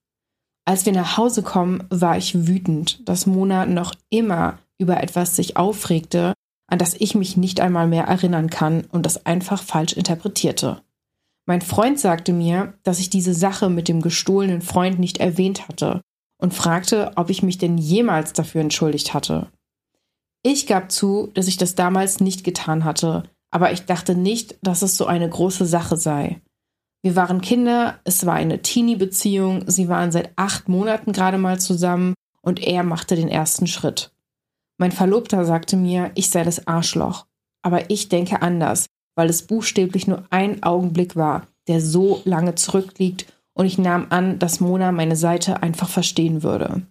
Als 0.66 0.86
wir 0.86 0.92
nach 0.92 1.16
Hause 1.16 1.42
kommen, 1.42 1.84
war 1.90 2.16
ich 2.16 2.46
wütend, 2.46 3.08
dass 3.08 3.26
Mona 3.26 3.66
noch 3.66 3.94
immer 4.10 4.58
über 4.78 5.02
etwas 5.02 5.36
sich 5.36 5.56
aufregte, 5.56 6.34
an 6.74 6.78
das 6.80 6.94
ich 6.94 7.14
mich 7.14 7.36
nicht 7.36 7.60
einmal 7.60 7.86
mehr 7.86 8.06
erinnern 8.06 8.50
kann 8.50 8.84
und 8.90 9.06
das 9.06 9.26
einfach 9.26 9.62
falsch 9.62 9.92
interpretierte. 9.92 10.82
Mein 11.46 11.60
Freund 11.60 12.00
sagte 12.00 12.32
mir, 12.32 12.74
dass 12.82 12.98
ich 12.98 13.10
diese 13.10 13.32
Sache 13.32 13.70
mit 13.70 13.86
dem 13.86 14.02
gestohlenen 14.02 14.60
Freund 14.60 14.98
nicht 14.98 15.18
erwähnt 15.18 15.68
hatte 15.68 16.00
und 16.36 16.52
fragte, 16.52 17.12
ob 17.14 17.30
ich 17.30 17.44
mich 17.44 17.58
denn 17.58 17.78
jemals 17.78 18.32
dafür 18.32 18.60
entschuldigt 18.60 19.14
hatte. 19.14 19.52
Ich 20.42 20.66
gab 20.66 20.90
zu, 20.90 21.30
dass 21.34 21.46
ich 21.46 21.58
das 21.58 21.76
damals 21.76 22.18
nicht 22.18 22.42
getan 22.42 22.84
hatte, 22.84 23.22
aber 23.52 23.70
ich 23.70 23.84
dachte 23.84 24.16
nicht, 24.16 24.56
dass 24.60 24.82
es 24.82 24.96
so 24.96 25.06
eine 25.06 25.28
große 25.28 25.66
Sache 25.66 25.96
sei. 25.96 26.40
Wir 27.02 27.14
waren 27.14 27.40
Kinder, 27.40 28.00
es 28.02 28.26
war 28.26 28.34
eine 28.34 28.62
Teenie-Beziehung, 28.62 29.62
sie 29.70 29.88
waren 29.88 30.10
seit 30.10 30.32
acht 30.34 30.68
Monaten 30.68 31.12
gerade 31.12 31.38
mal 31.38 31.60
zusammen 31.60 32.14
und 32.42 32.60
er 32.60 32.82
machte 32.82 33.14
den 33.14 33.28
ersten 33.28 33.68
Schritt. 33.68 34.10
Mein 34.78 34.92
Verlobter 34.92 35.44
sagte 35.44 35.76
mir, 35.76 36.10
ich 36.14 36.30
sei 36.30 36.44
das 36.44 36.66
Arschloch. 36.66 37.26
Aber 37.62 37.90
ich 37.90 38.08
denke 38.08 38.42
anders 38.42 38.86
weil 39.14 39.30
es 39.30 39.46
buchstäblich 39.46 40.06
nur 40.06 40.24
ein 40.30 40.62
Augenblick 40.62 41.16
war, 41.16 41.46
der 41.68 41.80
so 41.80 42.20
lange 42.24 42.54
zurückliegt 42.54 43.32
und 43.54 43.66
ich 43.66 43.78
nahm 43.78 44.06
an, 44.10 44.38
dass 44.38 44.60
Mona 44.60 44.92
meine 44.92 45.16
Seite 45.16 45.62
einfach 45.62 45.88
verstehen 45.88 46.42
würde. 46.42 46.82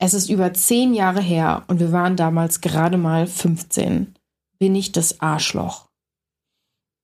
Es 0.00 0.14
ist 0.14 0.30
über 0.30 0.54
zehn 0.54 0.94
Jahre 0.94 1.20
her 1.20 1.64
und 1.66 1.80
wir 1.80 1.90
waren 1.90 2.16
damals 2.16 2.60
gerade 2.60 2.96
mal 2.96 3.26
15. 3.26 4.14
Bin 4.58 4.74
ich 4.76 4.92
das 4.92 5.20
Arschloch? 5.20 5.87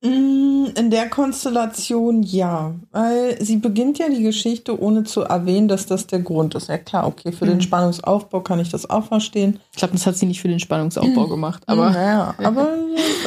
Mm, 0.05 0.66
in 0.76 0.90
der 0.90 1.09
Konstellation 1.09 2.22
ja, 2.22 2.74
weil 2.90 3.42
sie 3.42 3.57
beginnt 3.57 3.98
ja 3.98 4.11
die 4.11 4.22
Geschichte 4.22 4.78
ohne 4.78 5.05
zu 5.05 5.22
erwähnen, 5.22 5.66
dass 5.66 5.86
das 5.86 6.07
der 6.07 6.20
Grund 6.20 6.55
ist. 6.55 6.68
Ja 6.68 6.76
klar, 6.76 7.07
okay, 7.07 7.32
für 7.32 7.46
mhm. 7.46 7.50
den 7.50 7.61
Spannungsaufbau 7.62 8.40
kann 8.40 8.61
ich 8.61 8.68
das 8.68 8.88
auch 8.90 9.07
verstehen. 9.07 9.61
Ich 9.72 9.78
glaube, 9.78 9.94
das 9.94 10.07
hat 10.07 10.16
sie 10.16 10.26
nicht 10.26 10.42
für 10.42 10.48
den 10.48 10.61
Spannungsaufbau 10.61 11.26
gemacht, 11.28 11.62
aber 11.66 11.90
naja, 11.90 12.34
aber 12.42 12.76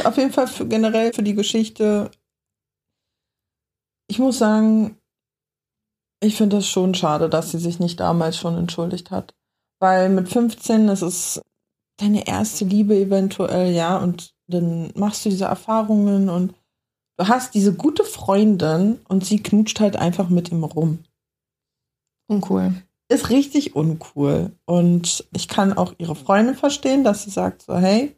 auf 0.04 0.18
jeden 0.18 0.32
Fall 0.32 0.46
für, 0.46 0.68
generell 0.68 1.14
für 1.14 1.24
die 1.24 1.34
Geschichte. 1.34 2.12
Ich 4.08 4.20
muss 4.20 4.38
sagen, 4.38 4.98
ich 6.20 6.36
finde 6.36 6.58
das 6.58 6.68
schon 6.68 6.94
schade, 6.94 7.28
dass 7.28 7.50
sie 7.50 7.60
sich 7.60 7.80
nicht 7.80 8.00
damals 8.00 8.38
schon 8.38 8.56
entschuldigt 8.56 9.10
hat, 9.10 9.34
weil 9.80 10.10
mit 10.10 10.30
15 10.30 10.90
ist 10.90 11.02
es 11.02 11.42
deine 11.98 12.28
erste 12.28 12.66
Liebe 12.66 12.96
eventuell, 12.96 13.74
ja, 13.74 13.98
und 13.98 14.36
dann 14.46 14.92
machst 14.94 15.26
du 15.26 15.30
diese 15.30 15.46
Erfahrungen 15.46 16.30
und 16.30 16.54
du 17.18 17.28
hast 17.28 17.54
diese 17.54 17.74
gute 17.74 18.04
Freundin 18.04 19.00
und 19.08 19.26
sie 19.26 19.42
knutscht 19.42 19.80
halt 19.80 19.96
einfach 19.96 20.30
mit 20.30 20.52
ihm 20.52 20.64
rum. 20.64 21.00
Uncool. 22.30 22.74
Ist 23.10 23.30
richtig 23.30 23.76
uncool. 23.76 24.52
Und 24.66 25.26
ich 25.34 25.48
kann 25.48 25.74
auch 25.74 25.94
ihre 25.98 26.16
Freundin 26.16 26.56
verstehen, 26.56 27.04
dass 27.04 27.24
sie 27.24 27.30
sagt 27.30 27.64
so, 27.64 27.78
hey, 27.78 28.16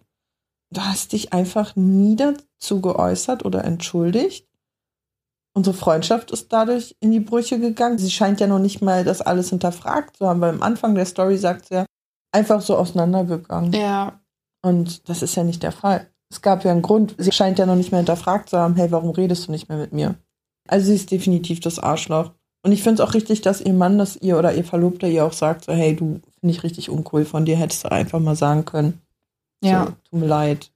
du 0.71 0.81
hast 0.81 1.13
dich 1.13 1.31
einfach 1.31 1.75
nie 1.75 2.15
dazu 2.15 2.81
geäußert 2.81 3.45
oder 3.45 3.63
entschuldigt. 3.63 4.47
Unsere 5.55 5.75
Freundschaft 5.75 6.31
ist 6.31 6.51
dadurch 6.53 6.95
in 6.99 7.11
die 7.11 7.19
Brüche 7.19 7.59
gegangen. 7.59 7.97
Sie 7.97 8.11
scheint 8.11 8.39
ja 8.39 8.47
noch 8.47 8.59
nicht 8.59 8.81
mal 8.81 9.03
das 9.03 9.21
alles 9.21 9.49
hinterfragt 9.49 10.17
zu 10.17 10.27
haben, 10.27 10.41
weil 10.41 10.53
am 10.53 10.61
Anfang 10.61 10.95
der 10.95 11.05
Story 11.05 11.37
sagt 11.37 11.65
sie 11.65 11.75
ja, 11.75 11.85
einfach 12.31 12.61
so 12.61 12.77
auseinandergegangen. 12.77 13.73
Ja. 13.73 14.19
Und 14.61 15.07
das 15.09 15.21
ist 15.21 15.35
ja 15.35 15.43
nicht 15.43 15.63
der 15.63 15.71
Fall. 15.71 16.11
Es 16.31 16.41
gab 16.41 16.63
ja 16.63 16.71
einen 16.71 16.81
Grund. 16.81 17.15
Sie 17.17 17.31
scheint 17.31 17.59
ja 17.59 17.65
noch 17.65 17.75
nicht 17.75 17.91
mehr 17.91 17.99
hinterfragt 17.99 18.49
zu 18.49 18.57
haben, 18.57 18.75
hey, 18.75 18.91
warum 18.91 19.09
redest 19.11 19.47
du 19.47 19.51
nicht 19.51 19.69
mehr 19.69 19.77
mit 19.77 19.93
mir? 19.93 20.15
Also 20.67 20.87
sie 20.87 20.95
ist 20.95 21.11
definitiv 21.11 21.59
das 21.59 21.79
Arschloch. 21.79 22.31
Und 22.61 22.71
ich 22.71 22.83
finde 22.83 23.01
es 23.01 23.09
auch 23.09 23.13
richtig, 23.13 23.41
dass 23.41 23.61
ihr 23.61 23.73
Mann 23.73 23.97
das 23.97 24.17
ihr 24.17 24.37
oder 24.37 24.53
ihr 24.53 24.63
Verlobter 24.63 25.07
ihr 25.07 25.25
auch 25.25 25.33
sagt, 25.33 25.65
so, 25.65 25.73
hey, 25.73 25.95
du 25.95 26.19
finde 26.39 26.55
ich 26.55 26.63
richtig 26.63 26.89
uncool 26.89 27.25
von 27.25 27.45
dir, 27.45 27.55
hättest 27.55 27.85
du 27.85 27.91
einfach 27.91 28.19
mal 28.19 28.35
sagen 28.35 28.65
können. 28.65 29.01
Ja. 29.63 29.85
So, 29.85 29.91
tut 30.09 30.19
mir 30.19 30.27
leid. 30.27 30.71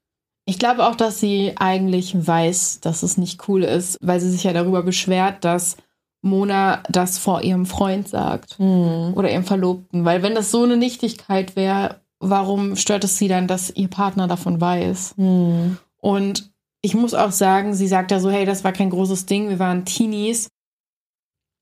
Ich 0.46 0.60
glaube 0.60 0.86
auch, 0.86 0.96
dass 0.96 1.20
sie 1.20 1.54
eigentlich 1.58 2.16
weiß, 2.28 2.80
dass 2.82 3.04
es 3.04 3.18
nicht 3.18 3.48
cool 3.48 3.64
ist, 3.64 3.98
weil 4.02 4.20
sie 4.20 4.30
sich 4.30 4.44
ja 4.44 4.54
darüber 4.54 4.84
beschwert, 4.84 5.44
dass 5.46 5.78
Mona 6.22 6.82
das 6.90 7.18
vor 7.18 7.42
ihrem 7.42 7.66
Freund 7.66 8.08
sagt 8.08 8.60
mhm. 8.60 9.14
oder 9.16 9.30
ihrem 9.30 9.46
Verlobten. 9.46 10.06
Weil 10.06 10.24
wenn 10.24 10.36
das 10.36 10.52
so 10.52 10.64
eine 10.64 10.78
Nichtigkeit 10.78 11.56
wäre, 11.56 12.00
warum 12.30 12.76
stört 12.76 13.04
es 13.04 13.18
sie 13.18 13.28
dann, 13.28 13.48
dass 13.48 13.70
ihr 13.76 13.88
Partner 13.88 14.28
davon 14.28 14.60
weiß? 14.62 15.16
Hm. 15.18 15.78
Und 16.02 16.52
ich 16.82 16.96
muss 16.96 17.14
auch 17.14 17.32
sagen, 17.32 17.74
sie 17.74 17.88
sagt 17.88 18.12
ja 18.12 18.20
so, 18.20 18.30
hey, 18.30 18.46
das 18.46 18.64
war 18.64 18.74
kein 18.74 18.90
großes 18.90 19.26
Ding, 19.26 19.50
wir 19.50 19.60
waren 19.60 19.86
Teenies. 19.86 20.48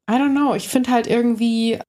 I 0.09 0.13
don't 0.15 0.31
know, 0.31 0.55
ich 0.55 0.67
finde 0.67 0.91
halt 0.91 1.07
irgendwie, 1.07 1.79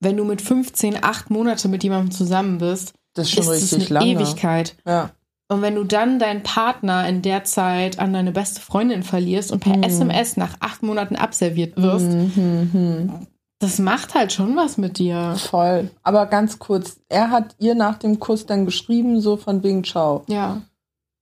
wenn 0.00 0.16
du 0.16 0.24
mit 0.24 0.42
15, 0.42 1.02
acht 1.02 1.30
Monate 1.30 1.68
mit 1.68 1.84
jemandem 1.84 2.10
zusammen 2.10 2.58
bist, 2.58 2.92
das 3.14 3.28
ist 3.28 3.34
schon 3.34 3.44
ist 3.54 3.62
richtig 3.72 3.90
eine 3.90 4.00
lange. 4.00 4.10
Ewigkeit. 4.12 4.76
Ja. 4.86 5.10
Und 5.48 5.62
wenn 5.62 5.76
du 5.76 5.84
dann 5.84 6.18
deinen 6.18 6.42
Partner 6.42 7.08
in 7.08 7.22
der 7.22 7.44
Zeit 7.44 8.00
an 8.00 8.12
deine 8.12 8.32
beste 8.32 8.60
Freundin 8.60 9.04
verlierst 9.04 9.52
und 9.52 9.60
per 9.60 9.74
Hm. 9.74 9.84
SMS 9.84 10.36
nach 10.36 10.56
acht 10.58 10.82
Monaten 10.82 11.14
abserviert 11.14 11.76
wirst, 11.80 12.06
Mhm, 12.06 12.70
mhm. 12.72 13.26
Das 13.58 13.78
macht 13.78 14.14
halt 14.14 14.32
schon 14.32 14.54
was 14.56 14.76
mit 14.76 14.98
dir. 14.98 15.34
Voll. 15.36 15.90
Aber 16.02 16.26
ganz 16.26 16.58
kurz, 16.58 16.98
er 17.08 17.30
hat 17.30 17.54
ihr 17.58 17.74
nach 17.74 17.98
dem 17.98 18.20
Kuss 18.20 18.46
dann 18.46 18.64
geschrieben, 18.66 19.20
so 19.20 19.36
von 19.36 19.62
wegen 19.62 19.82
Ciao. 19.84 20.24
Ja. 20.28 20.62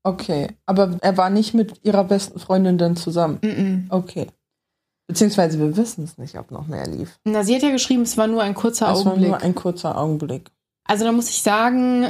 Okay. 0.02 0.48
Aber 0.66 0.98
er 1.00 1.16
war 1.16 1.30
nicht 1.30 1.54
mit 1.54 1.80
ihrer 1.84 2.04
besten 2.04 2.38
Freundin 2.38 2.76
dann 2.78 2.96
zusammen. 2.96 3.38
Mm 3.42 3.86
Okay. 3.92 4.26
Beziehungsweise 5.06 5.58
wir 5.58 5.76
wissen 5.76 6.04
es 6.04 6.16
nicht, 6.18 6.36
ob 6.38 6.50
noch 6.50 6.66
mehr 6.66 6.86
lief. 6.86 7.18
Na, 7.24 7.44
sie 7.44 7.54
hat 7.54 7.62
ja 7.62 7.70
geschrieben, 7.70 8.02
es 8.02 8.16
war 8.16 8.26
nur 8.26 8.42
ein 8.42 8.54
kurzer 8.54 8.90
Es 8.90 9.04
war 9.04 9.12
Augenblick. 9.12 9.28
nur 9.30 9.42
ein 9.42 9.54
kurzer 9.54 9.98
Augenblick. 9.98 10.50
Also 10.86 11.04
da 11.04 11.12
muss 11.12 11.28
ich 11.28 11.42
sagen, 11.42 12.06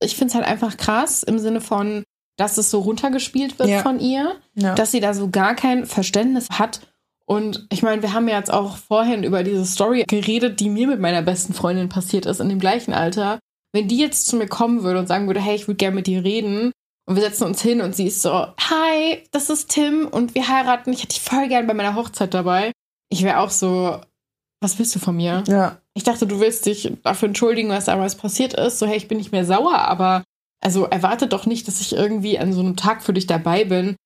ich 0.00 0.16
finde 0.16 0.30
es 0.30 0.34
halt 0.36 0.46
einfach 0.46 0.76
krass 0.76 1.22
im 1.24 1.38
Sinne 1.40 1.60
von, 1.60 2.04
dass 2.36 2.56
es 2.58 2.70
so 2.70 2.80
runtergespielt 2.80 3.58
wird 3.58 3.68
Ja. 3.68 3.82
von 3.82 3.98
ihr, 3.98 4.36
Ja. 4.54 4.74
dass 4.74 4.92
sie 4.92 5.00
da 5.00 5.12
so 5.14 5.28
gar 5.28 5.54
kein 5.54 5.86
Verständnis 5.86 6.48
hat. 6.50 6.80
Und 7.28 7.66
ich 7.72 7.82
meine, 7.82 8.02
wir 8.02 8.12
haben 8.12 8.28
ja 8.28 8.38
jetzt 8.38 8.52
auch 8.52 8.76
vorhin 8.76 9.24
über 9.24 9.42
diese 9.42 9.66
Story 9.66 10.04
geredet, 10.06 10.60
die 10.60 10.70
mir 10.70 10.86
mit 10.86 11.00
meiner 11.00 11.22
besten 11.22 11.54
Freundin 11.54 11.88
passiert 11.88 12.24
ist 12.24 12.40
in 12.40 12.48
dem 12.48 12.60
gleichen 12.60 12.94
Alter. 12.94 13.40
Wenn 13.72 13.88
die 13.88 13.98
jetzt 13.98 14.28
zu 14.28 14.36
mir 14.36 14.46
kommen 14.46 14.84
würde 14.84 15.00
und 15.00 15.08
sagen 15.08 15.26
würde, 15.26 15.40
hey, 15.40 15.56
ich 15.56 15.66
würde 15.66 15.76
gerne 15.76 15.96
mit 15.96 16.06
dir 16.06 16.22
reden, 16.24 16.72
und 17.08 17.14
wir 17.14 17.22
setzen 17.22 17.44
uns 17.44 17.62
hin 17.62 17.80
und 17.80 17.94
sie 17.94 18.08
ist 18.08 18.20
so, 18.20 18.32
hi, 18.32 19.22
das 19.30 19.48
ist 19.48 19.70
Tim 19.70 20.08
und 20.08 20.34
wir 20.34 20.48
heiraten, 20.48 20.92
ich 20.92 21.02
hätte 21.02 21.14
dich 21.14 21.20
voll 21.20 21.48
gern 21.48 21.66
bei 21.66 21.74
meiner 21.74 21.94
Hochzeit 21.94 22.34
dabei. 22.34 22.72
Ich 23.08 23.22
wäre 23.22 23.38
auch 23.38 23.50
so, 23.50 24.00
was 24.60 24.78
willst 24.78 24.94
du 24.96 24.98
von 24.98 25.16
mir? 25.16 25.44
ja. 25.46 25.78
Ich 25.94 26.02
dachte, 26.02 26.26
du 26.26 26.40
willst 26.40 26.66
dich 26.66 26.92
dafür 27.04 27.28
entschuldigen, 27.28 27.70
was 27.70 27.86
damals 27.86 28.16
passiert 28.16 28.52
ist. 28.52 28.78
So, 28.78 28.86
hey, 28.86 28.98
ich 28.98 29.08
bin 29.08 29.16
nicht 29.16 29.32
mehr 29.32 29.46
sauer, 29.46 29.78
aber 29.78 30.24
also 30.60 30.84
erwarte 30.84 31.26
doch 31.26 31.46
nicht, 31.46 31.66
dass 31.68 31.80
ich 31.80 31.94
irgendwie 31.94 32.38
an 32.38 32.52
so 32.52 32.60
einem 32.60 32.76
Tag 32.76 33.02
für 33.02 33.14
dich 33.14 33.26
dabei 33.26 33.64
bin, 33.64 33.96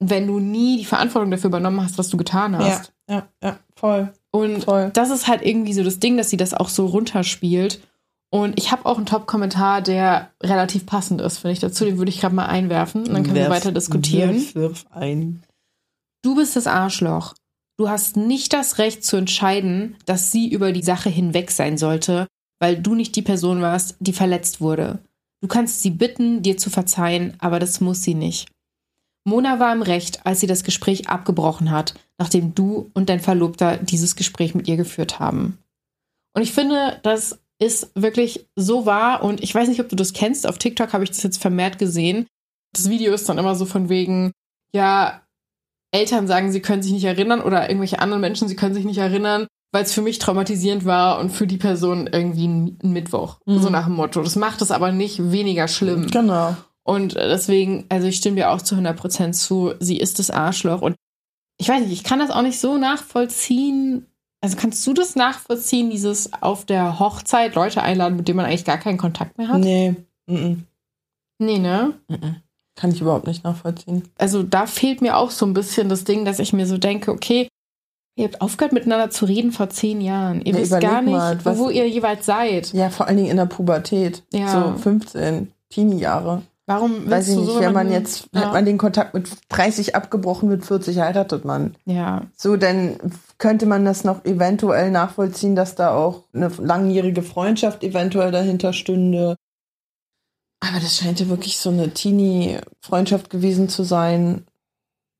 wenn 0.00 0.26
du 0.26 0.38
nie 0.38 0.78
die 0.78 0.84
Verantwortung 0.84 1.30
dafür 1.30 1.48
übernommen 1.48 1.82
hast, 1.82 1.98
was 1.98 2.08
du 2.08 2.16
getan 2.16 2.52
Ja, 2.54 2.58
hast. 2.60 2.92
ja, 3.08 3.28
ja, 3.42 3.58
voll. 3.76 4.12
Und 4.30 4.64
Voll. 4.64 4.90
das 4.92 5.10
ist 5.10 5.26
halt 5.26 5.42
irgendwie 5.42 5.72
so 5.72 5.82
das 5.82 5.98
Ding, 5.98 6.16
dass 6.16 6.30
sie 6.30 6.36
das 6.36 6.54
auch 6.54 6.68
so 6.68 6.86
runterspielt. 6.86 7.80
Und 8.30 8.58
ich 8.58 8.70
habe 8.70 8.84
auch 8.84 8.98
einen 8.98 9.06
Top-Kommentar, 9.06 9.80
der 9.80 10.30
relativ 10.42 10.84
passend 10.84 11.20
ist, 11.22 11.38
finde 11.38 11.52
ich 11.54 11.60
dazu. 11.60 11.84
Den 11.86 11.96
würde 11.98 12.10
ich 12.10 12.20
gerade 12.20 12.34
mal 12.34 12.46
einwerfen 12.46 13.06
und 13.06 13.14
dann 13.14 13.22
können 13.22 13.34
Werf- 13.36 13.48
wir 13.48 13.54
weiter 13.56 13.72
diskutieren. 13.72 14.34
Wirf, 14.34 14.54
wirf 14.54 14.86
ein. 14.90 15.42
Du 16.22 16.34
bist 16.36 16.54
das 16.54 16.66
Arschloch. 16.66 17.34
Du 17.78 17.88
hast 17.88 18.16
nicht 18.16 18.52
das 18.52 18.78
Recht 18.78 19.04
zu 19.04 19.16
entscheiden, 19.16 19.96
dass 20.04 20.30
sie 20.30 20.48
über 20.50 20.72
die 20.72 20.82
Sache 20.82 21.08
hinweg 21.08 21.50
sein 21.50 21.78
sollte, 21.78 22.26
weil 22.60 22.76
du 22.76 22.94
nicht 22.94 23.16
die 23.16 23.22
Person 23.22 23.62
warst, 23.62 23.96
die 24.00 24.12
verletzt 24.12 24.60
wurde. 24.60 24.98
Du 25.40 25.48
kannst 25.48 25.82
sie 25.82 25.90
bitten, 25.90 26.42
dir 26.42 26.56
zu 26.58 26.68
verzeihen, 26.70 27.34
aber 27.38 27.60
das 27.60 27.80
muss 27.80 28.02
sie 28.02 28.14
nicht. 28.14 28.48
Mona 29.24 29.60
war 29.60 29.72
im 29.72 29.82
Recht, 29.82 30.24
als 30.24 30.40
sie 30.40 30.46
das 30.46 30.64
Gespräch 30.64 31.08
abgebrochen 31.08 31.70
hat, 31.70 31.94
nachdem 32.18 32.54
du 32.54 32.90
und 32.94 33.08
dein 33.08 33.20
Verlobter 33.20 33.76
dieses 33.76 34.16
Gespräch 34.16 34.54
mit 34.54 34.68
ihr 34.68 34.76
geführt 34.76 35.18
haben. 35.18 35.58
Und 36.34 36.42
ich 36.42 36.52
finde, 36.52 37.00
das 37.02 37.40
ist 37.58 37.90
wirklich 37.94 38.48
so 38.54 38.86
wahr 38.86 39.22
und 39.22 39.42
ich 39.42 39.54
weiß 39.54 39.68
nicht, 39.68 39.80
ob 39.80 39.88
du 39.88 39.96
das 39.96 40.12
kennst. 40.12 40.46
Auf 40.46 40.58
TikTok 40.58 40.92
habe 40.92 41.04
ich 41.04 41.10
das 41.10 41.22
jetzt 41.22 41.42
vermehrt 41.42 41.78
gesehen. 41.78 42.26
Das 42.72 42.88
Video 42.88 43.12
ist 43.12 43.28
dann 43.28 43.38
immer 43.38 43.54
so 43.54 43.66
von 43.66 43.88
wegen, 43.88 44.32
ja, 44.72 45.22
Eltern 45.90 46.26
sagen, 46.26 46.52
sie 46.52 46.60
können 46.60 46.82
sich 46.82 46.92
nicht 46.92 47.04
erinnern 47.04 47.40
oder 47.40 47.68
irgendwelche 47.68 47.98
anderen 47.98 48.20
Menschen, 48.20 48.46
sie 48.46 48.56
können 48.56 48.74
sich 48.74 48.84
nicht 48.84 48.98
erinnern, 48.98 49.46
weil 49.72 49.84
es 49.84 49.92
für 49.92 50.02
mich 50.02 50.18
traumatisierend 50.18 50.84
war 50.84 51.18
und 51.18 51.30
für 51.30 51.46
die 51.46 51.56
Person 51.56 52.08
irgendwie 52.12 52.46
ein 52.46 52.78
Mittwoch. 52.82 53.38
Mhm. 53.46 53.60
So 53.60 53.70
nach 53.70 53.86
dem 53.86 53.94
Motto. 53.94 54.22
Das 54.22 54.36
macht 54.36 54.62
es 54.62 54.70
aber 54.70 54.92
nicht 54.92 55.32
weniger 55.32 55.66
schlimm. 55.66 56.06
Genau. 56.08 56.56
Und 56.88 57.16
deswegen, 57.16 57.84
also 57.90 58.06
ich 58.06 58.16
stimme 58.16 58.36
dir 58.36 58.50
auch 58.50 58.62
zu 58.62 58.74
100% 58.74 59.32
zu, 59.32 59.74
sie 59.78 59.98
ist 59.98 60.18
das 60.18 60.30
Arschloch. 60.30 60.80
Und 60.80 60.96
ich 61.58 61.68
weiß 61.68 61.82
nicht, 61.82 61.92
ich 61.92 62.02
kann 62.02 62.18
das 62.18 62.30
auch 62.30 62.40
nicht 62.40 62.58
so 62.58 62.78
nachvollziehen. 62.78 64.06
Also 64.40 64.56
kannst 64.56 64.86
du 64.86 64.94
das 64.94 65.14
nachvollziehen, 65.14 65.90
dieses 65.90 66.32
auf 66.40 66.64
der 66.64 66.98
Hochzeit 66.98 67.54
Leute 67.54 67.82
einladen, 67.82 68.16
mit 68.16 68.26
denen 68.26 68.38
man 68.38 68.46
eigentlich 68.46 68.64
gar 68.64 68.78
keinen 68.78 68.96
Kontakt 68.96 69.36
mehr 69.36 69.48
hat? 69.48 69.60
Nee. 69.60 69.96
Mhm. 70.26 70.64
Nee, 71.38 71.58
ne? 71.58 71.92
Mhm. 72.08 72.36
Kann 72.74 72.92
ich 72.92 73.02
überhaupt 73.02 73.26
nicht 73.26 73.44
nachvollziehen. 73.44 74.08
Also 74.16 74.42
da 74.42 74.66
fehlt 74.66 75.02
mir 75.02 75.18
auch 75.18 75.30
so 75.30 75.44
ein 75.44 75.52
bisschen 75.52 75.90
das 75.90 76.04
Ding, 76.04 76.24
dass 76.24 76.38
ich 76.38 76.54
mir 76.54 76.66
so 76.66 76.78
denke, 76.78 77.10
okay, 77.10 77.48
ihr 78.16 78.24
habt 78.24 78.40
aufgehört 78.40 78.72
miteinander 78.72 79.10
zu 79.10 79.26
reden 79.26 79.52
vor 79.52 79.68
zehn 79.68 80.00
Jahren. 80.00 80.40
Ihr 80.40 80.54
Ja, 80.54 80.60
wisst 80.60 80.80
gar 80.80 81.02
nicht, 81.02 81.12
mal, 81.12 81.38
wo 81.58 81.68
ihr 81.68 81.86
jeweils 81.86 82.24
seid. 82.24 82.72
Ja, 82.72 82.88
vor 82.88 83.08
allen 83.08 83.18
Dingen 83.18 83.30
in 83.30 83.36
der 83.36 83.44
Pubertät. 83.44 84.22
Ja. 84.32 84.72
So 84.72 84.78
15, 84.78 85.52
Teenie-Jahre. 85.68 86.40
Warum 86.68 87.10
Weiß 87.10 87.28
ich 87.28 87.36
nicht, 87.36 87.46
so 87.50 87.60
wenn 87.60 87.72
man 87.72 87.90
jetzt, 87.90 88.28
ja. 88.34 88.42
hat 88.42 88.52
man 88.52 88.66
den 88.66 88.76
Kontakt 88.76 89.14
mit 89.14 89.26
30 89.48 89.96
abgebrochen, 89.96 90.50
mit 90.50 90.66
40 90.66 90.98
heiratet 90.98 91.46
man. 91.46 91.74
ja, 91.86 92.26
So, 92.36 92.58
dann 92.58 92.96
könnte 93.38 93.64
man 93.64 93.86
das 93.86 94.04
noch 94.04 94.26
eventuell 94.26 94.90
nachvollziehen, 94.90 95.56
dass 95.56 95.76
da 95.76 95.94
auch 95.94 96.24
eine 96.34 96.48
langjährige 96.58 97.22
Freundschaft 97.22 97.82
eventuell 97.82 98.32
dahinter 98.32 98.74
stünde. 98.74 99.36
Aber 100.60 100.78
das 100.78 100.98
scheint 100.98 101.20
ja 101.20 101.30
wirklich 101.30 101.56
so 101.56 101.70
eine 101.70 101.88
Teenie-Freundschaft 101.88 103.30
gewesen 103.30 103.70
zu 103.70 103.82
sein. 103.82 104.44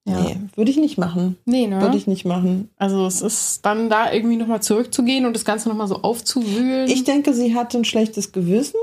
ja. 0.07 0.21
Nee, 0.21 0.37
würde 0.55 0.71
ich 0.71 0.77
nicht 0.77 0.99
machen. 0.99 1.39
Nee, 1.47 1.67
ne? 1.67 1.81
Würde 1.81 1.97
ich 1.97 2.07
nicht 2.07 2.27
machen. 2.27 2.69
Also 2.77 3.07
es 3.07 3.23
ist 3.23 3.65
dann 3.65 3.89
da 3.89 4.13
irgendwie 4.13 4.37
nochmal 4.37 4.61
zurückzugehen 4.63 5.25
und 5.25 5.35
das 5.35 5.47
Ganze 5.47 5.71
nochmal 5.71 5.89
so 5.89 6.03
aufzuwühlen. 6.03 6.91
Ich 6.91 7.05
denke, 7.05 7.33
sie 7.33 7.55
hatte 7.55 7.79
ein 7.79 7.87
schlechtes 7.87 8.33
Gewissen 8.33 8.77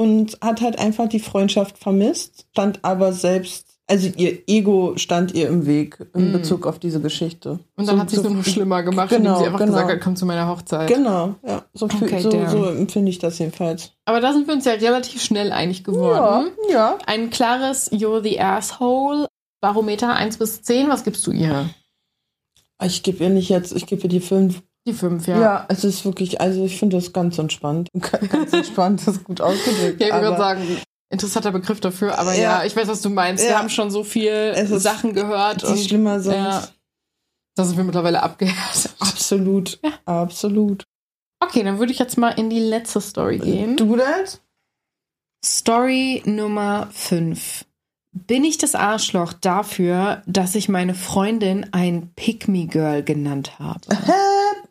und 0.00 0.38
hat 0.40 0.60
halt 0.60 0.78
einfach 0.78 1.08
die 1.08 1.20
Freundschaft 1.20 1.78
vermisst, 1.78 2.46
stand 2.52 2.80
aber 2.84 3.12
selbst, 3.12 3.66
also 3.86 4.08
ihr 4.16 4.38
Ego 4.46 4.94
stand 4.96 5.34
ihr 5.34 5.48
im 5.48 5.66
Weg 5.66 5.98
in 6.14 6.30
Mm. 6.30 6.32
Bezug 6.32 6.66
auf 6.66 6.78
diese 6.78 7.00
Geschichte. 7.00 7.58
und 7.76 7.86
dann 7.88 7.96
So- 7.96 7.98
hat 8.02 8.10
sie 8.10 8.16
es 8.16 8.22
so- 8.22 8.28
nur 8.28 8.38
noch 8.38 8.44
schlimmer 8.44 8.82
gemacht, 8.82 9.10
Genau, 9.10 9.30
indem 9.30 9.38
sie 9.38 9.46
einfach 9.46 9.58
genau. 9.58 9.72
gesagt 9.72 9.92
hat, 9.92 10.00
komm 10.00 10.16
zu 10.16 10.26
meiner 10.26 10.48
Hochzeit. 10.48 10.88
Genau, 10.88 11.34
ja. 11.46 11.64
So, 11.74 11.86
Okay, 11.86 12.20
so, 12.20 12.30
so 12.30 12.64
empfinde 12.66 13.10
ich 13.10 13.18
das 13.18 13.38
jedenfalls. 13.38 13.92
Aber 14.04 14.20
da 14.20 14.32
sind 14.32 14.46
wir 14.46 14.54
uns 14.54 14.64
ja 14.64 14.72
relativ 14.74 15.22
schnell 15.22 15.50
einig 15.52 15.82
geworden. 15.84 16.50
ja. 16.70 16.96
Ein 17.06 17.30
klares 17.30 17.90
You're 17.92 18.22
the 18.22 18.40
Asshole. 18.40 19.26
Barometer 19.60 20.14
1 20.14 20.38
bis 20.38 20.62
10. 20.62 20.88
Was 20.88 21.04
gibst 21.04 21.26
du 21.26 21.32
ihr? 21.32 21.68
Ich 22.82 23.02
gebe 23.02 23.22
ihr 23.24 23.30
nicht 23.30 23.50
jetzt, 23.50 23.72
ich 23.76 23.84
gebe 23.86 24.02
ihr 24.04 24.08
die 24.08 24.20
fünf. 24.20 24.62
Die 24.86 24.94
5, 24.94 25.26
Ja. 25.26 25.40
ja. 25.40 25.66
es 25.68 25.84
ist 25.84 26.04
wirklich, 26.04 26.40
also 26.40 26.64
ich 26.64 26.78
finde 26.78 26.96
das 26.96 27.12
ganz 27.12 27.38
entspannt. 27.38 27.88
Ganz 28.30 28.52
entspannt, 28.52 29.00
das 29.06 29.16
ist 29.16 29.24
gut 29.24 29.40
ausgedrückt. 29.40 30.00
Ja, 30.00 30.16
ich 30.16 30.22
würde 30.22 30.38
sagen, 30.38 30.62
interessanter 31.10 31.52
Begriff 31.52 31.80
dafür, 31.80 32.18
aber 32.18 32.32
ja, 32.34 32.60
Ja. 32.60 32.64
ich 32.64 32.74
weiß, 32.74 32.88
was 32.88 33.02
du 33.02 33.10
meinst. 33.10 33.44
Wir 33.44 33.50
Ja. 33.50 33.58
haben 33.58 33.68
schon 33.68 33.90
so 33.90 34.04
viel 34.04 34.54
Sachen 34.78 35.12
gehört 35.12 35.62
die 35.62 35.66
und 35.66 35.78
schlimmer 35.78 36.20
sind. 36.20 36.34
ja. 36.34 36.66
da 37.56 37.64
sind 37.64 37.76
wir 37.76 37.84
mittlerweile 37.84 38.22
abgehärtet. 38.22 38.94
Absolut, 39.00 39.78
absolut. 40.06 40.84
Okay, 41.42 41.62
dann 41.62 41.78
würde 41.78 41.92
ich 41.92 41.98
jetzt 41.98 42.16
mal 42.16 42.30
in 42.30 42.48
die 42.48 42.58
letzte 42.60 43.00
Story 43.02 43.38
gehen. 43.38 43.76
Du 43.76 43.96
das? 43.96 44.40
Story 45.44 46.22
Nummer 46.24 46.88
5. 46.92 47.64
Bin 48.12 48.44
ich 48.44 48.58
das 48.58 48.74
Arschloch 48.74 49.32
dafür, 49.34 50.22
dass 50.26 50.54
ich 50.54 50.68
meine 50.68 50.94
Freundin 50.94 51.66
ein 51.72 52.12
Pick-Me-Girl 52.16 53.02
genannt 53.02 53.58
habe? 53.58 53.80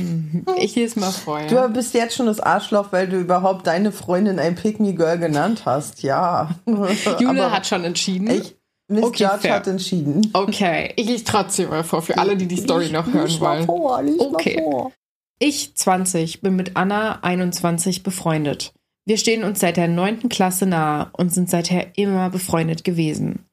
Mhm. 0.00 0.44
Ich 0.58 0.74
lese 0.74 0.98
mal 1.00 1.10
vor. 1.10 1.40
Du 1.46 1.68
bist 1.68 1.94
jetzt 1.94 2.16
schon 2.16 2.26
das 2.26 2.40
Arschloch, 2.40 2.92
weil 2.92 3.08
du 3.08 3.18
überhaupt 3.18 3.66
deine 3.66 3.92
Freundin 3.92 4.38
ein 4.38 4.54
Pick 4.54 4.80
Me 4.80 4.94
Girl 4.94 5.18
genannt 5.18 5.62
hast. 5.64 6.02
Ja. 6.02 6.50
Jule 7.18 7.50
hat 7.50 7.66
schon 7.66 7.84
entschieden. 7.84 8.28
Ich, 8.30 8.56
Miss 8.88 9.04
Okay, 9.04 9.22
Judge 9.24 9.38
fair. 9.42 9.54
hat 9.54 9.66
entschieden. 9.68 10.30
Okay, 10.32 10.92
ich 10.96 11.06
lese 11.06 11.24
trotzdem 11.24 11.68
mal 11.70 11.84
vor, 11.84 12.02
für 12.02 12.18
alle, 12.18 12.36
die 12.36 12.46
die 12.46 12.56
Story 12.56 12.90
noch 12.90 13.06
hören 13.06 13.26
Lies 13.28 13.38
mal 13.38 13.56
wollen. 13.58 13.66
Vor, 13.66 14.02
lies 14.02 14.18
Okay. 14.20 14.56
Mal 14.56 14.62
vor. 14.64 14.92
Ich, 15.38 15.74
20, 15.74 16.40
bin 16.42 16.56
mit 16.56 16.76
Anna, 16.76 17.20
21, 17.22 18.02
befreundet. 18.02 18.72
Wir 19.06 19.16
stehen 19.16 19.44
uns 19.44 19.60
seit 19.60 19.76
der 19.76 19.88
9. 19.88 20.28
Klasse 20.28 20.66
nahe 20.66 21.08
und 21.12 21.32
sind 21.32 21.48
seither 21.48 21.96
immer 21.96 22.30
befreundet 22.30 22.84
gewesen. 22.84 23.46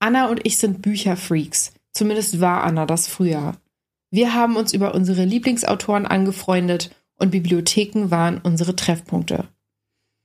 Anna 0.00 0.28
und 0.28 0.46
ich 0.46 0.58
sind 0.58 0.82
Bücherfreaks. 0.82 1.72
Zumindest 1.92 2.40
war 2.40 2.62
Anna 2.64 2.86
das 2.86 3.08
früher. 3.08 3.54
Wir 4.14 4.32
haben 4.32 4.54
uns 4.54 4.72
über 4.72 4.94
unsere 4.94 5.24
Lieblingsautoren 5.24 6.06
angefreundet 6.06 6.94
und 7.18 7.32
Bibliotheken 7.32 8.12
waren 8.12 8.38
unsere 8.38 8.76
Treffpunkte. 8.76 9.48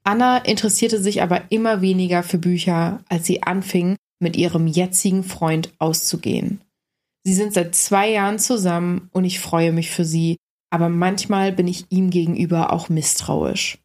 Anna 0.03 0.37
interessierte 0.37 1.01
sich 1.01 1.23
aber 1.23 1.51
immer 1.51 1.81
weniger 1.81 2.21
für 2.21 2.37
Bücher, 2.37 3.03
als 3.09 3.25
sie 3.25 3.41
anfing, 3.41 3.95
mit 4.19 4.37
ihrem 4.37 4.67
jetzigen 4.67 5.23
Freund 5.23 5.73
auszugehen. 5.79 6.61
Sie 7.23 7.33
sind 7.33 7.51
seit 7.55 7.73
zwei 7.73 8.11
Jahren 8.11 8.37
zusammen 8.37 9.09
und 9.11 9.25
ich 9.25 9.39
freue 9.39 9.71
mich 9.71 9.89
für 9.89 10.05
sie, 10.05 10.37
aber 10.69 10.89
manchmal 10.89 11.51
bin 11.51 11.67
ich 11.67 11.87
ihm 11.89 12.11
gegenüber 12.11 12.71
auch 12.71 12.89
misstrauisch. 12.89 13.79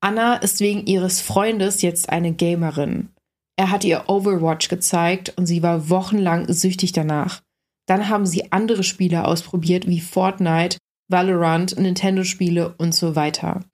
Anna 0.00 0.36
ist 0.36 0.60
wegen 0.60 0.86
ihres 0.86 1.20
Freundes 1.20 1.82
jetzt 1.82 2.10
eine 2.10 2.32
Gamerin. 2.32 3.08
Er 3.56 3.72
hat 3.72 3.82
ihr 3.82 4.08
Overwatch 4.08 4.68
gezeigt 4.68 5.32
und 5.36 5.46
sie 5.46 5.64
war 5.64 5.90
wochenlang 5.90 6.46
süchtig 6.52 6.92
danach. 6.92 7.42
Dann 7.86 8.08
haben 8.08 8.26
sie 8.26 8.52
andere 8.52 8.82
Spiele 8.82 9.24
ausprobiert 9.24 9.86
wie 9.86 10.00
Fortnite, 10.00 10.78
Valorant, 11.08 11.78
Nintendo-Spiele 11.78 12.74
und 12.78 12.94
so 12.94 13.14
weiter. 13.14 13.64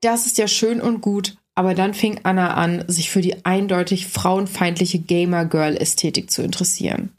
Das 0.00 0.26
ist 0.26 0.38
ja 0.38 0.48
schön 0.48 0.80
und 0.80 1.00
gut, 1.00 1.36
aber 1.54 1.74
dann 1.74 1.92
fing 1.92 2.20
Anna 2.22 2.54
an, 2.54 2.84
sich 2.88 3.10
für 3.10 3.20
die 3.20 3.44
eindeutig 3.44 4.06
frauenfeindliche 4.06 5.00
Gamer-Girl-Ästhetik 5.00 6.30
zu 6.30 6.42
interessieren. 6.42 7.12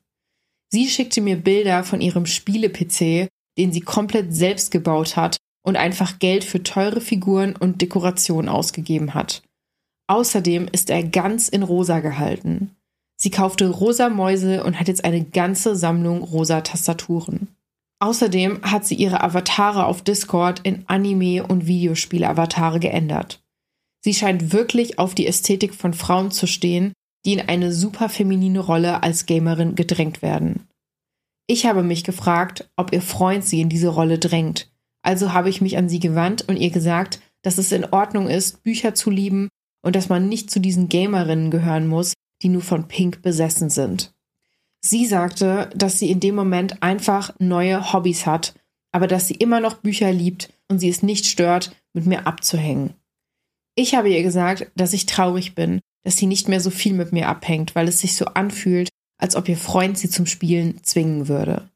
Sie 0.72 0.88
schickte 0.88 1.22
mir 1.22 1.36
Bilder 1.36 1.84
von 1.84 2.00
ihrem 2.00 2.26
Spiele-PC, 2.26 3.28
den 3.58 3.74
sie 3.74 3.82
komplett 3.82 4.34
selbst 4.34 4.72
gebaut 4.72 5.18
hat 5.18 5.38
und 5.64 5.76
einfach 5.76 6.20
Geld 6.20 6.44
für 6.44 6.64
teure 6.64 7.02
Figuren 7.02 7.56
und 7.56 7.82
Dekorationen 7.82 8.50
ausgegeben 8.50 9.14
hat. 9.14 9.44
Außerdem 10.08 10.70
ist 10.72 10.90
er 10.90 11.04
ganz 11.04 11.50
in 11.50 11.62
rosa 11.62 12.00
gehalten. 12.00 12.76
Sie 13.22 13.32
kaufte 13.32 13.70
rosa 13.70 14.10
Mäuse 14.10 14.64
und 14.64 14.80
hat 14.80 14.88
jetzt 14.88 15.04
eine 15.04 15.24
ganze 15.24 15.76
Sammlung 15.76 16.24
rosa 16.24 16.62
Tastaturen. 16.62 17.50
Außerdem 18.00 18.62
hat 18.64 18.86
sie 18.86 18.96
ihre 18.96 19.22
Avatare 19.22 19.86
auf 19.86 20.02
Discord 20.02 20.62
in 20.64 20.88
Anime- 20.88 21.46
und 21.46 21.68
Videospiele-Avatare 21.68 22.80
geändert. 22.80 23.42
Sie 24.02 24.14
scheint 24.14 24.54
wirklich 24.54 24.98
auf 25.00 25.16
die 25.16 25.28
Ästhetik 25.28 25.76
von 25.76 25.94
Frauen 25.94 26.32
zu 26.32 26.48
stehen, 26.48 26.94
die 27.26 27.34
in 27.34 27.42
eine 27.42 27.74
super 27.74 28.08
feminine 28.08 28.60
Rolle 28.60 29.04
als 29.04 29.26
Gamerin 29.26 29.76
gedrängt 29.76 30.22
werden. 30.22 30.68
Ich 31.48 31.66
habe 31.66 31.84
mich 31.84 32.06
gefragt, 32.06 32.70
ob 32.78 32.94
ihr 32.94 33.02
Freund 33.02 33.44
sie 33.44 33.60
in 33.60 33.68
diese 33.68 33.90
Rolle 33.90 34.18
drängt. 34.18 34.72
Also 35.02 35.34
habe 35.34 35.50
ich 35.50 35.60
mich 35.60 35.78
an 35.78 35.90
sie 35.90 36.00
gewandt 36.00 36.48
und 36.48 36.56
ihr 36.56 36.70
gesagt, 36.70 37.20
dass 37.42 37.58
es 37.58 37.74
in 37.74 37.86
Ordnung 37.86 38.30
ist, 38.30 38.64
Bücher 38.64 38.94
zu 38.94 39.10
lieben 39.10 39.50
und 39.82 39.98
dass 39.98 40.08
man 40.08 40.30
nicht 40.30 40.50
zu 40.52 40.62
diesen 40.62 40.88
Gamerinnen 40.88 41.52
gehören 41.52 41.88
muss, 41.88 42.14
die 42.42 42.50
nur 42.50 42.62
von 42.62 42.88
Pink 42.88 43.22
besessen 43.22 43.70
sind. 43.70 44.14
Sie 44.82 45.06
sagte, 45.06 45.70
dass 45.76 46.00
sie 46.00 46.10
in 46.10 46.20
dem 46.20 46.36
Moment 46.36 46.82
einfach 46.82 47.34
neue 47.40 47.92
Hobbys 47.92 48.26
hat, 48.26 48.54
aber 48.92 49.08
dass 49.08 49.28
sie 49.28 49.36
immer 49.36 49.60
noch 49.60 49.76
Bücher 49.76 50.12
liebt 50.12 50.54
und 50.68 50.80
sie 50.80 50.90
es 50.90 51.04
nicht 51.04 51.26
stört, 51.26 51.76
mit 51.94 52.06
mir 52.06 52.28
abzuhängen. 52.28 52.94
Ich 53.76 53.96
habe 53.96 54.10
ihr 54.10 54.24
gesagt, 54.24 54.72
dass 54.76 54.94
ich 54.94 55.06
traurig 55.06 55.56
bin, 55.56 55.80
dass 56.04 56.18
sie 56.18 56.28
nicht 56.28 56.48
mehr 56.48 56.62
so 56.62 56.70
viel 56.70 56.94
mit 56.94 57.12
mir 57.12 57.28
abhängt, 57.28 57.76
weil 57.76 57.88
es 57.88 58.00
sich 58.00 58.16
so 58.16 58.26
anfühlt, 58.26 58.90
als 59.18 59.36
ob 59.36 59.50
ihr 59.50 59.58
Freund 59.58 59.98
sie 59.98 60.10
zum 60.10 60.26
Spielen 60.26 60.82
zwingen 60.84 61.28
würde. 61.28 61.70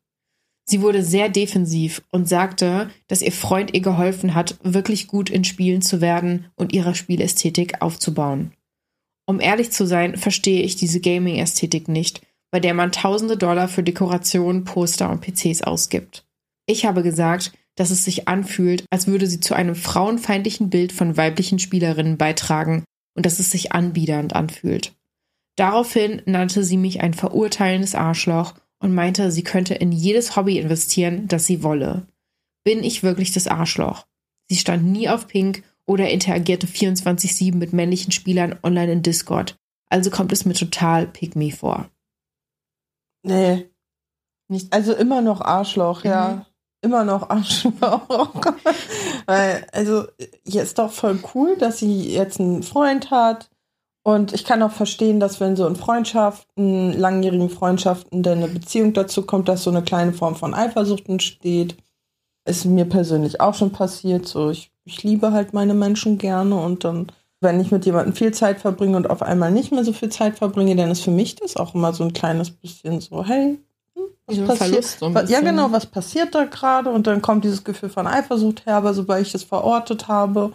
Sie 0.65 0.81
wurde 0.81 1.03
sehr 1.03 1.27
defensiv 1.27 2.01
und 2.09 2.29
sagte, 2.29 2.89
dass 3.07 3.21
ihr 3.21 3.33
Freund 3.33 3.73
ihr 3.73 3.81
geholfen 3.81 4.33
hat, 4.33 4.57
wirklich 4.63 5.07
gut 5.07 5.29
in 5.29 5.43
Spielen 5.43 5.81
zu 5.81 5.99
werden 5.99 6.45
und 6.55 6.71
ihre 6.71 6.95
Spielästhetik 6.95 7.81
aufzubauen. 7.81 8.53
Um 9.25 9.39
ehrlich 9.39 9.71
zu 9.71 9.85
sein, 9.85 10.17
verstehe 10.17 10.63
ich 10.63 10.75
diese 10.75 10.99
Gaming-Ästhetik 10.99 11.87
nicht, 11.87 12.21
bei 12.51 12.59
der 12.59 12.73
man 12.73 12.91
tausende 12.91 13.37
Dollar 13.37 13.67
für 13.67 13.83
Dekorationen, 13.83 14.63
Poster 14.63 15.09
und 15.09 15.21
PCs 15.21 15.61
ausgibt. 15.63 16.25
Ich 16.65 16.85
habe 16.85 17.03
gesagt, 17.03 17.53
dass 17.75 17.89
es 17.89 18.03
sich 18.03 18.27
anfühlt, 18.27 18.85
als 18.91 19.07
würde 19.07 19.27
sie 19.27 19.39
zu 19.39 19.55
einem 19.55 19.75
frauenfeindlichen 19.75 20.69
Bild 20.69 20.91
von 20.91 21.17
weiblichen 21.17 21.59
Spielerinnen 21.59 22.17
beitragen 22.17 22.83
und 23.15 23.25
dass 23.25 23.39
es 23.39 23.51
sich 23.51 23.71
anbiedernd 23.71 24.35
anfühlt. 24.35 24.93
Daraufhin 25.55 26.21
nannte 26.25 26.63
sie 26.63 26.77
mich 26.77 27.01
ein 27.01 27.13
verurteilendes 27.13 27.95
Arschloch 27.95 28.55
und 28.79 28.93
meinte, 28.93 29.31
sie 29.31 29.43
könnte 29.43 29.75
in 29.75 29.91
jedes 29.91 30.35
Hobby 30.35 30.57
investieren, 30.57 31.27
das 31.27 31.45
sie 31.45 31.63
wolle. 31.63 32.05
Bin 32.63 32.83
ich 32.83 33.03
wirklich 33.03 33.31
das 33.31 33.47
Arschloch? 33.47 34.05
Sie 34.49 34.57
stand 34.57 34.85
nie 34.85 35.09
auf 35.09 35.27
Pink 35.27 35.63
oder 35.85 36.09
interagierte 36.09 36.67
24-7 36.67 37.55
mit 37.55 37.73
männlichen 37.73 38.11
Spielern 38.11 38.57
online 38.63 38.91
in 38.91 39.01
Discord. 39.01 39.57
Also 39.89 40.09
kommt 40.09 40.31
es 40.31 40.45
mir 40.45 40.53
total 40.53 41.11
me 41.35 41.51
vor. 41.51 41.89
Nee. 43.23 43.69
Nicht. 44.47 44.73
Also 44.73 44.93
immer 44.93 45.21
noch 45.21 45.41
Arschloch, 45.41 46.03
mhm. 46.03 46.09
ja. 46.09 46.45
Immer 46.81 47.05
noch 47.05 47.29
Arschloch. 47.29 47.71
Weil, 49.25 49.65
also, 49.71 50.05
hier 50.45 50.63
ist 50.63 50.77
doch 50.79 50.91
voll 50.91 51.19
cool, 51.33 51.55
dass 51.57 51.79
sie 51.79 52.13
jetzt 52.13 52.41
einen 52.41 52.61
Freund 52.61 53.09
hat, 53.09 53.49
und 54.05 54.33
ich 54.33 54.43
kann 54.43 54.61
auch 54.61 54.71
verstehen, 54.71 55.21
dass 55.21 55.39
wenn 55.39 55.55
so 55.55 55.65
in 55.65 55.77
Freundschaften, 55.77 56.91
langjährigen 56.91 57.49
Freundschaften, 57.49 58.21
dann 58.21 58.39
eine 58.39 58.49
Beziehung 58.49 58.91
dazu 58.93 59.25
kommt, 59.25 59.47
dass 59.47 59.63
so 59.63 59.69
eine 59.69 59.81
kleine 59.81 60.11
Form 60.11 60.35
von 60.35 60.53
Eifersucht 60.53 61.07
entsteht. 61.07 61.77
Ist 62.45 62.65
mir 62.65 62.85
persönlich 62.85 63.39
auch 63.39 63.53
schon 63.53 63.71
passiert. 63.71 64.27
So, 64.27 64.49
ich, 64.49 64.71
ich 64.83 65.03
liebe 65.03 65.31
halt 65.31 65.53
meine 65.53 65.73
Menschen 65.73 66.17
gerne 66.17 66.55
und 66.55 66.83
dann, 66.83 67.07
wenn 67.39 67.59
ich 67.59 67.71
mit 67.71 67.85
jemandem 67.85 68.13
viel 68.13 68.33
Zeit 68.33 68.59
verbringe 68.59 68.97
und 68.97 69.09
auf 69.09 69.21
einmal 69.21 69.51
nicht 69.51 69.71
mehr 69.71 69.83
so 69.83 69.93
viel 69.93 70.09
Zeit 70.09 70.37
verbringe, 70.37 70.75
dann 70.75 70.91
ist 70.91 71.01
für 71.01 71.11
mich 71.11 71.35
das 71.35 71.55
auch 71.55 71.73
immer 71.73 71.93
so 71.93 72.03
ein 72.03 72.13
kleines 72.13 72.51
bisschen 72.51 72.99
so, 72.99 73.23
hey, 73.25 73.59
hm, 73.95 74.03
was 74.25 74.35
so 74.35 74.45
passiert? 74.45 74.83
So 74.83 75.09
ja, 75.09 75.39
genau, 75.39 75.71
was 75.71 75.85
passiert 75.85 76.35
da 76.35 76.45
gerade? 76.45 76.89
Und 76.89 77.07
dann 77.07 77.21
kommt 77.21 77.45
dieses 77.45 77.63
Gefühl 77.63 77.89
von 77.89 78.07
Eifersucht 78.07 78.65
her, 78.65 78.75
aber 78.75 78.93
sobald 78.93 79.25
ich 79.25 79.31
das 79.31 79.43
verortet 79.43 80.07
habe, 80.07 80.51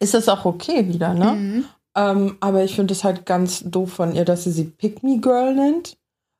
ist 0.00 0.14
das 0.14 0.28
auch 0.28 0.44
okay 0.44 0.88
wieder, 0.88 1.14
ne? 1.14 1.32
Mhm. 1.32 1.64
Ähm, 1.96 2.36
aber 2.40 2.64
ich 2.64 2.74
finde 2.74 2.92
es 2.92 3.04
halt 3.04 3.26
ganz 3.26 3.62
doof 3.64 3.92
von 3.92 4.14
ihr, 4.14 4.24
dass 4.24 4.44
sie 4.44 4.52
sie 4.52 4.64
Pick 4.64 5.02
Me 5.02 5.18
Girl 5.18 5.54
nennt, 5.54 5.96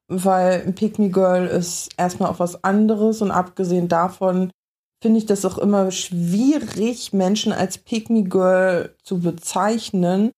weil 0.08 0.62
ein 0.66 0.74
Pick 0.74 0.98
Me 0.98 1.10
Girl 1.10 1.46
ist 1.46 1.90
erstmal 1.96 2.30
auch 2.30 2.38
was 2.38 2.62
anderes 2.64 3.20
und 3.22 3.30
abgesehen 3.30 3.88
davon 3.88 4.50
finde 5.02 5.18
ich 5.18 5.27
das 5.27 5.44
auch 5.44 5.59
immer 5.59 5.90
schwierig, 5.90 7.12
Menschen 7.12 7.52
als 7.52 7.78
Pick 7.78 8.10
Me 8.10 8.24
Girl 8.24 8.94
zu 9.02 9.20
bezeichnen, 9.20 10.31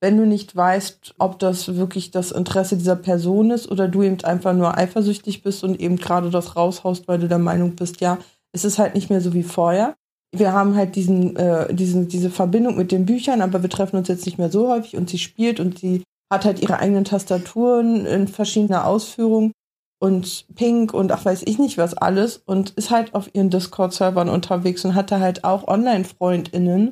wenn 0.00 0.16
du 0.16 0.26
nicht 0.26 0.54
weißt, 0.54 1.14
ob 1.18 1.38
das 1.38 1.76
wirklich 1.76 2.10
das 2.10 2.32
Interesse 2.32 2.76
dieser 2.76 2.96
Person 2.96 3.50
ist 3.50 3.70
oder 3.70 3.88
du 3.88 4.02
eben 4.02 4.22
einfach 4.24 4.54
nur 4.54 4.76
eifersüchtig 4.76 5.42
bist 5.42 5.62
und 5.62 5.78
eben 5.80 5.96
gerade 5.96 6.30
das 6.30 6.56
raushaust, 6.56 7.06
weil 7.06 7.18
du 7.18 7.28
der 7.28 7.38
Meinung 7.38 7.76
bist, 7.76 8.00
ja, 8.00 8.18
es 8.52 8.64
ist 8.64 8.78
halt 8.78 8.94
nicht 8.94 9.10
mehr 9.10 9.20
so 9.20 9.34
wie 9.34 9.42
vorher. 9.42 9.94
Wir 10.34 10.52
haben 10.52 10.74
halt 10.74 10.96
diesen, 10.96 11.36
äh, 11.36 11.72
diesen, 11.74 12.08
diese 12.08 12.30
Verbindung 12.30 12.76
mit 12.76 12.92
den 12.92 13.04
Büchern, 13.04 13.42
aber 13.42 13.62
wir 13.62 13.70
treffen 13.70 13.96
uns 13.96 14.08
jetzt 14.08 14.24
nicht 14.26 14.38
mehr 14.38 14.50
so 14.50 14.68
häufig 14.68 14.96
und 14.96 15.10
sie 15.10 15.18
spielt 15.18 15.60
und 15.60 15.78
sie 15.78 16.02
hat 16.32 16.44
halt 16.44 16.62
ihre 16.62 16.78
eigenen 16.78 17.04
Tastaturen 17.04 18.06
in 18.06 18.28
verschiedener 18.28 18.86
Ausführung 18.86 19.52
und 20.00 20.46
Pink 20.54 20.94
und 20.94 21.12
ach 21.12 21.24
weiß 21.24 21.42
ich 21.44 21.58
nicht 21.58 21.78
was 21.78 21.94
alles 21.94 22.42
und 22.46 22.70
ist 22.70 22.90
halt 22.90 23.14
auf 23.14 23.34
ihren 23.34 23.50
Discord-Servern 23.50 24.28
unterwegs 24.28 24.84
und 24.84 24.94
hat 24.94 25.12
da 25.12 25.20
halt 25.20 25.44
auch 25.44 25.68
Online-FreundInnen. 25.68 26.90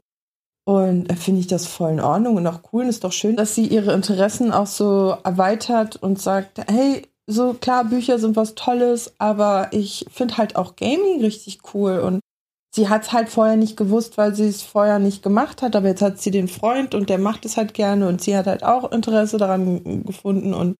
Und 0.66 1.04
da 1.10 1.14
finde 1.14 1.40
ich 1.40 1.46
das 1.46 1.66
voll 1.66 1.92
in 1.92 2.00
Ordnung 2.00 2.36
und 2.36 2.46
auch 2.46 2.60
cool 2.72 2.82
und 2.82 2.90
ist 2.90 3.02
doch 3.02 3.12
schön, 3.12 3.36
dass 3.36 3.54
sie 3.54 3.66
ihre 3.66 3.94
Interessen 3.94 4.52
auch 4.52 4.66
so 4.66 5.16
erweitert 5.24 5.96
und 5.96 6.20
sagt, 6.20 6.60
hey, 6.70 7.06
so 7.26 7.54
klar, 7.54 7.84
Bücher 7.84 8.18
sind 8.18 8.36
was 8.36 8.54
Tolles, 8.54 9.14
aber 9.18 9.68
ich 9.70 10.04
finde 10.10 10.36
halt 10.36 10.56
auch 10.56 10.76
Gaming 10.76 11.20
richtig 11.22 11.60
cool 11.72 12.00
und 12.00 12.20
sie 12.74 12.90
hat 12.90 13.04
es 13.04 13.12
halt 13.12 13.30
vorher 13.30 13.56
nicht 13.56 13.78
gewusst, 13.78 14.18
weil 14.18 14.34
sie 14.34 14.46
es 14.46 14.62
vorher 14.62 14.98
nicht 14.98 15.22
gemacht 15.22 15.62
hat, 15.62 15.74
aber 15.74 15.88
jetzt 15.88 16.02
hat 16.02 16.18
sie 16.20 16.30
den 16.30 16.48
Freund 16.48 16.94
und 16.94 17.08
der 17.08 17.18
macht 17.18 17.46
es 17.46 17.56
halt 17.56 17.72
gerne 17.72 18.06
und 18.06 18.20
sie 18.20 18.36
hat 18.36 18.46
halt 18.46 18.62
auch 18.62 18.92
Interesse 18.92 19.38
daran 19.38 20.04
gefunden 20.04 20.52
und 20.52 20.76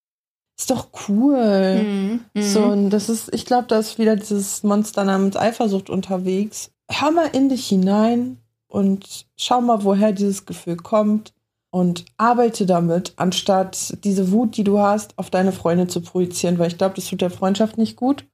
ist 0.59 0.71
doch 0.71 0.89
cool. 1.07 1.83
Mhm. 1.83 2.19
mhm. 2.33 2.41
So, 2.41 2.63
und 2.63 2.89
das 2.89 3.07
ist, 3.07 3.33
ich 3.33 3.45
glaube, 3.45 3.67
da 3.67 3.79
ist 3.79 3.97
wieder 3.97 4.15
dieses 4.17 4.61
Monster 4.63 5.05
namens 5.05 5.37
Eifersucht 5.37 5.89
unterwegs. 5.89 6.71
Hör 6.91 7.11
mal 7.11 7.29
in 7.31 7.47
dich 7.49 7.67
hinein 7.67 8.37
und 8.67 9.25
schau 9.37 9.61
mal, 9.61 9.83
woher 9.83 10.11
dieses 10.11 10.45
Gefühl 10.45 10.75
kommt 10.75 11.33
und 11.71 12.03
arbeite 12.17 12.65
damit, 12.65 13.13
anstatt 13.15 14.03
diese 14.03 14.31
Wut, 14.31 14.57
die 14.57 14.63
du 14.63 14.79
hast, 14.79 15.17
auf 15.17 15.29
deine 15.29 15.53
Freunde 15.53 15.87
zu 15.87 16.01
projizieren, 16.01 16.59
weil 16.59 16.67
ich 16.67 16.77
glaube, 16.77 16.95
das 16.95 17.07
tut 17.07 17.21
der 17.21 17.29
Freundschaft 17.29 17.77
nicht 17.77 17.95
gut. 17.95 18.25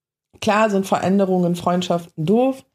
Klar 0.42 0.70
sind 0.70 0.88
Veränderungen 0.88 1.52
in 1.52 1.56
Freundschaften 1.56 2.26
doof, 2.26 2.66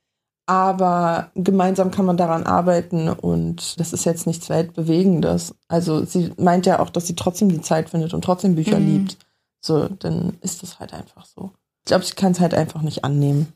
aber 0.47 1.31
gemeinsam 1.35 1.91
kann 1.91 2.05
man 2.05 2.17
daran 2.17 2.45
arbeiten 2.45 3.09
und 3.09 3.81
das 3.81 3.93
ist 3.93 4.05
jetzt 4.05 4.27
nichts 4.27 4.49
Weltbewegendes. 4.49 5.55
Also 5.67 6.05
sie 6.05 6.33
meint 6.37 6.67
ja 6.67 6.79
auch, 6.79 6.91
dass 6.91 7.07
sie 7.07 7.17
trotzdem 7.17 7.49
die 7.49 7.61
Zeit 7.63 7.91
findet 7.91 8.15
und 8.15 8.23
trotzdem 8.23 8.55
Bücher 8.55 8.79
mhm. 8.79 8.87
liebt. 8.87 9.19
So, 9.61 9.89
dann 9.89 10.39
ist 10.41 10.63
das 10.63 10.81
halt 10.81 10.95
einfach 10.95 11.27
so. 11.27 11.53
Ich 11.83 11.87
glaube, 11.87 12.05
sie 12.05 12.15
kann 12.15 12.33
es 12.33 12.41
halt 12.41 12.55
einfach 12.55 12.83
nicht 12.83 13.05
annehmen. 13.05 13.53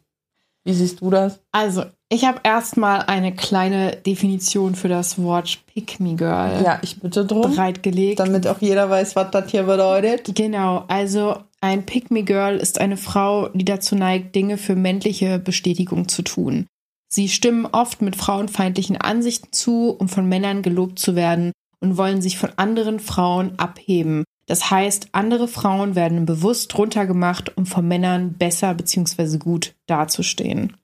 Wie 0.65 0.73
siehst 0.73 1.03
du 1.03 1.11
das? 1.11 1.41
Also, 1.53 1.85
ich 2.09 2.25
habe 2.25 2.41
erstmal 2.43 3.03
eine 3.03 3.35
kleine 3.35 3.97
Definition 3.97 4.75
für 4.75 4.89
das 4.89 5.21
Wort 5.23 5.59
Pick 5.67 6.01
Me 6.01 6.15
Girl. 6.15 6.63
Ja, 6.65 6.79
ich 6.83 7.01
bitte 7.01 7.27
drum. 7.27 7.51
Bereitgelegt. 7.51 8.19
Damit 8.19 8.47
auch 8.47 8.61
jeder 8.61 8.89
weiß, 8.89 9.15
was 9.15 9.31
das 9.31 9.51
hier 9.51 9.65
bedeutet. 9.65 10.35
Genau, 10.35 10.85
also 10.89 11.37
ein 11.61 11.85
Pick 11.85 12.11
Me 12.11 12.23
Girl 12.23 12.57
ist 12.57 12.81
eine 12.81 12.97
Frau, 12.97 13.49
die 13.49 13.65
dazu 13.65 13.95
neigt, 13.95 14.35
Dinge 14.35 14.57
für 14.57 14.75
männliche 14.75 15.39
Bestätigung 15.39 16.09
zu 16.09 16.23
tun. 16.23 16.67
Sie 17.09 17.29
stimmen 17.29 17.67
oft 17.67 18.03
mit 18.03 18.17
frauenfeindlichen 18.17 18.97
Ansichten 18.97 19.53
zu, 19.53 19.91
um 19.91 20.09
von 20.09 20.29
Männern 20.29 20.63
gelobt 20.63 20.99
zu 20.99 21.15
werden 21.15 21.53
und 21.81 21.97
wollen 21.97 22.23
sich 22.23 22.39
von 22.39 22.51
anderen 22.57 23.01
Frauen 23.01 23.59
abheben. 23.59 24.25
Das 24.47 24.71
heißt, 24.71 25.09
andere 25.13 25.49
Frauen 25.49 25.95
werden 25.95 26.27
bewusst 26.27 26.77
runtergemacht, 26.77 27.57
um 27.57 27.67
von 27.67 27.87
Männern 27.87 28.35
besser 28.35 28.75
bzw. 28.75 29.39
gut 29.39 29.75
dazustehen. 29.87 30.77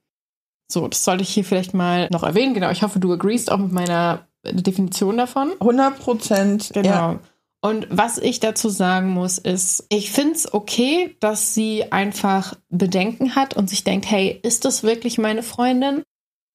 So, 0.70 0.88
das 0.88 1.04
sollte 1.04 1.22
ich 1.22 1.30
hier 1.30 1.44
vielleicht 1.44 1.74
mal 1.74 2.08
noch 2.10 2.22
erwähnen. 2.22 2.54
Genau, 2.54 2.70
ich 2.70 2.82
hoffe, 2.82 3.00
du 3.00 3.12
agreest 3.12 3.50
auch 3.50 3.58
mit 3.58 3.72
meiner 3.72 4.26
Definition 4.44 5.16
davon. 5.16 5.52
100 5.60 5.98
Prozent. 5.98 6.70
Genau. 6.72 6.88
Ja. 6.88 7.18
Und 7.62 7.86
was 7.90 8.16
ich 8.16 8.40
dazu 8.40 8.70
sagen 8.70 9.10
muss, 9.10 9.36
ist, 9.36 9.84
ich 9.90 10.10
finde 10.10 10.34
es 10.34 10.54
okay, 10.54 11.16
dass 11.20 11.52
sie 11.52 11.92
einfach 11.92 12.54
Bedenken 12.70 13.34
hat 13.34 13.54
und 13.54 13.68
sich 13.68 13.84
denkt, 13.84 14.10
hey, 14.10 14.40
ist 14.42 14.64
das 14.64 14.82
wirklich 14.82 15.18
meine 15.18 15.42
Freundin? 15.42 16.02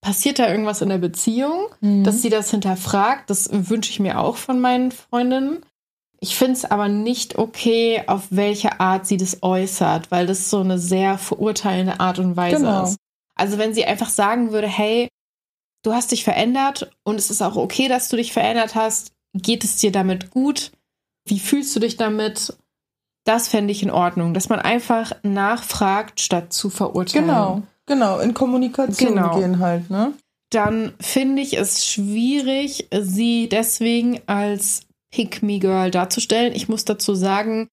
passiert 0.06 0.38
da 0.38 0.48
irgendwas 0.48 0.84
in 0.84 0.90
der 0.90 0.99
Beziehung, 0.99 1.69
mhm. 1.82 2.03
dass 2.03 2.22
sie 2.22 2.30
das 2.30 2.52
hinterfragt. 2.52 3.27
Das 3.32 3.49
wünsche 3.52 3.90
ich 3.90 3.99
mir 3.99 4.19
auch 4.19 4.38
von 4.38 4.61
meinen 4.61 4.91
Freundinnen. 4.91 5.65
Ich 6.26 6.36
finde 6.36 6.54
es 6.54 6.66
aber 6.66 6.88
nicht 6.88 7.38
okay, 7.38 8.02
auf 8.08 8.24
welche 8.32 8.80
Art 8.80 9.06
sie 9.06 9.18
das 9.18 9.44
äußert, 9.44 10.10
weil 10.10 10.26
das 10.26 10.50
so 10.50 10.62
eine 10.62 10.80
sehr 10.80 11.20
verurteilende 11.20 12.00
Art 12.00 12.18
und 12.18 12.36
Weise 12.36 12.58
genau. 12.58 12.86
ist. 12.86 12.98
Also 13.36 13.60
wenn 13.60 13.76
sie 13.76 13.86
einfach 13.86 14.10
sagen 14.10 14.52
würde, 14.52 14.68
hey, 14.68 15.08
du 15.84 15.94
hast 15.94 16.12
dich 16.12 16.24
verändert 16.24 16.90
und 17.04 17.18
es 17.18 17.30
ist 17.30 17.44
auch 17.44 17.56
okay, 17.58 17.88
dass 17.88 18.10
du 18.10 18.18
dich 18.18 18.34
verändert 18.34 18.74
hast, 18.74 19.12
geht 19.36 19.64
es 19.64 19.78
dir 19.78 19.92
damit 19.92 20.32
gut? 20.32 20.72
Wie 21.28 21.38
fühlst 21.38 21.76
du 21.76 21.80
dich 21.80 21.96
damit? 21.96 22.58
Das 23.24 23.48
fände 23.48 23.72
ich 23.72 23.84
in 23.84 23.92
Ordnung, 23.92 24.34
dass 24.34 24.50
man 24.50 24.58
einfach 24.58 25.12
nachfragt, 25.22 26.20
statt 26.20 26.52
zu 26.52 26.72
verurteilen. 26.72 27.28
Genau. 27.28 27.62
Genau, 27.86 28.18
in 28.18 28.34
Kommunikation 28.34 29.14
genau. 29.14 29.40
gehen 29.40 29.60
halt, 29.60 29.92
ne? 29.92 30.14
Dann 30.50 30.96
finde 31.00 31.44
ich 31.44 31.56
es 31.56 31.86
schwierig, 31.86 32.88
sie 32.92 33.48
deswegen 33.48 34.22
als 34.26 34.88
Pick-Me-Girl 35.16 35.92
darzustellen. 35.92 36.54
Ich 36.54 36.68
muss 36.68 36.84
dazu 36.84 37.16
sagen, 37.16 37.70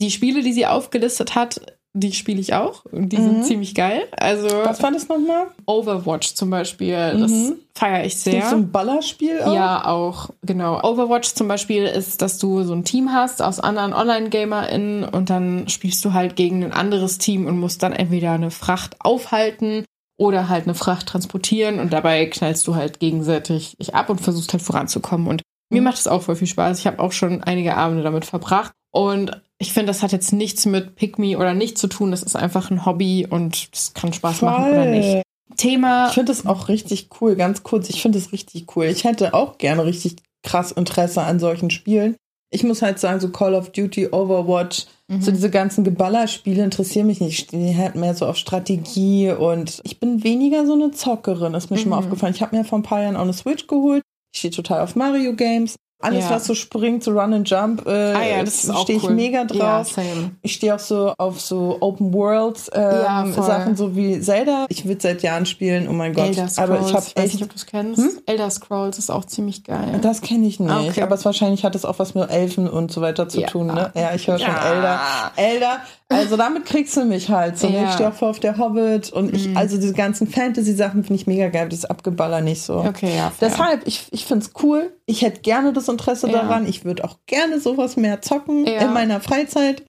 die 0.00 0.10
Spiele, 0.10 0.42
die 0.42 0.54
sie 0.54 0.66
aufgelistet 0.66 1.34
hat, 1.34 1.60
die 1.92 2.12
spiele 2.12 2.40
ich 2.40 2.54
auch. 2.54 2.86
Und 2.86 3.10
die 3.10 3.18
mhm. 3.18 3.22
sind 3.22 3.44
ziemlich 3.44 3.74
geil. 3.74 4.08
Also, 4.16 4.48
Was 4.48 4.82
war 4.82 4.92
das 4.92 5.08
nochmal? 5.08 5.48
Overwatch 5.66 6.34
zum 6.34 6.48
Beispiel. 6.48 7.14
Mhm. 7.14 7.20
Das 7.20 7.52
feiere 7.74 8.04
ich 8.04 8.16
sehr. 8.16 8.34
Ist 8.34 8.42
das 8.44 8.50
so 8.50 8.56
ein 8.56 8.70
Ballerspiel 8.72 9.42
auch? 9.42 9.54
Ja, 9.54 9.86
auch. 9.86 10.30
Genau. 10.42 10.82
Overwatch 10.82 11.34
zum 11.34 11.48
Beispiel 11.48 11.84
ist, 11.84 12.22
dass 12.22 12.38
du 12.38 12.62
so 12.64 12.72
ein 12.74 12.84
Team 12.84 13.12
hast 13.12 13.42
aus 13.42 13.60
anderen 13.60 13.92
Online-GamerInnen 13.92 15.04
und 15.04 15.28
dann 15.28 15.68
spielst 15.68 16.02
du 16.04 16.14
halt 16.14 16.34
gegen 16.36 16.64
ein 16.64 16.72
anderes 16.72 17.18
Team 17.18 17.46
und 17.46 17.58
musst 17.58 17.82
dann 17.82 17.92
entweder 17.92 18.32
eine 18.32 18.50
Fracht 18.50 18.96
aufhalten 19.00 19.84
oder 20.18 20.48
halt 20.48 20.64
eine 20.64 20.74
Fracht 20.74 21.08
transportieren 21.08 21.78
und 21.78 21.92
dabei 21.92 22.24
knallst 22.26 22.66
du 22.66 22.74
halt 22.74 23.00
gegenseitig 23.00 23.76
ab 23.92 24.08
und 24.08 24.20
versuchst 24.20 24.52
halt 24.52 24.62
voranzukommen. 24.62 25.26
Und 25.26 25.42
mir 25.70 25.80
mhm. 25.80 25.84
macht 25.84 25.98
es 25.98 26.08
auch 26.08 26.22
voll 26.22 26.36
viel 26.36 26.46
Spaß. 26.46 26.78
Ich 26.78 26.86
habe 26.86 27.00
auch 27.00 27.12
schon 27.12 27.42
einige 27.42 27.76
Abende 27.76 28.02
damit 28.02 28.24
verbracht. 28.24 28.72
Und 28.92 29.42
ich 29.58 29.72
finde, 29.72 29.88
das 29.88 30.02
hat 30.02 30.12
jetzt 30.12 30.32
nichts 30.32 30.66
mit 30.66 30.96
Pick 30.96 31.18
Me 31.18 31.36
oder 31.36 31.54
nicht 31.54 31.78
zu 31.78 31.86
tun. 31.86 32.10
Das 32.10 32.22
ist 32.22 32.36
einfach 32.36 32.70
ein 32.70 32.86
Hobby 32.86 33.26
und 33.28 33.74
das 33.74 33.94
kann 33.94 34.12
Spaß 34.12 34.38
Voll. 34.38 34.50
machen 34.50 34.70
oder 34.70 34.84
nicht. 34.86 35.22
Thema. 35.56 36.08
Ich 36.08 36.14
finde 36.14 36.32
das 36.32 36.46
auch 36.46 36.68
richtig 36.68 37.08
cool, 37.20 37.36
ganz 37.36 37.62
kurz. 37.62 37.88
Ich 37.88 38.02
finde 38.02 38.18
das 38.18 38.32
richtig 38.32 38.76
cool. 38.76 38.86
Ich 38.86 39.04
hätte 39.04 39.34
auch 39.34 39.58
gerne 39.58 39.84
richtig 39.84 40.16
krass 40.42 40.72
Interesse 40.72 41.22
an 41.22 41.38
solchen 41.38 41.70
Spielen. 41.70 42.16
Ich 42.50 42.62
muss 42.62 42.82
halt 42.82 42.98
sagen, 42.98 43.20
so 43.20 43.30
Call 43.30 43.54
of 43.54 43.70
Duty, 43.70 44.08
Overwatch, 44.08 44.86
mhm. 45.08 45.20
so 45.20 45.32
diese 45.32 45.50
ganzen 45.50 45.82
Geballerspiele 45.82 46.62
interessieren 46.62 47.06
mich 47.08 47.20
nicht. 47.20 47.32
Ich 47.32 47.46
stehe 47.46 47.76
halt 47.76 47.96
mehr 47.96 48.14
so 48.14 48.26
auf 48.26 48.36
Strategie 48.36 49.30
und 49.30 49.80
ich 49.84 49.98
bin 49.98 50.22
weniger 50.22 50.64
so 50.64 50.74
eine 50.74 50.92
Zockerin, 50.92 51.54
ist 51.54 51.70
mir 51.70 51.76
mhm. 51.76 51.80
schon 51.80 51.90
mal 51.90 52.00
mhm. 52.00 52.04
aufgefallen. 52.04 52.34
Ich 52.34 52.42
habe 52.42 52.56
mir 52.56 52.64
vor 52.64 52.78
ein 52.78 52.84
paar 52.84 53.02
Jahren 53.02 53.16
auch 53.16 53.22
eine 53.22 53.32
Switch 53.32 53.66
geholt. 53.66 54.02
Ich 54.36 54.40
stehe 54.40 54.52
total 54.52 54.82
auf 54.82 54.96
Mario 54.96 55.32
Games. 55.32 55.76
Alles, 56.06 56.24
ja. 56.24 56.30
was 56.30 56.46
so 56.46 56.54
springt, 56.54 57.02
so 57.02 57.10
Run 57.10 57.34
and 57.34 57.48
Jump, 57.48 57.86
äh, 57.86 57.90
ah, 57.90 58.22
ja, 58.22 58.46
stehe 58.46 58.98
ich 58.98 59.04
cool. 59.04 59.14
mega 59.14 59.44
drauf. 59.44 59.96
Ja, 59.96 60.04
ich 60.42 60.54
stehe 60.54 60.74
auch 60.74 60.78
so 60.78 61.12
auf 61.18 61.40
so 61.40 61.78
Open 61.80 62.12
World 62.12 62.58
ähm, 62.72 63.32
Sachen, 63.32 63.76
so 63.76 63.96
wie 63.96 64.20
Zelda. 64.20 64.66
Ich 64.68 64.86
würde 64.86 65.00
seit 65.00 65.22
Jahren 65.22 65.46
spielen, 65.46 65.88
oh 65.88 65.92
mein 65.92 66.14
Gott. 66.14 66.26
Elder 66.26 66.48
Scrolls, 66.48 66.58
aber 66.58 66.80
ich 66.80 66.94
echt. 66.94 67.18
weiß 67.18 67.32
nicht, 67.32 67.42
ob 67.42 67.50
du 67.50 67.56
es 67.56 67.66
kennst. 67.66 68.00
Hm? 68.00 68.10
Elder 68.26 68.50
Scrolls 68.50 68.98
ist 68.98 69.10
auch 69.10 69.24
ziemlich 69.24 69.64
geil. 69.64 69.98
Das 70.02 70.20
kenne 70.20 70.46
ich 70.46 70.60
nicht. 70.60 70.72
Okay. 70.72 71.02
Aber 71.02 71.14
es 71.14 71.24
wahrscheinlich 71.24 71.64
hat 71.64 71.74
es 71.74 71.84
auch 71.84 71.98
was 71.98 72.14
mit 72.14 72.30
Elfen 72.30 72.68
und 72.68 72.92
so 72.92 73.00
weiter 73.00 73.28
zu 73.28 73.42
tun, 73.42 73.66
ne? 73.66 73.90
Ja, 73.94 74.14
ich 74.14 74.28
höre 74.28 74.38
schon 74.38 74.54
Elder. 74.54 75.00
Elder 75.36 75.80
also 76.08 76.36
damit 76.36 76.66
kriegst 76.66 76.96
du 76.96 77.04
mich 77.04 77.30
halt. 77.30 77.58
So, 77.58 77.68
ne? 77.68 77.84
Ich 77.84 77.94
stehe 77.94 78.08
auch 78.08 78.14
vor 78.14 78.30
auf 78.30 78.38
der 78.38 78.58
Hobbit 78.58 79.12
und 79.12 79.34
ich, 79.34 79.48
mhm. 79.48 79.56
also 79.56 79.76
diese 79.76 79.92
ganzen 79.92 80.28
Fantasy-Sachen 80.28 81.02
finde 81.02 81.20
ich 81.20 81.26
mega 81.26 81.48
geil, 81.48 81.68
das 81.68 81.84
Abgeballer 81.84 82.40
nicht 82.40 82.62
so. 82.62 82.76
Okay, 82.76 83.16
ja. 83.16 83.30
Fair. 83.30 83.48
Deshalb, 83.48 83.86
ich, 83.86 84.06
ich 84.12 84.24
finde 84.24 84.46
es 84.46 84.52
cool. 84.62 84.92
Ich 85.06 85.22
hätte 85.22 85.40
gerne 85.40 85.72
das 85.72 85.88
Interesse 85.96 86.28
ja. 86.28 86.42
daran. 86.42 86.66
Ich 86.66 86.84
würde 86.84 87.04
auch 87.04 87.18
gerne 87.26 87.60
sowas 87.60 87.96
mehr 87.96 88.22
zocken 88.22 88.66
ja. 88.66 88.80
in 88.80 88.92
meiner 88.92 89.20
Freizeit. 89.20 89.84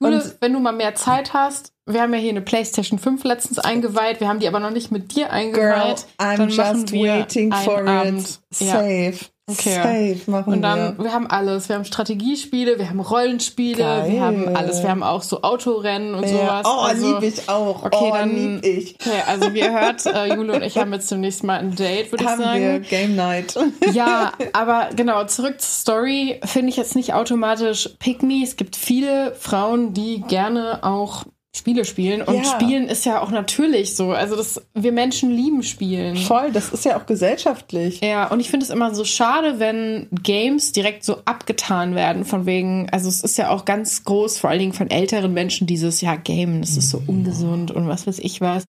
Jule, 0.00 0.36
wenn 0.40 0.52
du 0.52 0.60
mal 0.60 0.72
mehr 0.72 0.94
Zeit 0.94 1.32
hast, 1.32 1.72
wir 1.86 2.02
haben 2.02 2.12
ja 2.12 2.20
hier 2.20 2.30
eine 2.30 2.42
PlayStation 2.42 2.98
5 2.98 3.24
letztens 3.24 3.58
eingeweiht, 3.58 4.20
wir 4.20 4.28
haben 4.28 4.40
die 4.40 4.48
aber 4.48 4.60
noch 4.60 4.70
nicht 4.70 4.90
mit 4.90 5.14
dir 5.14 5.30
eingeweiht. 5.30 6.06
Girl, 6.18 6.28
I'm 6.28 6.48
just 6.48 6.92
waiting 6.92 7.52
for 7.52 7.82
it. 8.04 8.38
Safe. 8.52 9.18
Okay. 9.48 10.16
Safe 10.16 10.28
machen 10.28 10.54
Und 10.54 10.62
dann, 10.62 10.98
wir. 10.98 11.04
wir 11.04 11.12
haben 11.12 11.28
alles. 11.28 11.68
Wir 11.68 11.76
haben 11.76 11.84
Strategiespiele, 11.84 12.80
wir 12.80 12.90
haben 12.90 12.98
Rollenspiele, 12.98 13.78
Geil. 13.78 14.10
wir 14.10 14.20
haben 14.20 14.56
alles. 14.56 14.82
Wir 14.82 14.90
haben 14.90 15.04
auch 15.04 15.22
so 15.22 15.42
Autorennen 15.42 16.16
und 16.16 16.24
ja. 16.24 16.30
sowas. 16.30 16.62
Oh, 16.64 16.80
also, 16.80 17.20
lieb 17.20 17.32
ich 17.32 17.48
auch. 17.48 17.84
Okay, 17.84 17.96
oh, 18.00 18.12
dann, 18.12 18.34
lieb 18.34 18.64
ich. 18.64 18.96
Okay, 19.00 19.22
also 19.24 19.54
wie 19.54 19.60
ihr 19.60 19.72
hört, 19.72 20.04
äh, 20.04 20.34
Jule 20.34 20.54
und 20.54 20.62
ich 20.64 20.76
haben 20.76 20.92
jetzt 20.92 21.08
demnächst 21.12 21.44
mal 21.44 21.60
ein 21.60 21.76
Date, 21.76 22.10
würde 22.10 22.24
ich 22.24 22.30
sagen. 22.30 22.42
Haben 22.42 22.60
wir, 22.60 22.80
Game 22.80 23.14
Night. 23.14 23.56
ja, 23.92 24.32
aber 24.52 24.88
genau, 24.96 25.24
zurück 25.26 25.60
zur 25.60 25.70
Story 25.70 26.40
finde 26.44 26.70
ich 26.70 26.76
jetzt 26.76 26.96
nicht 26.96 27.14
automatisch 27.14 27.90
Pick 28.00 28.24
Me. 28.24 28.42
Es 28.42 28.56
gibt 28.56 28.74
viele 28.74 29.32
Frauen, 29.36 29.94
die 29.94 30.22
gerne 30.22 30.80
auch 30.82 31.22
Spiele 31.56 31.84
spielen. 31.84 32.22
Und 32.22 32.36
ja. 32.36 32.44
Spielen 32.44 32.88
ist 32.88 33.06
ja 33.06 33.20
auch 33.20 33.30
natürlich 33.30 33.96
so. 33.96 34.12
Also 34.12 34.36
das, 34.36 34.60
wir 34.74 34.92
Menschen 34.92 35.30
lieben 35.30 35.62
Spielen. 35.62 36.16
Voll, 36.16 36.52
das 36.52 36.68
ist 36.70 36.84
ja 36.84 36.98
auch 36.98 37.06
gesellschaftlich. 37.06 38.00
Ja, 38.02 38.26
und 38.26 38.40
ich 38.40 38.50
finde 38.50 38.64
es 38.64 38.70
immer 38.70 38.94
so 38.94 39.04
schade, 39.04 39.58
wenn 39.58 40.08
Games 40.22 40.72
direkt 40.72 41.04
so 41.04 41.22
abgetan 41.24 41.94
werden, 41.94 42.24
von 42.24 42.46
wegen, 42.46 42.88
also 42.90 43.08
es 43.08 43.22
ist 43.22 43.38
ja 43.38 43.50
auch 43.50 43.64
ganz 43.64 44.04
groß, 44.04 44.38
vor 44.38 44.50
allen 44.50 44.58
Dingen 44.58 44.72
von 44.74 44.90
älteren 44.90 45.32
Menschen, 45.32 45.66
dieses, 45.66 46.00
ja, 46.00 46.16
Game, 46.16 46.60
das 46.60 46.76
ist 46.76 46.90
so 46.90 47.02
ungesund 47.06 47.70
und 47.70 47.88
was 47.88 48.06
weiß 48.06 48.18
ich 48.18 48.40
was. 48.40 48.64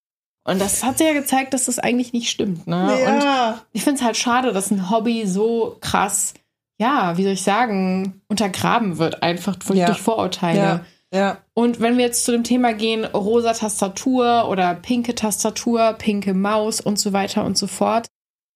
Und 0.45 0.61
das 0.61 0.81
hat 0.85 1.01
ja 1.01 1.11
gezeigt, 1.11 1.53
dass 1.53 1.65
das 1.65 1.77
eigentlich 1.77 2.13
nicht 2.13 2.29
stimmt. 2.29 2.67
Ne? 2.67 2.97
Ja. 3.03 3.49
Und 3.51 3.61
ich 3.73 3.83
finde 3.83 3.99
es 3.99 4.05
halt 4.05 4.15
schade, 4.15 4.53
dass 4.53 4.71
ein 4.71 4.89
Hobby 4.89 5.27
so 5.27 5.75
krass, 5.81 6.35
ja, 6.79 7.17
wie 7.17 7.23
soll 7.23 7.33
ich 7.33 7.41
sagen, 7.41 8.21
untergraben 8.29 8.97
wird, 8.97 9.23
einfach 9.23 9.57
durch, 9.57 9.77
ja. 9.77 9.87
durch 9.87 9.99
Vorurteile. 10.01 10.57
Ja. 10.57 10.85
Ja. 11.13 11.41
Und 11.53 11.79
wenn 11.79 11.97
wir 11.97 12.05
jetzt 12.05 12.25
zu 12.25 12.31
dem 12.31 12.43
Thema 12.43 12.73
gehen, 12.73 13.05
rosa 13.05 13.53
Tastatur 13.53 14.49
oder 14.49 14.75
pinke 14.75 15.15
Tastatur, 15.15 15.93
pinke 15.93 16.33
Maus 16.33 16.81
und 16.81 16.99
so 16.99 17.13
weiter 17.13 17.45
und 17.45 17.57
so 17.57 17.67
fort. 17.67 18.07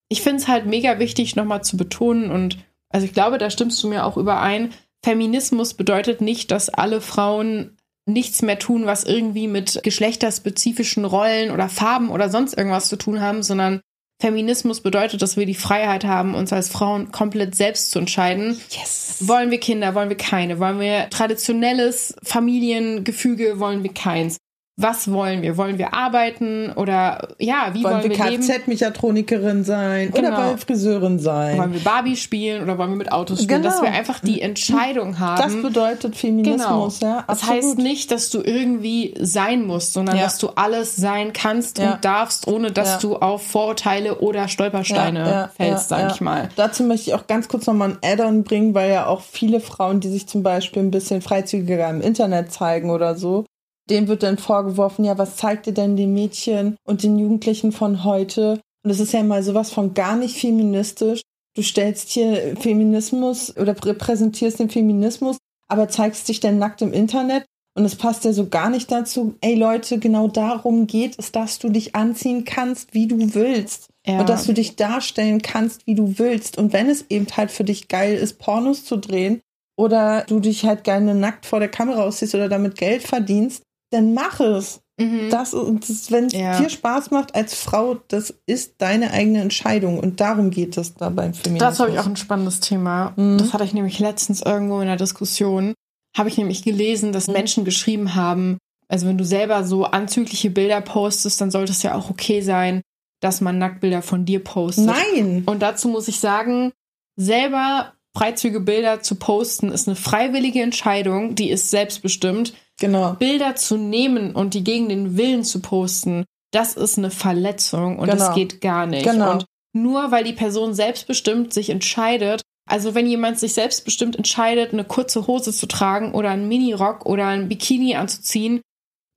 Ich 0.08 0.20
finde 0.20 0.42
es 0.42 0.48
halt 0.48 0.66
mega 0.66 0.98
wichtig, 0.98 1.36
nochmal 1.36 1.64
zu 1.64 1.76
betonen 1.76 2.30
und 2.30 2.58
also 2.90 3.06
ich 3.06 3.14
glaube, 3.14 3.38
da 3.38 3.48
stimmst 3.48 3.82
du 3.82 3.88
mir 3.88 4.04
auch 4.04 4.18
überein. 4.18 4.74
Feminismus 5.02 5.74
bedeutet 5.74 6.20
nicht, 6.20 6.50
dass 6.50 6.68
alle 6.68 7.00
Frauen 7.00 7.78
nichts 8.06 8.42
mehr 8.42 8.58
tun, 8.58 8.84
was 8.84 9.04
irgendwie 9.04 9.48
mit 9.48 9.80
geschlechterspezifischen 9.82 11.04
Rollen 11.04 11.50
oder 11.50 11.68
Farben 11.68 12.10
oder 12.10 12.28
sonst 12.28 12.56
irgendwas 12.56 12.88
zu 12.88 12.96
tun 12.96 13.20
haben, 13.20 13.42
sondern 13.42 13.80
Feminismus 14.22 14.80
bedeutet, 14.80 15.20
dass 15.20 15.36
wir 15.36 15.46
die 15.46 15.54
Freiheit 15.56 16.04
haben, 16.04 16.36
uns 16.36 16.52
als 16.52 16.68
Frauen 16.68 17.10
komplett 17.10 17.56
selbst 17.56 17.90
zu 17.90 17.98
entscheiden. 17.98 18.56
Yes. 18.70 19.16
Wollen 19.22 19.50
wir 19.50 19.58
Kinder, 19.58 19.96
wollen 19.96 20.10
wir 20.10 20.16
keine? 20.16 20.60
Wollen 20.60 20.78
wir 20.78 21.10
traditionelles 21.10 22.14
Familiengefüge, 22.22 23.58
wollen 23.58 23.82
wir 23.82 23.92
keins? 23.92 24.36
Was 24.76 25.10
wollen 25.12 25.42
wir? 25.42 25.58
Wollen 25.58 25.76
wir 25.76 25.92
arbeiten 25.92 26.72
oder 26.72 27.28
ja, 27.38 27.70
wie 27.72 27.84
wollen, 27.84 27.96
wollen 27.96 28.10
wir, 28.10 28.18
wir 28.18 28.38
Kfz-Mechatronikerin 28.38 29.64
sein 29.64 30.10
genau. 30.12 30.28
oder 30.28 30.36
wollen 30.38 30.50
wir 30.50 30.58
Friseurin 30.58 31.18
sein? 31.18 31.58
Wollen 31.58 31.74
wir 31.74 31.80
Barbie 31.80 32.16
spielen 32.16 32.62
oder 32.62 32.78
wollen 32.78 32.90
wir 32.90 32.96
mit 32.96 33.12
Autos 33.12 33.42
spielen? 33.42 33.60
Genau. 33.60 33.70
Dass 33.70 33.82
wir 33.82 33.92
einfach 33.92 34.20
die 34.20 34.40
Entscheidung 34.40 35.18
haben. 35.18 35.42
Das 35.42 35.60
bedeutet 35.60 36.16
Feminismus, 36.16 37.00
genau. 37.00 37.12
ja. 37.16 37.24
Das 37.26 37.46
heißt 37.46 37.76
nicht, 37.78 38.10
dass 38.10 38.30
du 38.30 38.40
irgendwie 38.40 39.14
sein 39.20 39.66
musst, 39.66 39.92
sondern 39.92 40.16
ja. 40.16 40.22
dass 40.22 40.38
du 40.38 40.48
alles 40.54 40.96
sein 40.96 41.34
kannst 41.34 41.76
ja. 41.76 41.92
und 41.92 42.04
darfst, 42.04 42.46
ohne 42.48 42.72
dass 42.72 42.94
ja. 42.94 42.98
du 43.00 43.16
auf 43.16 43.46
Vorurteile 43.46 44.20
oder 44.20 44.48
Stolpersteine 44.48 45.50
fällst, 45.54 45.90
sag 45.90 46.12
ich 46.12 46.20
mal. 46.22 46.48
Dazu 46.56 46.82
möchte 46.84 47.10
ich 47.10 47.14
auch 47.14 47.26
ganz 47.26 47.48
kurz 47.48 47.66
nochmal 47.66 47.90
ein 47.90 47.98
Add-on 48.02 48.42
bringen, 48.42 48.74
weil 48.74 48.90
ja 48.90 49.06
auch 49.06 49.20
viele 49.20 49.60
Frauen, 49.60 50.00
die 50.00 50.08
sich 50.08 50.26
zum 50.26 50.42
Beispiel 50.42 50.82
ein 50.82 50.90
bisschen 50.90 51.20
freizügiger 51.20 51.90
im 51.90 52.00
Internet 52.00 52.52
zeigen 52.52 52.90
oder 52.90 53.16
so, 53.16 53.44
denen 53.92 54.08
wird 54.08 54.22
dann 54.22 54.38
vorgeworfen, 54.38 55.04
ja, 55.04 55.18
was 55.18 55.36
zeigt 55.36 55.66
ihr 55.66 55.74
denn 55.74 55.96
den 55.96 56.14
Mädchen 56.14 56.76
und 56.84 57.02
den 57.02 57.18
Jugendlichen 57.18 57.72
von 57.72 58.04
heute? 58.04 58.60
Und 58.82 58.90
es 58.90 59.00
ist 59.00 59.12
ja 59.12 59.22
mal 59.22 59.42
sowas 59.42 59.70
von 59.70 59.94
gar 59.94 60.16
nicht 60.16 60.38
feministisch. 60.38 61.20
Du 61.54 61.62
stellst 61.62 62.08
hier 62.10 62.56
Feminismus 62.58 63.56
oder 63.56 63.76
repräsentierst 63.84 64.58
den 64.58 64.70
Feminismus, 64.70 65.36
aber 65.68 65.88
zeigst 65.88 66.28
dich 66.28 66.40
dann 66.40 66.58
nackt 66.58 66.80
im 66.82 66.92
Internet. 66.92 67.44
Und 67.74 67.84
es 67.84 67.96
passt 67.96 68.24
ja 68.24 68.32
so 68.32 68.48
gar 68.48 68.70
nicht 68.70 68.90
dazu. 68.90 69.34
Ey 69.40 69.54
Leute, 69.54 69.98
genau 69.98 70.28
darum 70.28 70.86
geht 70.86 71.18
es, 71.18 71.32
dass 71.32 71.58
du 71.58 71.68
dich 71.68 71.94
anziehen 71.94 72.44
kannst, 72.44 72.94
wie 72.94 73.06
du 73.06 73.34
willst. 73.34 73.88
Ja. 74.06 74.20
Und 74.20 74.28
dass 74.28 74.46
du 74.46 74.52
dich 74.52 74.76
darstellen 74.76 75.42
kannst, 75.42 75.86
wie 75.86 75.94
du 75.94 76.18
willst. 76.18 76.58
Und 76.58 76.72
wenn 76.72 76.88
es 76.88 77.06
eben 77.08 77.26
halt 77.36 77.50
für 77.50 77.64
dich 77.64 77.88
geil 77.88 78.16
ist, 78.16 78.38
Pornos 78.38 78.84
zu 78.84 78.96
drehen, 78.96 79.40
oder 79.76 80.24
du 80.28 80.40
dich 80.40 80.64
halt 80.64 80.84
gerne 80.84 81.14
nackt 81.14 81.46
vor 81.46 81.58
der 81.58 81.70
Kamera 81.70 82.02
aussiehst 82.02 82.34
oder 82.34 82.48
damit 82.48 82.76
Geld 82.76 83.02
verdienst, 83.02 83.62
dann 83.92 84.14
mach 84.14 84.40
es. 84.40 84.80
Mhm. 84.98 85.30
Das, 85.30 85.52
das, 85.52 86.10
wenn 86.10 86.26
es 86.26 86.32
ja. 86.32 86.58
dir 86.58 86.68
Spaß 86.68 87.10
macht 87.10 87.34
als 87.34 87.54
Frau, 87.54 87.96
das 88.08 88.34
ist 88.46 88.74
deine 88.78 89.12
eigene 89.12 89.40
Entscheidung 89.40 89.98
und 89.98 90.20
darum 90.20 90.50
geht 90.50 90.76
es 90.76 90.94
da 90.94 91.08
beim 91.08 91.34
Feminismus. 91.34 91.70
Das 91.70 91.80
habe 91.80 91.90
ich 91.92 91.98
auch 91.98 92.06
ein 92.06 92.16
spannendes 92.16 92.60
Thema. 92.60 93.12
Mhm. 93.16 93.38
Das 93.38 93.52
hatte 93.52 93.64
ich 93.64 93.74
nämlich 93.74 93.98
letztens 93.98 94.42
irgendwo 94.42 94.80
in 94.80 94.86
der 94.86 94.96
Diskussion, 94.96 95.74
habe 96.16 96.28
ich 96.28 96.36
nämlich 96.36 96.62
gelesen, 96.62 97.12
dass. 97.12 97.26
Menschen 97.26 97.64
geschrieben 97.64 98.14
haben, 98.14 98.58
also 98.88 99.06
wenn 99.06 99.16
du 99.16 99.24
selber 99.24 99.64
so 99.64 99.84
anzügliche 99.84 100.50
Bilder 100.50 100.82
postest, 100.82 101.40
dann 101.40 101.50
sollte 101.50 101.72
es 101.72 101.82
ja 101.82 101.94
auch 101.94 102.10
okay 102.10 102.42
sein, 102.42 102.82
dass 103.20 103.40
man 103.40 103.56
Nacktbilder 103.56 104.02
von 104.02 104.26
dir 104.26 104.44
postet. 104.44 104.86
Nein! 104.86 105.44
Und 105.46 105.62
dazu 105.62 105.88
muss 105.88 106.08
ich 106.08 106.20
sagen, 106.20 106.72
selber 107.16 107.94
freizügige 108.14 108.60
Bilder 108.60 109.00
zu 109.00 109.14
posten, 109.14 109.70
ist 109.70 109.88
eine 109.88 109.96
freiwillige 109.96 110.60
Entscheidung, 110.60 111.34
die 111.34 111.50
ist 111.50 111.70
selbstbestimmt. 111.70 112.52
Genau. 112.80 113.14
Bilder 113.14 113.54
zu 113.54 113.76
nehmen 113.76 114.34
und 114.34 114.54
die 114.54 114.64
gegen 114.64 114.88
den 114.88 115.16
Willen 115.16 115.44
zu 115.44 115.60
posten, 115.60 116.24
das 116.52 116.74
ist 116.74 116.98
eine 116.98 117.10
Verletzung 117.10 117.98
und 117.98 118.08
genau. 118.08 118.18
das 118.18 118.34
geht 118.34 118.60
gar 118.60 118.86
nicht. 118.86 119.04
Genau. 119.04 119.32
Und 119.32 119.46
nur 119.74 120.10
weil 120.10 120.24
die 120.24 120.32
Person 120.32 120.74
selbstbestimmt 120.74 121.52
sich 121.52 121.70
entscheidet, 121.70 122.42
also 122.68 122.94
wenn 122.94 123.06
jemand 123.06 123.38
sich 123.38 123.54
selbstbestimmt 123.54 124.16
entscheidet, 124.16 124.72
eine 124.72 124.84
kurze 124.84 125.26
Hose 125.26 125.52
zu 125.52 125.66
tragen 125.66 126.12
oder 126.12 126.30
einen 126.30 126.48
Minirock 126.48 127.06
oder 127.06 127.26
ein 127.26 127.48
Bikini 127.48 127.96
anzuziehen, 127.96 128.60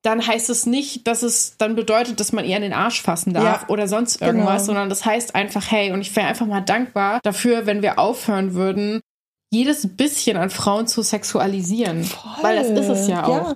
dann 0.03 0.25
heißt 0.25 0.49
es 0.49 0.65
nicht, 0.65 1.07
dass 1.07 1.23
es 1.23 1.57
dann 1.57 1.75
bedeutet, 1.75 2.19
dass 2.19 2.31
man 2.31 2.45
ihr 2.45 2.55
an 2.55 2.61
den 2.61 2.73
Arsch 2.73 3.01
fassen 3.01 3.33
darf 3.33 3.63
ja, 3.63 3.69
oder 3.69 3.87
sonst 3.87 4.21
irgendwas, 4.21 4.61
genau. 4.61 4.65
sondern 4.65 4.89
das 4.89 5.03
heißt 5.03 5.33
einfach, 5.33 5.71
hey, 5.71 5.91
und 5.91 6.01
ich 6.01 6.15
wäre 6.15 6.27
einfach 6.27 6.45
mal 6.45 6.61
dankbar 6.61 7.19
dafür, 7.23 7.65
wenn 7.65 7.81
wir 7.81 7.97
aufhören 7.97 8.53
würden, 8.53 9.01
jedes 9.55 9.95
bisschen 9.95 10.37
an 10.37 10.49
Frauen 10.49 10.87
zu 10.87 11.01
sexualisieren. 11.01 12.03
Voll. 12.03 12.43
Weil 12.43 12.55
das 12.57 12.69
ist 12.69 12.89
es 12.89 13.07
ja 13.07 13.25
auch. 13.25 13.49
Ja. 13.49 13.55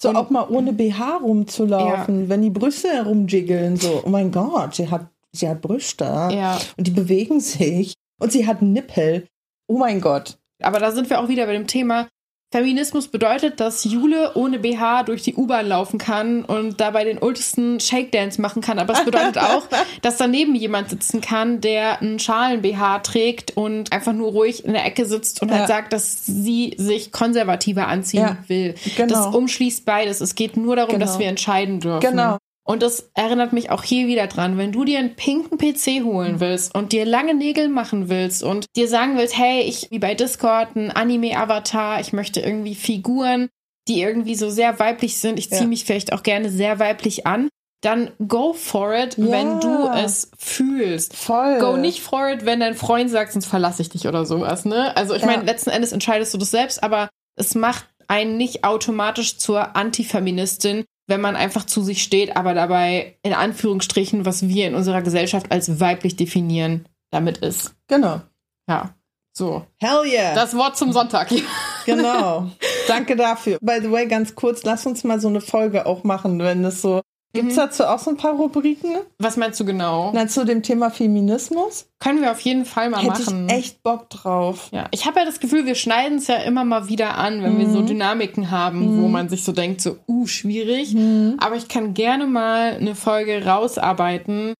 So 0.00 0.10
und, 0.10 0.16
auch 0.16 0.30
mal 0.30 0.46
ohne 0.48 0.72
BH 0.72 1.16
rumzulaufen, 1.16 2.22
ja. 2.22 2.28
wenn 2.28 2.42
die 2.42 2.50
Brüste 2.50 2.88
herumjiggeln, 2.88 3.76
so, 3.76 4.02
oh 4.04 4.08
mein 4.08 4.30
Gott, 4.30 4.76
sie 4.76 4.88
hat, 4.88 5.08
sie 5.32 5.48
hat 5.48 5.60
Brüste. 5.60 6.04
Ja. 6.04 6.58
Und 6.76 6.86
die 6.86 6.92
bewegen 6.92 7.40
sich. 7.40 7.94
Und 8.20 8.30
sie 8.30 8.46
hat 8.46 8.62
Nippel. 8.62 9.26
Oh 9.66 9.78
mein 9.78 10.00
Gott. 10.00 10.38
Aber 10.62 10.78
da 10.78 10.92
sind 10.92 11.10
wir 11.10 11.20
auch 11.20 11.28
wieder 11.28 11.46
bei 11.46 11.52
dem 11.52 11.66
Thema, 11.66 12.08
Feminismus 12.50 13.08
bedeutet, 13.08 13.60
dass 13.60 13.84
Jule 13.84 14.32
ohne 14.34 14.58
BH 14.58 15.02
durch 15.02 15.22
die 15.22 15.34
U-Bahn 15.34 15.66
laufen 15.68 15.98
kann 15.98 16.44
und 16.46 16.80
dabei 16.80 17.04
den 17.04 17.18
ultesten 17.18 17.78
Shake-Dance 17.78 18.40
machen 18.40 18.62
kann. 18.62 18.78
Aber 18.78 18.94
es 18.94 19.04
bedeutet 19.04 19.36
auch, 19.36 19.66
dass 20.02 20.16
daneben 20.16 20.54
jemand 20.54 20.88
sitzen 20.88 21.20
kann, 21.20 21.60
der 21.60 22.00
einen 22.00 22.18
Schalen-BH 22.18 23.00
trägt 23.00 23.54
und 23.54 23.92
einfach 23.92 24.14
nur 24.14 24.30
ruhig 24.30 24.64
in 24.64 24.72
der 24.72 24.86
Ecke 24.86 25.04
sitzt 25.04 25.42
und 25.42 25.50
halt 25.50 25.68
ja. 25.68 25.68
halt 25.68 25.68
sagt, 25.68 25.92
dass 25.92 26.24
sie 26.24 26.74
sich 26.78 27.12
konservativer 27.12 27.86
anziehen 27.86 28.20
ja, 28.20 28.38
will. 28.46 28.74
Genau. 28.96 29.12
Das 29.12 29.34
umschließt 29.34 29.84
beides. 29.84 30.22
Es 30.22 30.34
geht 30.34 30.56
nur 30.56 30.74
darum, 30.74 30.94
genau. 30.94 31.04
dass 31.04 31.18
wir 31.18 31.26
entscheiden 31.26 31.80
dürfen. 31.80 32.00
Genau. 32.00 32.38
Und 32.68 32.82
das 32.82 33.10
erinnert 33.14 33.54
mich 33.54 33.70
auch 33.70 33.82
hier 33.82 34.08
wieder 34.08 34.26
dran, 34.26 34.58
wenn 34.58 34.72
du 34.72 34.84
dir 34.84 34.98
einen 34.98 35.16
pinken 35.16 35.56
PC 35.56 36.04
holen 36.04 36.38
willst 36.38 36.74
und 36.74 36.92
dir 36.92 37.06
lange 37.06 37.32
Nägel 37.32 37.70
machen 37.70 38.10
willst 38.10 38.42
und 38.42 38.66
dir 38.76 38.88
sagen 38.88 39.16
willst, 39.16 39.38
hey, 39.38 39.62
ich 39.62 39.90
wie 39.90 39.98
bei 39.98 40.14
Discord 40.14 40.76
ein 40.76 40.90
Anime-Avatar, 40.90 41.98
ich 41.98 42.12
möchte 42.12 42.40
irgendwie 42.40 42.74
Figuren, 42.74 43.48
die 43.88 44.02
irgendwie 44.02 44.34
so 44.34 44.50
sehr 44.50 44.78
weiblich 44.78 45.18
sind, 45.18 45.38
ich 45.38 45.48
ziehe 45.48 45.62
ja. 45.62 45.66
mich 45.66 45.86
vielleicht 45.86 46.12
auch 46.12 46.22
gerne 46.22 46.50
sehr 46.50 46.78
weiblich 46.78 47.26
an, 47.26 47.48
dann 47.80 48.10
go 48.28 48.52
for 48.52 48.94
it, 48.94 49.16
ja. 49.16 49.30
wenn 49.30 49.60
du 49.60 49.88
es 49.88 50.30
fühlst. 50.36 51.16
Voll. 51.16 51.60
Go 51.60 51.78
nicht 51.78 52.00
for 52.02 52.28
it, 52.28 52.44
wenn 52.44 52.60
dein 52.60 52.74
Freund 52.74 53.08
sagt, 53.08 53.32
sonst 53.32 53.46
verlasse 53.46 53.80
ich 53.80 53.88
dich 53.88 54.06
oder 54.06 54.26
sowas, 54.26 54.66
ne? 54.66 54.94
Also 54.94 55.14
ich 55.14 55.22
ja. 55.22 55.26
meine, 55.26 55.44
letzten 55.44 55.70
Endes 55.70 55.92
entscheidest 55.92 56.34
du 56.34 56.38
das 56.38 56.50
selbst, 56.50 56.82
aber 56.82 57.08
es 57.34 57.54
macht 57.54 57.86
einen 58.08 58.36
nicht 58.36 58.64
automatisch 58.64 59.38
zur 59.38 59.74
Antifeministin, 59.74 60.84
wenn 61.08 61.20
man 61.20 61.34
einfach 61.34 61.66
zu 61.66 61.82
sich 61.82 62.02
steht, 62.02 62.36
aber 62.36 62.54
dabei 62.54 63.18
in 63.22 63.32
Anführungsstrichen, 63.32 64.24
was 64.24 64.46
wir 64.46 64.68
in 64.68 64.74
unserer 64.74 65.02
Gesellschaft 65.02 65.50
als 65.50 65.80
weiblich 65.80 66.16
definieren, 66.16 66.86
damit 67.10 67.38
ist. 67.38 67.74
Genau. 67.88 68.20
Ja. 68.68 68.94
So. 69.32 69.64
Hell 69.78 70.04
yeah. 70.04 70.34
Das 70.34 70.54
Wort 70.54 70.76
zum 70.76 70.92
Sonntag. 70.92 71.32
genau. 71.86 72.50
Danke 72.86 73.16
dafür. 73.16 73.58
By 73.60 73.78
the 73.80 73.90
way, 73.90 74.06
ganz 74.06 74.34
kurz, 74.34 74.62
lass 74.64 74.84
uns 74.84 75.02
mal 75.04 75.20
so 75.20 75.28
eine 75.28 75.40
Folge 75.40 75.86
auch 75.86 76.04
machen, 76.04 76.38
wenn 76.40 76.64
es 76.64 76.82
so 76.82 77.02
Gibt 77.34 77.50
es 77.50 77.56
mhm. 77.56 77.60
dazu 77.60 77.84
auch 77.84 77.98
so 77.98 78.10
ein 78.10 78.16
paar 78.16 78.34
Rubriken? 78.34 78.96
Was 79.18 79.36
meinst 79.36 79.60
du 79.60 79.64
genau? 79.66 80.10
Na, 80.14 80.26
zu 80.26 80.46
dem 80.46 80.62
Thema 80.62 80.90
Feminismus? 80.90 81.86
Können 81.98 82.22
wir 82.22 82.30
auf 82.30 82.40
jeden 82.40 82.64
Fall 82.64 82.88
mal 82.88 83.02
Hätte 83.02 83.24
machen. 83.24 83.48
Ich 83.48 83.54
echt 83.54 83.82
Bock 83.82 84.08
drauf. 84.08 84.68
Ja, 84.72 84.86
ich 84.92 85.04
habe 85.04 85.20
ja 85.20 85.26
das 85.26 85.38
Gefühl, 85.38 85.66
wir 85.66 85.74
schneiden 85.74 86.18
es 86.18 86.26
ja 86.26 86.36
immer 86.36 86.64
mal 86.64 86.88
wieder 86.88 87.18
an, 87.18 87.42
wenn 87.42 87.54
mhm. 87.54 87.58
wir 87.58 87.70
so 87.70 87.80
mhm. 87.80 87.86
Dynamiken 87.86 88.50
haben, 88.50 88.96
mhm. 88.96 89.02
wo 89.02 89.08
man 89.08 89.28
sich 89.28 89.44
so 89.44 89.52
denkt, 89.52 89.82
so, 89.82 89.96
uh, 90.08 90.26
schwierig. 90.26 90.94
Mhm. 90.94 91.36
Aber 91.38 91.56
ich 91.56 91.68
kann 91.68 91.92
gerne 91.92 92.26
mal 92.26 92.74
eine 92.74 92.94
Folge 92.94 93.44
rausarbeiten, 93.44 94.54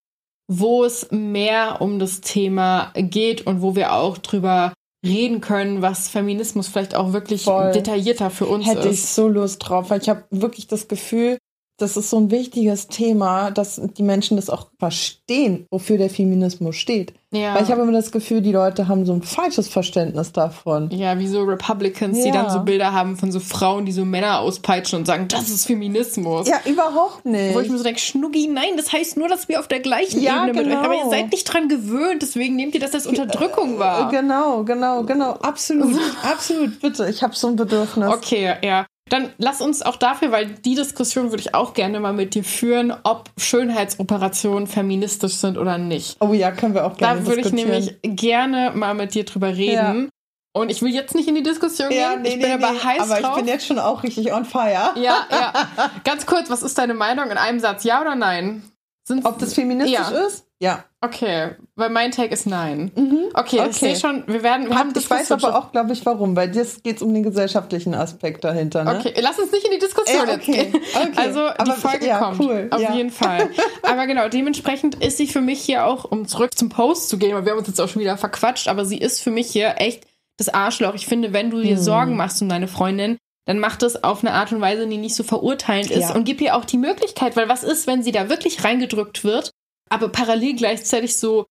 wo 0.47 0.85
es 0.85 1.09
mehr 1.11 1.81
um 1.81 1.99
das 1.99 2.21
Thema 2.21 2.93
geht 2.95 3.47
und 3.47 3.63
wo 3.63 3.77
wir 3.77 3.95
auch 3.95 4.19
drüber 4.19 4.75
reden 5.07 5.41
können, 5.41 5.81
was 5.81 6.09
Feminismus 6.09 6.69
vielleicht 6.69 6.95
auch 6.95 7.13
wirklich 7.13 7.45
Voll. 7.45 7.73
detaillierter 7.73 8.31
für 8.31 8.47
uns 8.47 8.67
Hätte 8.67 8.81
ist. 8.81 8.85
Hätte 8.85 8.95
ich 8.95 9.07
so 9.07 9.29
Lust 9.29 9.67
drauf, 9.67 9.91
weil 9.91 10.03
ich 10.03 10.09
habe 10.09 10.25
wirklich 10.31 10.67
das 10.67 10.89
Gefühl, 10.89 11.39
das 11.79 11.97
ist 11.97 12.11
so 12.11 12.19
ein 12.19 12.31
wichtiges 12.31 12.89
Thema, 12.89 13.51
dass 13.53 13.81
die 13.97 14.03
Menschen 14.03 14.37
das 14.37 14.51
auch 14.51 14.67
verstehen, 14.81 15.67
wofür 15.71 15.97
der 15.97 16.11
Feminismus 16.11 16.77
steht. 16.77 17.15
Ja. 17.31 17.55
Weil 17.55 17.63
ich 17.63 17.71
habe 17.71 17.83
immer 17.83 17.93
das 17.93 18.11
Gefühl, 18.11 18.41
die 18.41 18.53
Leute 18.53 18.89
haben 18.89 19.07
so 19.07 19.13
ein 19.13 19.23
falsches 19.23 19.69
Verständnis 19.69 20.33
davon. 20.33 20.91
Ja, 20.91 21.19
wie 21.19 21.29
so 21.29 21.43
Republicans, 21.43 22.19
ja. 22.19 22.25
die 22.25 22.31
dann 22.33 22.51
so 22.51 22.61
Bilder 22.61 22.93
haben 22.93 23.17
von 23.17 23.31
so 23.31 23.39
Frauen, 23.39 23.85
die 23.85 23.93
so 23.93 24.05
Männer 24.05 24.41
auspeitschen 24.41 24.99
und 24.99 25.05
sagen, 25.05 25.29
das 25.29 25.51
ist 25.51 25.67
Feminismus. 25.67 26.49
Ja, 26.49 26.61
überhaupt 26.65 27.27
nicht. 27.27 27.55
Wo 27.55 27.61
ich 27.61 27.69
mir 27.69 27.79
so 27.79 27.85
denke, 27.85 28.01
Schnuggi, 28.01 28.49
nein, 28.49 28.77
das 28.77 28.93
heißt 28.93 29.17
nur, 29.17 29.29
dass 29.29 29.49
wir 29.49 29.61
auf 29.61 29.69
der 29.69 29.81
gleichen 29.81 30.21
ja, 30.21 30.47
Ebene 30.47 30.65
genau. 30.65 30.69
mit 30.69 30.79
euch, 30.79 30.85
aber 30.85 30.95
ihr 30.95 31.11
seid 31.11 31.31
nicht 31.31 31.45
dran 31.45 31.69
gewöhnt, 31.69 32.23
deswegen 32.23 32.57
nehmt 32.57 32.75
ihr 32.75 32.81
das 32.81 32.95
als 32.95 33.07
Unterdrückung 33.07 33.79
wahr. 33.79 34.11
Genau, 34.11 34.65
genau, 34.65 35.05
genau, 35.05 35.33
absolut, 35.33 35.97
absolut, 36.23 36.81
bitte, 36.81 37.09
ich 37.09 37.23
habe 37.23 37.37
so 37.37 37.49
ein 37.49 37.57
Bedürfnis. 37.57 38.09
Okay, 38.09 38.55
ja. 38.65 38.87
Dann 39.09 39.31
lass 39.39 39.61
uns 39.61 39.83
auch 39.83 39.97
dafür, 39.97 40.33
weil 40.33 40.47
die 40.47 40.75
Diskussion 40.75 41.31
würde 41.31 41.41
ich 41.41 41.55
auch 41.55 41.75
gerne 41.75 42.01
mal 42.01 42.13
mit 42.13 42.35
dir 42.35 42.45
führen, 42.45 42.93
ob 43.05 43.31
Schönheitsoperationen 43.39 44.67
feministisch 44.67 45.35
sind 45.35 45.59
oder 45.59 45.79
nicht. 45.79 46.17
Oh 46.21 46.33
ja, 46.33 46.51
können 46.51 46.75
wir 46.75 46.87
auch 46.87 46.97
gerne 46.97 47.21
Da 47.21 47.27
würde 47.27 47.41
ich 47.41 47.53
nämlich 47.53 47.99
gerne 48.03 48.73
mal 48.75 48.95
mit 48.95 49.15
dir 49.15 49.25
drüber 49.25 49.57
reden. 49.57 50.05
Ja. 50.05 50.09
Und 50.55 50.71
ich 50.71 50.83
will 50.83 50.93
jetzt 50.93 51.15
nicht 51.15 51.29
in 51.29 51.35
die 51.35 51.43
Diskussion 51.43 51.91
ja, 51.93 52.15
gehen. 52.15 52.23
Nee, 52.23 52.29
ich 52.31 52.41
bin 52.41 52.49
nee, 52.49 52.55
aber 52.55 52.73
nee. 52.73 52.79
heiß 52.79 53.01
Aber 53.01 53.21
drauf. 53.21 53.37
ich 53.37 53.45
bin 53.45 53.53
jetzt 53.53 53.67
schon 53.67 53.79
auch 53.79 54.03
richtig 54.03 54.33
on 54.33 54.45
fire. 54.45 54.93
Ja, 54.97 55.27
ja. 55.31 55.53
Ganz 56.05 56.27
kurz, 56.27 56.51
was 56.51 56.63
ist 56.63 56.77
deine 56.79 56.95
Meinung 56.95 57.31
in 57.31 57.39
einem 57.39 57.61
Satz? 57.61 57.85
Ja 57.85 58.01
oder 58.01 58.15
nein? 58.15 58.63
Sind's, 59.09 59.25
Ob 59.25 59.39
das 59.39 59.55
feministisch 59.55 59.95
ja. 59.95 60.27
ist? 60.27 60.45
Ja. 60.61 60.85
Okay, 61.01 61.53
weil 61.77 61.89
mein 61.89 62.11
Take 62.11 62.35
ist 62.35 62.47
nein. 62.47 62.93
Mhm. 62.95 63.31
Okay, 63.33 63.61
okay, 63.61 63.69
ich 63.71 63.77
sehe 63.77 63.97
schon, 63.97 64.25
wir 64.27 64.43
werden. 64.43 64.69
Wir 64.69 64.79
haben 64.79 64.93
ich 64.95 65.09
weiß 65.09 65.33
aber 65.33 65.57
auch, 65.57 65.73
glaube 65.73 65.95
ich, 65.95 66.05
warum, 66.05 66.37
weil 66.37 66.55
jetzt 66.55 66.85
geht 66.85 66.97
es 66.97 67.03
um 67.03 67.15
den 67.15 67.23
gesellschaftlichen 67.23 67.95
Aspekt 67.95 68.45
dahinter. 68.45 68.85
Ne? 68.85 68.99
Okay, 68.99 69.15
lass 69.19 69.39
uns 69.39 69.51
nicht 69.51 69.65
in 69.65 69.71
die 69.71 69.79
Diskussion 69.79 70.29
ja, 70.29 70.35
okay. 70.35 70.67
gehen. 70.71 70.75
Okay. 70.75 71.09
Also 71.17 71.41
aber 71.41 71.65
die 71.65 71.81
Folge 71.81 72.07
ja, 72.07 72.19
kommt. 72.19 72.41
Cool. 72.41 72.69
Auf 72.71 72.83
ja. 72.83 72.93
jeden 72.93 73.11
Fall. 73.11 73.49
aber 73.83 74.07
genau, 74.07 74.29
dementsprechend 74.29 75.03
ist 75.03 75.17
sie 75.17 75.27
für 75.27 75.41
mich 75.41 75.61
hier 75.61 75.87
auch, 75.87 76.05
um 76.05 76.29
zurück 76.29 76.59
zum 76.59 76.69
Post 76.69 77.09
zu 77.09 77.17
gehen, 77.17 77.35
weil 77.35 77.47
wir 77.47 77.53
haben 77.53 77.59
uns 77.59 77.69
jetzt 77.69 77.81
auch 77.81 77.89
schon 77.89 78.03
wieder 78.03 78.19
verquatscht, 78.19 78.69
aber 78.69 78.85
sie 78.85 78.99
ist 78.99 79.23
für 79.23 79.31
mich 79.31 79.51
hier 79.51 79.77
echt 79.79 80.07
das 80.37 80.51
Arschloch. 80.51 80.95
Ich 80.95 81.07
finde, 81.07 81.33
wenn 81.33 81.49
du 81.49 81.63
dir 81.63 81.77
hm. 81.77 81.83
Sorgen 81.83 82.17
machst 82.17 82.43
um 82.43 82.49
deine 82.51 82.69
Freundin, 82.69 83.17
dann 83.49 83.61
mach 83.61 83.77
das 83.77 84.05
auf 84.05 84.23
eine 84.23 84.35
Art 84.35 84.53
und 84.53 84.61
Weise, 84.61 84.87
die 84.87 84.99
nicht 84.99 85.15
so 85.15 85.23
verurteilend 85.23 85.91
ist 85.91 86.11
ja. 86.11 86.15
und 86.15 86.25
gib 86.25 86.43
ihr 86.43 86.55
auch 86.55 86.67
die 86.67 86.77
Möglichkeit, 86.77 87.35
weil 87.35 87.49
was 87.49 87.65
ist, 87.65 87.87
wenn 87.87 88.03
sie 88.03 88.13
da 88.13 88.29
wirklich 88.29 88.63
reingedrückt 88.63 89.25
wird, 89.25 89.53
aber 89.89 90.11
parallel 90.11 90.55
gleichzeitig 90.55 91.17
so 91.17 91.47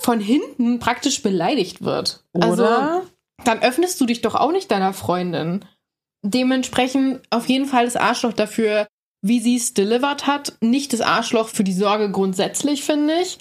von 0.00 0.18
hinten 0.18 0.80
praktisch 0.80 1.22
beleidigt 1.22 1.84
wird. 1.84 2.24
Also, 2.34 2.64
Oder? 2.64 2.92
Also, 2.92 3.08
dann 3.44 3.62
öffnest 3.62 4.00
du 4.00 4.06
dich 4.06 4.20
doch 4.20 4.34
auch 4.34 4.50
nicht 4.50 4.72
deiner 4.72 4.92
Freundin. 4.92 5.64
Dementsprechend 6.22 7.20
auf 7.30 7.48
jeden 7.48 7.66
Fall 7.66 7.84
das 7.84 7.94
Arschloch 7.94 8.32
dafür, 8.32 8.88
wie 9.22 9.38
sie 9.38 9.54
es 9.54 9.74
delivered 9.74 10.26
hat. 10.26 10.54
Nicht 10.60 10.92
das 10.92 11.00
Arschloch 11.00 11.50
für 11.50 11.62
die 11.62 11.72
Sorge 11.72 12.10
grundsätzlich, 12.10 12.82
finde 12.82 13.14
ich. 13.14 13.38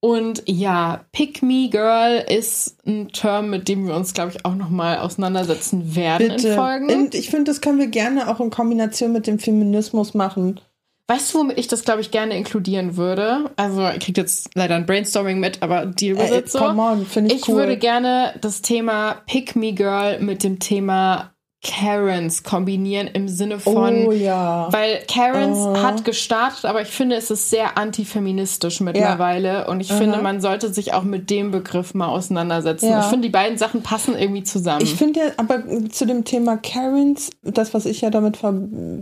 Und 0.00 0.42
ja, 0.46 1.04
Pick 1.12 1.42
Me 1.42 1.68
Girl 1.70 2.24
ist 2.28 2.76
ein 2.86 3.08
Term, 3.08 3.50
mit 3.50 3.66
dem 3.66 3.86
wir 3.86 3.96
uns, 3.96 4.12
glaube 4.14 4.32
ich, 4.32 4.44
auch 4.44 4.54
nochmal 4.54 4.98
auseinandersetzen 4.98 5.96
werden 5.96 6.28
Bitte. 6.28 6.48
in 6.48 6.54
Folgen. 6.54 6.90
Und 6.90 7.14
ich 7.14 7.30
finde, 7.30 7.50
das 7.50 7.60
können 7.60 7.78
wir 7.78 7.88
gerne 7.88 8.28
auch 8.28 8.40
in 8.40 8.50
Kombination 8.50 9.12
mit 9.12 9.26
dem 9.26 9.38
Feminismus 9.38 10.14
machen. 10.14 10.60
Weißt 11.08 11.32
du, 11.32 11.38
womit 11.38 11.58
ich 11.58 11.68
das, 11.68 11.84
glaube 11.84 12.00
ich, 12.00 12.10
gerne 12.10 12.36
inkludieren 12.36 12.96
würde? 12.96 13.50
Also, 13.56 13.82
ihr 13.82 13.98
kriegt 13.98 14.18
jetzt 14.18 14.50
leider 14.54 14.74
ein 14.74 14.86
Brainstorming 14.86 15.38
mit, 15.38 15.62
aber 15.62 15.86
deal 15.86 16.18
with 16.18 16.36
it 16.36 16.50
so. 16.50 16.58
Come 16.58 16.82
on, 16.82 17.06
finde 17.06 17.32
ich, 17.32 17.42
ich 17.42 17.48
cool. 17.48 17.54
Ich 17.54 17.58
würde 17.60 17.76
gerne 17.76 18.34
das 18.40 18.60
Thema 18.60 19.22
Pick 19.26 19.54
Me 19.54 19.72
Girl 19.72 20.20
mit 20.20 20.42
dem 20.42 20.58
Thema 20.58 21.32
Karens 21.62 22.42
kombinieren 22.42 23.08
im 23.08 23.28
Sinne 23.28 23.58
von, 23.58 24.06
oh, 24.06 24.12
ja. 24.12 24.68
weil 24.70 25.02
Karens 25.08 25.58
uh. 25.58 25.76
hat 25.82 26.04
gestartet, 26.04 26.64
aber 26.64 26.82
ich 26.82 26.88
finde, 26.88 27.16
es 27.16 27.30
ist 27.30 27.50
sehr 27.50 27.76
antifeministisch 27.76 28.80
mittlerweile 28.80 29.48
ja. 29.48 29.66
und 29.66 29.80
ich 29.80 29.90
-huh. 29.90 29.98
finde, 29.98 30.22
man 30.22 30.40
sollte 30.40 30.72
sich 30.72 30.94
auch 30.94 31.02
mit 31.02 31.30
dem 31.30 31.50
Begriff 31.50 31.94
mal 31.94 32.08
auseinandersetzen. 32.08 32.90
Ja. 32.90 33.00
Ich 33.00 33.06
finde, 33.06 33.26
die 33.28 33.32
beiden 33.32 33.58
Sachen 33.58 33.82
passen 33.82 34.16
irgendwie 34.16 34.44
zusammen. 34.44 34.82
Ich 34.82 34.94
finde 34.94 35.20
ja, 35.20 35.26
aber 35.38 35.62
zu 35.90 36.06
dem 36.06 36.24
Thema 36.24 36.56
Karens, 36.56 37.30
das, 37.42 37.74
was 37.74 37.86
ich 37.86 38.00
ja 38.00 38.10
damit 38.10 38.36
ver 38.36 38.54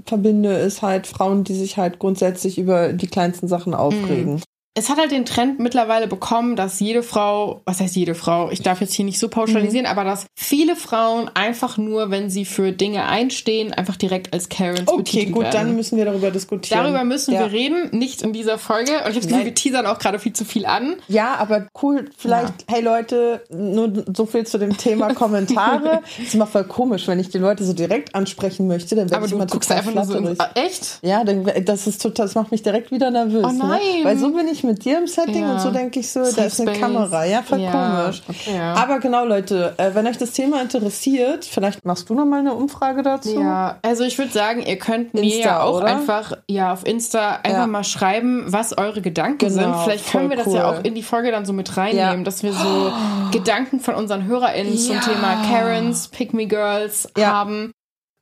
verbinde, 0.07 0.55
ist 0.55 0.83
halt 0.83 1.07
Frauen, 1.07 1.45
die 1.45 1.55
sich 1.55 1.77
halt 1.77 1.99
grundsätzlich 1.99 2.59
über 2.59 2.93
die 2.93 3.07
kleinsten 3.07 3.47
Sachen 3.47 3.75
aufregen. 3.75 4.37
Mm 4.37 4.41
es 4.77 4.89
hat 4.89 4.99
halt 4.99 5.13
den 5.13 5.25
Trend 5.25 5.61
mittlerweile 5.61 6.09
bekommen, 6.09 6.57
dass 6.57 6.81
jede 6.81 7.05
Frau, 7.05 7.63
was 7.65 7.79
heißt 7.79 7.95
jede 7.95 8.17
Frau, 8.17 8.51
ich 8.51 8.61
darf 8.61 8.81
jetzt 8.81 8.93
hier 8.93 9.05
nicht 9.05 9.21
so 9.21 9.29
pauschalisieren, 9.29 9.87
mhm. 9.87 9.91
aber 9.91 10.03
dass 10.03 10.27
viele 10.35 10.75
Frauen 10.75 11.31
einfach 11.33 11.79
nur, 11.79 12.11
wenn 12.11 12.29
sie 12.29 12.45
für 12.45 12.73
Dinge 12.73 13.05
einstehen, 13.05 13.73
einfach 13.73 13.95
direkt 13.95 14.33
als 14.33 14.49
Karens 14.49 14.89
Okay, 14.89 15.27
gut, 15.27 15.45
werden. 15.45 15.53
dann 15.53 15.77
müssen 15.77 15.97
wir 15.97 16.05
darüber 16.05 16.33
diskutieren. 16.33 16.83
Darüber 16.83 17.05
müssen 17.05 17.35
ja. 17.35 17.41
wir 17.41 17.53
reden, 17.53 17.97
nicht 17.97 18.23
in 18.23 18.33
dieser 18.33 18.59
Folge. 18.59 18.91
Und 19.05 19.11
ich 19.11 19.17
habe 19.17 19.29
Gefühl, 19.29 19.45
wir 19.45 19.55
teasern 19.55 19.87
auch 19.87 20.01
gerade 20.01 20.19
viel 20.19 20.33
zu 20.33 20.45
viel 20.45 20.67
an. 20.67 20.97
Ja, 21.07 21.37
aber 21.37 21.69
cool, 21.81 22.11
vielleicht, 22.19 22.63
ja. 22.69 22.75
hey 22.75 22.83
Leute, 22.83 23.45
nur 23.51 23.93
so 24.13 24.27
viel 24.27 24.45
zu 24.45 24.59
dem 24.59 24.77
Thema 24.77 25.15
Kommentare. 25.15 26.01
das 26.19 26.27
ist 26.27 26.35
immer 26.35 26.49
voll 26.49 26.65
komisch, 26.65 27.07
wenn 27.07 27.21
ich 27.21 27.29
die 27.29 27.39
Leute 27.39 27.63
so 27.63 27.75
direkt 27.75 28.13
ansprechen 28.17 28.67
möchte, 28.67 28.97
dann 28.97 29.09
werde 29.09 29.27
ich 29.27 29.33
immer 29.33 29.47
total 29.47 29.77
einfach 29.77 29.95
nur 29.95 30.05
so 30.05 30.15
in, 30.15 30.37
Echt? 30.57 30.99
Ja, 31.03 31.23
dann, 31.23 31.49
das 31.65 31.87
ist 31.87 32.03
total, 32.03 32.27
das 32.27 32.35
macht 32.35 32.51
mich 32.51 32.65
direkt 32.65 32.91
wieder 32.91 33.13
nervös. 33.13 33.45
Oh 33.45 33.53
ne? 33.53 33.59
nein. 33.59 33.81
Ne? 33.99 34.05
Weil 34.05 34.19
so 34.19 34.33
bin 34.33 34.49
ich 34.49 34.64
mit 34.65 34.85
dir 34.85 34.99
im 34.99 35.07
Setting 35.07 35.43
ja. 35.43 35.53
und 35.53 35.61
so 35.61 35.71
denke 35.71 36.01
ich 36.01 36.11
so, 36.11 36.25
Safe 36.25 36.37
da 36.37 36.45
ist 36.45 36.61
eine 36.61 36.71
Space. 36.71 36.81
Kamera. 36.81 37.25
Ja, 37.25 37.43
voll 37.43 37.61
ja. 37.61 37.71
komisch. 37.71 38.23
Ja. 38.53 38.75
Aber 38.75 38.99
genau, 38.99 39.25
Leute, 39.25 39.75
äh, 39.77 39.95
wenn 39.95 40.07
euch 40.07 40.19
das 40.19 40.33
Thema 40.33 40.61
interessiert, 40.61 41.45
vielleicht 41.45 41.85
machst 41.85 42.09
du 42.09 42.15
noch 42.15 42.25
mal 42.25 42.41
eine 42.41 42.55
Umfrage 42.55 43.03
dazu. 43.03 43.41
Ja, 43.41 43.79
also 43.83 44.05
ich 44.05 44.19
würde 44.19 44.33
sagen, 44.33 44.63
ihr 44.63 44.79
könnt 44.79 45.15
mir 45.15 45.25
ja 45.25 45.63
auch 45.63 45.77
oder? 45.77 45.87
einfach 45.87 46.37
ja 46.49 46.73
auf 46.73 46.87
Insta 46.87 47.41
einfach 47.43 47.67
mal 47.67 47.85
schreiben, 47.85 48.45
was 48.47 48.77
eure 48.77 49.01
Gedanken 49.01 49.49
genau, 49.49 49.55
sind. 49.55 49.77
Vielleicht 49.85 50.11
können 50.11 50.31
wir 50.31 50.37
das 50.37 50.49
cool. 50.49 50.55
ja 50.55 50.71
auch 50.71 50.83
in 50.83 50.95
die 50.95 51.03
Folge 51.03 51.31
dann 51.31 51.45
so 51.45 51.53
mit 51.53 51.77
reinnehmen, 51.77 52.25
dass 52.25 52.43
wir 52.43 52.53
so 52.53 52.91
oh. 52.91 53.31
Gedanken 53.33 53.81
von 53.81 53.95
unseren 53.95 54.25
HörerInnen 54.25 54.77
zum 54.77 55.01
Thema 55.01 55.45
Karens, 55.49 56.09
Pick 56.09 56.35
Me 56.35 56.47
Girls 56.47 57.09
haben 57.19 57.73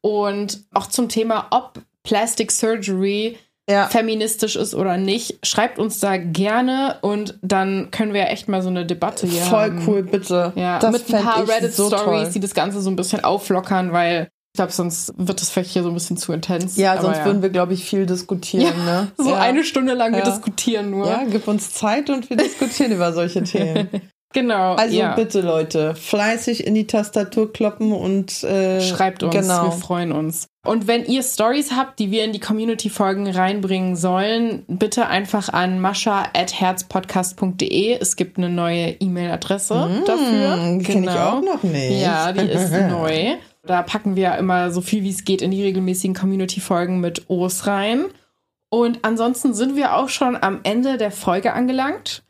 und 0.02 0.64
auch 0.74 0.86
zum 0.86 1.08
Thema, 1.08 1.46
ob 1.50 1.80
Plastic 2.02 2.50
Surgery 2.50 3.38
ja. 3.68 3.86
feministisch 3.88 4.56
ist 4.56 4.74
oder 4.74 4.96
nicht. 4.96 5.38
Schreibt 5.46 5.78
uns 5.78 5.98
da 6.00 6.16
gerne 6.16 6.98
und 7.02 7.38
dann 7.42 7.90
können 7.90 8.12
wir 8.14 8.28
echt 8.28 8.48
mal 8.48 8.62
so 8.62 8.68
eine 8.68 8.84
Debatte 8.86 9.26
hier 9.26 9.42
Voll 9.42 9.58
haben. 9.70 9.84
cool, 9.86 10.02
bitte. 10.02 10.52
Ja, 10.56 10.78
das 10.78 10.92
mit 10.92 11.14
ein 11.14 11.24
paar 11.24 11.48
Reddit-Stories, 11.48 12.26
so 12.28 12.32
die 12.32 12.40
das 12.40 12.54
Ganze 12.54 12.80
so 12.80 12.90
ein 12.90 12.96
bisschen 12.96 13.22
auflockern, 13.24 13.92
weil 13.92 14.28
Ich 14.54 14.58
glaube, 14.58 14.72
sonst 14.72 15.14
wird 15.16 15.40
das 15.40 15.48
vielleicht 15.48 15.70
hier 15.70 15.82
so 15.82 15.88
ein 15.88 15.94
bisschen 15.94 16.18
zu 16.18 16.32
intens. 16.32 16.76
Ja, 16.76 16.92
Aber 16.92 17.02
sonst 17.02 17.24
würden 17.24 17.40
wir, 17.40 17.48
glaube 17.48 17.72
ich, 17.72 17.84
viel 17.84 18.04
diskutieren. 18.04 18.74
ja, 18.86 19.02
Ne? 19.02 19.12
so 19.16 19.30
ja. 19.30 19.38
eine 19.38 19.64
Stunde 19.64 19.94
lang 19.94 20.12
wir 20.12 20.18
Ja. 20.18 20.24
diskutieren 20.26 20.90
nur. 20.90 21.06
Ja, 21.06 21.22
gib 21.30 21.48
uns 21.48 21.72
Zeit 21.72 22.10
und 22.10 22.28
wir 22.28 22.36
diskutieren 22.36 22.92
über 22.92 23.12
solche 23.14 23.42
Themen. 23.44 23.88
Genau. 24.34 24.74
Also 24.74 24.94
ja. 24.96 25.14
bitte, 25.14 25.40
Leute, 25.40 25.94
fleißig 25.94 26.66
in 26.66 26.74
die 26.74 26.86
Tastatur 26.86 27.52
kloppen 27.52 27.92
und 27.92 28.42
äh, 28.44 28.80
Schreibt 28.80 29.22
uns, 29.22 29.34
Genau. 29.34 29.64
wir 29.64 29.72
freuen 29.72 30.10
uns. 30.12 30.48
Und 30.64 30.86
wenn 30.86 31.04
ihr 31.04 31.24
Stories 31.24 31.72
habt, 31.72 31.98
die 31.98 32.12
wir 32.12 32.24
in 32.24 32.32
die 32.32 32.38
Community-Folgen 32.38 33.26
reinbringen 33.28 33.96
sollen, 33.96 34.62
bitte 34.68 35.08
einfach 35.08 35.48
an 35.48 35.80
mascha.herzpodcast.de. 35.80 37.98
Es 38.00 38.14
gibt 38.16 38.38
eine 38.38 38.48
neue 38.48 38.90
E-Mail-Adresse 39.00 40.02
dafür. 40.06 40.56
Hm, 40.56 40.78
Genau. 40.78 40.92
Kenne 40.92 41.06
ich 41.10 41.18
auch 41.18 41.42
noch 41.42 41.62
nicht. 41.64 42.00
Ja, 42.02 42.32
die 42.32 42.46
ist 42.46 42.70
neu. 42.90 43.34
Da 43.64 43.82
packen 43.82 44.16
wir 44.16 44.36
immer 44.36 44.70
so 44.70 44.80
viel 44.80 45.02
wie 45.02 45.10
es 45.10 45.24
geht 45.24 45.42
in 45.42 45.50
die 45.50 45.62
regelmäßigen 45.62 46.14
Community-Folgen 46.14 47.00
mit 47.00 47.28
O's 47.28 47.66
rein. 47.66 48.04
Und 48.68 49.00
ansonsten 49.02 49.54
sind 49.54 49.76
wir 49.76 49.96
auch 49.96 50.08
schon 50.08 50.36
am 50.40 50.60
Ende 50.62 50.96
der 50.96 51.10
Folge 51.10 51.52
angelangt. 51.52 52.22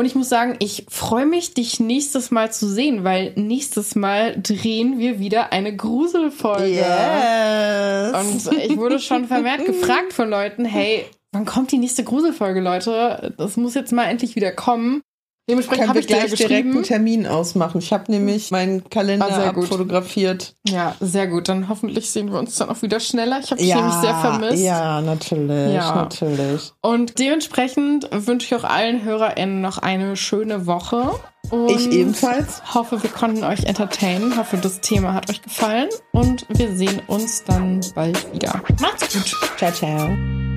Und 0.00 0.06
ich 0.06 0.14
muss 0.14 0.30
sagen, 0.30 0.56
ich 0.60 0.86
freue 0.88 1.26
mich, 1.26 1.52
dich 1.52 1.78
nächstes 1.78 2.30
Mal 2.30 2.50
zu 2.50 2.66
sehen, 2.66 3.04
weil 3.04 3.34
nächstes 3.36 3.96
Mal 3.96 4.34
drehen 4.40 4.98
wir 4.98 5.18
wieder 5.18 5.52
eine 5.52 5.76
Gruselfolge. 5.76 6.68
Yes. 6.68 8.46
Und 8.46 8.56
ich 8.56 8.78
wurde 8.78 8.98
schon 8.98 9.26
vermehrt 9.26 9.66
gefragt 9.66 10.14
von 10.14 10.30
Leuten, 10.30 10.64
hey, 10.64 11.04
wann 11.32 11.44
kommt 11.44 11.70
die 11.70 11.76
nächste 11.76 12.02
Gruselfolge, 12.02 12.60
Leute? 12.60 13.34
Das 13.36 13.58
muss 13.58 13.74
jetzt 13.74 13.92
mal 13.92 14.04
endlich 14.04 14.36
wieder 14.36 14.52
kommen. 14.52 15.02
Dementsprechend 15.48 15.88
habe 15.88 15.98
ich 15.98 16.06
dir 16.06 16.16
gleich 16.16 16.32
direkt 16.34 16.66
einen. 16.66 16.82
Termin 16.84 17.26
ausmachen. 17.26 17.78
Ich 17.80 17.92
habe 17.92 18.10
nämlich 18.12 18.50
meinen 18.52 18.88
Kalender 18.88 19.26
Ah, 19.28 19.48
abfotografiert. 19.48 20.54
Ja, 20.68 20.94
sehr 21.00 21.26
gut. 21.26 21.48
Dann 21.48 21.68
hoffentlich 21.68 22.10
sehen 22.10 22.30
wir 22.30 22.38
uns 22.38 22.54
dann 22.56 22.68
auch 22.68 22.82
wieder 22.82 23.00
schneller. 23.00 23.40
Ich 23.42 23.50
habe 23.50 23.60
dich 23.60 23.74
nämlich 23.74 23.94
sehr 23.94 24.14
vermisst. 24.14 24.62
Ja, 24.62 25.00
natürlich, 25.00 25.74
Ja. 25.74 25.94
natürlich. 25.96 26.72
Und 26.82 27.18
dementsprechend 27.18 28.08
wünsche 28.12 28.46
ich 28.46 28.54
auch 28.60 28.68
allen 28.68 29.02
HörerInnen 29.04 29.60
noch 29.60 29.78
eine 29.78 30.14
schöne 30.16 30.66
Woche. 30.66 31.10
Und 31.50 31.70
Ich 31.70 31.90
ebenfalls. 31.90 32.62
hoffe, 32.74 33.02
wir 33.02 33.10
konnten 33.10 33.42
euch 33.42 33.64
entertainen. 33.64 34.36
Hoffe, 34.36 34.56
das 34.58 34.80
Thema 34.80 35.14
hat 35.14 35.30
euch 35.30 35.42
gefallen. 35.42 35.88
Und 36.12 36.46
wir 36.48 36.76
sehen 36.76 37.02
uns 37.08 37.42
dann 37.44 37.80
bald 37.96 38.32
wieder. 38.32 38.62
Macht's 38.80 39.12
gut. 39.12 39.36
Ciao, 39.58 39.72
ciao. 39.72 40.49